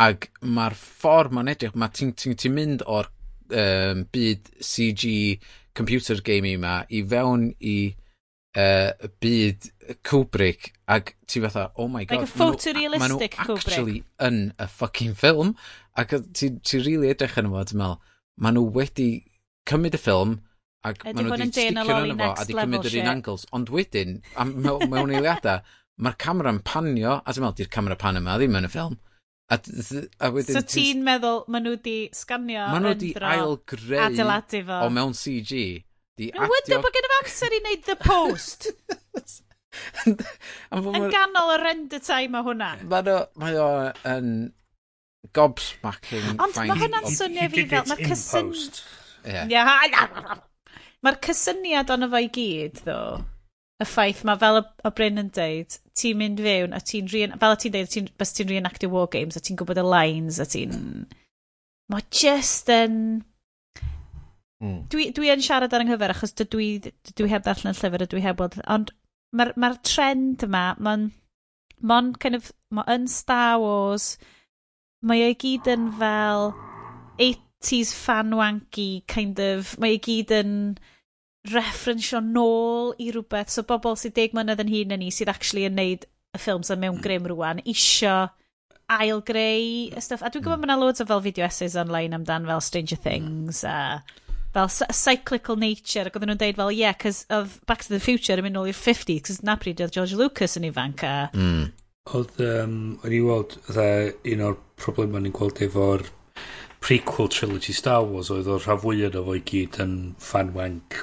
ac 0.01 0.31
mae'r 0.41 0.77
ffordd 0.79 1.35
mae'n 1.35 1.51
edrych, 1.53 1.75
mae 1.77 1.93
ti'n 1.93 2.15
ti, 2.17 2.33
ti 2.39 2.51
mynd 2.53 2.85
o'r 2.89 3.11
um, 3.53 4.07
byd 4.15 4.49
CG 4.65 5.13
computer 5.77 6.23
gaming 6.25 6.59
yma 6.61 6.79
i 6.89 7.03
fewn 7.11 7.51
i 7.61 7.77
uh, 8.57 9.11
byd 9.21 9.69
Kubrick 10.07 10.73
ac 10.89 11.15
ti 11.27 11.43
fatha, 11.45 11.71
oh 11.77 11.89
my 11.89 12.05
god. 12.05 12.23
Like 12.23 12.29
a 12.29 12.39
photorealistic 12.39 13.39
ma 13.39 13.45
Kubrick. 13.45 13.69
actually 13.69 14.03
yn 14.23 14.41
y 14.57 14.71
fucking 14.79 15.15
ffilm 15.19 15.55
ac 16.01 16.17
ti, 16.33 16.55
ti 16.63 16.81
really 16.81 17.13
edrych 17.13 17.39
yn 17.43 17.53
fod, 17.53 17.71
ti'n 17.71 17.83
meddwl, 17.83 18.01
maen 18.41 18.59
nhw 18.59 18.67
wedi 18.79 19.11
cymryd 19.69 19.99
y 19.99 20.01
ffilm, 20.01 20.39
Ac 20.85 21.01
maen 21.07 21.25
nhw 21.25 21.33
wedi 21.33 21.49
sticio 21.49 21.97
yn 22.05 22.19
fo 22.19 22.29
a 22.35 22.45
di 22.45 22.57
cymryd 22.59 22.91
yr 22.91 22.99
un 23.01 23.11
angles. 23.15 23.47
Ond 23.57 23.73
wedyn, 23.73 24.19
mewn 24.53 25.15
eiliadau, 25.17 25.63
mae'r 26.05 26.19
camera'n 26.21 26.61
panio, 26.67 27.19
a 27.21 27.33
ti'n 27.33 27.45
meddwl, 27.45 27.59
di'r 27.63 27.73
camera 27.73 27.97
pan 28.01 28.21
yma 28.21 28.37
ddim 28.41 28.59
yn 28.61 28.69
y 28.69 28.71
ffilm. 28.73 28.99
A, 29.53 29.59
a 30.25 30.31
wedyn... 30.35 30.59
So 30.59 30.65
ti'n 30.75 31.03
meddwl, 31.07 31.43
maen 31.53 31.67
nhw 31.67 31.75
wedi 31.77 31.97
sganio 32.17 32.69
Maen 32.73 32.85
nhw 32.85 32.95
wedi 32.95 33.11
ailgreu... 33.31 34.01
Adeiladu 34.09 34.63
fo. 34.69 34.81
O 34.85 34.93
mewn 34.93 35.17
CG. 35.17 35.65
Di 36.19 36.31
no, 36.35 36.47
adio... 36.47 36.81
bod 36.85 36.95
gen 36.95 37.09
i 37.09 37.15
amser 37.21 37.57
i 37.57 37.61
wneud 37.65 37.89
the 37.89 37.97
post. 38.05 38.69
yn 40.07 41.09
ganol 41.11 41.55
y 41.57 41.61
render 41.65 42.03
time 42.05 42.39
o 42.39 42.45
hwnna. 42.47 42.75
Mae 42.93 43.61
o 43.61 43.69
yn 44.13 44.35
gobsmacking... 45.35 46.35
Ond 46.37 46.61
mae 46.61 46.83
hwna'n 46.85 47.09
swnio 47.09 47.49
fi 47.57 47.65
fel... 47.73 47.89
Mae'r 47.89 48.11
cysyn... 48.13 48.53
Yeah. 49.25 50.45
Mae'r 51.05 51.21
cysyniad 51.25 51.93
ond 51.93 52.09
fo 52.13 52.21
i 52.23 52.31
gyd, 52.33 52.81
ddo, 52.87 52.99
y 53.83 53.87
ffaith 53.89 54.23
mae 54.25 54.41
fel 54.41 54.63
o 54.63 54.93
Bryn 54.97 55.21
yn 55.21 55.29
deud, 55.35 55.77
ti'n 55.99 56.19
mynd 56.21 56.41
fewn 56.45 56.77
a 56.77 56.81
ti'n 56.81 57.11
rhan, 57.13 57.37
fel 57.43 57.57
ti'n 57.61 57.75
deud, 57.75 57.91
ti 57.93 58.05
bys 58.21 58.33
ti'n 58.37 58.51
rhan 58.51 58.71
actio 58.71 58.91
war 58.93 59.11
games 59.13 59.37
a 59.37 59.43
ti'n 59.45 59.59
gwybod 59.61 59.83
y 59.83 59.87
lines 59.87 60.41
a 60.41 60.49
ti'n... 60.49 60.77
Mae 61.93 62.07
just 62.09 62.71
yn... 62.73 62.97
Mm. 64.65 64.79
Dwi, 64.93 65.11
dwi 65.13 65.33
yn 65.35 65.43
siarad 65.45 65.75
ar 65.77 65.85
ynghyfer 65.85 66.15
achos 66.15 66.33
dydw 66.39 66.63
i, 66.63 66.71
dwi 67.11 67.29
heb 67.29 67.45
ddarllen 67.45 67.75
y 67.75 67.81
llyfr 67.81 68.07
a 68.07 68.09
dwi 68.09 68.23
heb 68.25 68.41
weld, 68.41 68.57
ond 68.71 68.95
mae'r 69.35 69.53
ma 69.61 69.73
trend 69.85 70.47
yma, 70.47 70.63
mae'n 70.79 71.11
mae'n 71.85 72.15
kind 72.23 72.39
of, 72.39 72.49
mae 72.73 72.95
yn 72.95 73.09
Star 73.11 73.59
Wars, 73.61 74.15
mae 75.05 75.27
ei 75.27 75.37
gyd 75.37 75.69
yn 75.75 75.91
fel 75.99 76.53
80s 77.21 77.93
fan 77.99 78.33
wanky, 78.39 79.05
kind 79.11 79.43
of, 79.43 79.75
mae 79.83 79.99
ei 79.99 80.03
gyd 80.07 80.33
yn 80.39 80.55
referensio 81.53 82.21
nôl 82.25 82.95
i 82.99 83.11
rhywbeth. 83.13 83.53
So 83.53 83.67
bobl 83.69 83.99
sydd 84.01 84.17
deg 84.17 84.35
mlynedd 84.37 84.65
yn 84.65 84.73
hun 84.73 84.97
yn 84.97 85.05
ni 85.05 85.13
sydd 85.13 85.33
actually 85.33 85.67
yn 85.69 85.77
neud 85.79 86.07
y 86.07 86.41
ffilms 86.41 86.73
yn 86.73 86.81
mewn 86.83 86.97
hmm. 86.97 87.05
grym 87.05 87.29
rwan, 87.31 87.63
isio 87.69 88.17
ail 88.95 89.23
greu 89.25 89.93
y 89.93 90.03
stuff. 90.03 90.25
A 90.25 90.31
dwi'n 90.33 90.45
gwybod 90.45 90.59
mm. 90.59 90.67
mae 90.67 90.73
yna 90.73 90.81
loads 90.81 91.05
o 91.05 91.07
fel 91.09 91.23
video 91.25 91.47
essays 91.47 91.77
online 91.81 92.17
amdan 92.17 92.49
fel 92.49 92.65
Stranger 92.65 92.99
hmm. 92.99 93.05
Things 93.05 93.63
a 93.69 94.03
fel 94.55 94.69
cyclical 94.71 95.57
nature. 95.61 96.09
Ac 96.09 96.19
oedden 96.19 96.33
nhw'n 96.33 96.43
deud 96.43 96.59
fel, 96.61 96.75
yeah, 96.75 96.97
cos 96.97 97.25
of 97.33 97.61
Back 97.69 97.87
to 97.87 97.95
the 97.95 98.03
Future 98.03 98.37
yn 98.41 98.49
mynd 98.49 98.59
nôl 98.59 98.69
i'r 98.71 98.77
50s, 98.79 99.25
cos 99.29 99.41
na 99.47 99.57
pryd 99.61 99.83
oedd 99.85 99.95
George 99.97 100.19
Lucas 100.21 100.59
yn 100.61 100.69
ifanc. 100.69 101.07
A... 101.07 101.31
Mm. 101.37 101.73
Oedd, 102.15 102.37
um, 102.45 102.77
o'n 103.01 103.17
i 103.17 103.23
weld, 103.25 103.57
un 103.73 104.45
o'r 104.45 104.61
problemau 104.81 105.25
ni'n 105.25 105.35
gweld 105.35 105.63
efo'r 105.65 106.05
prequel 106.85 107.31
trilogy 107.33 107.73
Star 107.73 108.05
Wars 108.05 108.29
oedd 108.33 108.51
o'r 108.53 108.61
rhan 108.61 108.81
fwyaf 108.83 109.17
o 109.17 109.25
fo 109.25 109.37
i 109.39 109.43
gyd 109.49 109.81
yn 109.81 109.95
fanwank 110.21 111.01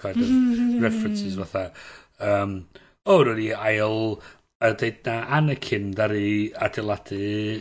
kind 0.00 0.22
of 0.22 0.82
references 0.82 1.36
fatha. 1.40 1.72
Um, 2.20 2.64
o, 3.04 3.20
ro'n 3.26 3.42
i 3.42 3.50
ail 3.52 4.18
a 4.64 4.70
dweud 4.80 5.00
na 5.04 5.14
Anakin 5.36 5.90
ddari 5.92 6.28
adeiladu 6.66 7.18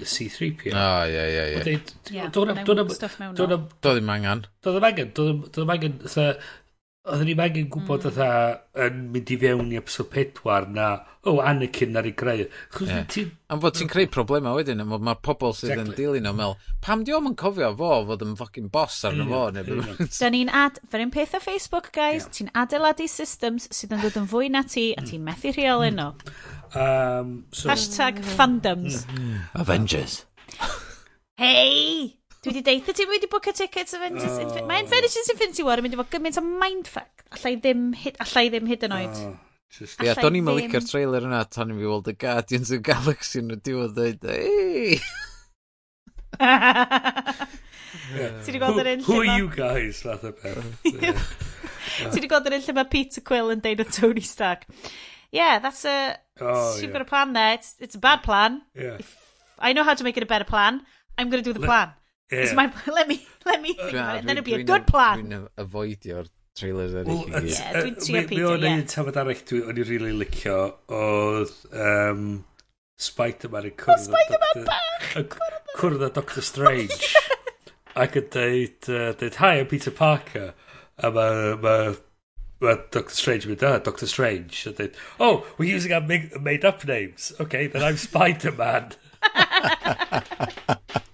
C-3PO. 0.08 0.72
O, 0.72 0.90
ie, 1.10 1.24
ie, 1.24 1.46
ie. 1.58 1.64
Dwi'n 1.64 2.30
dweud... 2.38 2.66
Dwi'n 2.68 2.82
Doedd 3.84 3.98
ddim 4.00 4.14
angen. 4.16 4.46
Doedd 4.64 4.78
ddim 4.78 4.90
angen. 4.90 5.16
Doedd 5.18 5.48
ddim 5.58 5.74
angen. 5.76 5.98
Oedden 7.04 7.28
ni'n 7.28 7.40
angen 7.44 7.66
gwybod 7.68 8.06
mm. 8.06 8.14
fatha 8.16 8.86
yn 8.86 9.00
mynd 9.12 9.32
i 9.34 9.36
fewn 9.42 9.72
i 9.74 9.76
episode 9.76 10.22
4 10.40 10.70
na 10.72 10.86
o 11.28 11.34
Anakin 11.44 12.00
ar 12.00 12.08
ei 12.08 12.14
greu. 12.16 12.46
Ie. 12.86 13.00
Ti... 13.12 13.24
Am 13.52 13.60
fod 13.60 13.76
ti'n 13.76 13.90
creu 13.92 14.08
problema 14.12 14.54
wedyn 14.56 14.80
am 14.80 14.94
fod 14.94 15.04
mae'r 15.04 15.20
pobl 15.28 15.52
sydd 15.58 15.74
exactly. 15.74 15.92
yn 15.92 15.98
dilyn 15.98 16.24
nhw'n 16.30 16.38
meddwl 16.40 16.78
pam 16.88 17.04
di 17.04 17.12
o'm 17.18 17.28
yn 17.34 17.36
cofio 17.42 17.74
fo 17.76 17.92
fod 18.08 18.24
yn 18.24 18.38
fucking 18.40 18.72
boss 18.72 19.04
arno 19.10 19.28
fo 19.28 19.44
neu 19.52 19.84
Da 20.22 20.32
ni'n 20.32 20.54
ad... 20.64 20.80
fer 20.88 21.04
un 21.04 21.12
peth 21.12 21.36
o 21.36 21.44
Facebook 21.44 21.92
guys, 21.92 22.24
yeah. 22.24 22.34
ti'n 22.40 22.54
adeiladu 22.64 23.10
systems 23.12 23.68
sydd 23.76 23.98
yn 23.98 24.04
dod 24.06 24.24
yn 24.24 24.32
fwy 24.32 24.48
na 24.56 24.64
ti 24.64 24.94
a 24.96 25.04
ti'n 25.04 25.28
methu 25.28 25.52
rheoli 25.52 25.92
nhw. 25.98 26.14
Um, 26.72 27.36
so... 27.52 27.68
Hashtag 27.68 28.24
fandoms. 28.40 29.04
Mm. 29.12 29.44
Avengers. 29.60 30.22
Hei! 31.36 32.23
Dwi 32.44 32.52
wedi 32.52 32.64
deitha 32.68 32.92
ti, 32.96 33.06
wedi 33.08 33.30
bwca 33.32 33.54
tickets 33.56 33.96
Avengers... 33.96 34.36
Oh. 34.44 34.66
Mae 34.68 34.84
Avengers 34.84 35.30
Infinity 35.32 35.64
War 35.64 35.80
yn 35.80 35.86
mynd 35.86 35.96
i 35.96 36.00
fod 36.02 36.10
gymaint 36.12 36.40
o 36.42 36.44
mindfuck. 36.44 37.24
Allai 37.38 37.54
ddim 37.56 37.86
hyd, 37.96 38.18
alla 38.26 38.44
ddim 38.50 38.68
hyd 38.68 38.84
oh, 38.84 38.88
yn 38.90 38.96
oed. 38.98 39.22
Oh. 39.30 39.36
Just, 39.74 40.04
yeah, 40.06 40.20
do'n 40.20 40.36
i'n 40.38 40.46
malicio'r 40.46 40.84
trailer 40.86 41.24
yna 41.26 41.40
tan 41.50 41.72
i 41.74 41.78
fi 41.80 41.88
weld 41.90 42.10
y 42.12 42.14
Guardians 42.22 42.70
of 42.70 42.76
the 42.76 42.84
Galaxy 42.92 43.40
yn 43.42 43.56
y 43.56 43.58
diwedd 43.64 43.96
dweud, 43.98 44.28
ei! 44.36 45.00
Ti 48.44 48.52
wedi 48.52 48.60
gweld 48.62 48.84
yr 48.84 48.92
un 48.92 49.08
Who 49.08 49.18
are 49.22 49.40
you 49.40 49.48
guys? 49.56 50.04
Fath 50.04 50.28
o 50.28 50.34
peth. 50.36 50.84
Ti 50.84 52.12
wedi 52.12 52.30
gweld 52.30 52.52
yr 52.52 52.60
un 52.60 52.68
lle 52.68 52.78
mae 52.78 52.92
Peter 52.92 53.24
Quill 53.26 53.56
yn 53.56 53.64
deud 53.64 53.82
o 53.82 53.88
Tony 53.88 54.26
Stark. 54.28 54.68
Yeah, 55.34 55.58
that's 55.58 55.86
a... 55.90 56.20
Oh, 56.42 56.76
you've 56.76 56.92
yeah. 56.92 57.00
got 57.00 57.08
a 57.08 57.10
plan 57.10 57.34
there. 57.34 57.56
It's, 57.56 57.74
it's 57.80 57.96
a 57.96 58.04
bad 58.04 58.22
plan. 58.22 58.62
Yeah. 58.76 58.98
If 59.00 59.16
I 59.58 59.74
know 59.74 59.84
how 59.84 59.96
to 59.96 60.04
make 60.04 60.18
it 60.18 60.24
a 60.24 60.30
better 60.30 60.46
plan. 60.46 60.82
I'm 61.18 61.30
going 61.30 61.44
to 61.44 61.48
do 61.48 61.54
the 61.54 61.62
Let, 61.62 61.68
plan. 61.68 61.94
Yeah. 62.34 62.54
My, 62.54 62.72
let 62.88 63.08
me, 63.08 63.26
let 63.46 63.62
me 63.62 63.74
think 63.74 63.92
about 63.92 64.18
it, 64.18 64.26
then 64.26 64.38
it'll 64.38 64.46
be 64.46 64.56
a 64.56 64.64
good 64.64 64.88
plan. 64.88 65.28
Dwi'n 65.28 65.48
avoidio'r 65.64 66.32
trailers 66.58 66.96
ar 66.96 67.06
well, 67.10 67.26
i 67.28 67.32
gyd. 67.34 67.52
Yeah, 67.52 67.76
dwi'n 67.80 68.00
trio 68.00 68.24
peidio. 68.30 68.38
Mi 68.38 68.70
o'n 68.70 68.80
un 68.80 68.88
tafod 68.94 69.20
arall 69.22 69.44
dwi 69.50 69.62
o'n 69.70 69.82
i 69.82 69.86
really 69.90 70.14
licio 70.22 70.58
oedd 71.02 71.54
um, 71.86 72.24
Spider-Man 73.02 73.70
yn 73.70 73.76
cwrdd... 73.84 74.00
O, 74.00 74.08
Spider-Man 74.08 74.68
bach! 74.70 75.38
Cwrdd 75.80 76.08
â 76.08 76.12
Doctor 76.18 76.46
Strange. 76.46 77.14
Ac 78.04 78.18
yn 78.18 78.30
dweud, 78.34 78.90
deud 79.20 79.40
hi, 79.42 79.54
I'm 79.60 79.70
Peter 79.70 79.94
Parker. 79.94 80.54
A 80.98 81.12
mae 81.14 81.54
ma, 81.62 81.76
ma 82.64 82.76
Doctor 82.94 83.14
Strange 83.18 83.46
yn 83.48 83.54
mynd, 83.54 83.66
ah, 83.70 83.80
Doctor 83.86 84.10
Strange. 84.10 84.66
A 84.70 84.76
dweud, 84.78 85.00
oh, 85.20 85.46
we're 85.58 85.74
using 85.74 85.94
our 85.94 86.02
made-up 86.02 86.86
names. 86.90 87.32
Okay, 87.40 87.68
then 87.68 87.84
I'm 87.84 87.98
Spider-Man. 87.98 88.94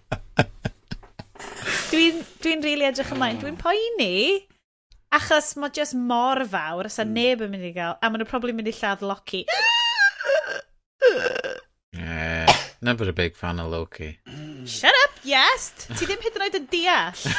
Dwi'n 1.89 2.19
dwi 2.43 2.51
rili 2.61 2.85
edrych 2.85 3.09
ymlaen. 3.15 3.39
Dwi'n 3.41 3.55
poeni. 3.57 4.45
Achos 5.17 5.55
mae 5.57 5.71
jyst 5.73 5.95
mor 5.97 6.37
fawr, 6.45 6.85
os 6.85 6.99
a 7.01 7.05
mm. 7.05 7.15
neb 7.15 7.39
yn 7.41 7.49
mynd 7.49 7.65
i 7.65 7.71
gael, 7.73 7.95
a 7.97 8.11
maen 8.11 8.21
nhw 8.21 8.27
probably 8.29 8.53
mynd 8.53 8.69
i 8.69 8.73
lladd 8.77 9.01
Loki. 9.01 9.39
Yeah, 11.97 12.45
never 12.85 13.09
a 13.09 13.15
big 13.17 13.33
fan 13.39 13.57
of 13.63 13.71
Loki. 13.73 14.11
Mm. 14.29 14.67
Shut 14.69 14.93
up, 15.07 15.17
yes! 15.25 15.71
Ti 15.87 16.03
ddim 16.03 16.21
hyd 16.27 16.37
yn 16.37 16.45
oed 16.45 16.59
yn 16.59 16.67
deall. 16.75 17.23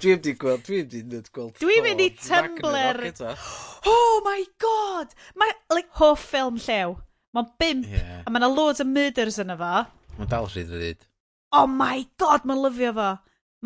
Dwi 0.00 0.14
wedi 0.14 0.34
gweld, 0.40 0.64
dwi 0.64 0.80
wedi 0.80 1.02
nid 1.12 1.28
gweld. 1.28 1.60
Dwi'n 1.60 1.84
mynd 1.84 2.00
i 2.06 2.08
Tumblr. 2.24 3.04
Oh 3.90 4.16
my 4.24 4.40
god! 4.60 5.12
Mae, 5.40 5.52
like, 5.72 5.92
hoff 6.00 6.24
ffilm 6.32 6.56
llew. 6.60 6.96
Mae'n 7.36 7.52
bimp, 7.60 7.92
yeah. 7.92 8.24
a 8.24 8.32
mae 8.32 8.40
yna 8.40 8.48
loads 8.52 8.80
o 8.80 8.88
murders 8.88 9.40
yna 9.44 9.60
fo. 9.60 9.76
Mae'n 10.16 10.32
dal 10.32 10.48
rhydd 10.48 10.72
i 10.72 10.80
ddyd 10.80 11.09
oh 11.56 11.66
my 11.66 12.06
god, 12.20 12.46
mae'n 12.48 12.62
lyfio 12.64 12.94
fo. 12.96 13.10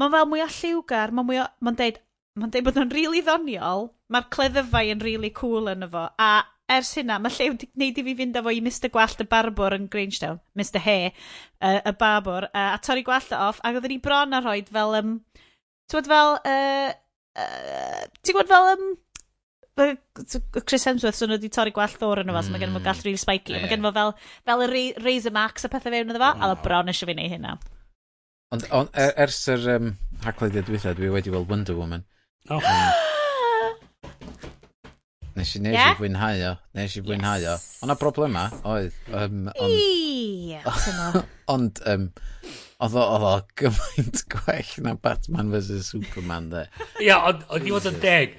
Mae'n 0.00 0.16
fel 0.16 0.30
mwy 0.30 0.42
o 0.42 0.48
lliwgar, 0.60 1.14
mae'n 1.14 1.28
mwy 1.28 1.42
o... 1.42 1.46
Mae'n 1.64 1.78
deud, 1.78 2.00
mae'n 2.40 2.54
deud 2.54 2.66
bod 2.66 2.80
o'n 2.82 2.90
rili 2.90 3.06
really 3.06 3.22
ddoniol, 3.26 3.88
mae'r 4.12 4.26
cleddyfau 4.34 4.90
yn 4.94 5.04
rili 5.04 5.16
really 5.20 5.32
cool 5.36 5.70
yn 5.70 5.86
fo. 5.92 6.08
a 6.18 6.32
ers 6.72 6.94
hynna, 6.96 7.18
mae 7.20 7.32
lle 7.34 7.50
wedi 7.52 7.68
gwneud 7.68 7.98
i 8.00 8.04
fi 8.06 8.14
fynd 8.18 8.38
efo 8.40 8.52
i 8.54 8.60
Mr 8.64 8.90
Gwallt 8.92 9.20
y 9.20 9.26
Barbwr 9.28 9.76
yn 9.76 9.88
Grangetown, 9.92 10.40
Mr 10.56 10.80
He, 10.80 10.98
uh, 11.60 11.80
y 11.84 11.92
Barbwr, 12.00 12.48
uh, 12.48 12.70
a 12.72 12.78
torri 12.84 13.04
gwallt 13.04 13.32
off, 13.36 13.60
ac 13.60 13.76
oedden 13.76 13.92
ni 13.92 14.00
bron 14.02 14.32
a 14.32 14.40
rhoi 14.40 14.62
fel, 14.70 14.96
um, 15.00 15.18
ti'n 15.92 16.08
fel, 16.08 16.38
uh, 16.40 16.94
uh, 17.44 18.06
ti'n 18.22 18.38
gwybod 18.38 18.52
fel, 18.52 18.70
um, 18.72 18.94
Chris 19.74 20.86
Hemsworth, 20.88 21.18
so 21.18 21.28
nhw 21.28 21.36
wedi 21.36 21.52
torri 21.52 21.74
gwallt 21.74 21.98
Thor 22.00 22.22
yn 22.22 22.32
o 22.32 22.36
fas, 22.36 22.48
mm. 22.48 22.56
mae 22.56 22.64
gen 22.64 22.72
i 22.72 22.78
fo 22.78 22.84
gall 22.86 23.04
really 23.04 23.20
spiky, 23.20 23.56
yeah. 23.56 23.66
mae 23.66 23.74
gen 23.74 23.84
i 23.84 23.88
fo 23.88 23.94
fel, 23.98 24.16
fel 24.48 24.64
y 24.64 24.84
razor 25.04 25.36
marks 25.36 25.68
a 25.68 25.72
pethau 25.72 25.92
fewn 25.92 26.14
iddo 26.14 26.22
fo, 26.22 26.32
oh. 26.38 26.52
a 26.54 26.60
bron 26.64 26.92
eisiau 26.92 27.10
fi 27.10 27.18
wneud 27.18 27.36
hynna. 27.36 27.58
Ond 28.54 28.66
on, 28.70 28.86
er, 28.94 29.10
ers 29.24 29.40
yr 29.50 29.64
um, 29.72 29.86
hacledd 30.22 30.60
dweitha, 30.68 30.92
dwi 30.94 31.08
wedi 31.10 31.32
weld 31.34 31.48
Wonder 31.50 31.74
Woman. 31.74 32.04
Oh. 32.54 32.62
Nes 35.34 35.56
i 35.58 35.62
nes 35.64 35.74
yeah? 35.74 35.90
i 35.90 35.98
fwynhau 35.98 36.42
o. 36.46 36.52
Nes 36.78 36.94
i 36.94 37.02
fwynhau 37.02 37.42
yes. 37.42 37.64
o. 37.74 37.82
Ond 37.82 37.96
y 37.96 37.98
problema 37.98 38.44
oedd... 38.70 38.94
Um, 39.10 39.48
on, 39.58 39.74
I, 39.74 40.60
ond 41.50 41.82
um, 41.90 42.06
oedd 42.86 42.98
o 43.02 43.34
gymaint 43.58 44.22
gwell 44.36 44.74
na 44.86 44.94
Batman 45.02 45.50
vs 45.50 45.90
Superman 45.90 46.52
de. 46.54 46.68
Ia, 47.02 47.18
ond 47.32 47.42
oedd 47.48 47.66
i 47.66 47.74
fod 47.74 47.90
yn 47.90 47.98
deg. 48.06 48.38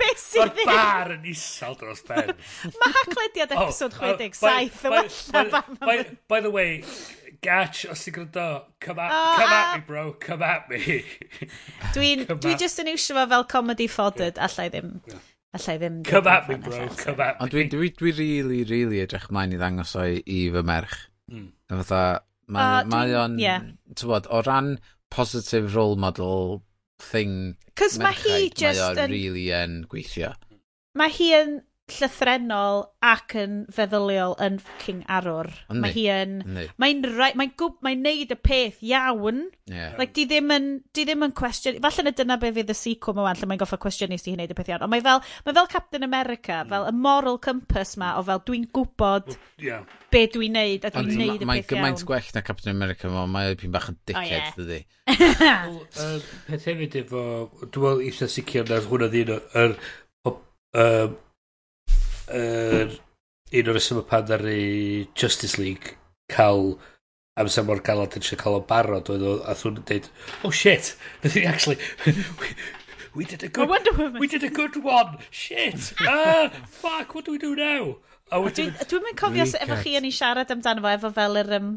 Be 0.00 0.10
sydd 0.18 0.50
ddim? 0.56 0.66
Mae'r 0.66 0.82
bar 0.82 1.14
yn 1.14 1.30
isal 1.30 1.78
dros 1.78 2.02
ben. 2.08 2.34
Mae 2.80 2.98
haclediad 2.98 3.54
episod 3.54 3.94
67 3.94 4.82
yn 4.88 4.94
well 4.96 5.14
na 5.30 5.46
yma. 5.46 6.04
By 6.30 6.42
the 6.42 6.50
way, 6.50 6.82
Gach, 7.40 7.86
os 7.88 8.04
ti'n 8.04 8.14
gwrando, 8.14 8.46
come 8.84 9.00
at, 9.00 9.12
oh, 9.16 9.34
come 9.38 9.52
at 9.56 9.76
me, 9.76 9.84
bro, 9.86 10.12
come 10.20 10.42
at 10.44 10.68
me. 10.68 11.04
Dwi'n 11.96 12.26
dwi 12.28 12.56
just 12.60 12.80
yn 12.82 12.90
iwsio 12.92 13.16
fo 13.16 13.26
fel 13.30 13.46
comedy 13.48 13.86
fodder, 13.88 14.34
allai 14.36 14.66
ddim. 14.72 14.90
Allai 15.56 15.76
ddim... 15.80 16.02
Come 16.04 16.28
at 16.28 16.50
me, 16.50 16.58
bro, 16.60 16.88
come 16.98 17.24
at 17.24 17.38
me. 17.38 17.44
Ond 17.46 17.54
dwi'n 17.54 17.70
dwi, 17.72 17.92
dwi 17.96 18.12
really, 18.18 18.60
really 18.68 19.00
edrych 19.04 19.30
mlaen 19.32 19.56
i 19.56 19.60
ddangos 19.60 19.94
o 19.96 20.04
i 20.20 20.42
fy 20.52 20.64
merch. 20.68 20.98
Mm. 21.32 21.48
Fatha, 21.72 22.02
mae 22.50 23.16
o'n, 23.22 23.38
yeah. 23.40 23.64
o 24.04 24.42
ran 24.44 24.76
positive 25.10 25.74
role 25.74 25.96
model 25.96 26.62
thing... 27.00 27.56
Cos 27.80 27.96
mae 28.02 28.14
hi 28.20 28.50
just 28.52 28.84
yn... 29.00 29.08
really 29.08 29.48
yn 29.56 29.80
gweithio. 29.88 30.34
Mae 30.98 31.12
hi 31.16 31.32
yn 31.38 31.60
llythrenol 31.94 32.82
ac 33.04 33.34
yn 33.40 33.56
feddyliol 33.74 34.36
yn 34.44 34.58
fucking 34.62 35.02
arwr. 35.10 35.50
Yndi. 35.70 35.80
Mae 35.82 35.94
hi 35.94 36.04
yn... 36.14 36.34
Mae'n 36.80 37.02
right, 37.16 37.36
mae'n 37.38 37.52
gwb, 37.60 37.78
mae'n 37.86 38.04
neud 38.04 38.34
y 38.34 38.38
peth 38.38 38.80
iawn. 38.86 39.46
Yeah. 39.70 39.94
Like, 39.98 40.14
di 40.16 40.26
ddim 40.30 40.50
yn, 40.54 40.68
di 40.96 41.06
ddim 41.08 41.26
yn 41.26 41.34
cwestiwn... 41.38 41.80
Falle 41.84 42.04
na 42.06 42.14
dyna 42.16 42.36
be 42.42 42.50
fydd 42.56 42.72
y 42.72 42.76
sequel 42.78 43.14
yma 43.14 43.26
wan, 43.28 43.38
lle 43.40 43.48
mae'n 43.50 43.62
goffa 43.62 43.80
cwestiwn 43.82 44.12
nes 44.14 44.26
di 44.26 44.34
hi'n 44.34 44.42
neud 44.42 44.54
y 44.54 44.58
peth 44.58 44.70
iawn. 44.72 44.84
Ond 44.86 44.94
mae 44.94 45.04
fel, 45.06 45.22
mae 45.46 45.56
fel 45.60 45.70
Captain 45.72 46.06
America, 46.06 46.60
mm. 46.64 46.70
fel 46.74 46.88
y 46.90 46.94
moral 46.96 47.40
compass 47.42 47.96
ma, 48.00 48.12
o 48.20 48.26
fel 48.26 48.44
dwi'n 48.46 48.68
gwybod 48.74 49.32
yeah. 49.62 49.86
be 50.12 50.26
dwi'n 50.30 50.56
neud, 50.58 50.84
a 50.84 50.92
dwi'n 50.94 51.14
neud 51.14 51.40
y 51.40 51.48
peth 51.48 51.74
iawn. 51.76 51.84
Mae'n 51.86 52.04
gwell 52.10 52.30
na 52.36 52.44
Captain 52.46 52.74
America, 52.74 53.10
mae 53.12 53.30
mae 53.30 53.58
pyn 53.60 53.74
bach 53.74 53.90
yn 53.92 53.98
dickhead, 54.10 54.52
oh, 54.52 54.60
yeah. 54.60 54.60
dydi. 54.60 54.80
Peth 56.50 56.68
hefyd 56.70 57.00
efo, 57.04 57.24
dwi'n 57.64 57.70
meddwl 57.72 58.06
eitha 58.06 58.28
sicr 58.30 58.68
na 58.70 58.78
hwnna 58.84 59.08
ddyn 59.10 59.34
o'r 59.34 59.74
er, 62.38 62.98
un 63.60 63.70
o'r 63.72 63.80
ysym 63.80 64.00
y 64.00 64.06
pan 64.10 64.22
ar 64.22 64.28
ddaru 64.28 64.58
Justice 65.18 65.60
League 65.60 65.96
cael 66.30 66.76
amser 67.40 67.64
mor 67.66 67.80
galad 67.86 68.16
yn 68.18 68.24
eisiau 68.24 68.40
cael 68.40 68.58
o'n 68.58 68.68
barod 68.68 69.10
oedd 69.14 69.24
o 69.26 69.32
a 69.48 69.56
thwn 69.58 69.80
yn 69.80 69.88
dweud 69.88 70.10
oh 70.46 70.52
shit 70.60 70.92
nath 71.22 71.38
actually 71.52 71.78
we, 72.06 72.52
we 73.20 73.24
did 73.24 73.42
a 73.42 73.48
good 73.48 73.68
Wonder 73.70 73.94
Woman. 73.96 74.20
we 74.20 74.30
did 74.30 74.44
a 74.44 74.52
good 74.60 74.76
one 74.84 75.18
shit 75.30 75.92
ah 76.06 76.50
fuck 76.66 77.14
what 77.14 77.26
do 77.26 77.32
we 77.36 77.42
do 77.42 77.54
now 77.56 77.96
a 78.30 78.42
wedyn 78.44 78.74
dwi'n 78.82 79.06
mynd 79.06 79.20
cofio 79.22 79.48
efo 79.64 79.80
chi 79.82 79.96
yn 79.98 80.08
ei 80.10 80.14
siarad 80.14 80.54
amdano 80.54 80.84
fo 80.86 80.94
efo 80.94 81.12
fel 81.18 81.42
yr 81.42 81.56
um, 81.58 81.74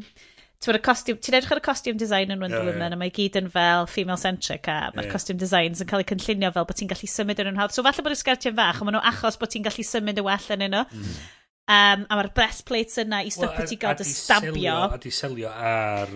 ti'n 0.64 0.80
costume, 0.84 1.20
ti'n 1.20 1.36
edrych 1.38 1.52
ar 1.54 1.60
y 1.60 1.64
costume 1.64 2.00
design 2.00 2.32
yn 2.32 2.42
Wonder 2.42 2.62
yeah, 2.62 2.70
Woman, 2.70 2.92
yeah. 2.92 2.96
a 2.96 3.00
mae 3.00 3.12
gyd 3.14 3.38
yn 3.40 3.50
fel 3.52 3.88
female-centric, 3.90 4.68
a 4.72 4.90
mae'r 4.94 5.08
yeah. 5.08 5.12
costume 5.12 5.40
designs 5.40 5.82
yn 5.84 5.88
cael 5.90 6.04
eu 6.04 6.08
cynllunio 6.10 6.50
fel 6.54 6.66
bod 6.68 6.78
ti'n 6.80 6.90
gallu 6.90 7.08
symud 7.10 7.42
yn 7.44 7.60
hawdd. 7.60 7.74
So 7.76 7.84
falle 7.86 8.04
bod 8.06 8.14
y 8.14 8.18
sgertiau'n 8.20 8.56
fach, 8.58 8.80
ond 8.80 8.88
maen 8.88 8.98
nhw 8.98 9.02
achos 9.10 9.40
bod 9.40 9.52
ti'n 9.52 9.66
gallu 9.66 9.86
symud 9.88 10.20
y 10.20 10.24
well 10.24 10.52
yn 10.56 10.66
yno. 10.68 10.84
Mm. 10.90 11.16
Um, 11.64 12.04
a 12.08 12.18
mae'r 12.18 12.30
breastplates 12.36 13.00
yna 13.00 13.22
i 13.24 13.32
stwff 13.32 13.54
well, 13.54 13.64
bod 13.64 13.80
gael 13.84 13.98
dy 14.00 14.08
stabio. 14.10 14.76
A 14.84 15.00
di 15.00 15.12
selio 15.14 15.52
ar... 15.52 16.14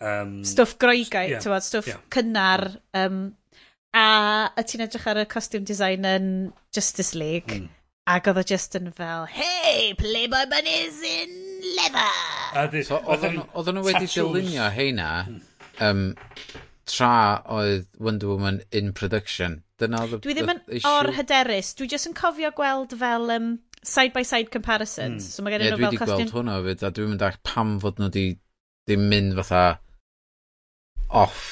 Um, 0.00 0.38
stwff 0.48 0.78
groegau, 0.80 1.28
yeah, 1.28 1.42
tywod, 1.44 1.66
stwff 1.66 1.90
yeah. 1.90 2.00
cynnar. 2.14 2.64
Um, 2.96 3.20
a 3.92 4.06
y 4.56 4.64
ti'n 4.64 4.86
edrych 4.86 5.10
ar 5.10 5.20
y 5.20 5.26
costume 5.28 5.68
design 5.68 6.06
yn 6.08 6.32
Justice 6.72 7.18
League, 7.18 7.58
mm. 7.58 7.68
ac 8.14 8.30
oedd 8.30 8.40
o 8.40 8.46
just 8.46 8.78
yn 8.78 8.88
fel, 8.96 9.26
hey, 9.34 9.92
Playboy 9.98 10.46
Bunny's 10.54 11.02
in 11.04 11.49
leather! 11.76 12.82
So, 12.84 13.00
oedden 13.06 13.76
nhw 13.76 13.86
wedi 13.86 14.10
dylunio 14.10 14.68
heina 14.74 15.10
um, 15.80 16.04
tra 16.90 17.42
oedd 17.46 17.86
Wonder 17.98 18.32
Woman 18.32 18.62
in 18.72 18.92
production. 18.92 19.60
Dyna 19.80 20.04
oedd 20.04 20.20
Dwi 20.24 20.36
ddim 20.36 20.52
yn 20.54 20.62
or 20.88 21.12
hyderus. 21.16 21.74
Dwi 21.78 21.88
jyst 21.92 22.10
yn 22.10 22.16
cofio 22.18 22.52
gweld 22.56 22.96
fel 23.00 23.30
um, 23.36 23.52
side-by-side 23.82 24.50
comparisons. 24.52 25.24
Mm. 25.24 25.30
So 25.32 25.44
mae 25.44 25.56
gen 25.56 25.66
yeah, 25.66 25.74
nhw 25.74 25.80
fel 25.80 25.94
dwi 25.94 26.00
wedi 26.00 26.12
gweld 26.12 26.34
hwnna 26.36 26.58
fyd, 26.66 26.84
a 26.84 26.92
dwi'n 26.96 27.14
mynd 27.14 27.26
all 27.28 27.40
pam 27.46 27.76
fod 27.82 28.00
nhw 28.00 28.10
wedi 28.10 28.26
ddim 28.88 29.06
mynd 29.12 29.36
fatha 29.40 29.64
off 31.22 31.44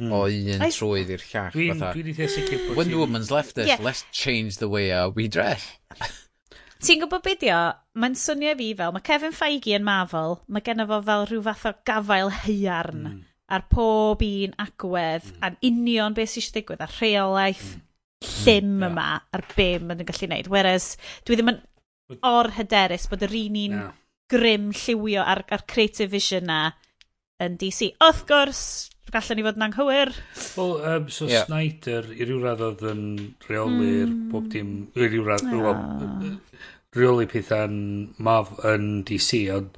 mm. 0.00 0.12
o 0.12 0.22
un 0.26 0.66
I... 0.66 0.70
trwydd 0.74 1.12
i'r 1.16 1.26
llall. 1.32 1.56
Dwi'n 1.56 2.12
dwi 2.12 2.30
sicr 2.32 2.62
bod... 2.68 2.76
Wonder 2.80 3.02
Woman's 3.02 3.32
left 3.34 3.58
us, 3.58 3.68
yeah. 3.68 3.82
let's 3.82 4.06
change 4.12 4.58
the 4.62 4.70
way 4.72 4.90
uh, 4.92 5.08
we 5.10 5.28
dress. 5.28 5.66
Ti'n 6.84 7.00
gwybod 7.00 7.24
be 7.24 7.34
dio? 7.40 7.60
Mae'n 7.96 8.16
swnio 8.20 8.52
fi 8.58 8.72
fel, 8.76 8.92
mae 8.92 9.04
Kevin 9.04 9.34
Feige 9.36 9.76
yn 9.78 9.86
Marvel, 9.86 10.36
mae 10.52 10.64
genno 10.64 10.84
fo 10.90 11.00
fel 11.06 11.24
rhyw 11.30 11.44
fath 11.46 11.64
o 11.70 11.72
gafael 11.88 12.32
heiarn 12.42 13.02
mm. 13.08 13.20
ar 13.56 13.64
pob 13.72 14.24
un 14.26 14.56
agwedd, 14.66 15.30
mm. 15.30 15.38
a'n 15.46 15.56
union 15.70 16.16
beth 16.16 16.34
sy'n 16.34 16.42
eisiau 16.42 16.58
digwydd, 16.58 16.84
a'r 16.84 16.96
rheolaeth 16.98 17.64
mm. 17.70 17.86
llym 18.32 18.74
yeah. 18.74 18.90
yma 18.90 19.06
ar 19.38 19.46
be 19.54 19.70
mae'n 19.80 20.04
gallu 20.04 20.28
gwneud. 20.28 20.50
Whereas, 20.52 20.90
dwi 21.24 21.38
ddim 21.38 21.54
yn 21.54 21.62
or 22.26 22.52
hyderus 22.58 23.08
bod 23.10 23.24
yr 23.26 23.34
un 23.40 23.56
un 23.62 23.78
no. 23.80 23.86
grym 24.30 24.68
lliwio 24.74 25.24
ar, 25.24 25.42
ar 25.50 25.64
creative 25.70 26.12
vision 26.12 26.46
na 26.50 26.60
yn 27.42 27.56
DC. 27.60 27.94
Wrth 28.04 28.24
gwrs, 28.28 28.62
Gallen 29.14 29.38
ni 29.38 29.44
fod 29.46 29.58
yn 29.60 29.66
anghywir. 29.68 30.10
Wel, 30.56 30.72
um, 30.90 31.08
so 31.14 31.28
yeah. 31.30 31.46
Snyder, 31.46 32.08
i 32.10 32.26
ryw 32.26 32.40
radd 32.42 32.64
oedd 32.66 32.82
yn 32.90 33.04
reoli'r 33.46 34.10
mm. 34.10 34.26
bob 34.32 34.50
dim... 34.50 34.72
I 34.98 35.06
ryw 35.06 35.22
radd... 35.28 35.46
Yeah. 35.52 36.34
Reoli 36.96 37.26
pethau'n 37.28 37.78
maf 38.24 38.54
yn 38.66 39.04
DC, 39.06 39.44
ond 39.52 39.76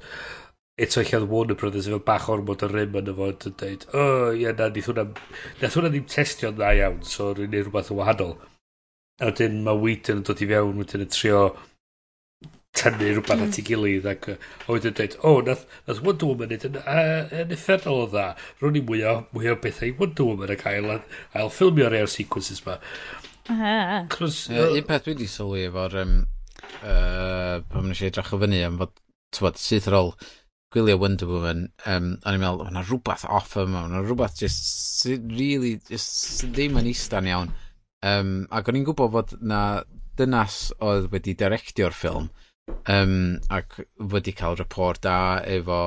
eto 0.79 1.01
eich 1.01 1.11
oedd 1.17 1.27
Warner 1.29 1.57
Brothers 1.59 1.89
efo 1.89 1.99
bach 2.07 2.29
o'r 2.31 2.45
mod 2.47 2.63
o'r 2.63 2.73
rym 2.73 2.95
yn 2.95 3.11
efo 3.11 3.27
yn 3.33 3.55
dweud, 3.59 3.85
o, 3.91 4.03
oh, 4.03 4.29
ie, 4.31 4.47
na, 4.55 4.69
nid 4.71 4.87
hwnna, 4.87 5.05
nath 5.59 5.75
hwnna 5.75 5.91
ddim 5.93 6.07
testio'n 6.09 6.55
dda 6.55 6.71
iawn, 6.79 7.01
so 7.03 7.33
rydyn 7.33 7.51
ni 7.53 7.63
rhywbeth 7.65 7.91
yn 7.93 7.99
wahanol. 7.99 8.37
A 9.19 9.27
wedyn 9.27 9.59
mae 9.65 9.81
Whedon 9.83 10.21
yn 10.21 10.27
dod 10.29 10.41
i 10.45 10.47
fewn, 10.47 10.79
wedyn 10.79 11.03
yn 11.03 11.11
trio 11.11 11.41
tynnu 12.77 13.09
rhywbeth 13.15 13.43
at 13.43 13.57
ei 13.59 13.65
gilydd 13.65 14.07
ac 14.09 14.27
a 14.31 14.37
wedyn 14.69 14.95
dweud, 14.95 15.15
o, 15.25 15.33
nath, 15.45 15.65
nath 15.87 16.01
Wonder 16.05 16.29
Woman 16.29 16.53
yn, 16.55 16.77
uh, 16.79 17.27
yn 17.41 17.53
effernol 17.55 18.03
o 18.05 18.07
dda. 18.11 18.25
Rwy'n 18.61 18.77
ni 18.77 18.83
mwy 18.85 19.03
o, 19.09 19.15
mwy 19.35 19.51
o 19.51 19.57
bethau 19.63 19.89
i 19.89 19.95
Wonder 19.99 20.29
Woman 20.29 20.53
ac 20.53 20.65
ail, 20.69 20.89
ail 21.35 21.53
ffilmio 21.53 21.89
rei 21.91 22.05
o'r 22.05 22.11
sequences 22.13 22.61
ma. 22.67 22.77
Uh, 23.49 24.05
uh, 24.05 24.67
un 24.77 24.87
peth 24.87 25.07
dwi 25.07 25.15
wedi 25.15 25.29
sylwi 25.29 25.65
efo'r 25.67 25.97
um, 26.03 26.17
uh, 26.83 27.55
pan 27.65 27.87
wnes 27.87 28.03
i 28.03 28.09
edrych 28.11 28.35
o 28.35 28.41
fyny 28.43 28.61
am 28.67 28.77
fod 28.81 28.93
tywod, 29.35 29.57
syth 29.61 29.89
ar 29.89 29.97
ôl 29.99 30.11
gwylio 30.73 30.99
Wonder 31.01 31.29
Woman 31.29 31.63
um, 31.89 32.11
a 32.21 32.33
ni'n 32.33 32.43
meddwl, 32.43 32.67
o'na 32.69 32.83
rhywbeth 32.85 33.25
off 33.25 33.55
yma 33.57 33.87
o'na 33.87 34.03
rhywbeth 34.03 34.37
just 34.37 35.07
really 35.33 35.79
just 35.89 36.45
ddim 36.53 36.77
yn 36.77 36.91
istan 36.91 37.25
iawn 37.31 37.49
um, 38.05 38.35
ac 38.53 38.69
o'n 38.69 38.77
i'n 38.77 38.85
gwybod 38.85 39.15
fod 39.15 39.33
na 39.41 39.63
dynas 40.19 40.67
oedd 40.85 41.09
wedi 41.09 41.33
directio'r 41.39 41.97
ffilm 41.97 42.29
mm 42.29 42.48
um, 42.95 43.17
ac 43.53 43.79
wedi 44.13 44.35
cael 44.37 44.57
report 44.59 45.03
da 45.05 45.17
efo 45.57 45.81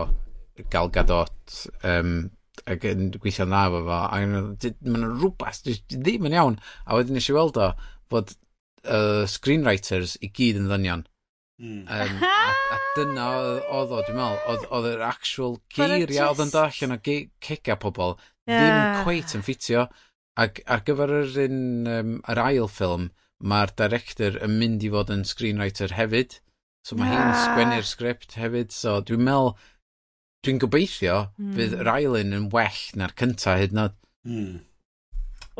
Gal 0.72 0.90
Gadot 0.94 1.58
um, 1.88 2.30
ac 2.68 2.84
yn 2.90 3.08
gweithio'n 3.16 3.52
dda 3.52 3.62
efo 3.70 3.84
fo 3.88 4.00
a 4.02 4.20
mae'n 4.22 5.08
rhywbeth 5.20 5.62
ddim 5.94 6.28
yn 6.30 6.36
iawn 6.38 6.60
a 6.84 6.98
wedyn 6.98 7.18
eisiau 7.20 7.40
weld 7.40 7.60
o 7.62 7.72
fod 8.12 8.34
uh, 8.34 9.24
screenwriters 9.30 10.18
i 10.20 10.30
gyd 10.30 10.60
yn 10.60 10.68
ddynion 10.70 11.06
Mm. 11.62 11.86
Um, 11.86 12.22
a, 12.26 12.52
a 12.74 12.78
dyna 12.96 13.26
oedd 13.70 13.92
o, 13.94 14.00
dwi'n 14.02 14.16
meddwl, 14.18 14.64
oedd 14.74 14.86
yr 14.88 15.02
actual 15.06 15.60
geiriau 15.70 16.32
oedd 16.32 16.40
yn 16.42 16.50
dod 16.50 16.64
allan 16.64 16.96
o 16.96 16.98
cega 17.46 17.76
pobl, 17.78 18.16
yeah. 18.50 18.62
ddim 18.64 19.04
cweit 19.06 19.34
yn 19.36 19.44
ffitio. 19.46 19.84
Ac 20.42 20.58
ar 20.66 20.82
gyfer 20.88 21.12
yr, 21.20 21.36
un, 21.44 21.60
um, 21.92 22.16
yr 22.32 22.40
ail 22.42 22.66
ffilm, 22.72 23.10
mae'r 23.38 23.74
director 23.78 24.40
yn 24.42 24.56
mynd 24.58 24.86
i 24.86 24.90
fod 24.90 25.12
yn 25.14 25.22
screenwriter 25.28 25.94
hefyd. 25.98 26.40
So 26.82 26.98
mae 26.98 27.12
hi'n 27.12 27.36
sgwennu'r 27.44 27.86
sgript 27.86 28.36
hefyd, 28.40 28.72
so 28.74 28.96
dwi'n 29.06 29.22
meddwl, 29.22 29.52
dwi'n 30.42 30.58
gobeithio 30.64 31.18
mm. 31.38 31.52
fydd 31.54 31.76
hmm. 31.76 31.82
yr 31.84 31.90
ail 31.92 32.16
un 32.18 32.36
yn 32.38 32.48
well 32.54 32.80
na'r 32.98 33.14
cynta 33.18 33.54
hyd 33.60 33.76
nod. 33.78 33.94
Mm. 34.26 34.56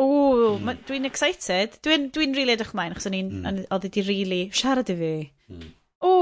O, 0.01 0.09
mm. 0.57 0.73
dwi'n 0.89 1.07
excited. 1.07 1.79
Dwi'n 1.85 2.09
dwi 2.15 2.33
really 2.33 2.57
edrych 2.57 2.73
mlaen, 2.75 2.97
achos 2.97 3.07
o'n 3.11 3.19
i'n, 3.19 3.31
mm. 3.43 3.63
oedd 3.69 3.87
wedi 3.87 4.05
really 4.09 4.43
siarad 4.57 4.91
i 4.91 4.99
fi. 4.99 5.15
Mm. 5.53 5.71
O, 6.03 6.13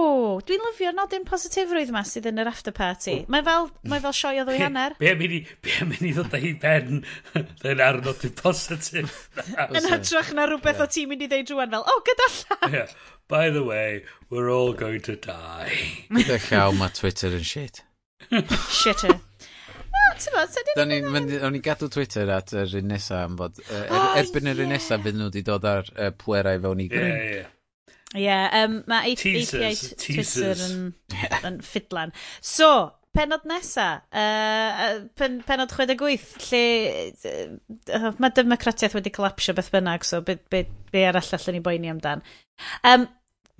dwi'n 0.44 0.60
lyfio 0.66 0.90
nodyn 0.93 1.22
positifrwydd 1.24 1.89
yma 1.89 2.02
sydd 2.05 2.27
yn 2.28 2.43
yr 2.43 2.51
after 2.51 2.74
party. 2.77 3.22
Mae 3.32 3.44
fel, 3.47 3.70
mae 3.89 4.02
fel 4.05 4.12
sioe 4.18 4.43
o 4.43 4.44
ddwy 4.44 4.59
hanner. 4.60 4.93
Be 5.01 5.14
am 5.14 5.22
i 5.24 5.31
ni, 5.32 5.39
be 5.64 5.78
am 5.81 5.94
i 5.97 6.01
ni 6.02 6.10
ddod 6.12 6.36
â 6.36 6.40
hi 6.43 6.51
ben 6.60 7.01
yn 7.70 7.81
ar 7.86 8.02
nodyn 8.05 8.35
positif? 8.36 9.22
yn 9.64 9.89
hytrach 9.89 10.35
na 10.36 10.44
rhywbeth 10.51 10.77
yeah. 10.77 10.85
o 10.85 10.93
ti'n 10.93 11.09
mynd 11.09 11.24
i 11.24 11.31
ddeud 11.32 11.55
rwan 11.55 11.72
fel, 11.72 11.86
o, 11.86 11.97
oh, 11.97 12.05
gyda 12.10 12.28
llaw. 12.35 12.74
Yeah 12.74 12.93
by 13.31 13.48
the 13.48 13.62
way, 13.65 14.02
we're 14.28 14.51
all 14.51 14.73
going 14.73 15.01
to 15.07 15.16
die. 15.16 15.73
Gyda 16.11 16.39
llaw 16.51 16.74
mae 16.77 16.93
Twitter 16.94 17.32
yn 17.39 17.47
shit. 17.47 17.85
Shitter. 18.69 19.16
O'n 20.81 20.93
i'n 20.93 21.62
gadw 21.65 21.89
Twitter 21.93 22.28
at 22.35 22.52
yr 22.52 22.77
un 22.82 22.90
nesa 22.90 23.23
am 23.24 23.39
fod... 23.39 23.62
Er, 23.70 23.86
oh, 23.89 24.11
erbyn 24.20 24.51
yr 24.52 24.62
un 24.66 24.74
nesa 24.74 24.98
fydd 25.01 25.16
nhw 25.16 25.31
wedi 25.31 25.44
dod 25.47 25.66
ar 25.70 25.89
uh, 25.94 26.11
pwerau 26.20 26.61
fewn 26.66 26.85
i 26.85 26.89
grym. 26.93 27.16
Ie, 27.16 27.40
ie. 27.40 27.48
Ie, 28.20 28.39
mae 28.90 29.15
API 29.15 29.44
Twitter 30.02 30.65
yn, 30.66 30.81
yn 31.47 31.61
ffidlan. 31.65 32.12
So, 32.43 32.90
penod 33.16 33.47
nesa, 33.48 33.86
uh, 34.11 35.07
pen, 35.19 35.39
penod 35.47 35.73
68, 35.74 36.51
lle 36.51 36.65
uh, 37.97 38.11
mae 38.19 38.35
democratiaeth 38.35 38.98
wedi 38.98 39.15
colapsio 39.15 39.55
beth 39.57 39.70
bynnag, 39.74 40.07
so 40.07 40.20
be, 40.27 40.36
be, 40.51 40.65
be 40.90 41.07
arall 41.07 41.35
allan 41.39 41.59
ni 41.59 41.62
boeni 41.65 41.94
amdan. 41.94 42.27
Um, 42.86 43.09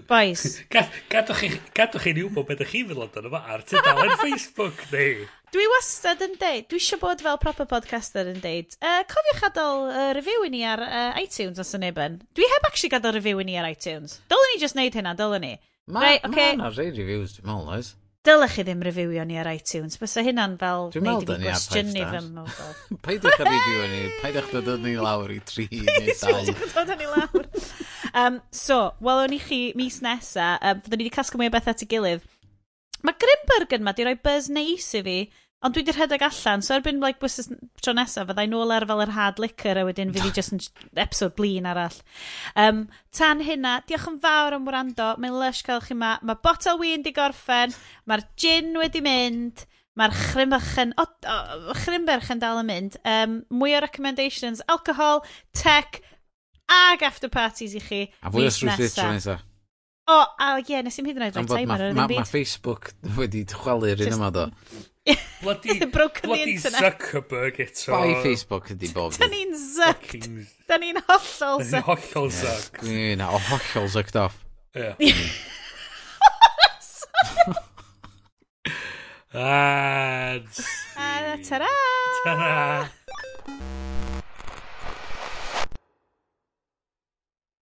Boys. 0.09 0.61
gadwch 1.13 1.43
chi, 1.43 1.51
gadwch 1.77 2.07
chi'n 2.07 2.23
wybod 2.23 2.49
beth 2.49 2.61
ydych 2.61 2.73
chi'n 2.75 2.89
fel 2.91 3.05
ond 3.05 3.21
yma 3.31 3.43
ar 3.53 3.65
tydalen 3.67 4.17
Facebook 4.25 4.83
ni. 4.93 5.07
Dwi 5.51 5.65
wastad 5.73 6.21
yn 6.23 6.37
deud, 6.39 6.69
dwi 6.71 6.79
eisiau 6.79 7.01
bod 7.03 7.23
fel 7.25 7.39
proper 7.43 7.67
podcaster 7.71 8.29
yn 8.31 8.39
deud, 8.43 8.77
uh, 8.87 9.01
cofiwch 9.11 9.47
adael 9.49 9.89
uh, 9.91 10.11
review 10.15 10.45
i 10.47 10.53
ni 10.53 10.63
ar 10.69 10.83
uh, 10.85 11.19
iTunes 11.19 11.59
os 11.59 11.75
yn 11.75 11.89
eben. 11.89 12.21
Dwi 12.39 12.47
heb 12.53 12.69
actually 12.69 12.93
gadael 12.93 13.17
review 13.19 13.43
i 13.43 13.49
ni 13.49 13.59
ar 13.59 13.67
iTunes. 13.71 14.21
Dylen 14.31 14.55
ni 14.55 14.61
just 14.63 14.79
wneud 14.79 15.01
hynna, 15.01 15.17
dylen 15.19 15.43
ni. 15.47 15.57
Mae 15.91 16.21
right, 16.21 16.29
okay. 16.29 16.55
ma 16.61 16.71
rei 16.71 16.93
reviews, 16.95 17.35
dwi'n 17.39 17.51
meddwl, 17.51 17.75
oes? 17.75 17.95
Dylech 18.21 18.53
chi 18.53 18.63
ddim 18.67 18.83
reviewio 18.85 19.23
ni 19.25 19.39
ar 19.41 19.49
iTunes, 19.49 19.95
bysa 19.97 20.21
hynna'n 20.27 20.59
fel 20.61 20.91
Dwi'n 20.93 21.07
meddwl 21.07 21.25
da 21.31 21.37
ni 21.41 21.47
ar 21.49 21.57
5 21.57 21.93
stars. 21.95 22.67
Paidwch 23.07 23.39
a 23.41 23.47
reviewio 23.47 23.87
ni, 23.89 24.01
paidwch 24.21 24.51
dod 24.67 24.83
ni 24.85 24.93
lawr 25.01 25.33
i 25.33 25.39
3 25.51 25.65
neu 25.87 26.11
2. 26.11 26.19
Paidwch 26.21 26.75
dod 26.77 26.93
ni 27.01 27.09
lawr. 27.09 27.47
um, 28.21 28.37
so, 28.53 28.79
welwn 29.01 29.33
i 29.33 29.41
chi 29.41 29.61
mis 29.81 29.97
nesa, 30.05 30.51
um, 30.61 30.83
fyddwn 30.85 31.01
ni 31.01 31.07
wedi 31.07 31.15
casglu 31.15 31.41
mwy 31.41 31.49
o 31.49 31.55
beth 31.55 31.71
at 31.73 31.87
ei 31.87 31.89
gilydd. 31.95 32.29
Mae 33.09 33.17
Grimberg 33.25 33.73
yma 33.79 33.97
di 33.97 34.05
rhoi 34.05 34.19
buzz 34.21 34.53
neis 34.53 34.91
i 35.01 35.03
fi 35.07 35.17
Ond 35.61 35.75
dwi 35.77 35.83
wedi 35.83 35.93
rhedeg 35.93 36.23
allan, 36.25 36.63
so 36.65 36.73
erbyn 36.73 37.03
like, 37.05 37.19
bwysys 37.21 37.51
tro 37.85 37.93
nesaf, 37.93 38.31
fyddai 38.31 38.47
nôl 38.49 38.71
ar 38.73 38.87
fel 38.89 39.03
yr 39.05 39.11
hard 39.13 39.41
liquor 39.43 39.77
a 39.77 39.83
wedyn 39.85 40.13
fydd 40.15 40.31
i 40.31 40.33
just 40.39 40.55
yn 40.57 40.61
episode 41.03 41.35
blin 41.37 41.69
arall. 41.69 41.99
Um, 42.57 42.87
tan 43.13 43.43
hynna, 43.45 43.75
diolch 43.89 44.07
yn 44.09 44.17
fawr 44.23 44.57
am 44.57 44.69
wrando, 44.71 45.11
mae'n 45.21 45.37
lush 45.37 45.61
cael 45.67 45.83
chi 45.85 45.99
ma. 46.01 46.15
Mae 46.25 46.41
botel 46.41 46.81
wyn 46.81 47.05
di 47.05 47.13
gorffen, 47.13 47.77
mae'r 48.09 48.25
gin 48.41 48.73
wedi 48.81 49.03
mynd, 49.05 49.67
mae'r 50.01 50.17
chrymychen, 50.17 50.95
o, 50.97 51.05
o, 51.05 51.37
chrymberchen 51.83 52.41
dal 52.41 52.63
yn 52.63 52.71
mynd. 52.71 52.97
Um, 53.05 53.37
mwy 53.53 53.77
o 53.77 53.83
recommendations, 53.85 54.65
alcohol, 54.73 55.21
tech, 55.53 56.01
ag 56.73 57.05
after 57.05 57.29
parties 57.29 57.77
i 57.77 57.83
chi. 57.85 58.01
A 58.25 58.33
fwy 58.33 58.49
o 58.49 58.55
srwyth 58.55 58.97
tro 58.97 59.11
nesaf. 59.13 59.45
O, 60.11 60.17
a 60.41 60.55
ie, 60.59 60.65
yeah, 60.73 60.81
nes 60.83 60.97
i'n 60.99 61.07
hyd 61.07 61.21
yn 61.21 61.27
oed 61.29 61.37
rhaid 61.37 61.53
timer 61.53 61.85
ar 61.85 61.93
yr 61.93 61.93
un 61.93 62.01
byd. 62.01 62.17
Mae 62.23 62.27
Facebook 62.33 62.95
wedi 63.21 63.45
chwalu'r 63.53 64.01
un 64.07 64.17
yma 64.17 64.31
do. 64.35 64.47
Bloody, 65.41 65.87
Broken 65.97 66.29
bloody 66.31 66.53
internet. 66.57 66.83
Zuckerberg 66.85 67.61
eto. 67.65 67.93
Bai 67.95 68.13
Facebook 68.25 68.65
ydi 68.75 68.89
bob. 68.95 69.17
Da 69.19 69.27
ni'n 69.31 69.55
zucked. 69.57 70.29
Da 70.69 70.77
ni'n 70.83 70.99
hollol 71.09 71.65
zucked. 71.65 71.73
Da 71.73 71.81
ni'n 71.81 71.89
hollol 71.89 72.29
zucked. 72.41 72.83
Ni'n 72.87 73.25
hollol 73.25 73.89
zucked 73.97 74.17
off. 74.21 74.37
Ie. 74.77 74.93
And... 79.33 80.45
Uh, 80.97 81.37
ta-ra! 81.43 81.67
Ta-ra! 82.25 82.89